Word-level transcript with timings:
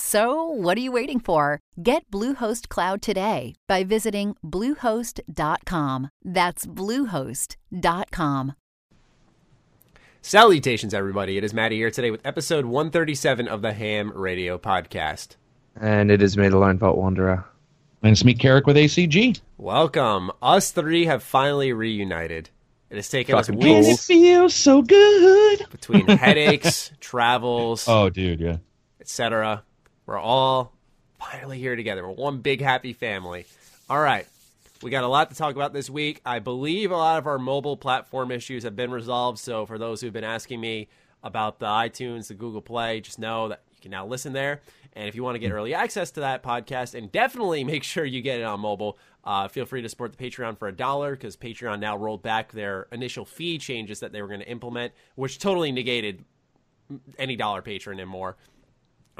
So, 0.00 0.44
what 0.44 0.78
are 0.78 0.80
you 0.80 0.92
waiting 0.92 1.18
for? 1.18 1.58
Get 1.82 2.08
Bluehost 2.12 2.68
Cloud 2.68 3.02
today 3.02 3.54
by 3.66 3.82
visiting 3.82 4.36
Bluehost.com. 4.44 6.08
That's 6.24 6.64
Bluehost.com. 6.66 8.52
Salutations, 10.22 10.94
everybody. 10.94 11.38
It 11.38 11.44
is 11.44 11.52
Maddie 11.54 11.76
here 11.78 11.90
today 11.90 12.10
with 12.12 12.24
episode 12.24 12.66
137 12.66 13.48
of 13.48 13.62
the 13.62 13.72
Ham 13.72 14.12
Radio 14.14 14.58
Podcast. 14.58 15.36
And 15.80 16.10
it 16.10 16.22
is 16.22 16.36
me, 16.36 16.48
the 16.48 16.58
Lone 16.58 16.78
Vault 16.78 16.96
Wanderer. 16.96 17.44
And 18.02 18.12
it's 18.12 18.24
me, 18.24 18.34
Karak, 18.34 18.66
with 18.66 18.76
ACG. 18.76 19.40
Welcome. 19.58 20.30
Us 20.40 20.70
three 20.70 21.06
have 21.06 21.22
finally 21.22 21.72
reunited. 21.72 22.50
It 22.90 22.96
has 22.96 23.08
taken 23.08 23.34
us 23.34 23.46
Fucking 23.48 23.60
weeks 23.60 23.86
cool. 23.86 23.94
It 23.94 23.98
feels 24.00 24.54
so 24.54 24.82
good. 24.82 25.66
between 25.70 26.06
headaches, 26.06 26.92
travels, 27.00 27.86
Oh, 27.88 28.08
dude, 28.10 28.40
yeah. 28.40 28.56
etc. 29.00 29.62
We're 30.10 30.18
all 30.18 30.72
finally 31.20 31.60
here 31.60 31.76
together. 31.76 32.02
We're 32.04 32.14
one 32.14 32.38
big 32.38 32.60
happy 32.60 32.92
family. 32.92 33.46
All 33.88 34.00
right. 34.00 34.26
We 34.82 34.90
got 34.90 35.04
a 35.04 35.06
lot 35.06 35.30
to 35.30 35.36
talk 35.36 35.54
about 35.54 35.72
this 35.72 35.88
week. 35.88 36.20
I 36.26 36.40
believe 36.40 36.90
a 36.90 36.96
lot 36.96 37.18
of 37.18 37.28
our 37.28 37.38
mobile 37.38 37.76
platform 37.76 38.32
issues 38.32 38.64
have 38.64 38.74
been 38.74 38.90
resolved. 38.90 39.38
So, 39.38 39.66
for 39.66 39.78
those 39.78 40.00
who've 40.00 40.12
been 40.12 40.24
asking 40.24 40.60
me 40.60 40.88
about 41.22 41.60
the 41.60 41.66
iTunes, 41.66 42.26
the 42.26 42.34
Google 42.34 42.60
Play, 42.60 43.00
just 43.00 43.20
know 43.20 43.50
that 43.50 43.62
you 43.70 43.82
can 43.82 43.92
now 43.92 44.04
listen 44.04 44.32
there. 44.32 44.62
And 44.94 45.08
if 45.08 45.14
you 45.14 45.22
want 45.22 45.36
to 45.36 45.38
get 45.38 45.52
early 45.52 45.74
access 45.74 46.10
to 46.12 46.20
that 46.20 46.42
podcast, 46.42 46.96
and 46.96 47.12
definitely 47.12 47.62
make 47.72 47.84
sure 47.84 48.04
you 48.04 48.20
get 48.20 48.40
it 48.40 48.42
on 48.42 48.58
mobile, 48.58 48.98
uh, 49.22 49.46
feel 49.46 49.64
free 49.64 49.80
to 49.80 49.88
support 49.88 50.16
the 50.16 50.28
Patreon 50.28 50.58
for 50.58 50.66
a 50.66 50.72
dollar 50.72 51.12
because 51.12 51.36
Patreon 51.36 51.78
now 51.78 51.96
rolled 51.96 52.24
back 52.24 52.50
their 52.50 52.88
initial 52.90 53.24
fee 53.24 53.58
changes 53.58 54.00
that 54.00 54.10
they 54.10 54.22
were 54.22 54.28
going 54.28 54.40
to 54.40 54.50
implement, 54.50 54.92
which 55.14 55.38
totally 55.38 55.70
negated 55.70 56.24
any 57.16 57.36
dollar 57.36 57.62
patron 57.62 58.00
and 58.00 58.10
more. 58.10 58.36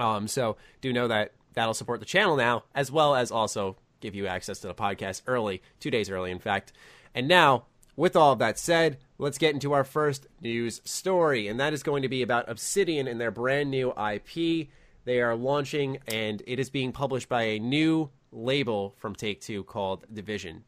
Um, 0.01 0.27
so 0.27 0.57
do 0.81 0.93
know 0.93 1.09
that 1.09 1.33
that'll 1.55 1.75
support 1.75 2.01
the 2.01 2.07
channel 2.07 2.37
now, 2.37 2.65
as 2.75 2.91
well 2.91 3.15
as 3.15 3.31
also 3.31 3.77
give 4.01 4.15
you 4.15 4.27
access 4.27 4.59
to 4.61 4.67
the 4.67 4.75
podcast 4.75 5.23
early, 5.27 5.63
two 5.79 5.91
days 5.91 6.11
early, 6.11 6.31
in 6.31 6.39
fact. 6.39 6.73
And 7.15 7.29
now, 7.29 7.67
with 7.97 8.17
all 8.17 8.33
of 8.33 8.39
that 8.39 8.59
said, 8.59 8.99
let's 9.19 9.37
get 9.37 9.53
into 9.53 9.73
our 9.73 9.85
first 9.85 10.27
news 10.41 10.81
story, 10.85 11.49
and 11.49 11.61
that 11.61 11.75
is 11.75 11.83
going 11.83 12.03
to 12.03 12.09
be 12.09 12.23
about 12.23 12.49
Obsidian 12.49 13.07
and 13.07 13.21
their 13.21 13.31
brand 13.31 13.71
new 13.71 13.91
IP. 13.91 14.69
They 15.05 15.21
are 15.21 15.37
launching, 15.37 15.99
and 16.09 16.43
it 16.47 16.59
is 16.59 16.71
being 16.71 16.93
published 16.93 17.29
by 17.29 17.43
a 17.43 17.59
new 17.59 18.11
label 18.33 18.95
from 18.97 19.15
Take 19.15 19.43
Two 19.43 19.65
called 19.65 20.07
Division, 20.13 20.65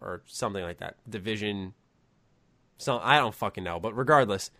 or 0.00 0.22
something 0.26 0.62
like 0.62 0.78
that. 0.78 0.96
Division. 1.08 1.74
So 2.78 2.98
I 3.02 3.18
don't 3.18 3.34
fucking 3.34 3.64
know, 3.64 3.80
but 3.80 3.94
regardless, 3.94 4.50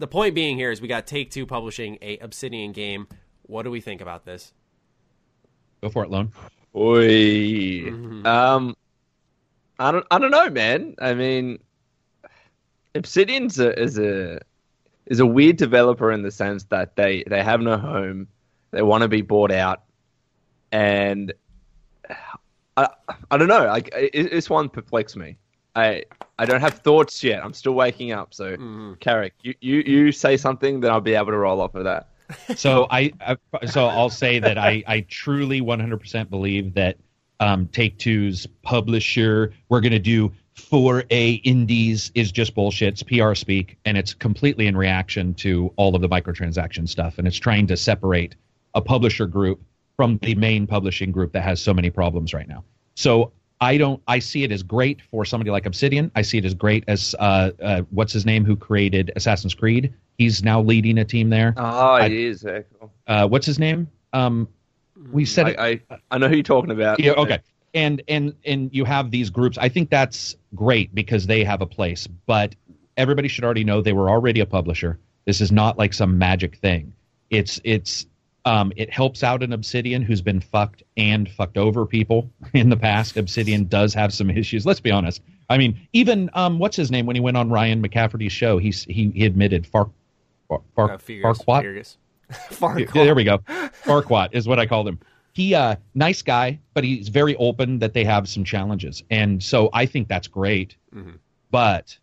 the 0.00 0.08
point 0.08 0.34
being 0.34 0.56
here 0.56 0.70
is 0.70 0.80
we 0.80 0.88
got 0.88 1.06
Take 1.06 1.30
Two 1.30 1.46
publishing 1.46 1.98
a 2.02 2.18
Obsidian 2.18 2.72
game. 2.72 3.06
What 3.42 3.62
do 3.62 3.70
we 3.70 3.80
think 3.80 4.00
about 4.00 4.24
this? 4.24 4.52
Go 5.82 5.90
for 5.90 6.04
it, 6.04 6.10
Lone. 6.10 6.32
Oi. 6.74 7.08
Mhm. 7.82 8.26
Um, 8.26 8.76
I 9.78 9.92
don't, 9.92 10.06
I 10.10 10.18
don't 10.18 10.30
know, 10.30 10.48
man. 10.50 10.94
I 10.98 11.14
mean, 11.14 11.58
Obsidian's 12.94 13.60
a, 13.60 13.78
is 13.78 13.98
a 13.98 14.40
is 15.06 15.20
a 15.20 15.26
weird 15.26 15.56
developer 15.56 16.10
in 16.10 16.22
the 16.22 16.30
sense 16.30 16.64
that 16.64 16.96
they 16.96 17.24
they 17.26 17.42
have 17.42 17.60
no 17.60 17.76
home, 17.76 18.26
they 18.70 18.82
want 18.82 19.02
to 19.02 19.08
be 19.08 19.22
bought 19.22 19.52
out, 19.52 19.82
and 20.72 21.32
I 22.76 22.88
I 23.30 23.36
don't 23.36 23.48
know. 23.48 23.66
Like 23.66 23.90
it, 23.92 24.30
this 24.30 24.48
one 24.48 24.70
perplexes 24.70 25.16
me. 25.16 25.36
I 25.80 26.04
I 26.38 26.46
don't 26.46 26.60
have 26.60 26.74
thoughts 26.74 27.22
yet. 27.22 27.44
I'm 27.44 27.52
still 27.52 27.72
waking 27.74 28.12
up. 28.12 28.32
So, 28.34 28.56
Mhm. 28.56 28.98
Karak, 28.98 29.32
you, 29.42 29.54
you 29.60 29.76
you 29.86 30.12
say 30.12 30.36
something, 30.36 30.80
then 30.80 30.90
I'll 30.90 31.00
be 31.00 31.14
able 31.14 31.32
to 31.32 31.38
roll 31.38 31.60
off 31.60 31.74
of 31.74 31.84
that. 31.84 32.08
So 32.56 32.86
I, 32.90 33.12
I 33.20 33.66
so 33.66 33.86
I'll 33.86 34.08
say 34.10 34.38
that 34.38 34.56
I, 34.56 34.84
I 34.86 35.00
truly 35.08 35.60
100% 35.60 36.30
believe 36.30 36.74
that 36.74 36.96
um, 37.40 37.66
Take 37.68 37.98
Two's 37.98 38.46
publisher 38.62 39.52
we're 39.68 39.80
going 39.80 39.92
to 39.92 39.98
do 39.98 40.32
4A 40.56 41.40
indies 41.42 42.12
is 42.14 42.30
just 42.30 42.54
bullshit. 42.54 42.88
It's 42.88 43.02
PR 43.02 43.34
speak, 43.34 43.78
and 43.84 43.96
it's 43.96 44.14
completely 44.14 44.66
in 44.66 44.76
reaction 44.76 45.34
to 45.34 45.72
all 45.76 45.96
of 45.96 46.02
the 46.02 46.08
microtransaction 46.08 46.88
stuff, 46.88 47.18
and 47.18 47.26
it's 47.26 47.38
trying 47.38 47.66
to 47.68 47.76
separate 47.76 48.36
a 48.74 48.80
publisher 48.80 49.26
group 49.26 49.60
from 49.96 50.18
the 50.18 50.34
main 50.36 50.66
publishing 50.66 51.10
group 51.10 51.32
that 51.32 51.42
has 51.42 51.60
so 51.60 51.74
many 51.74 51.90
problems 51.90 52.32
right 52.32 52.48
now. 52.48 52.62
So 52.94 53.32
I 53.60 53.76
don't. 53.76 54.02
I 54.08 54.18
see 54.20 54.42
it 54.42 54.52
as 54.52 54.62
great 54.62 55.02
for 55.10 55.24
somebody 55.24 55.50
like 55.50 55.66
Obsidian. 55.66 56.10
I 56.14 56.22
see 56.22 56.38
it 56.38 56.44
as 56.44 56.54
great 56.54 56.84
as 56.88 57.14
uh, 57.18 57.50
uh, 57.62 57.82
what's 57.90 58.12
his 58.12 58.24
name 58.24 58.44
who 58.44 58.56
created 58.56 59.12
Assassin's 59.16 59.54
Creed. 59.54 59.92
He's 60.16 60.42
now 60.42 60.62
leading 60.62 60.98
a 60.98 61.04
team 61.04 61.28
there. 61.30 61.54
Oh, 61.56 61.62
I- 61.62 62.06
it 62.06 62.12
is. 62.12 62.42
cool. 62.42 62.90
Uh, 63.06 63.28
what's 63.28 63.46
his 63.46 63.58
name? 63.58 63.88
Um, 64.12 64.48
we 65.12 65.24
said 65.24 65.48
it. 65.48 65.58
I, 65.58 65.80
I 65.90 65.98
I 66.10 66.18
know 66.18 66.28
who 66.28 66.36
you're 66.36 66.42
talking 66.42 66.70
about. 66.70 67.00
Yeah, 67.00 67.12
okay. 67.12 67.40
And 67.74 68.02
and 68.08 68.34
and 68.44 68.70
you 68.72 68.84
have 68.84 69.10
these 69.10 69.30
groups. 69.30 69.58
I 69.58 69.68
think 69.68 69.90
that's 69.90 70.36
great 70.54 70.94
because 70.94 71.26
they 71.26 71.44
have 71.44 71.60
a 71.60 71.66
place. 71.66 72.06
But 72.06 72.54
everybody 72.96 73.28
should 73.28 73.44
already 73.44 73.64
know 73.64 73.82
they 73.82 73.92
were 73.92 74.10
already 74.10 74.40
a 74.40 74.46
publisher. 74.46 74.98
This 75.26 75.40
is 75.40 75.52
not 75.52 75.78
like 75.78 75.92
some 75.94 76.18
magic 76.18 76.56
thing. 76.56 76.92
It's 77.28 77.60
it's 77.62 78.06
um, 78.44 78.72
it 78.76 78.90
helps 78.90 79.22
out 79.22 79.42
an 79.42 79.52
Obsidian 79.52 80.02
who's 80.02 80.22
been 80.22 80.40
fucked 80.40 80.82
and 80.96 81.28
fucked 81.30 81.58
over 81.58 81.84
people 81.86 82.30
in 82.54 82.68
the 82.70 82.76
past. 82.76 83.16
Obsidian 83.16 83.64
does 83.64 83.92
have 83.94 84.12
some 84.14 84.30
issues. 84.30 84.64
Let's 84.66 84.80
be 84.80 84.90
honest. 84.90 85.22
I 85.48 85.58
mean, 85.58 85.78
even 85.92 86.30
um, 86.34 86.58
what's 86.58 86.76
his 86.76 86.90
name 86.90 87.06
when 87.06 87.16
he 87.16 87.20
went 87.20 87.36
on 87.36 87.50
Ryan 87.50 87.82
McCafferty's 87.82 88.32
show, 88.32 88.58
he's 88.58 88.84
he, 88.84 89.10
he 89.10 89.24
admitted 89.26 89.66
Far, 89.66 89.90
Far, 90.48 90.60
Far 90.76 90.92
Uh, 90.92 90.98
Figures, 90.98 91.38
Farquaad. 91.38 91.58
Figures. 91.62 91.96
Yeah, 92.30 92.36
Farquaad. 92.36 92.92
there 92.92 93.14
we 93.14 93.24
go. 93.24 93.38
Farquaad 93.84 94.28
is 94.32 94.46
what 94.46 94.58
I 94.60 94.66
called 94.66 94.86
him. 94.88 94.98
He 95.32 95.54
uh 95.54 95.76
nice 95.94 96.22
guy, 96.22 96.58
but 96.74 96.82
he's 96.84 97.08
very 97.08 97.36
open 97.36 97.78
that 97.80 97.94
they 97.94 98.04
have 98.04 98.28
some 98.28 98.44
challenges. 98.44 99.02
And 99.10 99.42
so 99.42 99.70
I 99.72 99.86
think 99.86 100.08
that's 100.08 100.26
great. 100.28 100.76
Mhm. 100.94 101.18
But 101.50 101.96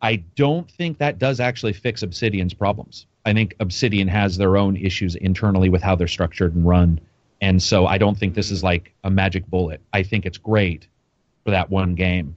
I 0.00 0.16
don't 0.36 0.70
think 0.70 0.98
that 0.98 1.18
does 1.18 1.38
actually 1.40 1.72
fix 1.72 2.02
Obsidian's 2.02 2.54
problems. 2.54 3.06
I 3.24 3.32
think 3.32 3.54
Obsidian 3.60 4.08
has 4.08 4.36
their 4.36 4.56
own 4.56 4.76
issues 4.76 5.14
internally 5.14 5.68
with 5.68 5.82
how 5.82 5.94
they're 5.94 6.08
structured 6.08 6.54
and 6.54 6.66
run. 6.66 7.00
And 7.40 7.62
so 7.62 7.86
I 7.86 7.98
don't 7.98 8.16
think 8.18 8.34
this 8.34 8.50
is 8.50 8.62
like 8.62 8.92
a 9.04 9.10
magic 9.10 9.46
bullet. 9.46 9.80
I 9.92 10.02
think 10.02 10.26
it's 10.26 10.38
great 10.38 10.86
for 11.44 11.50
that 11.50 11.70
one 11.70 11.94
game. 11.94 12.36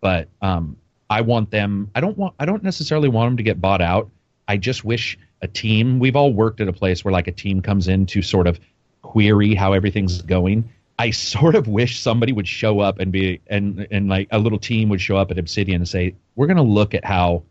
But 0.00 0.28
um 0.42 0.76
I 1.10 1.20
want 1.20 1.50
them 1.50 1.90
I 1.94 2.00
don't 2.00 2.16
want 2.16 2.34
I 2.38 2.46
don't 2.46 2.62
necessarily 2.62 3.08
want 3.08 3.28
them 3.28 3.36
to 3.38 3.42
get 3.42 3.60
bought 3.60 3.80
out. 3.80 4.10
I 4.48 4.56
just 4.56 4.84
wish 4.84 5.18
a 5.42 5.48
team 5.48 5.98
we've 5.98 6.16
all 6.16 6.32
worked 6.32 6.60
at 6.60 6.68
a 6.68 6.72
place 6.72 7.04
where 7.04 7.12
like 7.12 7.28
a 7.28 7.32
team 7.32 7.60
comes 7.60 7.88
in 7.88 8.06
to 8.06 8.22
sort 8.22 8.46
of 8.46 8.58
query 9.02 9.54
how 9.54 9.72
everything's 9.72 10.22
going. 10.22 10.68
I 10.98 11.10
sort 11.10 11.54
of 11.54 11.68
wish 11.68 11.98
somebody 11.98 12.32
would 12.32 12.48
show 12.48 12.80
up 12.80 12.98
and 12.98 13.12
be 13.12 13.40
and 13.48 13.86
and 13.90 14.08
like 14.08 14.28
a 14.30 14.38
little 14.38 14.58
team 14.58 14.88
would 14.88 15.00
show 15.00 15.16
up 15.16 15.30
at 15.30 15.38
Obsidian 15.38 15.82
and 15.82 15.88
say, 15.88 16.14
"We're 16.36 16.46
going 16.46 16.56
to 16.56 16.62
look 16.62 16.94
at 16.94 17.04
how 17.04 17.42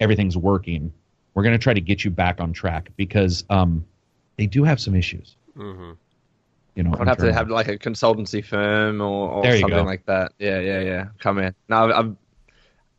everything's 0.00 0.36
working. 0.36 0.92
We're 1.36 1.42
going 1.42 1.52
to 1.52 1.62
try 1.62 1.74
to 1.74 1.80
get 1.82 2.02
you 2.02 2.10
back 2.10 2.40
on 2.40 2.52
track 2.54 2.88
because 2.96 3.44
um 3.50 3.84
they 4.36 4.46
do 4.46 4.64
have 4.64 4.80
some 4.80 4.94
issues." 4.96 5.36
Mhm. 5.56 5.96
You 6.74 6.82
know, 6.82 6.94
I'd 6.98 7.06
have 7.08 7.18
to 7.18 7.32
have 7.32 7.48
like 7.50 7.68
a 7.68 7.78
consultancy 7.78 8.44
firm 8.44 9.00
or, 9.00 9.30
or 9.30 9.44
something 9.52 9.68
go. 9.68 9.82
like 9.84 10.04
that. 10.06 10.32
Yeah, 10.38 10.60
yeah, 10.60 10.80
yeah. 10.80 11.04
Come 11.20 11.38
in. 11.38 11.54
No, 11.68 11.76
I've, 11.76 11.90
I've 11.92 12.16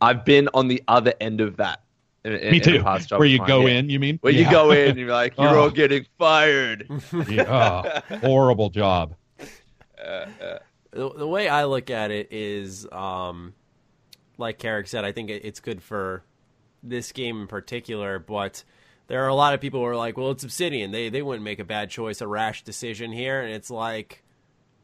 I've 0.02 0.26
been 0.26 0.50
on 0.54 0.68
the 0.68 0.84
other 0.88 1.14
end 1.20 1.42
of 1.42 1.58
that. 1.58 1.82
In, 2.24 2.34
in, 2.34 2.52
Me 2.52 2.60
too. 2.60 2.84
past 2.84 3.10
job 3.10 3.20
Where 3.20 3.28
you 3.28 3.44
go 3.46 3.66
yeah. 3.66 3.78
in, 3.80 3.90
you 3.90 4.00
mean? 4.00 4.18
Where 4.22 4.34
you 4.34 4.50
go 4.50 4.70
in, 4.72 4.90
and 4.90 5.00
you're 5.00 5.10
like, 5.12 5.36
you're 5.38 5.50
Oh. 5.50 5.62
all 5.64 5.70
getting 5.70 6.06
fired. 6.20 6.88
Yeah. 7.30 8.02
Oh, 8.12 8.18
horrible 8.18 8.70
job. 8.70 9.16
the, 9.98 10.60
the 10.92 11.28
way 11.28 11.48
I 11.48 11.66
look 11.66 11.90
at 11.90 12.12
it 12.12 12.28
is, 12.32 12.88
um, 12.92 13.54
like 14.38 14.60
Karak 14.60 14.88
said, 14.88 15.06
I 15.06 15.12
think 15.12 15.30
it, 15.30 15.44
it's 15.46 15.60
good 15.60 15.82
for 15.82 16.24
this 16.90 17.12
game 17.12 17.42
in 17.42 17.48
particular, 17.48 18.20
but 18.20 18.64
there 19.08 19.24
are 19.24 19.30
a 19.30 19.36
lot 19.36 19.54
of 19.54 19.62
people 19.62 19.80
who 19.80 19.86
are 19.86 19.96
like, 19.96 20.18
well, 20.18 20.32
it's 20.32 20.44
Obsidian. 20.44 20.92
They 20.92 21.10
they 21.10 21.22
wouldn't 21.22 21.44
make 21.44 21.60
a 21.60 21.66
bad 21.66 21.90
choice, 21.90 22.22
a 22.22 22.28
rash 22.28 22.64
decision 22.64 23.12
here, 23.12 23.42
and 23.42 23.54
it's 23.54 23.72
like, 23.72 24.24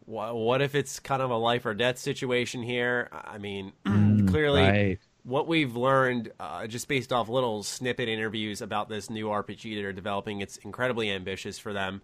wh- 0.05 0.33
what 0.33 0.61
if 0.61 0.75
it's 0.75 0.99
kind 0.99 1.21
of 1.21 1.29
a 1.29 1.37
life 1.37 1.65
or 1.65 1.73
death 1.73 1.99
situation 1.99 2.63
here? 2.63 3.09
I 3.11 3.37
mean, 3.37 3.73
clearly, 4.27 4.61
right. 4.61 4.99
what 5.23 5.47
we've 5.47 5.75
learned 5.75 6.31
uh, 6.39 6.67
just 6.67 6.87
based 6.87 7.11
off 7.11 7.27
little 7.29 7.63
snippet 7.63 8.07
interviews 8.07 8.61
about 8.61 8.89
this 8.89 9.09
new 9.09 9.27
RPG 9.27 9.75
they're 9.75 9.93
developing, 9.93 10.41
it's 10.41 10.57
incredibly 10.57 11.11
ambitious 11.11 11.59
for 11.59 11.73
them. 11.73 12.01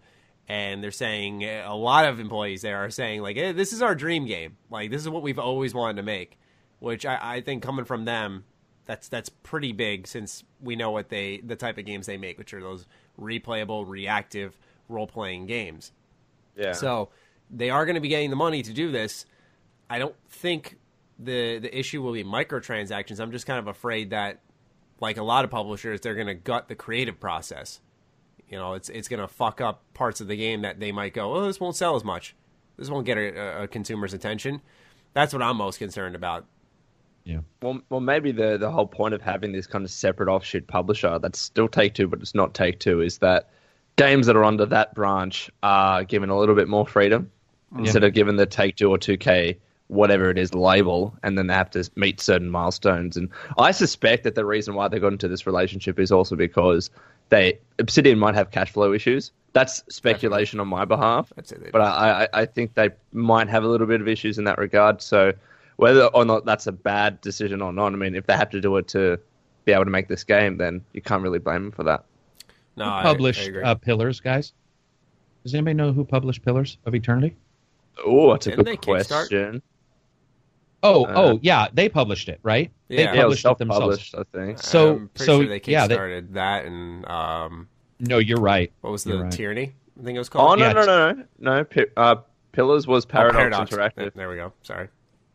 And 0.48 0.82
they're 0.82 0.90
saying 0.90 1.44
a 1.44 1.76
lot 1.76 2.06
of 2.06 2.18
employees 2.18 2.62
there 2.62 2.78
are 2.78 2.90
saying 2.90 3.22
like, 3.22 3.36
hey, 3.36 3.52
"This 3.52 3.72
is 3.72 3.82
our 3.82 3.94
dream 3.94 4.26
game. 4.26 4.56
Like, 4.68 4.90
this 4.90 5.00
is 5.00 5.08
what 5.08 5.22
we've 5.22 5.38
always 5.38 5.74
wanted 5.74 5.96
to 5.96 6.02
make." 6.02 6.38
Which 6.80 7.06
I, 7.06 7.18
I 7.20 7.40
think 7.42 7.62
coming 7.62 7.84
from 7.84 8.04
them, 8.04 8.44
that's 8.86 9.08
that's 9.08 9.28
pretty 9.28 9.72
big 9.72 10.06
since 10.06 10.44
we 10.60 10.76
know 10.76 10.90
what 10.90 11.08
they 11.08 11.40
the 11.44 11.56
type 11.56 11.78
of 11.78 11.84
games 11.84 12.06
they 12.06 12.16
make, 12.16 12.38
which 12.38 12.52
are 12.54 12.60
those 12.60 12.86
replayable, 13.18 13.86
reactive 13.86 14.58
role 14.88 15.06
playing 15.06 15.46
games. 15.46 15.92
Yeah. 16.56 16.72
So 16.72 17.10
they 17.50 17.70
are 17.70 17.84
going 17.84 17.94
to 17.94 18.00
be 18.00 18.08
getting 18.08 18.30
the 18.30 18.36
money 18.36 18.62
to 18.62 18.72
do 18.72 18.90
this. 18.90 19.26
I 19.88 19.98
don't 19.98 20.14
think 20.28 20.78
the 21.18 21.58
the 21.58 21.76
issue 21.76 22.02
will 22.02 22.12
be 22.12 22.24
microtransactions. 22.24 23.20
I'm 23.20 23.32
just 23.32 23.46
kind 23.46 23.58
of 23.58 23.66
afraid 23.66 24.10
that, 24.10 24.40
like 25.00 25.16
a 25.16 25.22
lot 25.22 25.44
of 25.44 25.50
publishers, 25.50 26.00
they're 26.00 26.14
going 26.14 26.26
to 26.26 26.34
gut 26.34 26.68
the 26.68 26.74
creative 26.74 27.20
process. 27.20 27.80
You 28.48 28.58
know, 28.58 28.74
it's 28.74 28.88
it's 28.88 29.08
going 29.08 29.20
to 29.20 29.28
fuck 29.28 29.60
up 29.60 29.82
parts 29.94 30.20
of 30.20 30.28
the 30.28 30.36
game 30.36 30.62
that 30.62 30.80
they 30.80 30.92
might 30.92 31.14
go, 31.14 31.34
oh, 31.34 31.46
this 31.46 31.60
won't 31.60 31.76
sell 31.76 31.96
as 31.96 32.04
much. 32.04 32.34
This 32.76 32.90
won't 32.90 33.06
get 33.06 33.18
a, 33.18 33.62
a 33.62 33.68
consumer's 33.68 34.14
attention. 34.14 34.62
That's 35.12 35.32
what 35.32 35.42
I'm 35.42 35.56
most 35.56 35.78
concerned 35.78 36.14
about. 36.14 36.46
Yeah. 37.24 37.40
Well, 37.62 37.80
well, 37.90 38.00
maybe 38.00 38.32
the 38.32 38.56
the 38.56 38.70
whole 38.70 38.86
point 38.86 39.14
of 39.14 39.22
having 39.22 39.52
this 39.52 39.66
kind 39.66 39.84
of 39.84 39.90
separate 39.90 40.28
offshoot 40.28 40.66
publisher 40.66 41.18
that's 41.18 41.38
still 41.38 41.68
Take 41.68 41.94
Two, 41.94 42.08
but 42.08 42.20
it's 42.20 42.34
not 42.34 42.54
Take 42.54 42.80
Two, 42.80 43.00
is 43.00 43.18
that 43.18 43.50
games 43.96 44.26
that 44.26 44.36
are 44.36 44.44
under 44.44 44.66
that 44.66 44.94
branch 44.94 45.50
are 45.62 46.04
given 46.04 46.30
a 46.30 46.38
little 46.38 46.54
bit 46.54 46.68
more 46.68 46.86
freedom 46.86 47.30
instead 47.76 48.02
of 48.02 48.14
given 48.14 48.36
the 48.36 48.46
Take 48.46 48.76
Two 48.76 48.90
or 48.90 48.98
Two 48.98 49.16
K 49.16 49.58
whatever 49.90 50.30
it 50.30 50.38
is 50.38 50.54
label, 50.54 51.12
and 51.24 51.36
then 51.36 51.48
they 51.48 51.54
have 51.54 51.70
to 51.70 51.90
meet 51.96 52.20
certain 52.20 52.48
milestones. 52.48 53.16
And 53.16 53.28
I 53.58 53.72
suspect 53.72 54.22
that 54.22 54.36
the 54.36 54.44
reason 54.44 54.76
why 54.76 54.86
they 54.86 55.00
got 55.00 55.12
into 55.12 55.26
this 55.26 55.46
relationship 55.46 55.98
is 55.98 56.12
also 56.12 56.36
because 56.36 56.90
they 57.28 57.58
Obsidian 57.80 58.18
might 58.18 58.36
have 58.36 58.52
cash 58.52 58.70
flow 58.70 58.92
issues. 58.92 59.32
That's 59.52 59.82
speculation 59.88 60.60
on 60.60 60.68
my 60.68 60.84
behalf, 60.84 61.32
I'd 61.36 61.48
say 61.48 61.56
they 61.56 61.70
but 61.70 61.80
I, 61.80 62.22
I, 62.32 62.42
I 62.42 62.46
think 62.46 62.74
they 62.74 62.90
might 63.12 63.48
have 63.48 63.64
a 63.64 63.68
little 63.68 63.88
bit 63.88 64.00
of 64.00 64.06
issues 64.06 64.38
in 64.38 64.44
that 64.44 64.58
regard. 64.58 65.02
So 65.02 65.32
whether 65.80 66.04
or 66.08 66.26
not 66.26 66.44
that's 66.44 66.66
a 66.66 66.72
bad 66.72 67.20
decision 67.22 67.62
or 67.62 67.72
not, 67.72 67.92
I 67.94 67.96
mean, 67.96 68.14
if 68.14 68.26
they 68.26 68.34
have 68.34 68.50
to 68.50 68.60
do 68.60 68.76
it 68.76 68.86
to 68.88 69.18
be 69.64 69.72
able 69.72 69.84
to 69.86 69.90
make 69.90 70.08
this 70.08 70.24
game, 70.24 70.58
then 70.58 70.82
you 70.92 71.00
can't 71.00 71.22
really 71.22 71.38
blame 71.38 71.62
them 71.64 71.72
for 71.72 71.84
that. 71.84 72.04
No, 72.76 72.84
I- 72.84 73.02
I 73.10 73.62
uh, 73.62 73.74
Pillars, 73.76 74.20
guys. 74.20 74.52
Does 75.42 75.54
anybody 75.54 75.74
know 75.74 75.92
who 75.92 76.04
published 76.04 76.44
Pillars 76.44 76.76
of 76.84 76.94
Eternity? 76.94 77.34
Oh, 78.04 78.30
that's 78.32 78.46
a 78.46 78.50
Didn't 78.50 78.64
good 78.66 78.80
question. 78.82 79.62
Oh, 80.82 81.04
Uh, 81.06 81.12
oh, 81.16 81.38
yeah, 81.42 81.68
they 81.72 81.88
published 81.88 82.28
it, 82.28 82.40
right? 82.42 82.70
Yeah. 82.88 82.96
They 82.96 83.02
Yeah, 83.02 83.12
Yeah, 83.14 83.18
it 83.18 83.22
published 83.22 83.46
it 83.46 83.58
themselves. 83.58 84.14
I 84.18 84.22
think. 84.32 84.58
So- 84.58 84.90
I'm 84.96 85.08
pretty 85.08 85.24
so, 85.24 85.40
sure 85.40 85.48
they 85.48 85.60
yeah, 85.64 85.86
they- 85.86 85.96
kickstarted 85.96 86.32
that 86.34 86.64
and 86.66 87.06
um, 87.08 87.68
No, 88.00 88.18
you're 88.18 88.40
right. 88.40 88.70
what 88.82 88.90
was 88.90 89.04
the 89.04 89.18
right. 89.22 89.32
tyranny? 89.32 89.72
I 89.98 90.04
think 90.04 90.16
it 90.16 90.18
was 90.18 90.28
called. 90.28 90.52
Oh 90.52 90.54
no, 90.56 90.66
Yeah, 90.66 90.72
no, 90.74 90.84
no, 90.84 91.12
no, 91.38 91.64
no. 91.74 91.84
Uh, 91.96 92.16
Pillars 92.52 92.86
was 92.86 93.04
Oh, 93.06 93.08
Paradox, 93.08 93.70
Interactive. 93.70 94.12
There 94.14 94.28
we 94.28 94.36
go. 94.36 94.52
Sorry. 94.62 94.88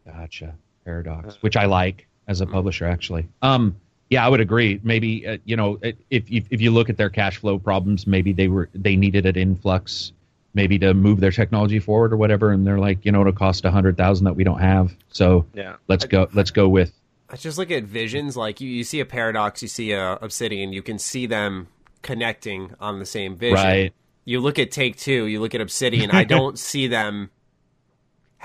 Gotcha. 0.05 0.55
Paradox, 0.83 1.41
which 1.41 1.57
I 1.57 1.65
like 1.65 2.07
as 2.27 2.41
a 2.41 2.45
publisher, 2.45 2.85
actually. 2.85 3.27
Um, 3.41 3.75
yeah, 4.09 4.23
I 4.25 4.29
would 4.29 4.39
agree. 4.39 4.79
Maybe 4.83 5.27
uh, 5.27 5.37
you 5.45 5.55
know, 5.55 5.79
if, 5.81 5.95
if 6.29 6.45
if 6.51 6.61
you 6.61 6.71
look 6.71 6.89
at 6.89 6.97
their 6.97 7.09
cash 7.09 7.37
flow 7.37 7.57
problems, 7.57 8.05
maybe 8.05 8.33
they 8.33 8.47
were 8.47 8.69
they 8.75 8.95
needed 8.95 9.25
an 9.25 9.35
influx, 9.35 10.11
maybe 10.53 10.77
to 10.79 10.93
move 10.93 11.19
their 11.19 11.31
technology 11.31 11.79
forward 11.79 12.13
or 12.13 12.17
whatever, 12.17 12.51
and 12.51 12.67
they're 12.67 12.77
like, 12.77 13.03
you 13.03 13.11
know, 13.11 13.21
it'll 13.21 13.33
cost 13.33 13.65
a 13.65 13.71
hundred 13.71 13.97
thousand 13.97 14.25
that 14.25 14.35
we 14.35 14.43
don't 14.43 14.59
have, 14.59 14.95
so 15.09 15.45
Yeah. 15.55 15.77
let's 15.87 16.05
go 16.05 16.27
let's 16.33 16.51
go 16.51 16.69
with 16.69 16.93
I 17.29 17.37
just 17.37 17.57
look 17.57 17.71
at 17.71 17.83
visions. 17.83 18.37
Like 18.37 18.61
you, 18.61 18.69
you 18.69 18.83
see 18.83 18.99
a 18.99 19.05
paradox, 19.05 19.63
you 19.63 19.67
see 19.67 19.91
a 19.91 20.13
obsidian. 20.13 20.71
You 20.71 20.83
can 20.83 20.99
see 20.99 21.25
them 21.25 21.67
connecting 22.03 22.75
on 22.79 22.99
the 22.99 23.05
same 23.05 23.35
vision. 23.35 23.55
Right. 23.55 23.93
You 24.25 24.39
look 24.39 24.59
at 24.59 24.69
Take 24.71 24.97
Two. 24.97 25.25
You 25.25 25.39
look 25.41 25.55
at 25.55 25.61
Obsidian. 25.61 26.11
I 26.11 26.23
don't 26.23 26.57
see 26.69 26.87
them 26.87 27.31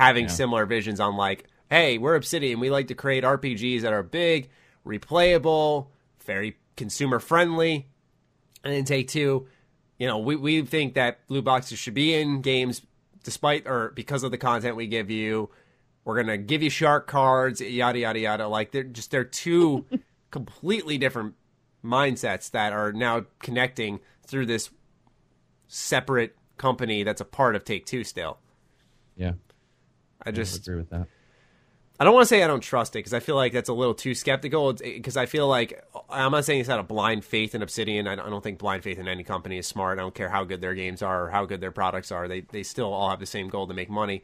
having 0.00 0.25
Yeah. 0.25 0.31
similar 0.31 0.67
visions 0.67 0.99
on 1.00 1.17
like, 1.17 1.44
hey, 1.69 1.99
we're 1.99 2.14
Obsidian. 2.17 2.58
We 2.61 2.70
like 2.70 2.88
to 2.88 2.94
create 2.94 3.23
RPGs 3.25 3.82
that 3.82 3.93
are 3.93 4.02
big, 4.02 4.49
replayable, 4.87 5.88
very 6.25 6.56
consumer 6.76 7.19
friendly. 7.20 7.87
And 8.64 8.75
then 8.75 8.85
Take 8.85 9.08
Two, 9.08 9.47
you 9.99 10.06
know, 10.06 10.19
we 10.19 10.37
we 10.37 10.62
think 10.62 10.94
that 10.94 11.26
blue 11.29 11.43
boxes 11.43 11.79
should 11.79 11.94
be 11.94 12.14
in 12.14 12.41
games 12.43 12.82
despite 13.23 13.67
or 13.67 13.91
because 13.94 14.23
of 14.23 14.31
the 14.31 14.38
content 14.38 14.76
we 14.76 14.87
give 14.87 15.11
you. 15.11 15.50
We're 16.05 16.17
gonna 16.17 16.38
give 16.38 16.62
you 16.62 16.70
shark 16.70 17.06
cards, 17.06 17.61
yada 17.61 17.99
yada 17.99 18.19
yada. 18.19 18.49
Like 18.49 18.73
they're 18.73 18.82
just 18.85 19.11
they're 19.11 19.25
two 19.25 19.85
completely 20.31 20.99
different 20.99 21.35
mindsets 21.85 22.50
that 22.50 22.73
are 22.73 22.93
now 22.93 23.25
connecting 23.41 24.00
through 24.26 24.47
this 24.47 24.70
separate 25.69 26.37
company 26.56 27.02
that's 27.02 27.20
a 27.20 27.25
part 27.25 27.56
of 27.56 27.64
Take 27.64 27.87
Two 27.87 28.05
still. 28.05 28.38
yeah. 29.17 29.32
I 30.25 30.31
I 30.31 30.33
just 30.33 30.67
agree 30.67 30.77
with 30.77 30.91
that. 30.91 31.07
I 32.01 32.05
don't 32.05 32.15
want 32.15 32.25
to 32.25 32.29
say 32.29 32.43
I 32.43 32.47
don't 32.47 32.63
trust 32.63 32.97
it 32.97 33.01
because 33.01 33.13
I 33.13 33.21
feel 33.21 33.37
like 33.37 33.53
that's 33.53 33.69
a 33.69 33.75
little 33.75 33.93
too 33.93 34.15
skeptical. 34.15 34.73
Because 34.73 35.19
I 35.19 35.27
feel 35.27 35.47
like 35.47 35.85
I'm 36.09 36.33
not 36.33 36.47
saying 36.47 36.61
it's 36.61 36.71
out 36.71 36.81
of 36.81 36.89
blind 36.89 37.27
faith 37.27 37.55
in 37.55 37.61
Obsidian. 37.61 38.09
I 38.09 38.15
don't, 38.15 38.43
think 38.43 38.59
blind 38.59 38.83
faith 38.83 38.99
in 38.99 39.07
any 39.07 39.23
company 39.23 39.59
is 39.59 39.67
smart. 39.67 39.99
I 39.99 40.03
don't 40.03 40.15
care 40.15 40.31
how 40.31 40.45
good 40.45 40.63
their 40.63 40.73
games 40.75 41.03
are 41.03 41.27
or 41.27 41.31
how 41.31 41.45
good 41.45 41.61
their 41.61 41.73
products 41.73 42.11
are. 42.11 42.27
They 42.27 42.41
they 42.41 42.63
still 42.63 42.91
all 42.91 43.11
have 43.11 43.21
the 43.21 43.27
same 43.27 43.51
goal 43.51 43.67
to 43.67 43.75
make 43.75 43.91
money. 43.91 44.23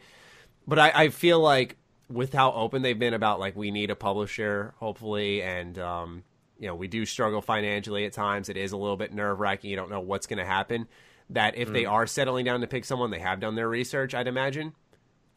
But 0.66 0.78
I, 0.78 0.92
I 0.94 1.08
feel 1.10 1.38
like 1.38 1.76
with 2.08 2.32
how 2.32 2.52
open 2.52 2.80
they've 2.80 2.98
been 2.98 3.12
about 3.12 3.40
like 3.40 3.54
we 3.56 3.70
need 3.70 3.90
a 3.90 3.96
publisher, 3.96 4.72
hopefully, 4.78 5.42
and 5.42 5.78
um, 5.78 6.24
you 6.58 6.68
know 6.68 6.74
we 6.74 6.88
do 6.88 7.04
struggle 7.04 7.42
financially 7.42 8.06
at 8.06 8.14
times. 8.14 8.48
It 8.48 8.56
is 8.56 8.72
a 8.72 8.78
little 8.78 8.96
bit 8.96 9.12
nerve 9.12 9.38
wracking. 9.38 9.68
You 9.68 9.76
don't 9.76 9.90
know 9.90 10.00
what's 10.00 10.26
going 10.26 10.38
to 10.38 10.46
happen. 10.46 10.88
That 11.28 11.58
if 11.58 11.72
they 11.72 11.84
are 11.84 12.06
settling 12.06 12.46
down 12.46 12.60
to 12.62 12.66
pick 12.66 12.86
someone, 12.86 13.10
they 13.10 13.18
have 13.18 13.40
done 13.40 13.54
their 13.54 13.68
research. 13.68 14.14
I'd 14.14 14.28
imagine. 14.28 14.72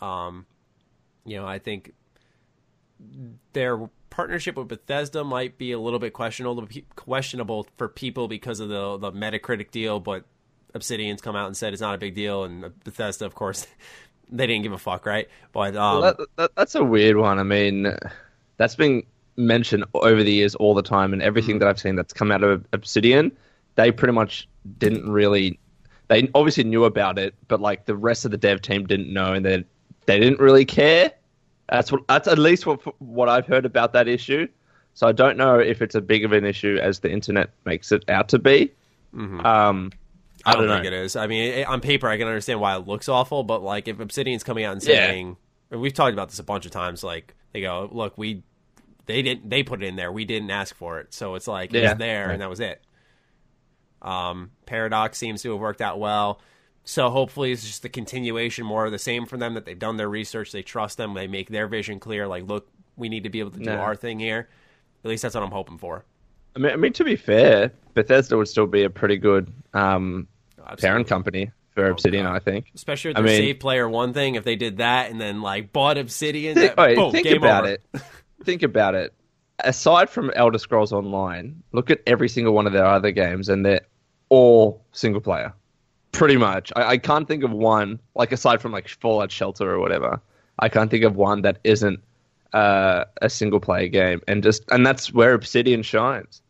Um, 0.02 0.46
you 1.26 1.38
know, 1.38 1.46
I 1.46 1.60
think 1.60 1.94
their 3.54 3.90
partnership 4.10 4.56
with 4.56 4.68
Bethesda 4.68 5.24
might 5.24 5.58
be 5.58 5.72
a 5.72 5.80
little 5.80 6.00
bit 6.00 6.14
questionable 6.14 6.68
questionable 6.96 7.68
for 7.78 7.88
people 7.88 8.28
because 8.28 8.60
of 8.60 8.70
the 8.70 8.98
the 8.98 9.12
Metacritic 9.12 9.72
deal, 9.72 10.00
but 10.00 10.26
Obsidian's 10.74 11.22
come 11.22 11.36
out 11.36 11.48
and 11.48 11.56
said 11.58 11.74
it's 11.74 11.82
not 11.82 11.96
a 11.96 11.98
big 11.98 12.16
deal, 12.16 12.44
and 12.44 12.74
Bethesda, 12.84 13.26
of 13.26 13.36
course, 13.36 13.68
they 14.30 14.48
didn't 14.48 14.64
give 14.64 14.74
a 14.74 14.78
fuck, 14.78 15.06
right? 15.06 15.28
But 15.52 15.76
um, 15.76 16.02
Well, 16.02 16.02
that, 16.02 16.18
that, 16.38 16.52
that's 16.56 16.76
a 16.76 16.84
weird 16.84 17.18
one. 17.18 17.40
I 17.40 17.44
mean, 17.44 17.96
that's 18.58 18.76
been 18.76 19.04
mentioned 19.38 19.86
over 19.94 20.24
the 20.24 20.32
years 20.34 20.56
all 20.56 20.74
the 20.74 20.84
time, 20.84 21.14
and 21.14 21.22
everything 21.22 21.58
Mm-hmm. 21.58 21.60
that 21.60 21.68
I've 21.68 21.80
seen 21.80 21.96
that's 21.96 22.14
come 22.14 22.32
out 22.32 22.44
of 22.44 22.66
Obsidian, 22.74 23.32
they 23.76 23.92
pretty 23.92 24.14
much 24.14 24.48
didn't 24.78 25.10
really. 25.10 25.60
They 26.10 26.30
obviously 26.34 26.64
knew 26.64 26.86
about 26.86 27.20
it, 27.20 27.36
but 27.48 27.62
like 27.62 27.86
the 27.86 27.96
rest 27.96 28.26
of 28.26 28.32
the 28.32 28.38
dev 28.38 28.62
team 28.62 28.86
didn't 28.86 29.12
know, 29.14 29.34
and 29.34 29.46
they 29.46 29.64
they 30.10 30.20
didn't 30.20 30.40
really 30.40 30.66
care. 30.66 31.12
That's 31.70 31.92
what 31.92 32.08
that's 32.08 32.28
at 32.28 32.40
least 32.40 32.66
what 32.66 32.82
what 33.00 33.30
I've 33.30 33.46
heard 33.46 33.66
about 33.66 33.94
that 33.94 34.08
issue. 34.08 34.48
So 34.96 35.08
I 35.08 35.12
don't 35.12 35.38
know 35.38 35.60
if 35.60 35.82
it's 35.82 35.94
a 35.96 36.02
big 36.02 36.26
of 36.26 36.32
an 36.34 36.44
issue 36.46 36.78
as 36.82 37.00
the 37.00 37.12
internet 37.12 37.52
makes 37.64 37.92
it 37.92 38.04
out 38.10 38.28
to 38.30 38.40
be. 38.40 38.72
Um, 39.14 39.92
I 40.46 40.54
don't, 40.54 40.68
don't 40.68 40.78
think 40.78 40.86
it 40.88 40.94
is. 40.94 41.16
I 41.16 41.28
mean, 41.28 41.54
it, 41.54 41.68
on 41.68 41.80
paper, 41.80 42.08
I 42.08 42.18
can 42.18 42.28
understand 42.28 42.60
why 42.60 42.76
it 42.76 42.88
looks 42.88 43.08
awful, 43.08 43.44
but 43.44 43.62
like 43.62 43.88
if 43.88 44.00
Obsidian's 44.00 44.44
coming 44.44 44.66
out 44.66 44.74
and 44.74 44.84
Yeah. 44.84 45.08
saying, 45.08 45.38
and 45.72 45.80
we've 45.80 45.94
talked 45.94 46.14
about 46.14 46.30
this 46.30 46.40
a 46.40 46.44
bunch 46.44 46.66
of 46.66 46.72
times, 46.72 47.04
like 47.04 47.36
they 47.54 47.62
go, 47.62 47.88
look, 47.92 48.18
we 48.18 48.44
they 49.06 49.22
didn't 49.22 49.50
they 49.50 49.62
put 49.64 49.84
it 49.84 49.86
in 49.86 49.96
there, 49.96 50.12
we 50.12 50.26
didn't 50.26 50.50
ask 50.50 50.76
for 50.76 51.00
it, 51.00 51.14
so 51.14 51.36
it's 51.36 51.48
like 51.48 51.72
Yeah. 51.72 51.92
it's 51.92 52.00
there, 52.00 52.32
and 52.32 52.42
that 52.42 52.50
was 52.50 52.60
it. 52.60 52.82
Um, 54.02 54.52
Paradox 54.66 55.18
seems 55.18 55.42
to 55.44 55.52
have 55.52 55.60
worked 55.60 55.82
out 55.82 56.00
well. 56.00 56.42
So 56.84 57.10
hopefully 57.10 57.52
it's 57.52 57.64
just 57.66 57.86
a 57.86 57.90
continuation, 57.90 58.66
more 58.66 58.86
of 58.86 58.92
the 58.92 58.98
same 59.00 59.26
for 59.26 59.38
them. 59.38 59.54
That 59.54 59.66
they've 59.66 59.78
done 59.78 59.98
their 59.98 60.10
research, 60.10 60.52
they 60.52 60.64
trust 60.64 60.98
them, 60.98 61.14
they 61.14 61.28
make 61.28 61.50
their 61.50 61.68
vision 61.68 62.00
clear. 62.00 62.28
Like, 62.28 62.48
look, 62.48 62.68
we 62.98 63.10
need 63.10 63.24
to 63.24 63.30
be 63.30 63.40
able 63.40 63.52
to 63.52 63.60
do 63.60 63.66
No. 63.66 63.78
our 63.78 63.96
thing 63.96 64.20
here. 64.20 64.50
At 65.04 65.10
least 65.10 65.22
that's 65.24 65.36
what 65.36 65.44
I'm 65.44 65.52
hoping 65.52 65.78
for. 65.78 66.04
I 66.56 66.60
mean, 66.60 66.72
I 66.72 66.76
mean, 66.78 66.94
to 66.94 67.04
be 67.04 67.16
fair, 67.16 67.72
Bethesda 67.94 68.36
would 68.38 68.48
still 68.48 68.66
be 68.68 68.84
a 68.84 68.90
pretty 68.90 69.18
good 69.18 69.52
um, 69.74 70.28
Absolutely. 70.58 70.82
parent 70.88 71.08
company 71.08 71.52
for 71.76 71.88
Obsidian, 71.90 72.26
God. 72.26 72.36
I 72.36 72.40
think. 72.40 72.72
Especially 72.74 73.10
with 73.12 73.18
I 73.18 73.22
their 73.22 73.30
mean- 73.30 73.38
save 73.42 73.60
player 73.60 73.88
one 73.88 74.14
thing, 74.14 74.34
if 74.36 74.44
they 74.44 74.56
did 74.56 74.78
that 74.78 75.12
and 75.12 75.22
then 75.22 75.42
like 75.44 75.72
bought 75.72 75.98
Obsidian, 76.00 76.56
Think, 76.56 76.76
that, 76.76 76.82
wait, 76.84 76.96
boom, 76.96 77.12
think 77.12 77.28
game 77.28 77.38
about 77.38 77.66
over. 77.66 77.74
it. 77.74 77.82
think 78.44 78.64
about 78.64 78.96
it. 78.96 79.14
Aside 79.60 80.10
from 80.10 80.32
Elder 80.36 80.58
Scrolls 80.58 80.92
Online, 80.92 81.62
look 81.72 81.92
at 81.92 82.00
every 82.08 82.30
single 82.30 82.54
one 82.54 82.66
of 82.66 82.74
their 82.74 82.86
other 82.86 83.12
games, 83.12 83.48
and 83.50 83.64
they're 83.66 83.82
all 84.30 84.82
single 84.92 85.22
player. 85.22 85.54
Pretty 86.12 86.38
much. 86.38 86.72
I, 86.76 86.84
I 86.84 86.98
can't 86.98 87.28
think 87.28 87.44
of 87.44 87.52
one, 87.52 88.00
like 88.16 88.32
aside 88.32 88.62
from 88.62 88.72
like 88.72 88.88
Fallout 88.88 89.32
Shelter 89.32 89.70
or 89.72 89.80
whatever, 89.80 90.20
I 90.60 90.70
can't 90.70 90.90
think 90.90 91.04
of 91.04 91.16
one 91.16 91.42
that 91.44 91.60
isn't 91.64 92.00
uh, 92.54 93.06
a 93.22 93.30
single 93.30 93.60
player 93.60 93.88
game, 93.88 94.22
and 94.28 94.42
just 94.44 94.64
and 94.72 94.86
that's 94.86 95.14
where 95.14 95.34
Obsidian 95.34 95.84
shines. 95.84 96.42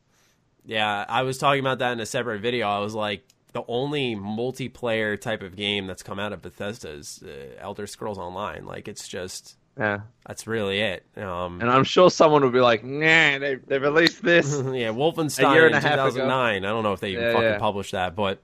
Yeah, 0.65 1.05
I 1.09 1.23
was 1.23 1.37
talking 1.37 1.59
about 1.59 1.79
that 1.79 1.91
in 1.93 1.99
a 1.99 2.05
separate 2.05 2.41
video. 2.41 2.67
I 2.67 2.79
was 2.79 2.93
like, 2.93 3.23
the 3.53 3.63
only 3.67 4.15
multiplayer 4.15 5.19
type 5.19 5.41
of 5.41 5.55
game 5.55 5.87
that's 5.87 6.03
come 6.03 6.19
out 6.19 6.31
of 6.31 6.41
Bethesda 6.41 6.89
is 6.91 7.23
uh, 7.23 7.55
Elder 7.59 7.87
Scrolls 7.87 8.17
Online. 8.19 8.65
Like, 8.65 8.87
it's 8.87 9.07
just 9.07 9.57
Yeah. 9.79 10.01
that's 10.27 10.45
really 10.45 10.79
it. 10.79 11.03
Um, 11.17 11.59
And 11.59 11.71
I'm 11.71 11.83
sure 11.83 12.11
someone 12.11 12.43
will 12.43 12.51
be 12.51 12.59
like, 12.59 12.83
nah, 12.83 13.39
they, 13.39 13.55
they 13.65 13.79
released 13.79 14.21
this. 14.23 14.51
yeah, 14.53 14.89
Wolfenstein 14.93 15.49
A 15.51 15.53
year 15.55 15.65
and 15.65 15.75
in 15.75 15.83
a 15.83 15.87
half 15.87 15.93
ago. 15.93 16.09
2009. 16.11 16.63
I 16.63 16.67
don't 16.69 16.83
know 16.83 16.93
if 16.93 16.99
they 16.99 17.11
even 17.13 17.23
Yeah, 17.23 17.33
fucking 17.33 17.47
yeah. 17.49 17.57
published 17.57 17.93
that, 17.93 18.15
but 18.15 18.39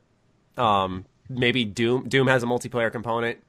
um, 0.58 1.06
maybe 1.30 1.66
Doom. 1.66 2.08
Doom 2.08 2.28
has 2.28 2.44
a 2.44 2.46
multiplayer 2.46 2.92
component. 2.92 3.40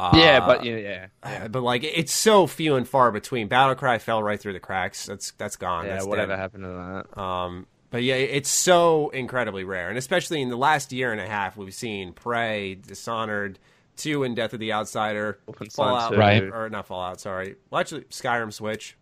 Uh, 0.00 0.12
yeah, 0.14 0.40
but 0.46 0.64
yeah, 0.64 1.06
yeah. 1.24 1.48
But 1.48 1.62
like 1.64 1.82
it's 1.82 2.12
so 2.12 2.46
few 2.46 2.76
and 2.76 2.86
far 2.88 3.10
between. 3.10 3.48
Battlecry 3.48 4.00
fell 4.00 4.22
right 4.22 4.38
through 4.38 4.52
the 4.52 4.60
cracks. 4.60 5.06
That's 5.06 5.32
that's 5.32 5.56
gone. 5.56 5.86
Yeah, 5.86 5.94
that's 5.94 6.06
whatever 6.06 6.32
dead. 6.32 6.38
happened 6.38 6.64
to 6.64 7.04
that? 7.14 7.20
Um, 7.20 7.66
but 7.90 8.02
yeah, 8.04 8.14
it's 8.14 8.50
so 8.50 9.08
incredibly 9.08 9.64
rare, 9.64 9.88
and 9.88 9.98
especially 9.98 10.40
in 10.40 10.50
the 10.50 10.56
last 10.56 10.92
year 10.92 11.10
and 11.10 11.20
a 11.20 11.26
half, 11.26 11.56
we've 11.56 11.74
seen 11.74 12.12
Prey, 12.12 12.74
Dishonored, 12.76 13.58
Two, 13.96 14.22
and 14.22 14.36
Death 14.36 14.52
of 14.52 14.60
the 14.60 14.72
Outsider, 14.72 15.40
Wolfenstein 15.48 15.72
Fallout, 15.74 16.16
Right. 16.16 16.42
or 16.44 16.68
not 16.68 16.86
Fallout, 16.86 17.20
sorry. 17.20 17.56
Well, 17.70 17.80
actually, 17.80 18.02
Skyrim 18.02 18.52
Switch, 18.52 18.96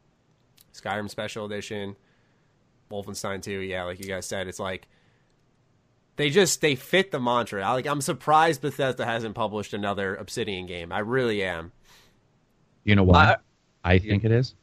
Skyrim 0.73 1.11
Special 1.11 1.44
Edition, 1.44 1.96
Wolfenstein 2.90 3.42
Two. 3.42 3.58
Yeah, 3.58 3.82
like 3.85 3.99
you 3.99 4.06
guys 4.06 4.25
said, 4.25 4.46
it's 4.49 4.61
like 4.61 4.88
they 6.16 6.30
just 6.30 6.61
they 6.61 6.75
fit 6.75 7.11
the 7.11 7.20
mantra. 7.20 7.62
I, 7.62 7.73
like 7.73 7.87
I'm 7.87 8.00
surprised 8.00 8.62
Bethesda 8.62 9.04
hasn't 9.04 9.35
published 9.35 9.75
another 9.75 10.14
Obsidian 10.16 10.66
game. 10.66 10.92
I 10.92 11.00
really 11.00 11.42
am. 11.42 11.73
You 12.85 12.96
know 12.96 13.04
why? 13.04 13.37
I, 13.85 13.99
think 13.99 14.25
it 14.25 14.32
is. 14.32 14.54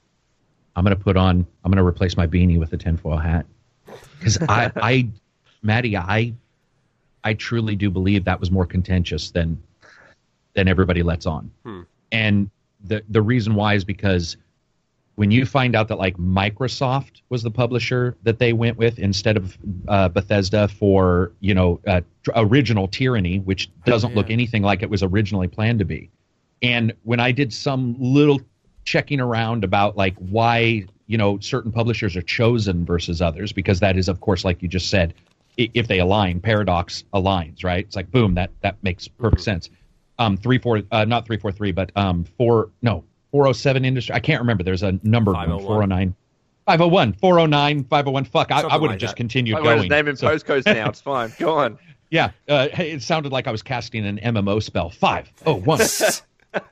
I'm 0.75 0.83
gonna 0.83 0.95
put 0.95 1.17
on. 1.17 1.45
I'm 1.63 1.71
gonna 1.71 1.85
replace 1.85 2.17
my 2.17 2.27
beanie 2.27 2.59
with 2.59 2.73
a 2.73 2.77
tinfoil 2.77 3.17
hat 3.17 3.45
because 4.17 4.37
I, 4.41 4.71
I, 4.75 5.09
Maddie, 5.61 5.95
I, 5.95 6.33
I 7.23 7.33
truly 7.33 7.75
do 7.75 7.89
believe 7.89 8.25
that 8.25 8.39
was 8.39 8.51
more 8.51 8.65
contentious 8.65 9.31
than 9.31 9.61
than 10.53 10.67
everybody 10.67 11.03
lets 11.03 11.25
on. 11.25 11.51
Hmm. 11.63 11.81
And 12.11 12.49
the 12.83 13.03
the 13.09 13.21
reason 13.21 13.55
why 13.55 13.75
is 13.75 13.83
because 13.83 14.37
when 15.15 15.29
you 15.31 15.45
find 15.45 15.75
out 15.75 15.87
that 15.89 15.97
like 15.99 16.17
Microsoft 16.17 17.21
was 17.29 17.43
the 17.43 17.51
publisher 17.51 18.17
that 18.23 18.39
they 18.39 18.51
went 18.53 18.77
with 18.77 18.97
instead 18.99 19.37
of 19.37 19.57
uh, 19.87 20.09
Bethesda 20.09 20.67
for 20.67 21.31
you 21.39 21.53
know 21.53 21.79
uh, 21.87 22.01
tr- 22.23 22.31
original 22.35 22.87
Tyranny, 22.87 23.39
which 23.39 23.69
doesn't 23.85 24.15
look 24.15 24.29
anything 24.31 24.63
like 24.63 24.81
it 24.81 24.89
was 24.89 25.03
originally 25.03 25.47
planned 25.47 25.79
to 25.79 25.85
be. 25.85 26.09
And 26.61 26.93
when 27.03 27.19
I 27.19 27.31
did 27.31 27.53
some 27.53 27.95
little 27.99 28.41
checking 28.85 29.19
around 29.19 29.63
about 29.63 29.95
like 29.97 30.15
why 30.17 30.85
you 31.07 31.17
know 31.17 31.37
certain 31.39 31.71
publishers 31.71 32.15
are 32.15 32.21
chosen 32.21 32.85
versus 32.85 33.21
others, 33.21 33.51
because 33.53 33.79
that 33.81 33.97
is 33.97 34.09
of 34.09 34.19
course 34.21 34.43
like 34.43 34.61
you 34.63 34.67
just 34.67 34.89
said, 34.89 35.13
i- 35.59 35.69
if 35.75 35.87
they 35.87 35.99
align, 35.99 36.39
Paradox 36.39 37.03
aligns, 37.13 37.63
right? 37.63 37.85
It's 37.85 37.95
like 37.95 38.09
boom, 38.11 38.33
that 38.35 38.49
that 38.61 38.77
makes 38.83 39.07
perfect 39.07 39.41
sense. 39.43 39.69
Um, 40.19 40.37
three 40.37 40.57
four, 40.57 40.81
uh, 40.91 41.05
not 41.05 41.25
three 41.25 41.37
four 41.37 41.51
three, 41.51 41.71
but 41.71 41.91
um, 41.95 42.23
four 42.23 42.69
no 42.81 43.03
four 43.33 43.47
oh 43.47 43.51
seven 43.51 43.83
industry. 43.83 44.13
I 44.15 44.19
can't 44.19 44.39
remember. 44.39 44.63
There's 44.63 44.83
a 44.83 44.93
number 45.03 45.31
of 45.31 45.37
501. 45.37 45.65
409. 45.65 46.15
501, 46.67 47.13
409, 47.13 47.83
501. 47.85 48.23
Fuck, 48.25 48.51
I, 48.51 48.61
I 48.61 48.63
would 48.63 48.71
have 48.71 48.81
like 48.91 48.99
just 48.99 49.11
that. 49.13 49.17
continued 49.17 49.55
Wait, 49.55 49.63
wait, 49.63 49.69
going. 49.69 49.77
his 49.79 49.89
name 49.89 50.07
and 50.07 50.17
So- 50.17 50.27
postcodes 50.29 50.65
now. 50.65 50.87
It's 50.87 51.01
fine. 51.01 51.33
Go 51.39 51.57
on. 51.57 51.77
yeah, 52.09 52.29
uh, 52.47 52.69
it 52.77 53.01
sounded 53.01 53.31
like 53.33 53.47
I 53.47 53.51
was 53.51 53.61
casting 53.63 54.05
an 54.05 54.17
MMO 54.19 54.61
spell. 54.63 54.89
Five. 54.91 55.29
Oh, 55.45 55.55
one. 55.55 55.81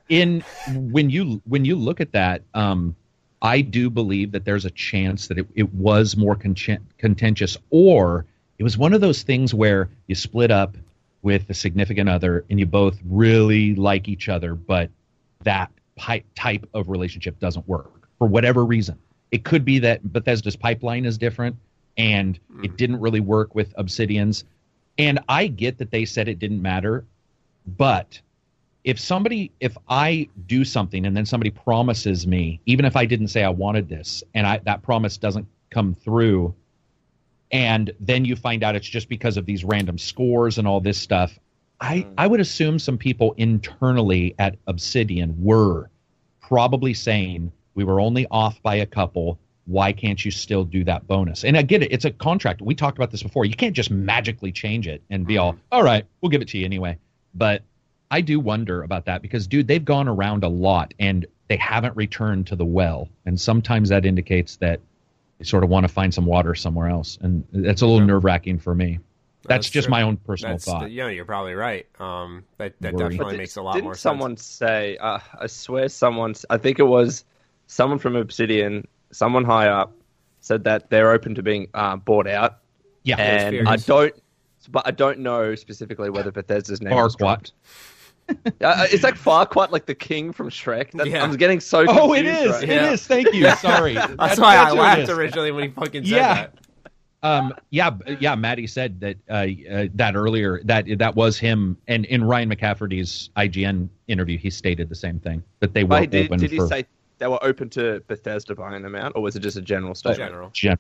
In 0.09 0.43
when 0.69 1.09
you 1.09 1.41
when 1.45 1.65
you 1.65 1.75
look 1.75 1.99
at 1.99 2.11
that, 2.11 2.43
um, 2.53 2.95
I 3.41 3.61
do 3.61 3.89
believe 3.89 4.31
that 4.33 4.45
there's 4.45 4.63
a 4.63 4.69
chance 4.69 5.27
that 5.27 5.39
it, 5.39 5.47
it 5.55 5.73
was 5.73 6.15
more 6.15 6.35
conchen- 6.35 6.83
contentious, 6.99 7.57
or 7.71 8.27
it 8.59 8.63
was 8.63 8.77
one 8.77 8.93
of 8.93 9.01
those 9.01 9.23
things 9.23 9.55
where 9.55 9.89
you 10.05 10.13
split 10.13 10.51
up 10.51 10.77
with 11.23 11.49
a 11.49 11.55
significant 11.55 12.07
other 12.09 12.45
and 12.51 12.59
you 12.59 12.67
both 12.67 12.99
really 13.03 13.73
like 13.73 14.07
each 14.07 14.29
other, 14.29 14.53
but 14.53 14.91
that 15.43 15.71
pi- 15.95 16.24
type 16.36 16.67
of 16.74 16.89
relationship 16.89 17.39
doesn't 17.39 17.67
work 17.67 18.07
for 18.17 18.27
whatever 18.27 18.65
reason. 18.65 18.98
It 19.31 19.43
could 19.43 19.63
be 19.65 19.79
that 19.79 20.12
Bethesda's 20.12 20.55
pipeline 20.55 21.05
is 21.05 21.17
different 21.17 21.55
and 21.98 22.39
hmm. 22.51 22.65
it 22.65 22.77
didn't 22.77 23.00
really 23.00 23.19
work 23.19 23.55
with 23.55 23.74
Obsidian's. 23.77 24.43
And 24.98 25.19
I 25.29 25.48
get 25.48 25.77
that 25.77 25.91
they 25.91 26.05
said 26.05 26.27
it 26.27 26.39
didn't 26.39 26.62
matter, 26.62 27.05
but 27.65 28.19
if 28.83 29.00
somebody 29.00 29.51
if 29.60 29.77
I 29.88 30.27
do 30.48 30.65
something 30.65 31.05
and 31.05 31.15
then 31.15 31.25
somebody 31.25 31.51
promises 31.51 32.25
me, 32.25 32.60
even 32.65 32.86
if 32.86 32.95
I 32.95 33.05
didn't 33.05 33.27
say 33.27 33.43
I 33.43 33.50
wanted 33.50 33.89
this, 33.89 34.24
and 34.33 34.48
I 34.48 34.60
that 34.65 34.81
promise 34.81 35.17
doesn't 35.17 35.48
come 35.69 35.93
through, 35.93 36.53
and 37.51 37.91
then 38.00 38.25
you 38.25 38.36
find 38.36 38.63
out 38.63 38.75
it's 38.75 38.88
just 38.88 39.07
because 39.07 39.38
of 39.38 39.45
these 39.45 39.63
random 39.63 39.98
scores 39.98 40.57
and 40.57 40.67
all 40.67 40.81
this 40.81 40.98
stuff, 40.98 41.38
I 41.81 41.97
mm. 42.01 42.13
I 42.17 42.27
would 42.27 42.39
assume 42.39 42.79
some 42.79 42.97
people 42.97 43.33
internally 43.38 44.35
at 44.39 44.55
Obsidian 44.67 45.35
were 45.43 45.89
probably 46.39 46.93
saying 46.93 47.51
we 47.73 47.83
were 47.83 48.00
only 48.00 48.27
off 48.31 48.61
by 48.61 48.75
a 48.75 48.85
couple. 48.85 49.39
Why 49.65 49.91
can't 49.91 50.23
you 50.23 50.31
still 50.31 50.63
do 50.63 50.83
that 50.85 51.07
bonus? 51.07 51.43
And 51.43 51.57
I 51.57 51.61
get 51.63 51.83
it; 51.83 51.91
it's 51.91 52.05
a 52.05 52.11
contract. 52.11 52.61
We 52.61 52.75
talked 52.75 52.97
about 52.97 53.11
this 53.11 53.23
before. 53.23 53.45
You 53.45 53.55
can't 53.55 53.75
just 53.75 53.91
magically 53.91 54.51
change 54.51 54.88
it 54.88 55.01
and 55.09 55.25
be 55.25 55.38
all, 55.38 55.53
mm-hmm. 55.53 55.61
all 55.71 55.83
right, 55.83 56.05
we'll 56.21 56.29
give 56.29 56.41
it 56.41 56.47
to 56.50 56.57
you 56.57 56.65
anyway. 56.65 56.97
But 57.33 57.63
I 58.09 58.21
do 58.21 58.39
wonder 58.39 58.83
about 58.83 59.05
that 59.05 59.21
because, 59.21 59.47
dude, 59.47 59.67
they've 59.67 59.83
gone 59.83 60.07
around 60.07 60.43
a 60.43 60.50
lot 60.50 60.93
and 61.00 61.25
they 61.47 61.55
haven't 61.57 61.95
returned 61.95 62.47
to 62.47 62.55
the 62.55 62.65
well. 62.65 63.07
And 63.25 63.39
sometimes 63.39 63.89
that 63.89 64.05
indicates 64.05 64.57
that 64.57 64.81
they 65.38 65.45
sort 65.45 65.63
of 65.63 65.69
want 65.69 65.85
to 65.85 65.88
find 65.88 66.13
some 66.13 66.25
water 66.25 66.53
somewhere 66.53 66.89
else. 66.89 67.17
And 67.21 67.45
that's 67.51 67.81
a 67.81 67.88
little 67.88 68.05
nerve 68.05 68.25
wracking 68.25 68.59
for 68.59 68.75
me. 68.75 69.00
That's, 69.43 69.65
That's 69.65 69.69
just 69.71 69.86
true. 69.88 69.91
my 69.91 70.01
own 70.03 70.17
personal 70.17 70.53
That's 70.53 70.65
thought. 70.65 70.91
yeah, 70.91 71.07
you're 71.10 71.25
probably 71.25 71.53
right. 71.55 71.88
Um, 72.00 72.43
that 72.57 72.74
that 72.81 72.93
Worry. 72.93 73.10
definitely 73.10 73.33
But 73.33 73.38
makes 73.39 73.55
a 73.55 73.62
lot 73.63 73.74
didn't 73.74 73.86
more 73.86 73.93
sense. 73.95 74.01
someone 74.01 74.38
say? 74.38 74.98
Uh, 74.98 75.17
I 75.39 75.48
swear, 75.48 75.89
someone. 75.89 76.36
I 76.51 76.57
think 76.57 76.77
it 76.79 76.83
was 76.83 77.25
someone 77.67 77.98
from 77.98 78.15
Obsidian, 78.15 78.88
someone 79.12 79.43
high 79.43 79.67
up, 79.67 79.93
said 80.41 80.63
that 80.65 80.89
they're 80.91 81.10
open 81.12 81.33
to 81.36 81.41
being 81.43 81.67
uh, 81.74 81.95
bought 81.95 82.27
out. 82.27 82.60
yeah. 83.03 83.17
and 83.17 83.67
I 83.67 83.77
don't, 83.77 84.13
but 84.69 84.83
I 84.86 84.91
don't 84.91 85.19
know 85.19 85.55
specifically 85.55 86.10
whether 86.12 86.31
Bethesda's 86.31 86.81
name 86.81 86.95
was 86.95 87.15
Farquaad. 87.15 87.17
dropped. 87.17 87.51
Uh, 88.62 88.86
it's 88.89 89.03
like 89.03 89.15
Farquaad, 89.15 89.71
like 89.71 89.86
the 89.88 89.95
king 89.95 90.31
from 90.31 90.50
Shrek. 90.50 90.91
That, 90.91 91.07
Yeah. 91.07 91.21
I'm 91.21 91.36
getting 91.36 91.60
so. 91.60 91.83
Oh, 91.89 92.13
it 92.13 92.24
confused 92.24 92.45
is. 92.45 92.51
right 92.51 92.63
It 92.63 92.81
now. 92.81 92.91
is. 92.91 93.05
Thank 93.05 93.33
you. 93.33 93.50
Sorry. 93.57 93.93
That's 94.19 94.39
why 94.39 94.55
I 94.55 94.71
laughed 94.71 95.10
originally 95.10 95.51
when 95.51 95.63
he 95.65 95.69
fucking 95.71 96.03
said 96.05 96.10
Yeah. 96.15 96.33
that. 96.36 96.53
Um, 97.23 97.53
yeah, 97.69 97.91
b- 97.91 98.17
yeah. 98.19 98.33
Maddie 98.35 98.65
said 98.67 98.99
that 99.01 99.17
uh, 99.29 99.45
uh, 99.71 99.87
that 99.93 100.15
earlier 100.15 100.59
that 100.65 100.85
that 100.97 101.15
was 101.15 101.37
him, 101.37 101.77
and 101.87 102.05
in 102.05 102.23
Ryan 102.23 102.49
McCafferty's 102.49 103.29
IGN 103.37 103.89
interview, 104.07 104.37
he 104.37 104.49
stated 104.49 104.89
the 104.89 104.95
same 104.95 105.19
thing 105.19 105.43
that 105.59 105.73
they 105.73 105.83
were 105.83 105.97
Wait, 105.97 106.09
did, 106.09 106.25
open 106.25 106.39
did 106.39 106.49
he 106.51 106.57
for 106.57 106.67
say 106.67 106.85
they 107.19 107.27
were 107.27 107.43
open 107.43 107.69
to 107.71 108.01
Bethesda 108.07 108.55
buying 108.55 108.81
them 108.81 108.95
out, 108.95 109.11
or 109.15 109.21
was 109.21 109.35
it 109.35 109.41
just 109.41 109.55
a 109.57 109.61
general 109.61 109.93
statement? 109.93 110.17
General. 110.31 110.49
gen- 110.51 110.77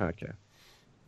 Okay. 0.00 0.30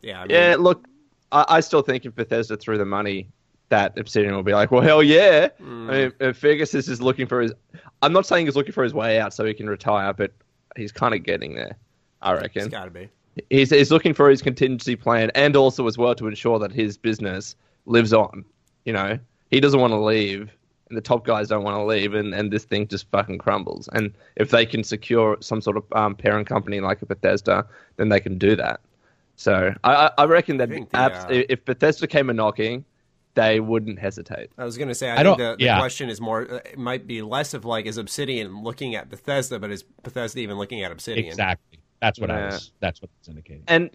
Yeah. 0.01 0.19
I 0.21 0.27
mean, 0.27 0.31
Yeah, 0.35 0.55
look, 0.59 0.85
I, 1.31 1.45
I 1.47 1.59
still 1.61 1.81
think 1.81 2.05
if 2.05 2.13
Bethesda 2.13 2.57
threw 2.57 2.77
the 2.77 2.85
money, 2.85 3.29
that 3.69 3.97
Obsidian 3.97 4.35
will 4.35 4.43
be 4.43 4.51
like, 4.53 4.69
well, 4.69 4.81
hell 4.81 5.01
yeah. 5.01 5.47
I 5.59 5.63
mean, 5.63 6.11
if 6.19 6.39
Feargus 6.41 6.75
is 6.75 6.87
just 6.87 7.01
looking 7.01 7.25
for 7.25 7.41
his. 7.41 7.53
I'm 8.01 8.11
not 8.13 8.25
saying 8.25 8.45
he's 8.45 8.55
looking 8.55 8.73
for 8.73 8.83
his 8.83 8.93
way 8.93 9.19
out 9.19 9.33
so 9.33 9.45
he 9.45 9.53
can 9.53 9.69
retire, 9.69 10.11
but 10.13 10.31
he's 10.75 10.91
kind 10.91 11.13
of 11.15 11.23
getting 11.23 11.55
there, 11.55 11.77
I 12.21 12.33
It's 12.33 12.41
reckon. 12.41 12.69
got 12.69 12.85
to 12.85 12.91
be. 12.91 13.09
He's, 13.49 13.69
he's 13.69 13.91
looking 13.91 14.13
for 14.13 14.29
his 14.29 14.41
contingency 14.41 14.95
plan 14.95 15.31
and 15.35 15.55
also 15.55 15.87
as 15.87 15.97
well 15.97 16.13
to 16.15 16.27
ensure 16.27 16.59
that 16.59 16.71
his 16.71 16.97
business 16.97 17.55
lives 17.85 18.13
on. 18.13 18.43
You 18.85 18.93
know, 18.93 19.19
he 19.49 19.59
doesn't 19.59 19.79
want 19.79 19.91
to 19.91 19.99
leave, 19.99 20.49
and 20.89 20.97
the 20.97 21.01
top 21.01 21.25
guys 21.25 21.47
don't 21.47 21.63
want 21.63 21.77
to 21.77 21.83
leave, 21.85 22.13
and, 22.13 22.33
and 22.33 22.51
this 22.51 22.65
thing 22.65 22.87
just 22.87 23.09
fucking 23.11 23.37
crumbles. 23.37 23.87
And 23.93 24.13
if 24.35 24.49
they 24.49 24.65
can 24.65 24.83
secure 24.83 25.37
some 25.39 25.61
sort 25.61 25.77
of 25.77 25.83
um, 25.93 26.15
parent 26.15 26.47
company 26.47 26.81
like 26.81 27.01
a 27.01 27.05
Bethesda, 27.05 27.65
then 27.95 28.09
they 28.09 28.19
can 28.19 28.37
do 28.37 28.55
that. 28.57 28.81
So 29.37 29.73
I, 29.83 29.95
I- 30.07 30.11
I 30.19 30.25
reckon 30.25 30.57
that 30.57 30.69
think 30.69 30.89
the, 30.89 30.97
apps, 30.97 31.23
uh, 31.25 31.43
if 31.49 31.63
Bethesda 31.63 32.07
came 32.07 32.29
a 32.29 32.33
knocking, 32.33 32.83
they 33.33 33.61
wouldn't 33.61 33.97
hesitate. 33.97 34.49
I 34.57 34.65
was 34.65 34.77
going 34.77 34.89
to 34.89 34.95
say, 34.95 35.09
I, 35.09 35.13
I 35.13 35.23
think 35.23 35.37
don't- 35.37 35.51
the, 35.51 35.55
the 35.57 35.63
yeah. 35.63 35.79
question 35.79 36.09
is 36.09 36.19
more, 36.19 36.51
uh, 36.51 36.55
it 36.57 36.77
might 36.77 37.07
be 37.07 37.21
less 37.21 37.53
of 37.53 37.63
like, 37.63 37.85
is 37.85 37.97
Obsidian 37.97 38.61
looking 38.61 38.93
at 38.95 39.09
Bethesda, 39.09 39.57
but 39.57 39.71
is 39.71 39.83
Bethesda 39.83 40.39
even 40.41 40.57
looking 40.57 40.83
at 40.83 40.91
Obsidian? 40.91 41.27
exactly. 41.27 41.79
That's 42.01 42.19
what 42.19 42.31
I 42.31 42.45
was. 42.45 42.71
That's 42.79 43.01
what 43.01 43.09
it's 43.19 43.29
indicating. 43.29 43.63
And 43.67 43.89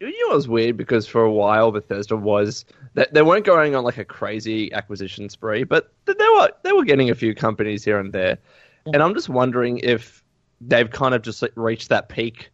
you 0.00 0.08
know, 0.28 0.32
it 0.32 0.36
was 0.36 0.48
weird 0.48 0.76
because 0.76 1.06
for 1.06 1.22
a 1.22 1.30
while 1.30 1.70
Bethesda 1.70 2.16
was 2.16 2.64
they, 2.94 3.06
they 3.12 3.22
weren't 3.22 3.44
going 3.44 3.76
on 3.76 3.84
like 3.84 3.98
a 3.98 4.04
crazy 4.04 4.72
acquisition 4.72 5.28
spree, 5.28 5.62
but 5.62 5.92
they 6.04 6.14
were 6.18 6.50
they 6.64 6.72
were 6.72 6.84
getting 6.84 7.10
a 7.10 7.14
few 7.14 7.34
companies 7.34 7.84
here 7.84 7.98
and 7.98 8.12
there. 8.12 8.38
And 8.86 9.00
I'm 9.00 9.14
just 9.14 9.28
wondering 9.28 9.78
if 9.78 10.24
they've 10.60 10.90
kind 10.90 11.14
of 11.14 11.22
just 11.22 11.44
reached 11.54 11.88
that 11.90 12.08
peak 12.08 12.50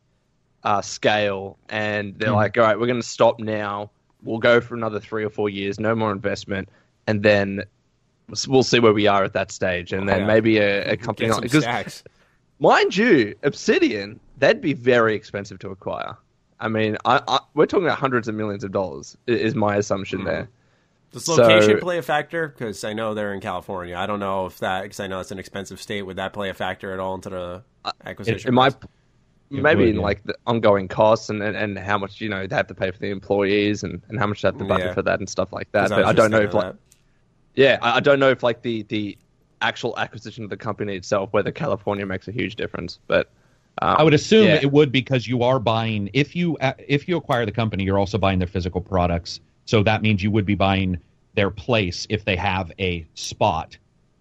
uh, 0.62 0.82
scale, 0.82 1.58
and 1.70 2.18
they're 2.18 2.32
like, 2.32 2.58
all 2.58 2.64
right, 2.64 2.78
we're 2.78 2.86
going 2.86 3.00
to 3.00 3.06
stop 3.06 3.40
now. 3.40 3.90
We'll 4.22 4.38
go 4.38 4.60
for 4.60 4.74
another 4.74 5.00
three 5.00 5.24
or 5.24 5.30
four 5.30 5.48
years, 5.48 5.80
no 5.80 5.94
more 5.94 6.12
investment, 6.12 6.68
and 7.06 7.22
then 7.22 7.64
we'll 8.46 8.62
see 8.62 8.78
where 8.78 8.92
we 8.92 9.06
are 9.06 9.24
at 9.24 9.32
that 9.32 9.50
stage, 9.50 9.94
and 9.94 10.06
then 10.06 10.20
Yeah. 10.20 10.26
maybe 10.26 10.58
a, 10.58 10.90
a 10.90 10.96
company 10.98 11.30
like 11.30 11.40
because 11.40 12.02
mind 12.58 12.94
you, 12.94 13.34
Obsidian, 13.42 14.20
they'd 14.38 14.60
be 14.60 14.72
very 14.72 15.14
expensive 15.14 15.58
to 15.60 15.70
acquire. 15.70 16.16
I 16.60 16.68
mean, 16.68 16.96
I, 17.04 17.22
I, 17.28 17.38
we're 17.54 17.66
talking 17.66 17.86
about 17.86 17.98
hundreds 17.98 18.28
of 18.28 18.34
millions 18.34 18.64
of 18.64 18.72
dollars. 18.72 19.16
Is 19.26 19.54
my 19.54 19.76
assumption 19.76 20.20
Mm-hmm. 20.20 20.28
there. 20.28 20.48
Does 21.12 21.26
location 21.28 21.76
So- 21.76 21.80
play 21.80 21.98
a 21.98 22.02
factor? 22.02 22.48
Because 22.48 22.84
I 22.84 22.92
know 22.92 23.14
they're 23.14 23.32
in 23.32 23.40
California. 23.40 23.96
I 23.96 24.06
don't 24.06 24.20
know 24.20 24.46
if 24.46 24.58
that 24.58 24.82
because 24.82 25.00
I 25.00 25.06
know 25.06 25.20
it's 25.20 25.30
an 25.30 25.38
expensive 25.38 25.80
state. 25.80 26.02
Would 26.02 26.16
that 26.16 26.32
play 26.32 26.50
a 26.50 26.54
factor 26.54 26.92
at 26.92 27.00
all 27.00 27.14
into 27.14 27.30
the 27.30 27.64
acquisition? 28.04 28.38
It, 28.40 28.46
it 28.46 28.52
might 28.52 28.78
price? 28.78 28.90
maybe 29.50 29.80
would, 29.84 29.88
in 29.88 29.96
yeah. 29.96 30.02
like 30.02 30.22
the 30.24 30.34
ongoing 30.46 30.86
costs 30.88 31.30
and, 31.30 31.42
and, 31.42 31.56
and 31.56 31.78
how 31.78 31.96
much 31.96 32.20
you 32.20 32.28
know 32.28 32.46
they 32.46 32.54
have 32.54 32.66
to 32.66 32.74
pay 32.74 32.90
for 32.90 32.98
the 32.98 33.08
employees 33.08 33.82
and, 33.82 34.02
and 34.08 34.18
how 34.18 34.26
much 34.26 34.42
they 34.42 34.48
have 34.48 34.58
to 34.58 34.64
budget 34.64 34.88
Yeah. 34.88 34.92
for 34.94 35.00
that 35.02 35.18
and 35.20 35.28
stuff 35.28 35.50
like 35.52 35.72
that. 35.72 35.88
But 35.88 36.00
I 36.04 36.12
just 36.12 36.16
don't 36.16 36.30
know 36.30 36.40
if 36.42 36.52
like 36.52 36.66
of 36.66 36.78
yeah, 37.54 37.78
I, 37.80 37.96
I 37.96 38.00
don't 38.00 38.18
know 38.20 38.28
if 38.30 38.42
like 38.42 38.60
the 38.60 38.82
the 38.84 39.16
actual 39.62 39.98
acquisition 39.98 40.44
of 40.44 40.50
the 40.50 40.56
company 40.58 40.94
itself, 40.94 41.32
whether 41.32 41.50
California 41.50 42.04
makes 42.04 42.28
a 42.28 42.32
huge 42.32 42.56
difference. 42.56 42.98
But 43.06 43.30
um, 43.82 43.96
I 43.98 44.02
would 44.02 44.14
assume 44.14 44.46
yeah. 44.46 44.60
it 44.62 44.72
would 44.72 44.92
because 44.92 45.26
you 45.26 45.42
are 45.42 45.58
buying 45.58 46.10
if 46.12 46.34
you 46.34 46.56
uh, 46.58 46.72
if 46.78 47.08
you 47.08 47.16
acquire 47.16 47.46
the 47.46 47.52
company, 47.52 47.84
you're 47.84 47.98
also 47.98 48.18
buying 48.18 48.38
their 48.38 48.48
physical 48.48 48.80
products. 48.80 49.40
So 49.66 49.82
that 49.82 50.02
means 50.02 50.22
you 50.22 50.30
would 50.30 50.46
be 50.46 50.54
buying 50.54 50.98
their 51.34 51.50
place 51.50 52.06
if 52.08 52.24
they 52.24 52.36
have 52.36 52.72
a 52.78 53.06
spot, 53.14 53.76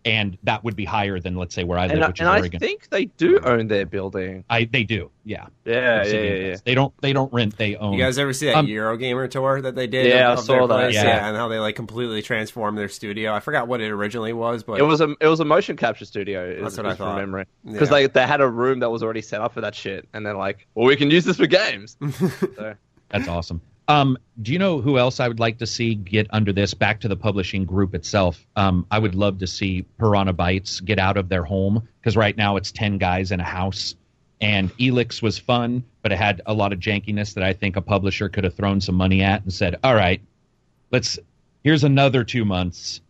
and 0.08 0.38
that 0.44 0.64
would 0.64 0.76
be 0.76 0.86
higher 0.86 1.20
than 1.20 1.36
let's 1.36 1.54
say 1.54 1.64
where 1.64 1.78
I 1.78 1.84
live, 1.88 1.92
and, 1.96 2.04
I- 2.04 2.08
which 2.08 2.20
and 2.22 2.46
is 2.46 2.52
I 2.56 2.58
think 2.58 2.90
they 2.90 3.06
do 3.06 3.40
own 3.44 3.68
their 3.68 3.86
building. 3.86 4.44
I 4.50 4.64
they 4.66 4.84
do, 4.84 5.12
yeah. 5.26 5.48
Yeah, 5.66 6.04
yeah, 6.06 6.12
yeah, 6.14 6.34
yeah. 6.48 6.56
They 6.64 6.74
don't 6.76 6.94
they 7.02 7.12
don't 7.14 7.32
rent, 7.34 7.58
they 7.58 7.76
own. 7.76 7.94
You 7.94 8.00
guys 8.04 8.18
ever 8.18 8.32
see 8.34 8.46
that 8.48 8.56
Um, 8.56 8.68
Eurogamer 8.68 9.30
tour 9.30 9.62
that 9.62 9.76
they 9.76 9.88
did? 9.88 10.08
Yeah, 10.08 10.32
of, 10.32 10.38
I 10.38 10.42
of 10.42 10.48
their 10.48 10.60
saw 10.62 10.68
that, 10.68 10.76
place? 10.78 10.96
yeah. 10.96 11.28
and 11.28 11.36
how 11.36 11.48
they 11.50 11.60
like 11.60 11.76
completely 11.76 12.22
transformed 12.22 12.78
their 12.78 12.88
studio. 12.90 13.34
I 13.34 13.40
forgot 13.42 13.68
what 13.68 13.82
it 13.82 13.92
originally 13.92 14.34
was, 14.34 14.64
but 14.64 14.80
It 14.80 14.84
was 14.84 15.02
a 15.02 15.16
it 15.20 15.28
was 15.28 15.40
a 15.42 15.46
motion 15.46 15.76
capture 15.76 16.06
studio. 16.06 16.50
Is, 16.50 16.62
That's 16.64 16.78
what 16.78 16.86
I 16.86 16.92
is 16.92 16.98
from 16.98 17.16
memory 17.18 17.46
because 17.66 17.90
Yeah. 17.90 17.98
they 17.98 18.08
they 18.08 18.28
had 18.28 18.42
a 18.42 18.48
room 18.50 18.80
that 18.80 18.90
was 18.90 19.04
already 19.04 19.22
set 19.22 19.42
up 19.42 19.54
for 19.54 19.62
that 19.62 19.76
shit, 19.76 20.08
and 20.14 20.26
they're 20.26 20.38
like, 20.38 20.68
well, 20.76 20.86
we 20.88 20.96
can 20.96 21.12
use 21.12 21.26
this 21.26 21.38
for 21.38 21.48
games. 21.48 21.98
so, 22.56 22.76
That's 23.10 23.28
awesome. 23.28 23.62
Um, 23.88 24.18
do 24.42 24.52
you 24.52 24.60
know 24.60 24.82
who 24.82 24.98
else 24.98 25.20
I 25.20 25.28
would 25.28 25.40
like 25.40 25.58
to 25.60 25.66
see 25.66 25.96
get 25.96 26.28
under 26.32 26.52
this? 26.52 26.74
Back 26.74 27.00
to 27.02 27.08
the 27.08 27.16
publishing 27.16 27.66
group 27.66 27.96
itself. 27.96 28.46
Um, 28.56 28.86
I 28.92 29.00
would 29.00 29.16
love 29.16 29.40
to 29.40 29.48
see 29.48 29.84
Piranha 29.98 30.34
Bytes 30.34 30.84
get 30.84 31.00
out 31.00 31.16
of 31.16 31.30
their 31.30 31.44
home 31.44 31.88
because 32.00 32.18
right 32.18 32.36
now 32.36 32.58
it's 32.58 32.72
ten 32.72 32.98
guys 32.98 33.32
in 33.32 33.40
a 33.40 33.46
house. 33.46 33.96
And 34.40 34.76
Elex 34.78 35.22
was 35.22 35.40
fun, 35.40 35.84
but 36.04 36.12
it 36.12 36.18
had 36.18 36.42
a 36.46 36.54
lot 36.54 36.72
of 36.72 36.80
jankiness 36.80 37.34
that 37.34 37.44
I 37.44 37.54
think 37.54 37.76
a 37.76 37.82
publisher 37.82 38.30
could 38.30 38.44
have 38.44 38.54
thrown 38.54 38.82
some 38.82 38.96
money 38.96 39.24
at 39.24 39.42
and 39.42 39.52
said, 39.54 39.78
"All 39.84 39.96
right, 39.96 40.22
let's. 40.92 41.18
Here's 41.64 41.84
another 41.84 42.24
two 42.24 42.46
months. 42.46 43.02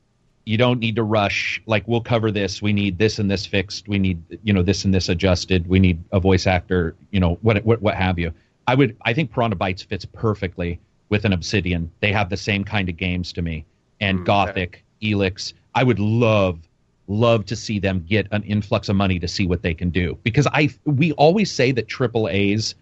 You 0.46 0.58
don't 0.58 0.80
need 0.80 0.96
to 0.96 1.04
rush. 1.04 1.62
Like 1.66 1.86
we'll 1.88 2.02
cover 2.02 2.32
this. 2.32 2.62
We 2.62 2.72
need 2.72 2.98
this 2.98 3.20
and 3.20 3.30
this 3.30 3.46
fixed. 3.46 3.90
We 3.90 4.00
need 4.00 4.22
you 4.44 4.54
know 4.54 4.62
this 4.62 4.86
and 4.86 4.94
this 4.94 5.10
adjusted. 5.10 5.68
We 5.68 5.80
need 5.80 6.02
a 6.12 6.20
voice 6.20 6.48
actor. 6.48 6.96
You 7.12 7.20
know 7.20 7.40
what 7.42 7.66
what 7.66 7.82
what 7.82 7.96
have 7.96 8.20
you." 8.20 8.32
I 8.68 8.76
would 8.76 8.98
I 9.04 9.14
think 9.14 9.32
Piranha 9.32 9.56
Bytes 9.56 9.86
fits 9.86 10.06
perfectly 10.06 10.80
with 11.10 11.26
an 11.26 11.34
Obsidian. 11.34 11.90
They 12.02 12.12
have 12.12 12.30
the 12.30 12.38
same 12.38 12.64
kind 12.64 12.90
of 12.90 12.98
games 12.98 13.32
to 13.34 13.42
me. 13.42 13.66
And 14.00 14.26
Gothic, 14.26 14.84
Elex, 15.02 15.54
I 15.74 15.84
would 15.84 16.00
love 16.00 16.60
love 17.08 17.46
to 17.46 17.56
see 17.56 17.80
them 17.80 18.06
get 18.08 18.28
an 18.32 18.44
influx 18.44 18.90
of 18.90 18.96
money 18.96 19.18
to 19.18 19.28
see 19.30 19.48
what 19.48 19.62
they 19.62 19.74
can 19.74 19.90
do 19.90 20.18
because 20.24 20.46
I 20.48 20.70
we 20.84 21.14
always 21.14 21.50
say 21.50 21.72
that 21.72 21.88
triple 21.88 22.28
A's 22.28 22.76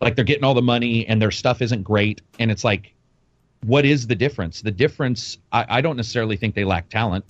like 0.00 0.14
they're 0.14 0.24
getting 0.24 0.44
all 0.44 0.54
the 0.54 0.62
money 0.62 1.04
and 1.08 1.20
their 1.20 1.32
stuff 1.32 1.60
isn't 1.60 1.82
great 1.82 2.22
and 2.38 2.52
it's 2.52 2.62
like 2.62 2.94
what 3.64 3.84
is 3.84 4.06
the 4.06 4.14
difference? 4.14 4.62
The 4.62 4.70
difference 4.70 5.38
I, 5.52 5.66
I 5.68 5.80
don't 5.80 5.96
necessarily 5.96 6.36
think 6.36 6.54
they 6.54 6.64
lack 6.64 6.88
talent. 6.88 7.24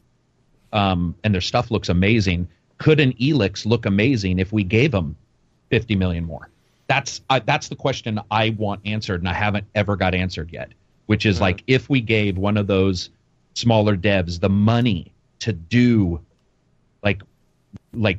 Um, 0.73 1.15
and 1.25 1.33
their 1.33 1.41
stuff 1.41 1.71
looks 1.71 1.89
amazing. 1.89 2.49
Could 2.77 3.01
an 3.01 3.15
Elex 3.15 3.65
look 3.65 3.87
amazing 3.87 4.39
if 4.39 4.53
we 4.53 4.65
gave 4.65 4.91
them 4.93 5.17
50 5.71 5.97
million 5.97 6.25
more? 6.25 6.51
That's 6.89 7.21
I, 7.31 7.39
that's 7.39 7.69
the 7.69 7.77
question 7.77 8.21
I 8.31 8.51
want 8.51 8.81
answered, 8.85 9.21
and 9.21 9.29
I 9.29 9.35
haven't 9.35 9.67
ever 9.75 9.95
got 9.97 10.15
answered 10.15 10.51
yet. 10.53 10.71
Which 11.07 11.25
is 11.25 11.41
like, 11.41 11.63
if 11.67 11.89
we 11.89 12.03
gave 12.03 12.37
one 12.37 12.59
of 12.59 12.67
those 12.67 13.09
smaller 13.55 13.97
devs 13.97 14.41
the 14.41 14.51
money 14.51 15.11
to 15.39 15.55
do, 15.55 16.21
like, 17.03 17.23
like 17.95 18.19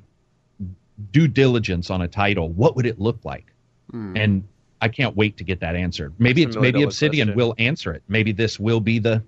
due 1.11 1.27
diligence 1.27 1.91
on 1.91 2.01
a 2.01 2.07
title, 2.07 2.49
what 2.49 2.75
would 2.75 2.87
it 2.87 2.99
look 2.99 3.23
like? 3.23 3.45
Hmm. 3.91 4.17
And 4.17 4.43
I 4.81 4.87
can't 4.87 5.15
wait 5.15 5.37
to 5.37 5.43
get 5.43 5.59
that 5.59 5.75
answered. 5.75 6.13
Maybe 6.17 6.43
That's 6.43 6.55
it's 6.55 6.61
maybe 6.61 6.81
Obsidian 6.81 7.27
question. 7.27 7.37
will 7.37 7.53
answer 7.59 7.93
it. 7.93 8.01
Maybe 8.07 8.31
this 8.31 8.59
will 8.59 8.79
be 8.79 8.97
the, 8.97 9.21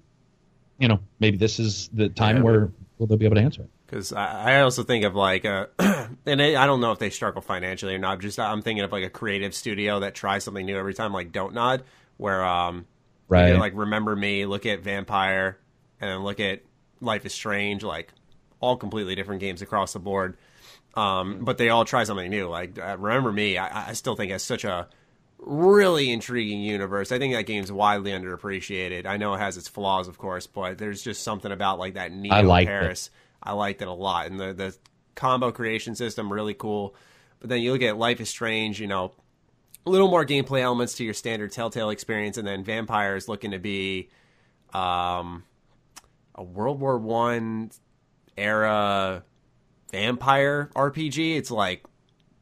you 0.80 0.88
know, 0.88 1.00
maybe 1.20 1.38
this 1.38 1.60
is 1.60 1.89
the 1.94 2.10
time 2.10 2.38
Yeah. 2.38 2.44
where 2.44 2.72
will 2.98 3.06
they'll 3.06 3.18
be 3.18 3.26
able 3.26 3.36
to 3.36 3.42
answer 3.42 3.62
it. 3.62 3.70
Because 3.91 4.13
I, 4.13 4.54
I 4.54 4.62
also 4.62 4.84
think 4.84 5.04
of 5.04 5.15
like, 5.15 5.43
a, 5.43 5.67
and 6.25 6.41
I 6.41 6.63
I 6.63 6.65
don't 6.65 6.80
know 6.80 6.93
if 6.93 6.99
they 6.99 7.10
struggle 7.10 7.41
financially 7.41 7.93
or 7.93 7.97
not. 7.97 8.19
Just 8.19 8.39
I'm 8.39 8.62
thinking 8.62 8.86
of 8.86 8.91
like 8.93 9.04
a 9.04 9.10
creative 9.10 9.54
studio 9.54 9.99
that 9.99 10.15
tries 10.15 10.45
something 10.45 10.65
new 10.65 10.77
every 10.77 10.93
time, 10.93 11.12
like 11.12 11.34
Don't 11.34 11.54
Nod, 11.54 11.84
where 12.15 12.43
um, 12.43 12.77
you 12.77 12.86
Right. 13.27 13.56
like 13.58 13.73
Remember 13.75 14.15
Me, 14.15 14.45
look 14.45 14.65
at 14.65 14.80
Vampire, 14.80 15.58
and 15.99 16.10
then 16.10 16.23
look 16.23 16.39
at 16.39 16.62
Life 17.01 17.25
is 17.25 17.34
Strange, 17.34 17.84
like 17.84 18.13
all 18.62 18.77
completely 18.77 19.13
different 19.13 19.41
games 19.41 19.62
across 19.62 19.91
the 19.91 19.99
board. 19.99 20.38
Um, 20.95 21.43
but 21.43 21.58
they 21.58 21.67
all 21.67 21.84
try 21.84 22.06
something 22.06 22.30
new. 22.30 22.47
Like 22.47 22.80
uh, 22.80 22.95
Remember 22.97 23.34
Me, 23.34 23.58
I, 23.58 23.89
I 23.89 23.93
still 23.93 24.15
think 24.15 24.32
has 24.32 24.41
such 24.41 24.63
a 24.63 24.88
really 25.38 26.12
intriguing 26.12 26.62
universe. 26.62 27.12
I 27.12 27.19
think 27.19 27.34
that 27.34 27.45
game's 27.45 27.73
widely 27.73 28.12
underappreciated. 28.12 29.06
I 29.06 29.17
know 29.17 29.34
it 29.34 29.39
has 29.39 29.58
its 29.58 29.67
flaws, 29.67 30.08
of 30.08 30.17
course, 30.17 30.47
but 30.47 30.77
there's 30.77 31.01
just 31.01 31.23
something 31.23 31.51
about 31.51 31.77
like 31.77 31.95
that 31.95 32.13
Neo 32.13 32.34
I 32.34 32.41
liked 32.41 32.69
it. 32.69 33.10
I 33.43 33.54
liked 33.54 33.82
it 33.82 33.88
a 33.88 33.93
lot, 33.93 34.27
and 34.27 34.39
the 34.39 34.54
the 34.54 34.75
combo 35.15 35.51
creation 35.51 35.95
system 35.95 36.32
really 36.32 36.54
cool. 36.54 36.95
But 37.39 37.49
then 37.49 37.62
you 37.62 37.71
look 37.71 37.82
at 37.82 37.97
Life 37.97 38.21
is 38.21 38.30
Strange, 38.30 38.80
you 38.80 38.88
know, 38.88 39.13
a 39.86 39.89
little 39.89 40.10
more 40.10 40.25
gameplay 40.25 40.62
elements 40.62 40.93
to 40.95 41.04
your 41.04 41.13
standard 41.13 41.51
Telltale 41.51 41.89
experience, 41.89 42.38
and 42.38 42.47
then 42.47 42.63
Vampire 42.63 43.15
is 43.15 43.27
looking 43.27 43.51
to 43.51 43.60
be 43.60 44.10
um, 44.73 45.43
a 46.36 46.43
World 46.43 46.80
War 46.80 46.97
One 46.97 47.71
era 48.38 49.23
vampire 49.91 50.69
RPG. 50.75 51.38
It's 51.38 51.51
like, 51.51 51.84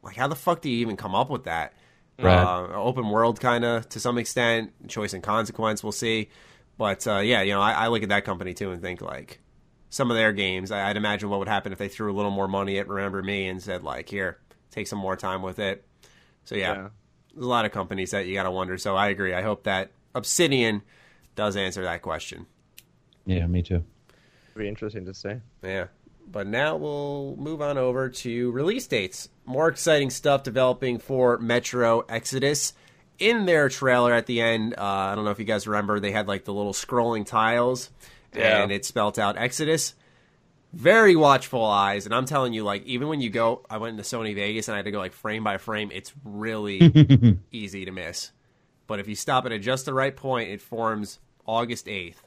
like 0.03 0.15
how 0.15 0.27
the 0.27 0.35
fuck 0.35 0.61
do 0.61 0.69
you 0.69 0.77
even 0.79 0.97
come 0.97 1.15
up 1.15 1.29
with 1.29 1.45
that? 1.45 1.73
Right. 2.17 2.37
Uh, 2.37 2.67
open 2.73 3.09
world 3.09 3.39
kind 3.39 3.63
of 3.63 3.87
to 3.89 3.99
some 3.99 4.17
extent, 4.17 4.89
choice 4.89 5.13
and 5.13 5.23
consequence. 5.23 5.81
We'll 5.81 5.93
see, 5.93 6.29
but 6.77 7.07
uh, 7.07 7.19
yeah, 7.19 7.41
you 7.41 7.53
know, 7.53 7.61
I, 7.61 7.71
I 7.71 7.87
look 7.87 8.03
at 8.03 8.09
that 8.09 8.25
company 8.25 8.53
too 8.53 8.71
and 8.71 8.81
think 8.81 9.01
like 9.01 9.39
some 9.89 10.11
of 10.11 10.17
their 10.17 10.31
games. 10.31 10.71
I, 10.71 10.89
I'd 10.89 10.97
imagine 10.97 11.29
what 11.29 11.39
would 11.39 11.47
happen 11.47 11.71
if 11.71 11.77
they 11.79 11.87
threw 11.87 12.11
a 12.11 12.15
little 12.15 12.31
more 12.31 12.47
money 12.47 12.77
at 12.79 12.87
Remember 12.87 13.21
Me 13.23 13.47
and 13.47 13.61
said 13.61 13.83
like, 13.83 14.09
here, 14.09 14.37
take 14.71 14.87
some 14.87 14.99
more 14.99 15.15
time 15.15 15.41
with 15.41 15.59
it. 15.59 15.85
So 16.45 16.55
yeah, 16.55 16.73
Yeah. 16.75 16.87
there's 17.33 17.45
a 17.45 17.49
lot 17.49 17.65
of 17.65 17.71
companies 17.71 18.11
that 18.11 18.27
you 18.27 18.33
got 18.33 18.43
to 18.43 18.51
wonder. 18.51 18.77
So 18.77 18.95
I 18.95 19.07
agree. 19.09 19.33
I 19.33 19.41
hope 19.41 19.63
that 19.63 19.91
Obsidian 20.15 20.81
does 21.35 21.55
answer 21.55 21.83
that 21.83 22.01
question. 22.01 22.45
Yeah, 23.25 23.45
me 23.47 23.61
too. 23.61 23.83
be 24.55 24.67
interesting 24.67 25.05
to 25.05 25.13
see. 25.13 25.33
Yeah. 25.63 25.85
But 26.31 26.45
now 26.47 26.75
we'll 26.75 27.35
move 27.37 27.61
on 27.61 27.77
over 27.77 28.09
to 28.09 28.51
release 28.51 28.85
dates. 28.87 29.29
More 29.45 29.67
exciting 29.67 30.09
stuff 30.11 30.43
developing 30.43 30.99
for 30.99 31.37
Metro 31.39 32.01
Exodus. 32.09 32.73
In 33.17 33.45
their 33.45 33.67
trailer 33.69 34.13
at 34.13 34.27
the 34.27 34.39
end, 34.41 34.75
uh, 34.77 34.83
I 34.83 35.15
don't 35.15 35.25
know 35.25 35.31
if 35.31 35.39
you 35.39 35.45
guys 35.45 35.67
remember, 35.67 35.99
they 35.99 36.11
had 36.11 36.27
like 36.27 36.45
the 36.45 36.53
little 36.53 36.73
scrolling 36.73 37.25
tiles, 37.25 37.89
Yeah. 38.35 38.63
and 38.63 38.71
it 38.71 38.85
spelt 38.85 39.19
out 39.19 39.37
Exodus. 39.37 39.95
Very 40.71 41.15
watchful 41.15 41.65
eyes, 41.65 42.05
and 42.05 42.13
I'm 42.13 42.25
telling 42.25 42.53
you, 42.53 42.63
like 42.63 42.85
even 42.85 43.07
when 43.07 43.21
you 43.21 43.31
go, 43.31 43.65
I 43.69 43.77
went 43.77 43.97
into 43.97 44.03
Sony 44.03 44.35
Vegas 44.35 44.67
and 44.67 44.75
I 44.75 44.77
had 44.77 44.85
to 44.85 44.91
go 44.91 44.99
like 44.99 45.13
frame 45.13 45.43
by 45.43 45.57
frame. 45.57 45.89
It's 45.91 46.13
really 46.23 47.39
easy 47.51 47.85
to 47.85 47.91
miss, 47.91 48.31
but 48.85 48.99
if 48.99 49.07
you 49.07 49.15
stop 49.15 49.47
it 49.47 49.51
at 49.51 49.61
just 49.61 49.85
the 49.85 49.95
right 49.95 50.15
point, 50.15 50.51
it 50.51 50.61
forms 50.61 51.17
August 51.47 51.87
8th. 51.87 52.17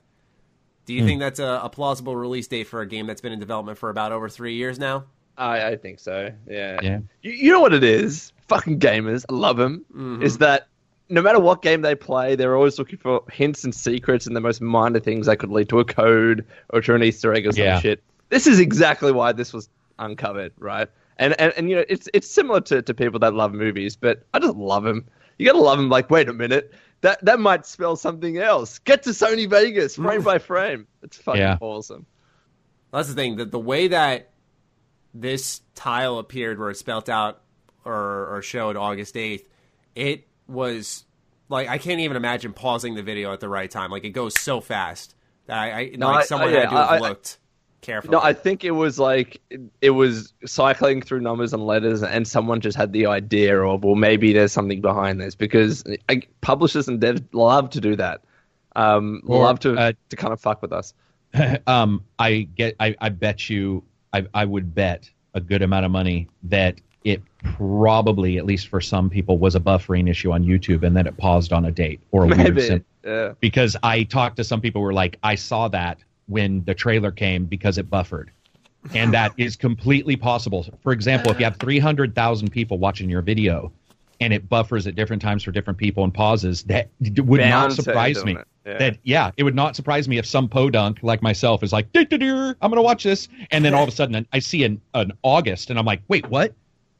Do 0.87 0.95
you 0.95 1.05
think 1.05 1.21
that's 1.21 1.38
a, 1.38 1.61
a 1.62 1.69
plausible 1.69 2.17
release 2.17 2.49
date 2.49 2.65
for 2.67 2.81
a 2.81 2.87
game 2.87 3.07
that's 3.07 3.21
been 3.21 3.33
in 3.33 3.38
development 3.38 3.79
for 3.79 3.88
about 3.88 4.11
over 4.11 4.29
three 4.29 4.55
years 4.55 4.81
now? 4.81 5.05
I, 5.38 5.69
I 5.69 5.77
think 5.77 6.01
so. 6.01 6.33
Yeah. 6.49 6.81
Yeah. 6.83 6.99
You, 7.23 7.31
you 7.33 7.53
know 7.53 7.61
what 7.61 7.73
it 7.73 7.85
is? 7.85 8.33
Fucking 8.49 8.81
gamers, 8.81 9.25
I 9.31 9.35
love 9.35 9.57
them. 9.57 9.85
Mm-hmm. 9.93 10.23
Is 10.23 10.38
that 10.38 10.67
no 11.12 11.20
matter 11.22 11.38
what 11.38 11.62
game 11.62 11.83
they 11.83 11.94
play, 11.94 12.35
they're 12.35 12.57
always 12.57 12.79
looking 12.79 12.98
for 12.98 13.22
hints 13.31 13.62
and 13.64 13.75
secrets 13.75 14.27
and 14.27 14.35
the 14.35 14.40
most 14.40 14.61
minor 14.61 14.98
things 14.98 15.27
that 15.27 15.37
could 15.38 15.51
lead 15.51 15.68
to 15.68 15.79
a 15.79 15.85
code 15.85 16.44
or 16.70 16.81
to 16.81 16.94
an 16.94 17.03
Easter 17.03 17.33
egg 17.35 17.46
or 17.46 17.53
some 17.53 17.62
Yeah. 17.64 17.79
shit. 17.81 18.03
This 18.31 18.46
is 18.46 18.59
exactly 18.59 19.12
why 19.12 19.33
this 19.33 19.53
was 19.53 19.68
uncovered, 19.98 20.53
right? 20.59 20.88
And 21.18 21.38
and, 21.38 21.53
and 21.57 21.68
you 21.70 21.77
know, 21.77 21.85
it's 21.88 22.09
it's 22.14 22.29
similar 22.29 22.61
to, 22.62 22.81
to 22.83 22.94
people 22.94 23.20
that 23.20 23.35
love 23.35 23.53
movies, 23.53 23.94
but 23.94 24.25
I 24.33 24.38
just 24.38 24.57
love 24.57 24.85
them. 24.85 25.07
You 25.38 25.46
gotta 25.46 25.59
love 25.61 25.77
them. 25.79 25.90
Like, 25.90 26.09
wait 26.11 26.29
a 26.29 26.33
minute, 26.33 26.72
that 27.03 27.22
that 27.25 27.38
might 27.38 27.66
spell 27.66 27.94
something 27.96 28.38
else. 28.38 28.79
Get 28.79 29.03
to 29.03 29.11
Sony 29.11 29.48
Vegas, 29.48 29.96
frame 29.96 30.22
by 30.22 30.38
frame. 30.38 30.87
It's 31.03 31.18
fucking 31.18 31.40
Yeah. 31.40 31.59
awesome. 31.61 32.07
That's 32.90 33.09
the 33.09 33.14
thing. 33.14 33.37
That 33.37 33.51
the 33.51 33.59
way 33.61 33.88
that 33.88 34.31
this 35.14 35.61
tile 35.75 36.18
appeared, 36.18 36.59
where 36.59 36.70
it 36.70 36.77
spelt 36.77 37.09
out 37.11 37.42
or, 37.85 38.35
or 38.37 38.42
showed 38.42 38.77
August 38.77 39.16
eighth, 39.16 39.46
it 39.94 40.27
was 40.53 41.05
like 41.49 41.69
I 41.69 41.79
can't 41.79 42.01
even 42.01 42.17
imagine 42.17 42.53
pausing 42.53 42.95
the 42.95 43.03
video 43.03 43.33
at 43.33 43.41
the 43.41 43.49
right 43.49 43.71
time. 43.71 43.91
Like 43.91 44.05
it 44.05 44.11
goes 44.11 44.38
so 44.41 44.61
fast 44.61 45.15
that 45.47 45.59
I, 45.59 45.71
I 45.81 45.91
No, 45.97 46.09
like 46.09 46.19
I- 46.19 46.27
someone 46.27 46.51
I- 46.51 46.53
yeah, 46.53 46.61
had 46.61 46.71
to 46.71 46.77
have 46.77 46.91
I- 46.91 46.97
I- 46.97 46.99
looked. 47.01 47.38
carefully. 47.81 48.12
No, 48.12 48.21
I 48.23 48.33
think 48.33 48.62
it 48.65 48.71
was 48.71 48.99
like 48.99 49.41
it, 49.51 49.61
it 49.81 49.91
was 49.91 50.33
cycling 50.47 51.03
through 51.03 51.21
numbers 51.21 51.53
and 51.53 51.67
letters, 51.67 52.03
and 52.03 52.27
someone 52.29 52.61
just 52.61 52.77
had 52.77 52.93
the 52.93 53.07
idea 53.07 53.61
of, 53.61 53.83
well, 53.83 53.97
maybe 53.97 54.33
there's 54.33 54.53
something 54.53 54.81
behind 54.81 55.21
this 55.21 55.35
because 55.35 55.83
I, 56.09 56.23
publishers 56.43 56.87
and 56.88 57.01
devs 57.01 57.23
love 57.33 57.71
to 57.71 57.81
do 57.81 57.97
that. 57.97 58.21
Um, 58.77 59.21
Or, 59.27 59.43
love 59.45 59.59
to 59.61 59.75
uh, 59.77 59.93
to 60.11 60.17
kind 60.17 60.33
of 60.33 60.41
fuck 60.41 60.62
with 60.62 60.73
us. 60.73 60.95
um, 61.67 62.05
I 62.19 62.43
get. 62.55 62.77
I, 62.81 62.95
I 63.01 63.09
bet 63.09 63.51
you. 63.51 63.83
I, 64.15 64.27
I 64.35 64.45
would 64.45 64.75
bet 64.75 65.11
a 65.35 65.41
good 65.41 65.62
amount 65.62 65.87
of 65.87 65.91
money 65.91 66.29
that 66.45 66.79
it 67.05 67.21
probably, 67.57 68.38
at 68.38 68.47
least 68.47 68.69
for 68.69 68.81
some 68.81 69.11
people, 69.11 69.38
was 69.38 69.55
a 69.55 69.61
buffering 69.61 70.09
issue 70.09 70.33
on 70.33 70.45
YouTube, 70.45 70.83
and 70.85 70.97
then 70.97 71.07
it 71.07 71.17
paused 71.17 71.53
on 71.53 71.65
a 71.65 71.71
date 71.71 72.01
or 72.11 72.25
a 72.25 72.27
weird 72.29 72.61
sim- 72.61 72.85
Yeah. 73.05 73.33
because 73.41 73.77
I 73.83 74.05
talked 74.05 74.37
to 74.37 74.45
some 74.45 74.61
people 74.61 74.81
who 74.81 74.85
were 74.87 74.93
like, 74.93 75.19
I 75.23 75.35
saw 75.35 75.69
that 75.69 75.99
when 76.27 76.62
the 76.65 76.75
trailer 76.75 77.11
came 77.11 77.45
because 77.47 77.79
it 77.79 77.91
buffered. 77.91 78.31
And 78.95 79.12
that 79.15 79.33
is 79.38 79.57
completely 79.57 80.17
possible. 80.17 80.67
For 80.83 80.93
example, 80.93 81.31
if 81.33 81.38
you 81.38 81.45
have 81.45 81.57
300,000 81.57 82.51
people 82.51 82.79
watching 82.79 83.11
your 83.11 83.23
video 83.23 83.73
and 84.21 84.33
it 84.33 84.49
buffers 84.49 84.87
at 84.87 84.95
different 84.95 85.21
times 85.21 85.43
for 85.43 85.51
different 85.51 85.79
people 85.79 86.05
and 86.05 86.15
pauses, 86.15 86.62
that 86.65 86.88
would 87.01 87.38
Bound 87.41 87.51
not 87.51 87.73
surprise 87.73 88.25
me. 88.25 88.37
yeah. 88.65 88.79
That 88.79 88.99
yeah, 89.03 89.31
it 89.37 89.43
would 89.43 89.57
not 89.57 89.75
surprise 89.75 90.09
me 90.09 90.19
if 90.19 90.27
some 90.27 90.49
podunk 90.49 91.01
like 91.03 91.23
myself 91.23 91.65
is 91.65 91.73
like, 91.73 91.88
I'm 91.95 92.07
going 92.07 92.57
to 92.61 92.83
watch 92.83 93.03
this, 93.03 93.29
and 93.51 93.65
then 93.65 93.75
all 93.75 93.83
of 93.83 93.88
a 93.88 93.93
sudden 93.93 94.27
I 94.33 94.38
see 94.38 94.62
an, 94.62 94.81
an 94.95 95.12
August, 95.25 95.71
and 95.71 95.79
I'm 95.79 95.85
like, 95.85 96.03
wait, 96.07 96.29
what? 96.29 96.55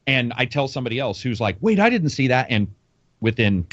And 0.07 0.33
I 0.35 0.45
tell 0.45 0.67
somebody 0.67 0.99
else 0.99 1.21
who's 1.21 1.39
like, 1.39 1.55
wait, 1.61 1.79
I 1.79 1.89
didn't 1.89 2.09
see 2.09 2.27
that, 2.27 2.47
and 2.49 2.67
within, 3.21 3.65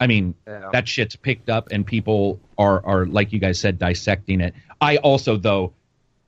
I 0.00 0.06
mean, 0.06 0.34
Yeah. 0.46 0.70
that 0.72 0.88
shit's 0.88 1.16
picked 1.16 1.50
up, 1.50 1.68
and 1.70 1.86
people 1.86 2.40
are 2.58 2.84
are 2.86 3.06
like 3.06 3.32
you 3.32 3.38
guys 3.38 3.58
said, 3.58 3.78
dissecting 3.78 4.40
it. 4.40 4.54
I 4.80 4.96
also 4.98 5.36
though 5.36 5.72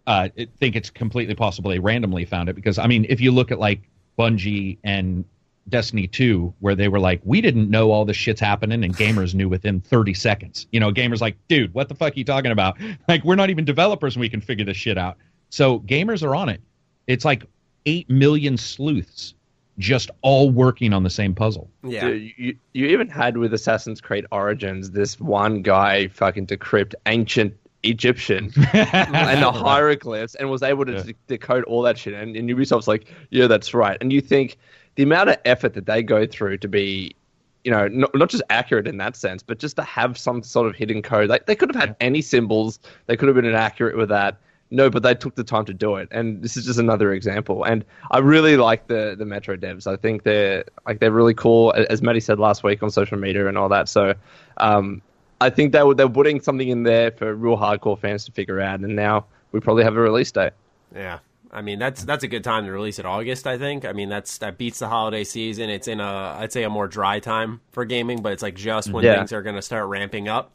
uh, 0.07 0.29
think 0.61 0.77
it's 0.77 0.90
completely 0.90 1.35
possible 1.35 1.71
they 1.71 1.79
randomly 1.79 2.25
found 2.25 2.49
it 2.49 2.55
because 2.55 2.79
I 2.79 2.87
mean, 2.87 3.07
if 3.09 3.21
you 3.21 3.33
look 3.33 3.51
at 3.51 3.59
like 3.59 3.81
Bungie 4.19 4.79
and 4.85 5.25
Destiny 5.69 6.07
2, 6.07 6.55
where 6.61 6.77
they 6.77 6.87
were 6.87 7.01
like, 7.01 7.21
we 7.25 7.40
didn't 7.40 7.69
know 7.71 7.90
all 7.90 8.05
this 8.05 8.16
shit's 8.16 8.40
happening, 8.40 8.85
and 8.85 8.97
gamers 8.97 9.35
knew 9.35 9.49
within 9.49 9.81
30 9.81 10.14
seconds. 10.14 10.66
You 10.71 10.79
know, 10.79 10.92
gamers 10.92 11.21
like, 11.21 11.37
dude, 11.49 11.75
what 11.75 11.88
the 11.88 11.95
fuck 11.97 12.12
are 12.12 12.19
you 12.19 12.25
talking 12.25 12.53
about? 12.53 12.77
Like, 13.09 13.25
we're 13.25 13.35
not 13.37 13.51
even 13.51 13.64
developers 13.64 14.14
and 14.14 14.21
we 14.21 14.29
can 14.29 14.40
figure 14.40 14.64
this 14.64 14.77
shit 14.77 14.97
out. 14.99 15.16
So 15.51 15.81
gamers 15.81 16.23
are 16.23 16.37
on 16.37 16.49
it. 16.51 16.61
It's 17.09 17.25
like 17.25 17.45
8 17.87 18.09
million 18.11 18.57
sleuths 18.57 19.35
just 19.78 20.10
all 20.22 20.50
working 20.50 20.92
on 20.92 21.02
the 21.02 21.10
same 21.10 21.34
puzzle. 21.34 21.70
yeah. 21.82 22.08
Dude, 22.08 22.32
you, 22.36 22.56
you 22.72 22.86
even 22.86 23.08
had 23.08 23.36
with 23.36 23.52
Assassin's 23.52 24.00
Creed 24.00 24.24
Origins 24.32 24.90
this 24.92 25.20
one 25.20 25.62
guy 25.62 26.08
fucking 26.08 26.46
decrypt 26.46 26.94
ancient 27.06 27.54
Egyptian 27.82 28.52
and 28.72 29.42
the 29.42 29.52
hieroglyphs 29.52 30.34
and 30.36 30.50
was 30.50 30.62
able 30.62 30.84
to 30.86 30.92
Yeah. 30.92 31.02
de- 31.02 31.14
decode 31.28 31.64
all 31.64 31.82
that 31.82 31.98
shit. 31.98 32.14
And, 32.14 32.36
and 32.36 32.48
Ubisoft's 32.48 32.88
like, 32.88 33.06
yeah, 33.30 33.46
that's 33.46 33.74
right. 33.74 33.96
And 34.00 34.12
you 34.12 34.20
think 34.20 34.56
the 34.96 35.02
amount 35.02 35.28
of 35.28 35.36
effort 35.44 35.74
that 35.74 35.86
they 35.86 36.02
go 36.02 36.26
through 36.26 36.58
to 36.58 36.68
be, 36.68 37.14
you 37.64 37.70
know, 37.70 37.86
not, 37.88 38.14
not 38.14 38.28
just 38.30 38.42
accurate 38.50 38.88
in 38.88 38.96
that 38.96 39.14
sense, 39.14 39.42
but 39.42 39.58
just 39.58 39.76
to 39.76 39.82
have 39.82 40.16
some 40.16 40.42
sort 40.42 40.66
of 40.68 40.74
hidden 40.74 41.02
code. 41.02 41.28
Like, 41.28 41.46
they 41.46 41.54
could 41.54 41.72
have 41.72 41.80
had 41.80 41.94
any 42.00 42.22
symbols, 42.22 42.78
they 43.06 43.16
could 43.16 43.28
have 43.28 43.36
been 43.36 43.44
inaccurate 43.44 43.96
with 43.96 44.08
that. 44.08 44.38
No, 44.70 44.90
but 44.90 45.02
they 45.05 45.14
took 45.14 45.37
the 45.37 45.44
time 45.44 45.64
to 45.66 45.74
do 45.74 45.94
it, 45.96 46.09
and 46.11 46.42
this 46.42 46.57
is 46.57 46.66
just 46.66 46.79
another 46.81 47.12
example. 47.12 47.62
And 47.62 47.85
I 48.11 48.18
really 48.18 48.57
like 48.57 48.88
the 48.88 49.14
the 49.16 49.24
Metro 49.24 49.57
devs. 49.57 49.87
I 49.87 49.94
think 49.96 50.24
they're 50.24 50.64
like 50.87 50.98
they're 50.98 51.12
really 51.12 51.35
cool, 51.35 51.72
as 51.88 52.02
Maddie 52.02 52.18
said 52.20 52.40
last 52.40 52.64
week 52.64 52.83
on 52.83 52.90
social 52.90 53.16
media 53.16 53.46
and 53.46 53.57
all 53.57 53.68
that. 53.68 53.88
So, 53.88 54.14
um, 54.57 55.02
I 55.40 55.50
think 55.50 55.72
they 55.72 55.83
were 55.85 55.94
they're 55.94 56.09
putting 56.09 56.40
something 56.40 56.68
in 56.68 56.83
there 56.83 57.12
for 57.12 57.33
real 57.35 57.57
hardcore 57.57 57.98
fans 57.98 58.24
to 58.24 58.33
figure 58.33 58.61
out, 58.61 58.81
and 58.81 58.96
now 58.96 59.26
we 59.52 59.61
probably 59.61 59.85
have 59.85 59.96
a 59.96 60.00
release 60.00 60.33
date. 60.33 60.52
Yeah. 60.94 61.20
I 61.52 61.62
mean 61.62 61.79
that's 61.79 62.05
that's 62.05 62.24
a 62.24 62.29
good 62.29 62.42
time 62.44 62.66
to 62.66 62.72
release 62.72 62.98
it 62.98 63.07
August, 63.07 63.46
I 63.46 63.57
think. 63.57 63.85
I 63.85 63.92
mean 63.92 64.09
that's 64.09 64.38
that 64.38 64.59
beats 64.59 64.81
the 64.81 64.88
holiday 64.88 65.22
season. 65.24 65.70
It's 65.70 65.87
in 65.88 66.00
a 66.00 66.37
I'd 66.38 66.52
say 66.52 66.64
a 66.64 66.68
more 66.70 66.88
dry 66.88 67.20
time 67.20 67.61
for 67.70 67.85
gaming, 67.85 68.20
but 68.20 68.33
it's 68.33 68.42
like 68.42 68.57
just 68.57 68.92
when 68.92 69.05
Yeah. 69.05 69.18
things 69.18 69.33
are 69.33 69.42
gonna 69.42 69.62
start 69.62 69.87
ramping 69.88 70.26
up. 70.29 70.50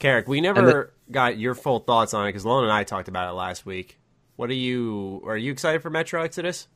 Karak, 0.00 0.26
we 0.26 0.40
never 0.40 0.92
got 1.10 1.38
your 1.38 1.54
full 1.54 1.80
thoughts 1.80 2.14
on 2.14 2.26
it 2.26 2.30
because 2.30 2.44
Lone 2.44 2.64
and 2.64 2.72
I 2.72 2.84
talked 2.84 3.08
about 3.08 3.30
it 3.30 3.34
last 3.34 3.64
week. 3.64 3.98
What 4.36 4.50
are 4.50 4.54
you 4.54 5.22
are 5.26 5.36
you 5.36 5.52
excited 5.52 5.82
for 5.82 5.90
Metro 5.90 6.22
Exodus? 6.22 6.68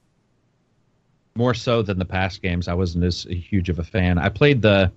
more 1.36 1.54
so 1.54 1.80
than 1.80 1.98
the 1.98 2.04
past 2.04 2.42
games. 2.42 2.68
I 2.68 2.74
wasn't 2.74 3.04
as 3.04 3.22
huge 3.22 3.68
of 3.68 3.78
a 3.78 3.84
fan. 3.84 4.18
I 4.18 4.28
played 4.28 4.62
the 4.62 4.92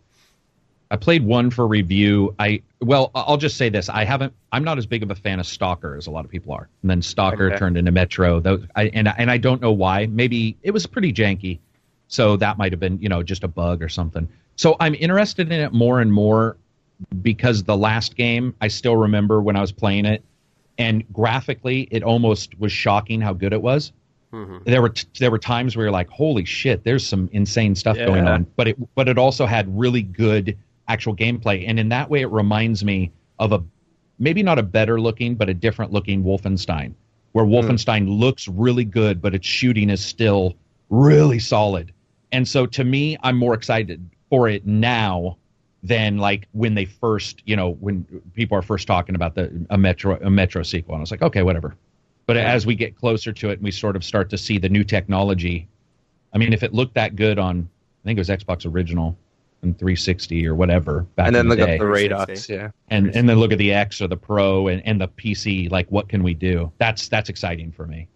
I 0.92 0.96
played 0.96 1.24
one 1.24 1.50
for 1.50 1.66
review. 1.66 2.36
I 2.38 2.62
well, 2.82 3.12
I'll 3.16 3.38
just 3.38 3.58
say 3.58 3.70
this: 3.70 3.88
I 3.90 4.04
haven't. 4.04 4.34
I'm 4.52 4.64
not 4.64 4.78
as 4.78 4.86
big 4.86 5.04
of 5.04 5.12
a 5.12 5.16
fan 5.16 5.40
of 5.40 5.48
Stalker 5.48 5.96
as 5.96 6.06
a 6.08 6.12
lot 6.12 6.26
of 6.26 6.32
people 6.32 6.54
are. 6.54 6.68
And 6.82 6.92
then 6.92 7.02
Stalker 7.02 7.48
Okay. 7.48 7.58
turned 7.58 7.78
into 7.78 7.92
Metro. 7.92 8.40
Those, 8.40 8.66
I, 8.76 8.86
and 8.90 9.08
and 9.08 9.32
I 9.32 9.38
don't 9.38 9.62
know 9.62 9.72
why. 9.72 10.06
Maybe 10.08 10.58
it 10.62 10.72
was 10.72 10.86
pretty 10.86 11.14
janky, 11.14 11.60
so 12.08 12.36
that 12.38 12.58
might 12.58 12.74
have 12.74 12.80
been 12.80 13.00
you 13.00 13.10
know 13.10 13.24
just 13.24 13.44
a 13.44 13.48
bug 13.48 13.82
or 13.82 13.90
something. 13.90 14.28
So 14.56 14.76
I'm 14.80 14.94
interested 14.96 15.52
in 15.52 15.60
it 15.60 15.72
more 15.74 16.00
and 16.00 16.12
more 16.14 16.58
because 17.22 17.64
the 17.64 17.78
last 17.78 18.16
game 18.16 18.56
I 18.62 18.68
still 18.68 18.98
remember 18.98 19.42
when 19.42 19.56
I 19.56 19.62
was 19.62 19.72
playing 19.72 20.06
it, 20.06 20.24
and 20.78 21.04
graphically 21.14 21.88
it 21.92 22.04
almost 22.04 22.60
was 22.60 22.72
shocking 22.72 23.22
how 23.22 23.34
good 23.34 23.54
it 23.54 23.62
was 23.62 23.92
mm-hmm. 24.34 24.58
there 24.66 24.82
were 24.82 24.90
t- 24.90 25.08
there 25.20 25.32
were 25.32 25.40
times 25.40 25.76
where 25.76 25.86
you're 25.86 25.92
like, 25.92 26.10
holy 26.10 26.44
shit, 26.44 26.84
there's 26.84 27.06
some 27.06 27.30
insane 27.32 27.76
stuff 27.76 27.96
going 27.98 28.28
on. 28.28 28.46
But 28.56 28.70
it 28.70 28.96
but 28.96 29.08
it 29.08 29.18
also 29.18 29.46
had 29.46 29.80
really 29.80 30.02
good 30.02 30.58
actual 30.88 31.16
gameplay, 31.16 31.66
and 31.68 31.80
in 31.80 31.90
that 31.90 32.10
way, 32.10 32.22
it 32.22 32.32
reminds 32.32 32.84
me 32.84 33.12
of 33.40 33.54
a 33.54 33.64
maybe 34.20 34.44
not 34.44 34.60
a 34.60 34.64
better 34.64 35.00
looking, 35.00 35.36
but 35.36 35.50
a 35.50 35.54
different 35.54 35.92
looking 35.92 36.24
Wolfenstein, 36.24 36.94
where 37.32 37.46
hmm. 37.46 37.54
Wolfenstein 37.54 38.20
looks 38.20 38.48
really 38.48 38.86
good, 38.86 39.22
but 39.22 39.34
its 39.36 39.48
shooting 39.48 39.90
is 39.90 40.04
still 40.04 40.56
really 40.90 41.40
solid. 41.40 41.94
And 42.32 42.48
so 42.48 42.66
to 42.66 42.84
me, 42.84 43.16
I'm 43.22 43.38
more 43.38 43.54
excited 43.54 44.10
for 44.30 44.50
it 44.50 44.66
now 44.66 45.38
than 45.84 46.18
like 46.18 46.48
when 46.54 46.74
they 46.74 46.86
first, 46.86 47.44
you 47.46 47.56
know, 47.56 47.72
when 47.82 48.06
people 48.34 48.58
are 48.58 48.62
first 48.62 48.88
talking 48.88 49.16
about 49.16 49.36
the 49.36 49.66
a 49.70 49.78
Metro 49.78 50.18
a 50.22 50.30
Metro 50.30 50.64
sequel. 50.64 50.96
And 50.96 51.02
I 51.02 51.04
was 51.04 51.12
like, 51.12 51.22
okay, 51.22 51.44
whatever. 51.44 51.76
But 52.26 52.38
as 52.38 52.66
we 52.66 52.74
get 52.74 52.96
closer 52.96 53.34
to 53.34 53.50
it 53.50 53.54
and 53.54 53.64
we 53.64 53.72
sort 53.72 53.98
of 53.98 54.04
start 54.04 54.30
to 54.30 54.38
see 54.38 54.58
the 54.58 54.70
new 54.70 54.86
technology, 54.86 55.68
I 56.34 56.38
mean, 56.38 56.54
if 56.54 56.64
it 56.64 56.74
looked 56.74 56.94
that 56.94 57.18
good 57.18 57.38
on, 57.38 57.68
I 58.04 58.08
think 58.08 58.18
it 58.18 58.22
was 58.22 58.30
Xbox 58.30 58.66
Original 58.66 59.18
and 59.62 59.78
360 59.78 60.48
or 60.48 60.56
whatever 60.56 61.02
back 61.16 61.28
and 61.28 61.36
then 61.36 61.46
in 61.46 61.50
the 61.50 61.56
they 61.56 61.66
day, 61.66 61.78
got 61.78 61.84
the 61.84 61.94
360. 61.94 62.54
Redux, 62.54 62.64
yeah. 62.64 62.72
and 62.90 63.16
and 63.16 63.28
then 63.28 63.38
look 63.38 63.52
at 63.52 63.58
the 63.58 63.74
X 63.74 64.02
or 64.02 64.08
the 64.08 64.18
Pro 64.18 64.70
and, 64.70 64.82
and 64.86 65.02
the 65.02 65.10
PC, 65.10 65.70
like 65.70 65.90
what 65.90 66.08
can 66.08 66.24
we 66.24 66.34
do? 66.34 66.72
That's 66.78 67.10
that's 67.10 67.30
exciting 67.30 67.72
for 67.72 67.86
me. 67.88 68.08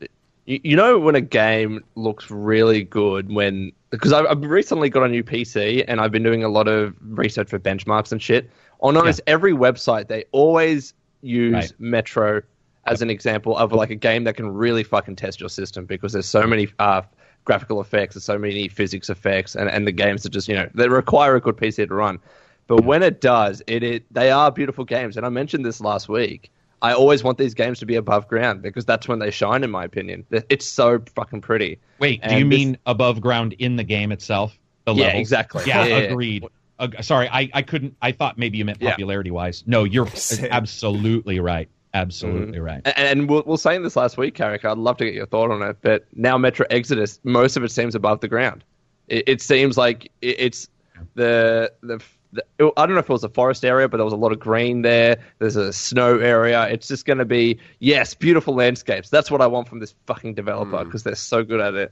You, 0.48 0.60
you 0.64 0.76
know 0.76 0.98
when 0.98 1.16
a 1.16 1.22
game 1.22 1.84
looks 1.96 2.32
really 2.32 2.84
good 2.84 3.32
when 3.32 3.72
because 3.92 4.12
I've, 4.12 4.26
I've 4.26 4.42
recently 4.42 4.90
got 4.90 5.04
a 5.04 5.08
new 5.08 5.24
PC 5.24 5.86
and 5.88 6.02
I've 6.02 6.12
been 6.12 6.24
doing 6.24 6.44
a 6.44 6.50
lot 6.50 6.68
of 6.68 6.96
research 7.02 7.50
for 7.50 7.60
benchmarks 7.60 8.12
and 8.12 8.22
shit. 8.22 8.50
On 8.80 8.98
almost 8.98 9.22
every 9.28 9.54
website, 9.54 10.08
they 10.08 10.26
always 10.32 10.94
use 11.22 11.54
Right. 11.54 11.74
Metro 11.80 12.42
as 12.86 13.02
an 13.02 13.10
example 13.10 13.58
of 13.58 13.74
like 13.74 13.90
a 13.90 13.96
game 13.96 14.24
that 14.24 14.36
can 14.36 14.48
really 14.48 14.84
fucking 14.84 15.16
test 15.16 15.40
your 15.40 15.50
system 15.50 15.86
because 15.86 16.14
there's 16.14 16.26
so 16.26 16.48
many 16.48 16.70
uh, 16.80 17.02
graphical 17.44 17.82
effects, 17.82 18.16
there's 18.16 18.24
so 18.24 18.38
many 18.38 18.68
physics 18.68 19.10
effects, 19.10 19.56
and, 19.56 19.70
and 19.70 19.86
the 19.86 19.92
games 19.92 20.26
are 20.26 20.30
just 20.30 20.48
you 20.48 20.56
know 20.56 20.70
they 20.74 20.88
require 20.88 21.36
a 21.36 21.42
good 21.42 21.58
PC 21.58 21.88
to 21.88 21.94
run. 21.94 22.20
But 22.68 22.84
when 22.84 23.02
it 23.04 23.22
does, 23.22 23.62
it, 23.68 23.84
it 23.84 24.14
they 24.14 24.32
are 24.32 24.52
beautiful 24.52 24.86
games, 24.86 25.18
and 25.18 25.26
I 25.26 25.30
mentioned 25.30 25.66
this 25.66 25.82
last 25.82 26.10
week. 26.10 26.52
I 26.82 26.94
always 26.94 27.24
want 27.24 27.38
these 27.38 27.54
games 27.54 27.80
to 27.80 27.86
be 27.86 27.96
above 27.96 28.28
ground 28.28 28.62
because 28.62 28.86
that's 28.86 29.08
when 29.08 29.20
they 29.20 29.32
shine, 29.32 29.64
in 29.64 29.72
my 29.72 29.84
opinion. 29.84 30.26
It's 30.32 30.66
so 30.66 31.02
fucking 31.16 31.42
pretty. 31.42 31.80
Wait, 32.00 32.22
do 32.22 32.36
you 32.36 32.48
this- 32.48 32.60
mean 32.60 32.78
above 32.86 33.20
ground 33.22 33.54
in 33.60 33.76
the 33.78 33.84
game 33.84 34.12
itself? 34.12 34.58
The 34.86 34.94
Yeah, 34.94 35.06
levels? 35.08 35.22
exactly. 35.22 35.64
Yeah, 35.66 35.86
Yeah, 35.86 35.98
yeah. 35.98 36.04
agreed. 36.12 36.46
Uh, 36.80 36.88
sorry, 37.02 37.28
I, 37.30 37.50
I 37.54 37.62
couldn't. 37.64 37.96
I 38.02 38.12
thought 38.12 38.38
maybe 38.38 38.58
you 38.60 38.66
meant 38.66 38.78
Yeah. 38.80 38.92
popularity 38.92 39.32
wise. 39.32 39.64
No, 39.66 39.84
you're 39.84 40.08
absolutely 40.52 41.40
right. 41.40 41.68
Absolutely 41.94 42.60
right. 42.60 42.82
And, 42.86 43.22
and 43.22 43.30
we 43.30 43.38
we 43.38 43.42
were 43.44 43.58
saying 43.58 43.82
this 43.82 43.96
last 43.96 44.18
week, 44.18 44.36
Karak. 44.38 44.64
I'd 44.64 44.78
love 44.78 44.98
to 44.98 45.06
get 45.06 45.14
your 45.16 45.26
thought 45.26 45.50
on 45.50 45.62
it. 45.64 45.78
But 45.82 46.06
now 46.14 46.38
Metro 46.38 46.66
Exodus, 46.70 47.20
most 47.24 47.58
of 47.58 47.64
it 47.64 47.72
seems 47.72 47.96
above 47.96 48.20
the 48.20 48.28
ground. 48.28 48.64
It, 49.08 49.24
it 49.28 49.42
seems 49.42 49.78
like 49.78 50.06
it, 50.22 50.36
it's 50.40 50.70
the 51.16 51.72
the 51.82 52.00
I 52.36 52.42
don't 52.60 52.94
know 52.94 53.00
if 53.00 53.10
it 53.10 53.14
was 53.14 53.24
a 53.24 53.30
forest 53.30 53.64
area, 53.64 53.88
but 53.88 53.98
there 53.98 54.04
was 54.04 54.14
a 54.14 54.18
lot 54.18 54.32
of 54.32 54.40
green 54.40 54.82
there. 54.82 55.18
There's 55.40 55.56
a 55.56 55.72
snow 55.72 56.20
area. 56.20 56.68
It's 56.68 56.88
just 56.88 57.06
going 57.06 57.20
to 57.20 57.26
be 57.26 57.58
yes, 57.80 58.14
beautiful 58.14 58.54
landscapes. 58.54 59.10
That's 59.10 59.32
what 59.32 59.42
I 59.42 59.48
want 59.48 59.68
from 59.68 59.80
this 59.80 59.96
fucking 60.06 60.34
developer 60.34 60.78
hmm. 60.78 60.84
because 60.86 61.04
they're 61.04 61.16
so 61.16 61.44
good 61.44 61.62
at 61.62 61.74
it. 61.76 61.92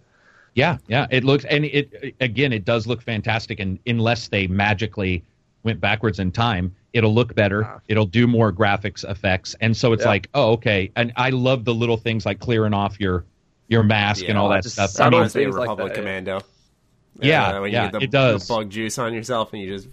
Yeah, 0.53 0.77
yeah. 0.87 1.07
It 1.09 1.23
looks 1.23 1.45
and 1.45 1.65
it 1.65 2.15
again, 2.21 2.53
it 2.53 2.65
does 2.65 2.87
look 2.87 3.01
fantastic. 3.01 3.59
And 3.59 3.77
unless 3.85 4.29
they 4.29 4.47
magically 4.47 5.23
went 5.63 5.81
backwards 5.81 6.19
in 6.19 6.31
time, 6.31 6.73
it'll 6.93 7.13
look 7.13 7.35
better. 7.35 7.65
Ah. 7.65 7.79
It'll 7.87 8.05
do 8.05 8.25
more 8.25 8.53
graphics 8.53 9.09
effects, 9.09 9.55
and 9.59 9.75
so 9.75 9.91
it's 9.91 10.03
Yeah. 10.03 10.09
like, 10.09 10.29
oh, 10.33 10.53
okay. 10.53 10.91
And 10.95 11.11
I 11.17 11.29
love 11.31 11.65
the 11.65 11.73
little 11.73 11.97
things 11.97 12.25
like 12.25 12.39
clearing 12.39 12.73
off 12.73 12.99
your 12.99 13.25
your 13.67 13.83
mask 13.83 14.25
and 14.27 14.37
all 14.37 14.49
that 14.49 14.63
stuff. 14.63 14.91
I 14.99 15.09
mean, 15.09 15.13
Reminds 15.19 15.35
me 15.35 15.41
of 15.41 15.45
things 15.45 15.57
like 15.57 15.69
Republic 15.69 15.95
that, 15.95 16.25
yeah. 16.25 16.39
Commando. 17.19 17.27
Yeah, 17.27 17.59
when 17.59 17.71
yeah, 17.71 17.85
you 17.85 17.91
get 17.91 17.99
the, 17.99 18.03
it 18.05 18.11
does. 18.11 18.47
the 18.47 18.53
bug 18.53 18.69
juice 18.69 18.97
on 18.97 19.13
yourself 19.13 19.53
and 19.53 19.61
you 19.61 19.77
just 19.77 19.87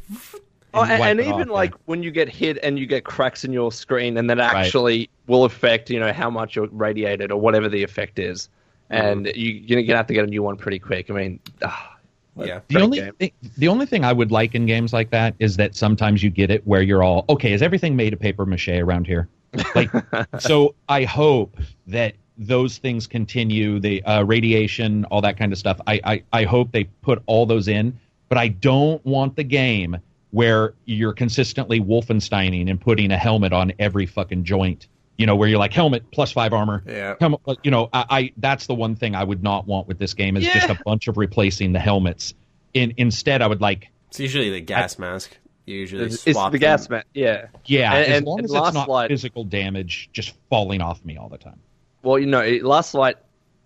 Oh, 0.74 0.82
and, 0.84 1.02
and 1.02 1.20
even 1.20 1.48
off, 1.50 1.54
like 1.54 1.70
yeah. 1.72 1.76
when 1.84 2.02
you 2.02 2.10
get 2.10 2.28
hit 2.30 2.58
and 2.62 2.78
you 2.78 2.86
get 2.86 3.04
cracks 3.04 3.44
in 3.44 3.52
your 3.52 3.70
screen, 3.70 4.16
and 4.16 4.30
that 4.30 4.38
Right. 4.38 4.54
actually 4.66 5.10
will 5.26 5.44
affect 5.44 5.90
you 5.90 6.00
know 6.00 6.12
how 6.12 6.30
much 6.30 6.56
you're 6.56 6.68
radiated 6.68 7.30
or 7.30 7.38
whatever 7.38 7.68
the 7.68 7.82
effect 7.82 8.18
is, 8.18 8.48
and 8.88 9.26
you 9.34 9.52
you're 9.52 9.82
gonna 9.82 9.96
have 9.98 10.06
to 10.06 10.14
get 10.14 10.24
a 10.24 10.28
new 10.28 10.42
one 10.42 10.56
pretty 10.56 10.78
quick. 10.78 11.10
I 11.10 11.12
mean, 11.14 11.40
ah, 11.62 11.96
Yeah. 12.36 12.60
The 12.68 12.80
only 12.80 13.00
game. 13.00 13.12
thing, 13.18 13.32
the 13.58 13.68
only 13.68 13.84
thing 13.84 14.02
I 14.06 14.14
would 14.14 14.30
like 14.32 14.54
in 14.54 14.64
games 14.64 14.94
like 14.94 15.10
that 15.10 15.34
is 15.38 15.56
that 15.56 15.76
sometimes 15.76 16.22
you 16.22 16.30
get 16.30 16.50
it 16.50 16.66
where 16.66 16.80
you're 16.80 17.02
all 17.02 17.26
okay. 17.28 17.52
Is 17.52 17.60
everything 17.60 17.94
made 17.94 18.14
of 18.14 18.20
paper 18.20 18.46
mache 18.46 18.68
around 18.70 19.06
here? 19.06 19.28
Like, 19.74 19.90
so 20.38 20.74
I 20.88 21.04
hope 21.04 21.58
that 21.88 22.14
those 22.38 22.78
things 22.78 23.06
continue. 23.06 23.78
The 23.80 24.02
uh, 24.04 24.22
radiation, 24.24 25.04
all 25.06 25.20
that 25.22 25.36
kind 25.36 25.52
of 25.52 25.58
stuff. 25.58 25.80
I, 25.86 26.00
I 26.04 26.22
I 26.32 26.44
hope 26.44 26.72
they 26.72 26.84
put 26.84 27.22
all 27.26 27.46
those 27.46 27.68
in, 27.68 27.98
but 28.28 28.38
I 28.38 28.48
don't 28.48 29.04
want 29.04 29.36
the 29.36 29.44
game 29.44 29.96
where 30.30 30.74
you're 30.86 31.12
consistently 31.12 31.78
Wolfensteining 31.80 32.70
and 32.70 32.80
putting 32.80 33.10
a 33.12 33.18
helmet 33.18 33.52
on 33.52 33.72
every 33.78 34.06
fucking 34.06 34.44
joint. 34.44 34.86
You 35.18 35.26
know, 35.26 35.36
where 35.36 35.46
you're 35.48 35.58
like 35.58 35.74
helmet 35.74 36.10
plus 36.10 36.32
five 36.32 36.52
armor. 36.54 36.82
Yeah. 36.86 37.14
Helmet, 37.20 37.40
you 37.62 37.70
know, 37.70 37.90
I, 37.92 38.04
I 38.10 38.32
that's 38.38 38.66
the 38.66 38.74
one 38.74 38.96
thing 38.96 39.14
I 39.14 39.22
would 39.22 39.42
not 39.42 39.66
want 39.66 39.86
with 39.86 39.98
this 39.98 40.14
game 40.14 40.36
is 40.36 40.44
just 40.44 40.70
a 40.70 40.78
bunch 40.86 41.06
of 41.06 41.16
replacing 41.18 41.72
the 41.72 41.78
helmets. 41.78 42.32
In 42.72 42.94
instead, 42.96 43.42
I 43.42 43.46
would 43.46 43.60
like, 43.60 43.90
It's 44.08 44.18
usually 44.18 44.50
the 44.50 44.60
gas 44.62 44.98
mask. 44.98 45.36
You 45.66 45.76
usually 45.76 46.06
it's, 46.06 46.26
it's 46.26 46.36
the 46.38 46.50
them. 46.50 46.58
gas 46.58 46.88
man. 46.88 47.04
Yeah. 47.12 47.48
yeah, 47.66 47.94
And- 47.94 48.10
as 48.12 48.16
and- 48.18 48.26
long 48.26 48.38
and 48.38 48.46
as 48.46 48.52
it's 48.54 48.74
not 48.74 48.88
Light- 48.88 49.08
physical 49.10 49.44
damage 49.44 50.08
just 50.14 50.34
falling 50.48 50.80
off 50.80 51.04
me 51.04 51.18
all 51.18 51.28
the 51.28 51.38
time. 51.38 51.60
Well, 52.02 52.18
you 52.18 52.26
know, 52.26 52.40
it- 52.40 52.64
Last 52.64 52.94
Light 52.94 53.16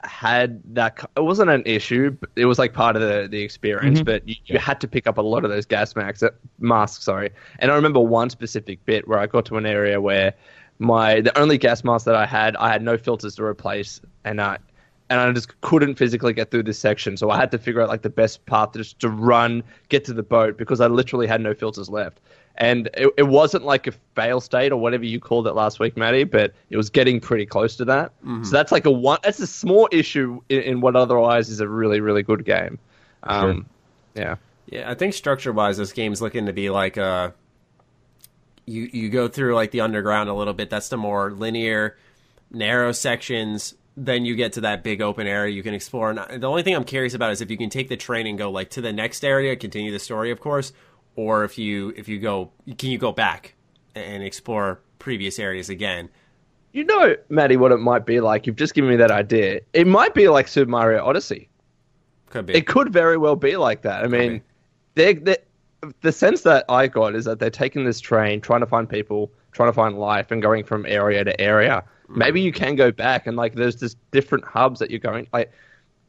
had 0.04 0.62
that. 0.74 1.08
It 1.16 1.20
wasn't 1.24 1.50
an 1.50 1.62
issue. 1.66 2.10
But 2.10 2.30
it 2.36 2.44
was 2.44 2.58
like 2.58 2.72
part 2.72 2.96
of 2.96 3.02
the 3.02 3.28
the 3.30 3.42
experience. 3.42 4.00
Mhm. 4.00 4.04
But 4.04 4.28
you, 4.28 4.36
you 4.46 4.58
had 4.58 4.80
to 4.82 4.88
pick 4.88 5.06
up 5.06 5.18
a 5.18 5.22
lot 5.22 5.44
of 5.44 5.50
those 5.50 5.66
gas 5.66 5.96
masks. 5.96 6.22
uh, 6.22 6.30
Masks, 6.60 7.04
sorry. 7.04 7.30
And 7.58 7.70
I 7.70 7.74
remember 7.74 8.00
one 8.00 8.30
specific 8.30 8.84
bit 8.84 9.08
where 9.08 9.18
I 9.18 9.26
got 9.26 9.46
to 9.46 9.56
an 9.56 9.66
area 9.66 10.00
where 10.00 10.34
my 10.78 11.20
the 11.22 11.36
only 11.38 11.58
gas 11.58 11.82
mask 11.84 12.04
that 12.06 12.14
I 12.14 12.26
had, 12.26 12.54
I 12.56 12.70
had 12.70 12.82
no 12.82 12.96
filters 12.98 13.34
to 13.36 13.44
replace, 13.44 14.00
and 14.24 14.40
I 14.40 14.58
and 15.08 15.20
I 15.20 15.32
just 15.32 15.60
couldn't 15.60 15.94
physically 15.94 16.32
get 16.32 16.50
through 16.50 16.64
this 16.64 16.78
section. 16.78 17.16
So 17.16 17.30
I 17.30 17.36
had 17.36 17.50
to 17.52 17.58
figure 17.58 17.80
out 17.80 17.88
like 17.88 18.02
the 18.02 18.10
best 18.10 18.44
path 18.46 18.72
to 18.72 18.78
just 18.80 18.98
to 19.00 19.08
run, 19.08 19.62
get 19.88 20.04
to 20.06 20.12
the 20.12 20.22
boat 20.22 20.58
because 20.58 20.80
I 20.80 20.88
literally 20.88 21.26
had 21.26 21.40
no 21.40 21.54
filters 21.54 21.88
left. 21.88 22.20
And 22.58 22.88
it, 22.94 23.12
it 23.18 23.24
wasn't 23.24 23.64
like 23.64 23.86
a 23.86 23.92
fail 24.14 24.40
state 24.40 24.72
or 24.72 24.76
whatever 24.78 25.04
you 25.04 25.20
called 25.20 25.46
it 25.46 25.52
last 25.52 25.78
week, 25.78 25.96
Maddie, 25.96 26.24
but 26.24 26.54
it 26.70 26.76
was 26.78 26.88
getting 26.88 27.20
pretty 27.20 27.44
close 27.44 27.76
to 27.76 27.84
that. 27.84 28.12
So 28.44 28.50
that's 28.50 28.72
like 28.72 28.86
a 28.86 28.90
one. 28.90 29.18
That's 29.22 29.40
a 29.40 29.46
small 29.46 29.88
issue 29.92 30.40
in, 30.48 30.62
in 30.62 30.80
what 30.80 30.96
otherwise 30.96 31.50
is 31.50 31.60
a 31.60 31.68
really 31.68 32.00
really 32.00 32.22
good 32.22 32.44
game. 32.46 32.78
Um, 33.24 33.66
Yeah. 34.14 34.36
Yeah, 34.68 34.90
I 34.90 34.94
think 34.94 35.14
structure 35.14 35.52
wise, 35.52 35.76
this 35.76 35.92
game's 35.92 36.20
looking 36.20 36.46
to 36.46 36.52
be 36.52 36.70
like 36.70 36.96
a. 36.96 37.34
You 38.64 38.88
you 38.92 39.10
go 39.10 39.28
through 39.28 39.54
like 39.54 39.70
the 39.70 39.82
underground 39.82 40.28
a 40.28 40.34
little 40.34 40.54
bit. 40.54 40.70
That's 40.70 40.88
the 40.88 40.96
more 40.96 41.30
linear, 41.30 41.96
narrow 42.50 42.92
sections. 42.92 43.74
Then 43.98 44.24
you 44.24 44.34
get 44.34 44.54
to 44.54 44.62
that 44.62 44.82
big 44.82 45.00
open 45.00 45.26
area 45.26 45.54
you 45.54 45.62
can 45.62 45.72
explore. 45.72 46.10
And 46.10 46.42
the 46.42 46.48
only 46.48 46.62
thing 46.62 46.74
I'm 46.74 46.84
curious 46.84 47.14
about 47.14 47.32
is 47.32 47.40
if 47.40 47.50
you 47.50 47.56
can 47.56 47.70
take 47.70 47.88
the 47.88 47.96
train 47.96 48.26
and 48.26 48.36
go 48.36 48.50
like 48.50 48.70
to 48.70 48.80
the 48.80 48.92
next 48.92 49.24
area, 49.24 49.56
continue 49.56 49.92
the 49.92 49.98
story, 49.98 50.30
of 50.30 50.40
course, 50.40 50.72
or 51.16 51.44
if 51.44 51.58
you 51.58 51.92
if 51.96 52.08
you 52.08 52.18
go, 52.18 52.50
can 52.78 52.90
you 52.90 52.98
go 52.98 53.12
back 53.12 53.54
and 53.94 54.22
explore 54.22 54.80
previous 54.98 55.38
areas 55.38 55.68
again? 55.68 56.08
You 56.72 56.84
know, 56.84 57.16
Maddie, 57.30 57.56
what 57.56 57.72
it 57.72 57.78
might 57.78 58.04
be 58.04 58.20
like. 58.20 58.46
You've 58.46 58.56
just 58.56 58.74
given 58.74 58.90
me 58.90 58.96
that 58.96 59.10
idea. 59.10 59.60
It 59.72 59.86
might 59.86 60.14
be 60.14 60.28
like 60.28 60.46
Super 60.46 60.70
Mario 60.70 61.04
Odyssey. 61.04 61.48
Could 62.28 62.46
be. 62.46 62.54
It 62.54 62.66
could 62.66 62.92
very 62.92 63.16
well 63.16 63.36
be 63.36 63.56
like 63.56 63.82
that. 63.82 64.04
I 64.04 64.08
mean, 64.08 64.42
they 64.94 65.14
the 66.00 66.12
sense 66.12 66.42
that 66.42 66.64
I 66.68 66.86
got 66.86 67.14
is 67.14 67.24
that 67.24 67.38
they're 67.38 67.50
taking 67.50 67.84
this 67.84 68.00
train, 68.00 68.40
trying 68.40 68.60
to 68.60 68.66
find 68.66 68.88
people, 68.88 69.30
trying 69.52 69.68
to 69.68 69.72
find 69.72 69.98
life, 69.98 70.30
and 70.30 70.42
going 70.42 70.64
from 70.64 70.84
area 70.86 71.24
to 71.24 71.40
area. 71.40 71.84
Mm. 72.10 72.16
Maybe 72.16 72.40
you 72.40 72.52
can 72.52 72.76
go 72.76 72.90
back 72.90 73.26
and 73.26 73.36
like 73.36 73.54
there's 73.54 73.76
just 73.76 73.96
different 74.10 74.44
hubs 74.44 74.80
that 74.80 74.90
you're 74.90 75.00
going. 75.00 75.28
Like, 75.32 75.52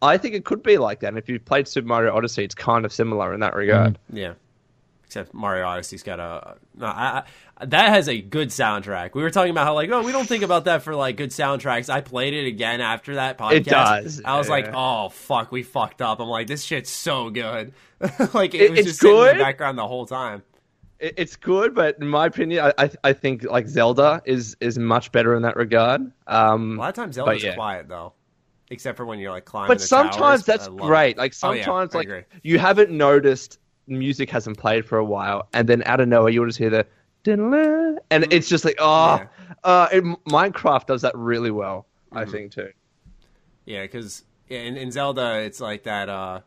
I 0.01 0.17
think 0.17 0.35
it 0.35 0.45
could 0.45 0.63
be 0.63 0.77
like 0.77 0.99
that. 1.01 1.09
And 1.09 1.17
if 1.17 1.29
you've 1.29 1.45
played 1.45 1.67
Super 1.67 1.87
Mario 1.87 2.15
Odyssey, 2.15 2.43
it's 2.43 2.55
kind 2.55 2.85
of 2.85 2.93
similar 2.93 3.33
in 3.33 3.39
that 3.39 3.55
regard. 3.55 3.97
Mm. 4.11 4.17
Yeah. 4.17 4.33
Except 5.07 5.33
Mario 5.33 5.65
Odyssey's 5.65 6.03
got 6.03 6.19
a 6.19 6.57
no, 6.75 6.85
I, 6.85 7.23
I, 7.57 7.65
that 7.65 7.89
has 7.89 8.09
a 8.09 8.21
good 8.21 8.49
soundtrack. 8.49 9.13
We 9.15 9.23
were 9.23 9.29
talking 9.29 9.51
about 9.51 9.65
how 9.65 9.73
like 9.73 9.89
oh 9.89 10.01
we 10.03 10.11
don't 10.11 10.27
think 10.27 10.43
about 10.43 10.65
that 10.65 10.83
for 10.83 10.93
like 10.95 11.15
good 11.15 11.29
soundtracks. 11.29 11.89
I 11.89 12.01
played 12.01 12.33
it 12.33 12.45
again 12.45 12.81
after 12.81 13.15
that 13.15 13.37
podcast. 13.37 13.51
It 13.53 13.65
does, 13.65 14.21
I 14.25 14.37
was 14.37 14.49
like 14.49 14.69
oh 14.73 15.07
fuck 15.07 15.49
we 15.49 15.63
fucked 15.63 16.01
up. 16.01 16.19
I'm 16.19 16.27
like 16.27 16.47
this 16.47 16.61
shit's 16.63 16.89
so 16.89 17.29
good. 17.29 17.73
like 18.33 18.53
it, 18.53 18.61
It- 18.63 18.69
was 18.71 18.79
it's 18.79 18.87
just 18.89 18.99
sitting 18.99 19.17
in 19.17 19.37
the 19.37 19.43
background 19.43 19.77
the 19.77 19.87
whole 19.87 20.05
time. 20.05 20.43
It, 20.99 21.13
it's 21.15 21.35
good, 21.37 21.73
but 21.73 21.97
in 22.01 22.07
my 22.09 22.25
opinion, 22.25 22.65
I, 22.77 22.83
I 22.85 22.89
I 23.05 23.13
think 23.13 23.43
like 23.43 23.67
Zelda 23.67 24.21
is 24.25 24.57
is 24.59 24.77
much 24.77 25.13
better 25.13 25.35
in 25.35 25.43
that 25.43 25.55
regard. 25.55 26.01
Um, 26.27 26.75
A 26.77 26.81
lot 26.81 26.89
of 26.89 26.95
times 26.95 27.15
Zelda's 27.15 27.43
yeah. 27.43 27.55
quiet 27.55 27.87
though, 27.87 28.11
except 28.69 28.97
for 28.97 29.05
when 29.05 29.19
you're 29.19 29.31
like 29.31 29.45
climbing. 29.45 29.69
but 29.69 29.79
sometimes 29.79 30.43
towers. 30.43 30.45
that's 30.45 30.67
great. 30.67 31.11
it. 31.11 31.17
Like 31.17 31.33
Oh, 31.43 31.51
yeah, 31.53 31.63
sometimes, 31.63 31.93
like 31.93 32.27
you 32.43 32.59
haven't 32.59 32.91
noticed 32.91 33.59
music 33.87 34.29
hasn't 34.29 34.57
played 34.57 34.85
for 34.85 34.97
a 34.97 35.05
while, 35.05 35.47
and 35.53 35.67
then 35.67 35.83
out 35.85 35.99
of 35.99 36.07
nowhere 36.07 36.29
you'll 36.31 36.45
just 36.45 36.57
hear 36.59 36.69
the, 36.69 36.85
and 37.25 38.31
it's 38.31 38.47
just 38.47 38.63
like, 38.65 38.75
oh, 38.79 39.17
Yeah. 39.17 39.27
uh, 39.63 39.87
it, 39.91 40.03
Minecraft 40.29 40.85
does 40.85 41.01
that 41.01 41.15
really 41.15 41.51
well, 41.51 41.85
I 42.11 42.23
Mm-hmm. 42.23 42.31
think 42.31 42.51
too. 42.53 42.71
Yeah, 43.65 43.81
because 43.81 44.23
in, 44.49 44.77
in 44.77 44.91
Zelda, 44.91 45.39
it's 45.41 45.59
like 45.59 45.83
that. 45.83 46.07
Uh, 46.09 46.39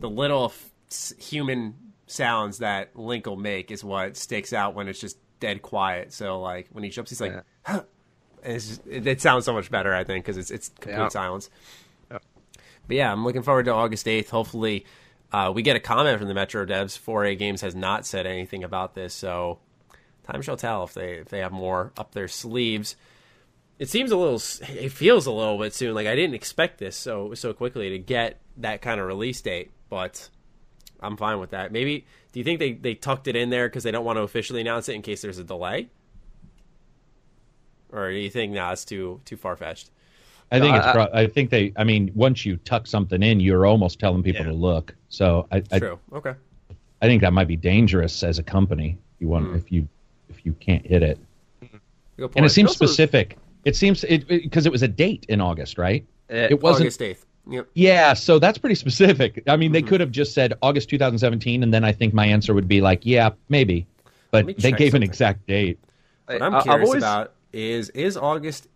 the 0.00 0.10
little 0.10 0.46
f- 0.46 1.16
human 1.18 1.74
sounds 2.08 2.58
that 2.58 2.96
Link 2.96 3.26
will 3.26 3.36
make 3.36 3.70
is 3.70 3.84
what 3.84 4.16
sticks 4.16 4.52
out 4.52 4.74
when 4.74 4.88
it's 4.88 4.98
just 5.00 5.16
dead 5.38 5.62
quiet. 5.62 6.12
So 6.12 6.40
like 6.40 6.68
when 6.72 6.82
he 6.82 6.90
jumps, 6.90 7.10
he's 7.10 7.20
like, 7.20 7.32
Yeah. 7.32 7.40
huh. 7.64 7.82
Just, 8.44 8.84
it, 8.86 9.06
it 9.06 9.20
sounds 9.20 9.44
so 9.44 9.52
much 9.52 9.70
better, 9.70 9.94
I 9.94 10.02
think, 10.02 10.24
because 10.24 10.38
it's 10.38 10.50
it's 10.50 10.70
complete 10.70 10.94
Yeah. 10.96 11.08
silence. 11.08 11.50
But 12.08 12.20
yeah, 12.88 13.12
I'm 13.12 13.24
looking 13.24 13.42
forward 13.42 13.66
to 13.66 13.72
August 13.72 14.06
8th. 14.06 14.30
Hopefully, 14.30 14.84
uh, 15.32 15.52
we 15.54 15.62
get 15.62 15.76
a 15.76 15.80
comment 15.80 16.18
from 16.18 16.28
the 16.28 16.34
Metro 16.34 16.66
devs. 16.66 16.98
4A 16.98 17.38
Games 17.38 17.60
has 17.60 17.74
not 17.74 18.04
said 18.04 18.26
anything 18.26 18.64
about 18.64 18.94
this, 18.94 19.14
so 19.14 19.58
time 20.24 20.42
shall 20.42 20.56
tell 20.56 20.84
if 20.84 20.94
they 20.94 21.14
if 21.14 21.28
they 21.28 21.38
have 21.38 21.52
more 21.52 21.92
up 21.96 22.12
their 22.12 22.28
sleeves. 22.28 22.96
It 23.78 23.88
seems 23.88 24.10
a 24.10 24.16
little 24.16 24.42
it 24.68 24.92
feels 24.92 25.26
a 25.26 25.32
little 25.32 25.58
bit 25.58 25.72
soon. 25.72 25.94
Like 25.94 26.06
i 26.06 26.14
didn't 26.14 26.34
expect 26.34 26.78
this 26.78 26.96
so 26.96 27.34
so 27.34 27.52
quickly 27.52 27.90
to 27.90 27.98
get 27.98 28.40
that 28.58 28.82
kind 28.82 29.00
of 29.00 29.06
release 29.06 29.40
date 29.40 29.70
but 29.88 30.28
i'm 31.00 31.16
fine 31.16 31.38
with 31.38 31.50
that. 31.50 31.72
Maybe 31.72 32.04
do 32.32 32.40
you 32.40 32.44
think 32.44 32.58
they 32.58 32.72
they 32.72 32.94
tucked 32.94 33.28
it 33.28 33.36
in 33.36 33.50
there 33.50 33.68
because 33.68 33.84
they 33.84 33.90
don't 33.90 34.04
want 34.04 34.18
to 34.18 34.22
officially 34.22 34.60
announce 34.60 34.88
it 34.88 34.94
in 34.94 35.02
case 35.02 35.22
there's 35.22 35.38
a 35.38 35.44
delay? 35.44 35.88
Or 37.90 38.10
do 38.10 38.18
you 38.18 38.30
think 38.30 38.52
nah 38.52 38.72
it's 38.72 38.84
too 38.84 39.20
too 39.24 39.36
far-fetched 39.36 39.90
I 40.52 40.58
think 40.60 40.76
it's. 40.76 40.86
I- 40.86 40.92
pro- 40.92 41.08
I 41.12 41.26
think 41.26 41.50
they. 41.50 41.72
I 41.76 41.84
mean, 41.84 42.10
once 42.14 42.44
you 42.44 42.56
tuck 42.58 42.86
something 42.86 43.22
in, 43.22 43.40
you're 43.40 43.66
almost 43.66 43.98
telling 43.98 44.22
people 44.22 44.44
Yeah. 44.44 44.50
to 44.52 44.56
look. 44.56 44.94
So 45.08 45.46
I, 45.52 45.62
I, 45.72 45.78
true 45.78 45.98
okay 46.12 46.34
I 47.02 47.06
think 47.06 47.22
that 47.22 47.32
might 47.32 47.48
be 47.48 47.56
dangerous 47.56 48.22
as 48.22 48.38
a 48.38 48.42
company. 48.42 48.98
You 49.20 49.28
want 49.28 49.46
Hmm. 49.46 49.54
if 49.56 49.70
you 49.72 49.88
if 50.28 50.44
you 50.44 50.52
can't 50.54 50.84
hit 50.86 51.02
it, 51.02 51.18
and 52.36 52.44
it 52.46 52.50
seems 52.50 52.70
also- 52.70 52.86
specific. 52.86 53.36
It 53.64 53.76
seems 53.76 54.04
it 54.04 54.26
because 54.26 54.64
it, 54.64 54.72
was 54.72 54.82
a 54.82 54.88
date 54.88 55.26
in 55.28 55.40
August, 55.40 55.76
right? 55.76 56.04
Uh, 56.30 56.48
It 56.50 56.62
wasn't. 56.62 56.86
august 56.86 57.00
8th 57.00 57.24
yep 57.50 57.68
Yeah, 57.74 58.14
so 58.14 58.38
that's 58.38 58.56
pretty 58.56 58.74
specific. 58.74 59.42
I 59.46 59.50
Mm-hmm. 59.50 59.60
mean, 59.60 59.72
they 59.72 59.82
could 59.82 60.00
have 60.00 60.10
just 60.10 60.32
said 60.32 60.54
August 60.62 60.88
2017, 60.88 61.62
and 61.62 61.72
then 61.74 61.84
I 61.84 61.92
think 61.92 62.14
my 62.14 62.24
answer 62.26 62.54
would 62.54 62.68
be 62.68 62.80
like, 62.80 63.04
yeah, 63.04 63.30
maybe. 63.50 63.86
But 64.30 64.46
they 64.46 64.70
check 64.70 64.78
gave 64.78 64.94
an 64.94 65.02
exact 65.02 65.46
date. 65.46 65.78
what 66.26 66.40
I- 66.40 66.46
i'm 66.46 66.62
curious 66.62 66.88
always- 66.88 67.02
about 67.02 67.32
is 67.52 67.90
is 67.90 68.16
august 68.16 68.68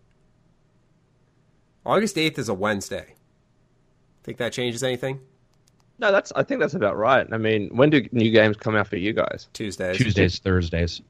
august 1.84 2.16
8th 2.16 2.38
is 2.38 2.48
a 2.48 2.54
wednesday 2.54 3.14
think 4.22 4.38
that 4.38 4.52
changes 4.52 4.82
anything 4.82 5.20
No, 5.98 6.10
that's. 6.10 6.32
I 6.34 6.42
think 6.42 6.60
that's 6.60 6.74
about 6.74 6.96
right. 6.96 7.26
I 7.32 7.38
mean, 7.38 7.70
when 7.74 7.90
do 7.90 8.06
new 8.10 8.30
games 8.30 8.56
come 8.56 8.74
out 8.74 8.88
for 8.88 8.96
you 8.96 9.12
guys? 9.12 9.48
tuesdays 9.52 9.96
Tuesdays, 9.96 10.38
Thursdays. 10.38 11.00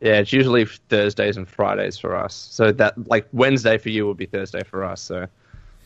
Yeah, 0.00 0.14
it's 0.14 0.32
usually 0.32 0.66
Thursdays 0.66 1.36
and 1.36 1.48
Fridays 1.48 1.98
for 1.98 2.14
us. 2.14 2.34
So 2.34 2.72
that 2.72 3.08
like 3.08 3.26
Wednesday 3.32 3.78
for 3.78 3.88
you 3.88 4.06
would 4.06 4.16
be 4.16 4.26
Thursday 4.26 4.62
for 4.62 4.84
us. 4.84 5.00
So 5.00 5.26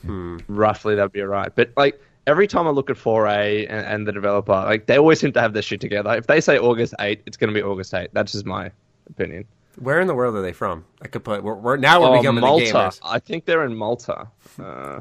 hmm. 0.03 0.39
roughly 0.49 0.95
that'd 0.95 1.13
be 1.13 1.21
right. 1.21 1.55
But 1.55 1.71
like 1.77 2.01
every 2.27 2.47
time 2.47 2.67
I 2.67 2.71
look 2.71 2.91
at 2.91 2.97
4A 2.97 3.67
and, 3.69 3.87
and 3.87 4.07
the 4.07 4.13
developer, 4.13 4.53
like 4.53 4.87
they 4.87 4.99
always 4.99 5.21
seem 5.21 5.33
to 5.33 5.41
have 5.41 5.53
their 5.53 5.63
shit 5.63 5.81
together. 5.81 6.15
If 6.15 6.27
they 6.27 6.41
say 6.41 6.59
August 6.59 6.95
8, 6.99 7.23
it's 7.27 7.37
going 7.37 7.53
to 7.53 7.55
be 7.55 7.63
August 7.63 7.95
8. 7.95 8.09
That's 8.13 8.33
just 8.33 8.47
my 8.47 8.73
opinion. 9.09 9.45
Where 9.79 10.01
in 10.01 10.07
the 10.09 10.15
world 10.15 10.35
are 10.37 10.43
they 10.43 10.53
from? 10.53 10.85
I 11.01 11.09
could 11.09 11.25
put. 11.25 11.43
We're, 11.43 11.55
we're 11.55 11.77
now 11.77 12.01
we're 12.01 12.17
Oh, 12.17 12.21
becoming 12.21 12.43
Malta. 12.43 12.65
the 12.65 12.71
gamers 12.73 13.01
I 13.03 13.19
think 13.19 13.45
they're 13.45 13.65
in 13.65 13.75
Malta. 13.77 14.29
Uh, 14.61 15.01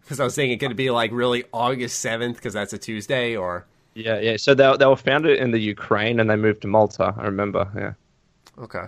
because 0.00 0.20
I 0.20 0.24
was 0.24 0.34
thinking 0.36 0.52
it 0.52 0.60
could 0.60 0.76
be 0.76 0.90
like 0.90 1.10
really 1.12 1.44
August 1.52 1.98
seventh 2.00 2.36
because 2.36 2.54
that's 2.54 2.72
a 2.72 2.78
Tuesday 2.78 3.34
or 3.36 3.66
yeah, 3.94 4.20
yeah. 4.20 4.36
So 4.36 4.54
they 4.54 4.76
they 4.78 4.86
were 4.86 4.96
founded 4.96 5.38
in 5.38 5.50
the 5.50 5.58
Ukraine 5.58 6.20
and 6.20 6.30
they 6.30 6.36
moved 6.36 6.62
to 6.62 6.68
Malta. 6.68 7.14
I 7.18 7.24
remember. 7.24 7.68
Yeah. 7.76 8.62
okay. 8.64 8.84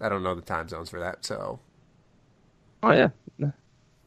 I 0.00 0.08
don't 0.08 0.22
know 0.22 0.34
the 0.34 0.40
time 0.42 0.68
zones 0.68 0.90
for 0.90 0.98
that, 1.00 1.24
so 1.24 1.60
Oh 2.82 2.90
yeah. 2.92 3.10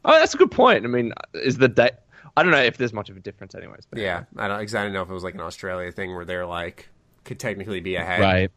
Oh, 0.06 0.12
that's 0.12 0.34
a 0.34 0.36
good 0.36 0.50
point. 0.50 0.84
I 0.84 0.88
mean, 0.88 1.14
is 1.32 1.56
the 1.56 1.68
date? 1.68 1.92
I 2.36 2.42
don't 2.42 2.52
know 2.52 2.58
if 2.62 2.76
there's 2.76 2.92
much 2.92 3.08
of 3.08 3.16
a 3.16 3.20
difference, 3.20 3.54
anyways. 3.54 3.86
But 3.88 4.00
yeah, 4.00 4.24
I 4.36 4.48
don't 4.48 4.60
exactly 4.60 4.92
know 4.92 5.00
if 5.02 5.08
it 5.08 5.14
was 5.14 5.24
like 5.24 5.34
an 5.34 5.40
Australia 5.40 5.90
thing 5.92 6.14
where 6.14 6.24
they're 6.26 6.44
like 6.44 6.90
could 7.24 7.38
technically 7.40 7.80
be 7.80 7.94
ahead. 7.96 8.20
Right. 8.20 8.50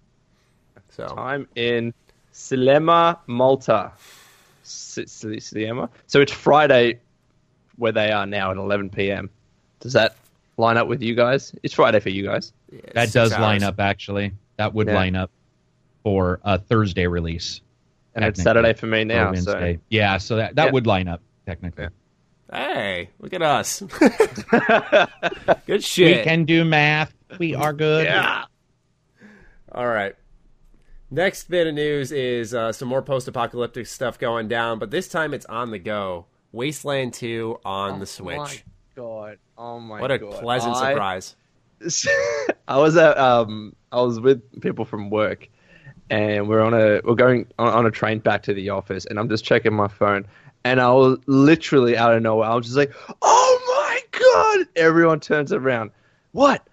So 0.89 1.05
I'm 1.17 1.47
in 1.55 1.93
Sliema, 2.33 3.19
Malta. 3.27 3.91
S- 4.63 4.97
S- 5.01 5.23
Sliema. 5.23 5.89
So 6.07 6.21
it's 6.21 6.31
Friday 6.31 6.99
where 7.77 7.91
they 7.91 8.11
are 8.11 8.25
now 8.25 8.51
at 8.51 8.57
11 8.57 8.89
p.m. 8.89 9.29
Does 9.79 9.93
that 9.93 10.15
line 10.57 10.77
up 10.77 10.87
with 10.87 11.01
you 11.01 11.15
guys? 11.15 11.53
It's 11.63 11.73
Friday 11.73 11.99
for 11.99 12.09
you 12.09 12.23
guys. 12.25 12.51
yeah, 12.71 12.79
That 12.93 13.11
does 13.11 13.31
hours. 13.31 13.41
line 13.41 13.63
up 13.63 13.79
actually. 13.79 14.31
That 14.57 14.73
would 14.73 14.87
Yeah. 14.87 14.95
line 14.95 15.15
up 15.15 15.29
for 16.03 16.39
a 16.43 16.57
Thursday 16.57 17.05
release. 17.07 17.61
And 18.15 18.25
it's 18.25 18.41
Saturday 18.41 18.73
for 18.73 18.87
me 18.87 19.01
or 19.01 19.05
now. 19.05 19.33
So 19.35 19.75
Yeah, 19.89 20.17
so 20.17 20.37
that, 20.37 20.55
that 20.55 20.65
Yeah. 20.65 20.71
would 20.71 20.87
line 20.87 21.07
up 21.07 21.21
technically. 21.45 21.87
Hey, 22.51 23.09
look 23.19 23.33
at 23.33 23.41
us. 23.43 23.81
Good 25.67 25.83
shit. 25.83 26.17
We 26.17 26.23
can 26.23 26.45
do 26.45 26.63
math. 26.65 27.13
We 27.39 27.53
are 27.55 27.73
good. 27.73 28.05
yeah. 28.05 28.45
All 29.71 29.85
right. 29.87 30.15
Next 31.09 31.49
bit 31.49 31.67
of 31.67 31.73
news 31.73 32.11
is 32.11 32.53
uh, 32.53 32.71
some 32.73 32.89
more 32.89 33.01
post-apocalyptic 33.01 33.87
stuff 33.87 34.19
going 34.19 34.47
down, 34.49 34.77
but 34.77 34.91
this 34.91 35.07
time 35.07 35.33
it's 35.33 35.45
on 35.45 35.71
the 35.71 35.79
go. 35.79 36.25
Wasteland 36.51 37.13
2 37.13 37.59
on 37.63 37.99
the 37.99 38.05
Switch. 38.05 38.37
My 38.37 38.55
God. 38.95 39.37
Oh 39.57 39.79
my 39.79 40.01
what 40.01 40.11
a 40.11 40.17
God. 40.17 40.33
pleasant 40.33 40.75
I- 40.75 40.91
surprise. 40.91 41.35
I 42.67 42.77
was 42.79 42.97
at 42.97 43.17
um 43.19 43.75
I 43.91 44.01
was 44.01 44.19
with 44.19 44.41
people 44.61 44.83
from 44.83 45.11
work 45.11 45.47
and 46.09 46.49
we're 46.49 46.61
on 46.61 46.73
a 46.73 47.01
we're 47.03 47.13
going 47.13 47.45
on, 47.59 47.67
on 47.71 47.85
a 47.85 47.91
train 47.91 48.17
back 48.17 48.41
to 48.43 48.53
the 48.55 48.69
office 48.71 49.05
and 49.05 49.19
I'm 49.19 49.29
just 49.29 49.45
checking 49.45 49.73
my 49.75 49.87
phone 49.87 50.25
and 50.63 50.81
I 50.81 50.91
was 50.91 51.19
literally 51.27 51.95
out 51.95 52.15
of 52.15 52.23
nowhere 52.23 52.49
I 52.49 52.55
was 52.55 52.65
just 52.65 52.77
like 52.77 52.91
oh 53.21 53.59
my 53.67 54.19
god 54.19 54.67
everyone 54.75 55.19
turns 55.19 55.53
around 55.53 55.91
what 56.31 56.67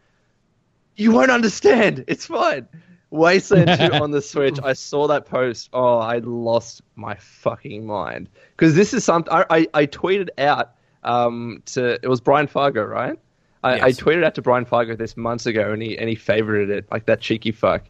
you 0.97 1.13
won't 1.13 1.31
understand 1.31 2.05
it's 2.09 2.25
fine 2.25 2.67
Wasteland 3.15 3.79
2 3.93 3.97
on 3.97 4.11
the 4.11 4.21
Switch 4.23 4.59
I 4.63 4.73
saw 4.73 5.07
that 5.09 5.27
post 5.27 5.71
oh 5.73 5.99
I 5.99 6.19
lost 6.19 6.83
my 6.97 7.15
fucking 7.15 7.87
mind 7.87 8.29
because 8.57 8.75
this 8.75 8.93
is 8.93 9.05
something 9.05 9.33
I, 9.33 9.45
I 9.51 9.67
I 9.75 9.87
tweeted 9.87 10.29
out 10.39 10.73
um 11.05 11.63
to 11.67 11.95
it 12.03 12.09
was 12.09 12.21
Brian 12.21 12.47
Fargo 12.47 12.83
right 12.83 13.19
I, 13.63 13.81
I 13.81 13.91
tweeted 13.93 14.25
out 14.25 14.35
to 14.35 14.43
Brian 14.43 14.67
Fargo 14.67 14.95
this 14.95 15.17
months 15.17 15.47
ago, 15.47 15.73
and 15.73 15.81
he 15.81 15.97
and 15.97 16.07
he 16.07 16.17
favorited 16.17 16.69
it 16.69 16.87
like 16.91 17.07
that 17.07 17.23
cheeky 17.23 17.51
fuck. 17.51 17.83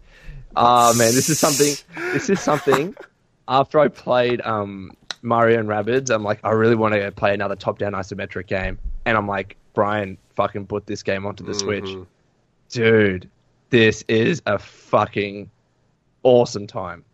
Ah 0.54 0.92
man, 0.96 1.12
this 1.14 1.28
is 1.28 1.40
something. 1.40 1.74
This 2.12 2.30
is 2.30 2.38
something. 2.38 2.94
After 3.48 3.80
I 3.80 3.88
played 3.88 4.40
um, 4.42 4.92
Mario 5.22 5.58
and 5.58 5.68
Rabbids, 5.68 6.14
I'm 6.14 6.22
like, 6.22 6.38
I 6.44 6.52
really 6.52 6.76
want 6.76 6.94
to 6.94 7.10
play 7.10 7.34
another 7.34 7.56
top-down 7.56 7.90
isometric 7.92 8.46
game, 8.46 8.78
and 9.04 9.16
I'm 9.18 9.26
like, 9.26 9.56
Brian, 9.74 10.16
fucking 10.36 10.68
put 10.68 10.86
this 10.86 11.02
game 11.02 11.26
onto 11.26 11.42
the 11.42 11.54
Switch, 11.54 11.86
Mhm. 11.86 12.06
dude. 12.68 13.28
This 13.74 14.04
is 14.06 14.40
a 14.46 14.56
fucking 14.60 15.50
awesome 16.22 16.68
time. 16.68 17.04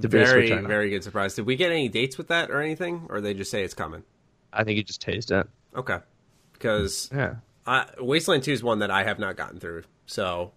To 0.00 0.08
Very, 0.08 0.50
very 0.50 0.88
good 0.88 1.04
surprise. 1.04 1.34
Did 1.34 1.44
we 1.44 1.54
get 1.54 1.70
any 1.70 1.90
dates 1.90 2.16
with 2.16 2.28
that 2.28 2.50
or 2.50 2.62
anything? 2.62 3.08
Or 3.10 3.20
they 3.20 3.34
just 3.34 3.50
say 3.50 3.62
it's 3.62 3.74
coming? 3.74 4.04
I 4.50 4.64
think 4.64 4.78
you 4.78 4.84
just 4.84 5.02
teased 5.02 5.30
it. 5.30 5.46
Okay. 5.76 5.98
Because 6.54 7.10
Yeah. 7.14 7.34
I, 7.66 7.84
Wasteland 8.00 8.42
2 8.42 8.52
is 8.52 8.62
one 8.62 8.78
that 8.78 8.90
I 8.90 9.04
have 9.04 9.18
not 9.18 9.36
gotten 9.36 9.60
through. 9.60 9.82
So 10.06 10.52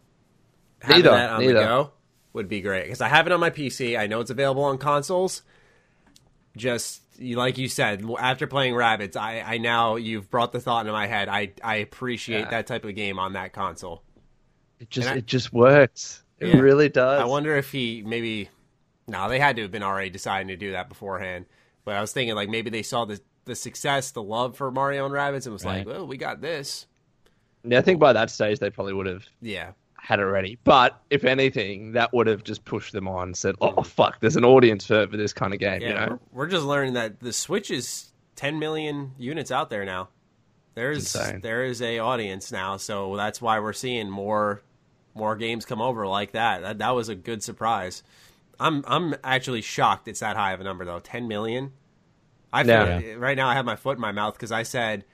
having 0.82 1.04
Neither, 1.04 1.18
that 1.18 1.30
on 1.32 1.46
the 1.46 1.52
go 1.52 1.92
would 2.32 2.48
be 2.48 2.62
great. 2.62 2.84
Because 2.86 3.02
I 3.02 3.10
have 3.10 3.28
it 3.28 3.34
on 3.34 3.42
my 3.42 3.50
PC. 3.50 4.00
I 4.00 4.08
know 4.08 4.22
it's 4.22 4.32
available 4.32 4.64
on 4.64 4.78
consoles. 4.78 5.42
Just 6.56 7.02
like 7.20 7.58
you 7.58 7.68
said, 7.68 8.06
after 8.20 8.48
playing 8.48 8.74
Rabbids, 8.74 9.18
I, 9.18 9.42
I 9.42 9.58
now 9.58 9.98
you've 9.98 10.32
brought 10.32 10.54
the 10.54 10.62
thought 10.62 10.86
into 10.86 10.94
my 10.94 11.08
head. 11.08 11.28
I, 11.28 11.52
I 11.62 11.76
appreciate 11.76 12.40
Yeah. 12.40 12.50
that 12.52 12.68
type 12.68 12.86
of 12.86 12.96
game 12.96 13.20
on 13.20 13.34
that 13.34 13.52
console. 13.52 14.02
It 14.82 14.90
just 14.90 15.10
I- 15.10 15.16
it 15.18 15.28
just 15.28 15.54
works. 15.54 16.24
It 16.40 16.56
Yeah. 16.56 16.60
really 16.60 16.90
does. 16.90 17.22
I 17.22 17.26
wonder 17.26 17.56
if 17.56 17.72
he 17.72 18.04
maybe. 18.06 18.50
No, 19.08 19.30
they 19.30 19.40
had 19.40 19.56
to 19.58 19.62
have 19.64 19.72
been 19.72 19.84
already 19.84 20.10
deciding 20.10 20.48
to 20.50 20.56
do 20.56 20.72
that 20.72 20.90
beforehand. 20.90 21.46
But 21.86 21.96
I 21.96 22.02
was 22.02 22.12
thinking 22.14 22.36
like 22.36 22.50
maybe 22.50 22.70
they 22.70 22.84
saw 22.84 23.06
the 23.06 23.22
the 23.46 23.56
success, 23.56 24.12
the 24.12 24.24
love 24.24 24.58
for 24.58 24.72
Mario 24.72 25.06
and 25.06 25.14
Rabbids, 25.14 25.46
and 25.46 25.54
was 25.54 25.64
like, 25.66 25.86
Right. 25.86 25.96
"Well, 25.96 26.08
we 26.08 26.18
got 26.18 26.42
this." 26.42 26.88
Yeah, 27.64 27.78
I 27.80 27.82
think 27.82 28.00
by 28.00 28.14
that 28.14 28.30
stage 28.32 28.60
they 28.60 28.70
probably 28.72 28.94
would 28.94 29.06
have 29.06 29.24
Yeah, 29.40 29.74
had 30.00 30.20
it 30.20 30.24
ready. 30.26 30.58
But 30.64 31.00
if 31.12 31.24
anything, 31.26 31.92
that 31.92 32.12
would 32.14 32.26
have 32.28 32.44
just 32.44 32.66
pushed 32.66 32.92
them 32.94 33.08
on. 33.08 33.36
Said, 33.36 33.56
"Oh 33.62 33.70
mm-hmm. 33.70 33.82
fuck, 33.84 34.20
there's 34.20 34.36
an 34.36 34.46
audience 34.46 34.86
for, 34.88 35.08
for 35.08 35.18
this 35.18 35.34
kind 35.34 35.54
of 35.54 35.60
game." 35.60 35.82
yeah. 35.82 35.88
you 35.88 35.94
know, 35.94 36.08
We're, 36.32 36.46
we're 36.46 36.48
just 36.48 36.66
learning 36.66 36.94
that 36.94 37.20
the 37.20 37.34
Switch 37.34 37.70
is 37.70 38.12
10 38.36 38.58
million 38.58 39.12
units 39.20 39.52
out 39.52 39.70
there 39.70 39.86
now. 39.86 40.10
There's 40.74 41.14
there 41.14 41.66
is 41.66 41.82
a 41.82 42.00
audience 42.00 42.52
now, 42.52 42.78
so 42.78 43.16
that's 43.16 43.42
why 43.42 43.60
we're 43.60 43.74
seeing 43.74 44.10
more 44.10 44.62
more 45.14 45.36
games 45.36 45.66
come 45.66 45.82
over 45.82 46.08
like 46.08 46.32
that. 46.34 46.62
That 46.62 46.78
that 46.80 46.92
was 46.92 47.10
a 47.10 47.16
good 47.16 47.44
surprise. 47.44 48.04
I'm 48.60 48.84
I'm 48.88 49.16
actually 49.24 49.62
shocked 49.62 50.08
it's 50.08 50.20
that 50.22 50.36
high 50.38 50.54
of 50.54 50.62
a 50.62 50.64
number 50.64 50.86
though. 50.86 51.00
10 51.00 51.28
million. 51.28 51.74
I 52.54 52.64
feel 52.64 52.72
Yeah. 52.72 53.14
right 53.18 53.36
now 53.38 53.48
I 53.48 53.54
have 53.56 53.66
my 53.66 53.76
foot 53.76 53.98
in 53.98 54.02
my 54.02 54.12
mouth 54.12 54.34
because 54.36 54.52
I 54.52 54.64
said 54.64 55.06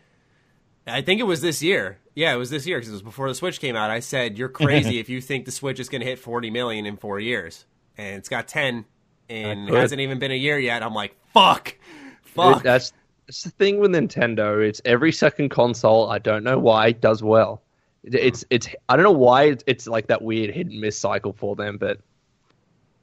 I 0.86 1.02
think 1.02 1.20
it 1.20 1.24
was 1.26 1.42
this 1.42 1.62
year. 1.62 2.00
Yeah, 2.16 2.34
it 2.34 2.38
was 2.38 2.50
this 2.50 2.66
year 2.66 2.78
because 2.78 2.90
it 2.90 2.94
was 2.94 3.02
before 3.04 3.28
the 3.28 3.36
Switch 3.36 3.60
came 3.60 3.76
out. 3.76 3.90
I 3.92 4.00
said 4.00 4.38
you're 4.38 4.50
crazy 4.64 5.00
if 5.00 5.10
you 5.10 5.22
think 5.22 5.46
the 5.46 5.52
Switch 5.52 5.80
is 5.80 5.90
going 5.90 6.02
to 6.02 6.08
hit 6.08 6.18
40 6.20 6.50
million 6.50 6.86
in 6.86 6.98
four 6.98 7.20
years, 7.20 7.66
and 7.98 8.16
it's 8.16 8.30
got 8.30 8.48
10, 8.48 8.86
and 9.30 9.70
it 9.70 9.76
hasn't 9.76 10.00
even 10.02 10.18
been 10.18 10.32
a 10.32 10.36
year 10.36 10.58
yet. 10.58 10.82
I'm 10.82 10.94
like, 10.94 11.16
fuck, 11.34 11.76
fuck. 12.24 12.58
It- 12.58 12.64
that's 12.64 12.94
that's 13.28 13.44
the 13.44 13.50
thing 13.52 13.80
with 13.80 13.92
Nintendo. 13.92 14.66
It's 14.66 14.82
every 14.86 15.12
second 15.12 15.50
console. 15.50 16.10
I 16.10 16.18
don't 16.20 16.44
know 16.46 16.58
why 16.58 16.94
does 16.94 17.22
well. 17.22 17.62
It- 18.08 18.16
It's 18.16 18.46
it's 18.50 18.68
I 18.90 18.96
don't 18.96 19.04
know 19.04 19.12
why 19.12 19.44
it's, 19.44 19.64
it's 19.68 19.88
like 19.88 20.08
that 20.08 20.22
weird 20.22 20.54
hit 20.54 20.68
and 20.68 20.80
miss 20.80 20.98
cycle 20.98 21.34
for 21.34 21.56
them. 21.56 21.78
But 21.78 22.00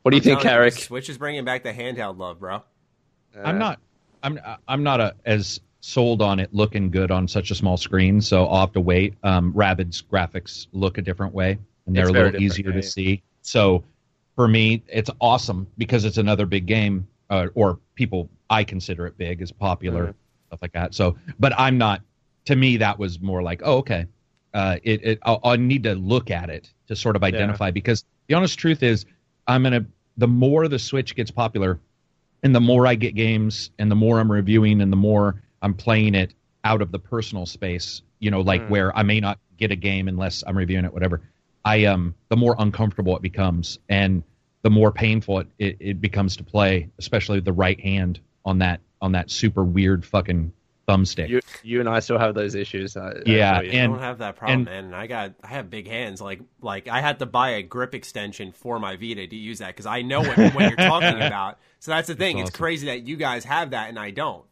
what 0.02 0.10
do 0.10 0.16
you 0.16 0.22
think, 0.22 0.40
telling 0.40 0.64
you, 0.64 0.70
Karak? 0.70 0.80
Switch 0.80 1.08
is 1.08 1.18
bringing 1.18 1.44
back 1.44 1.62
the 1.62 1.72
handheld 1.72 2.18
love, 2.18 2.40
bro. 2.40 2.62
I'm 3.44 3.58
not. 3.58 3.80
I'm. 4.22 4.38
I'm 4.68 4.82
not 4.82 5.00
a, 5.00 5.14
as 5.24 5.60
sold 5.80 6.22
on 6.22 6.40
it 6.40 6.48
looking 6.54 6.90
good 6.90 7.10
on 7.10 7.28
such 7.28 7.50
a 7.50 7.54
small 7.54 7.76
screen. 7.76 8.20
So 8.20 8.46
I'll 8.46 8.60
have 8.60 8.72
to 8.72 8.80
wait. 8.80 9.14
Um, 9.22 9.52
Rabbids 9.52 10.02
graphics 10.02 10.66
look 10.72 10.98
a 10.98 11.02
different 11.02 11.34
way, 11.34 11.58
and 11.86 11.94
they're 11.94 12.08
a 12.08 12.12
little 12.12 12.40
easier 12.40 12.70
yeah. 12.70 12.76
to 12.76 12.82
see. 12.82 13.22
So 13.42 13.84
for 14.36 14.48
me, 14.48 14.82
it's 14.88 15.10
awesome 15.20 15.66
because 15.76 16.04
it's 16.06 16.16
another 16.16 16.46
big 16.46 16.66
game, 16.66 17.06
uh, 17.28 17.48
or 17.54 17.78
people 17.94 18.30
I 18.48 18.64
consider 18.64 19.06
it 19.06 19.18
big, 19.18 19.42
is 19.42 19.52
popular, 19.52 20.06
Mhm. 20.08 20.14
stuff 20.48 20.62
like 20.62 20.72
that. 20.72 20.94
So, 20.94 21.16
but 21.38 21.52
I'm 21.58 21.76
not. 21.76 22.00
To 22.46 22.56
me, 22.56 22.76
that 22.78 22.98
was 22.98 23.20
more 23.20 23.42
like, 23.42 23.62
oh, 23.64 23.78
okay. 23.78 24.06
Uh, 24.54 24.76
it. 24.82 25.04
it 25.04 25.18
I'll, 25.22 25.40
I 25.44 25.56
need 25.56 25.82
to 25.82 25.94
look 25.94 26.30
at 26.30 26.48
it 26.48 26.72
to 26.86 26.96
sort 26.96 27.16
of 27.16 27.24
identify 27.24 27.70
because 27.70 28.04
the 28.28 28.34
honest 28.34 28.58
truth 28.58 28.82
is, 28.82 29.04
I'm 29.46 29.62
gonna. 29.64 29.84
The 30.16 30.28
more 30.28 30.68
the 30.68 30.78
Switch 30.78 31.16
gets 31.16 31.30
popular, 31.32 31.80
and 32.44 32.54
the 32.54 32.60
more 32.60 32.86
I 32.86 32.94
get 32.94 33.14
games 33.16 33.70
and 33.78 33.90
the 33.90 33.96
more 33.96 34.20
I'm 34.20 34.30
reviewing 34.30 34.80
and 34.80 34.92
the 34.92 34.96
more 34.96 35.42
I'm 35.60 35.74
playing 35.74 36.14
it 36.14 36.34
out 36.62 36.82
of 36.82 36.92
the 36.92 36.98
personal 36.98 37.46
space, 37.46 38.02
you 38.20 38.30
know, 38.30 38.40
like 38.42 38.62
Mm. 38.62 38.68
where 38.68 38.96
I 38.96 39.02
may 39.02 39.18
not 39.18 39.38
get 39.56 39.72
a 39.72 39.76
game 39.76 40.08
unless 40.08 40.44
I'm 40.46 40.56
reviewing 40.56 40.84
it, 40.84 40.92
whatever. 40.92 41.22
I 41.64 41.86
um 41.86 42.14
the 42.28 42.36
more 42.36 42.54
uncomfortable 42.58 43.16
it 43.16 43.22
becomes 43.22 43.78
and 43.88 44.22
the 44.62 44.70
more 44.70 44.92
painful 44.92 45.40
it, 45.40 45.48
it, 45.58 45.76
it 45.80 46.00
becomes 46.00 46.36
to 46.36 46.44
play, 46.44 46.90
especially 46.98 47.40
the 47.40 47.52
right 47.52 47.80
hand 47.80 48.20
on 48.44 48.58
that 48.58 48.80
on 49.00 49.12
that 49.12 49.30
super 49.30 49.64
weird 49.64 50.04
fucking 50.04 50.52
thumbstick. 50.86 51.28
You 51.28 51.40
you 51.62 51.80
and 51.80 51.88
I 51.88 52.00
still 52.00 52.18
have 52.18 52.34
those 52.34 52.54
issues. 52.54 52.96
I, 52.96 53.08
I 53.10 53.12
Yeah. 53.26 53.58
I 53.58 53.62
and- 53.64 53.92
don't 53.94 54.02
have 54.02 54.18
that 54.18 54.36
problem, 54.36 54.68
and- 54.68 54.90
man. 54.90 54.94
I 55.00 55.06
got 55.06 55.32
I 55.42 55.48
have 55.48 55.70
big 55.70 55.86
hands. 55.88 56.20
Like 56.20 56.40
like 56.60 56.88
I 56.88 57.00
had 57.00 57.18
to 57.20 57.26
buy 57.26 57.50
a 57.50 57.62
grip 57.62 57.94
extension 57.94 58.52
for 58.52 58.78
my 58.78 58.96
Vita 58.96 59.26
to 59.26 59.36
use 59.36 59.58
that 59.58 59.68
because 59.68 59.86
I 59.86 60.02
know 60.02 60.20
what, 60.20 60.36
what 60.36 60.60
you're 60.68 60.76
talking 60.76 61.08
about. 61.20 61.58
So 61.80 61.90
that's 61.90 62.08
the 62.08 62.14
thing. 62.14 62.36
That's 62.36 62.50
It's 62.50 62.54
awesome. 62.56 62.62
crazy 62.62 62.86
that 62.86 63.06
you 63.06 63.16
guys 63.16 63.44
have 63.44 63.70
that 63.70 63.88
and 63.88 63.98
I 63.98 64.10
don't. 64.10 64.44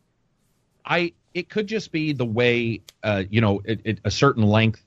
I 0.85 1.13
it 1.35 1.49
could 1.49 1.67
just 1.67 1.93
be 1.93 2.13
the 2.13 2.27
way 2.27 2.81
uh, 3.03 3.23
you 3.31 3.41
know 3.41 3.61
it, 3.65 3.81
it, 3.85 4.01
a 4.05 4.11
certain 4.11 4.43
length 4.43 4.85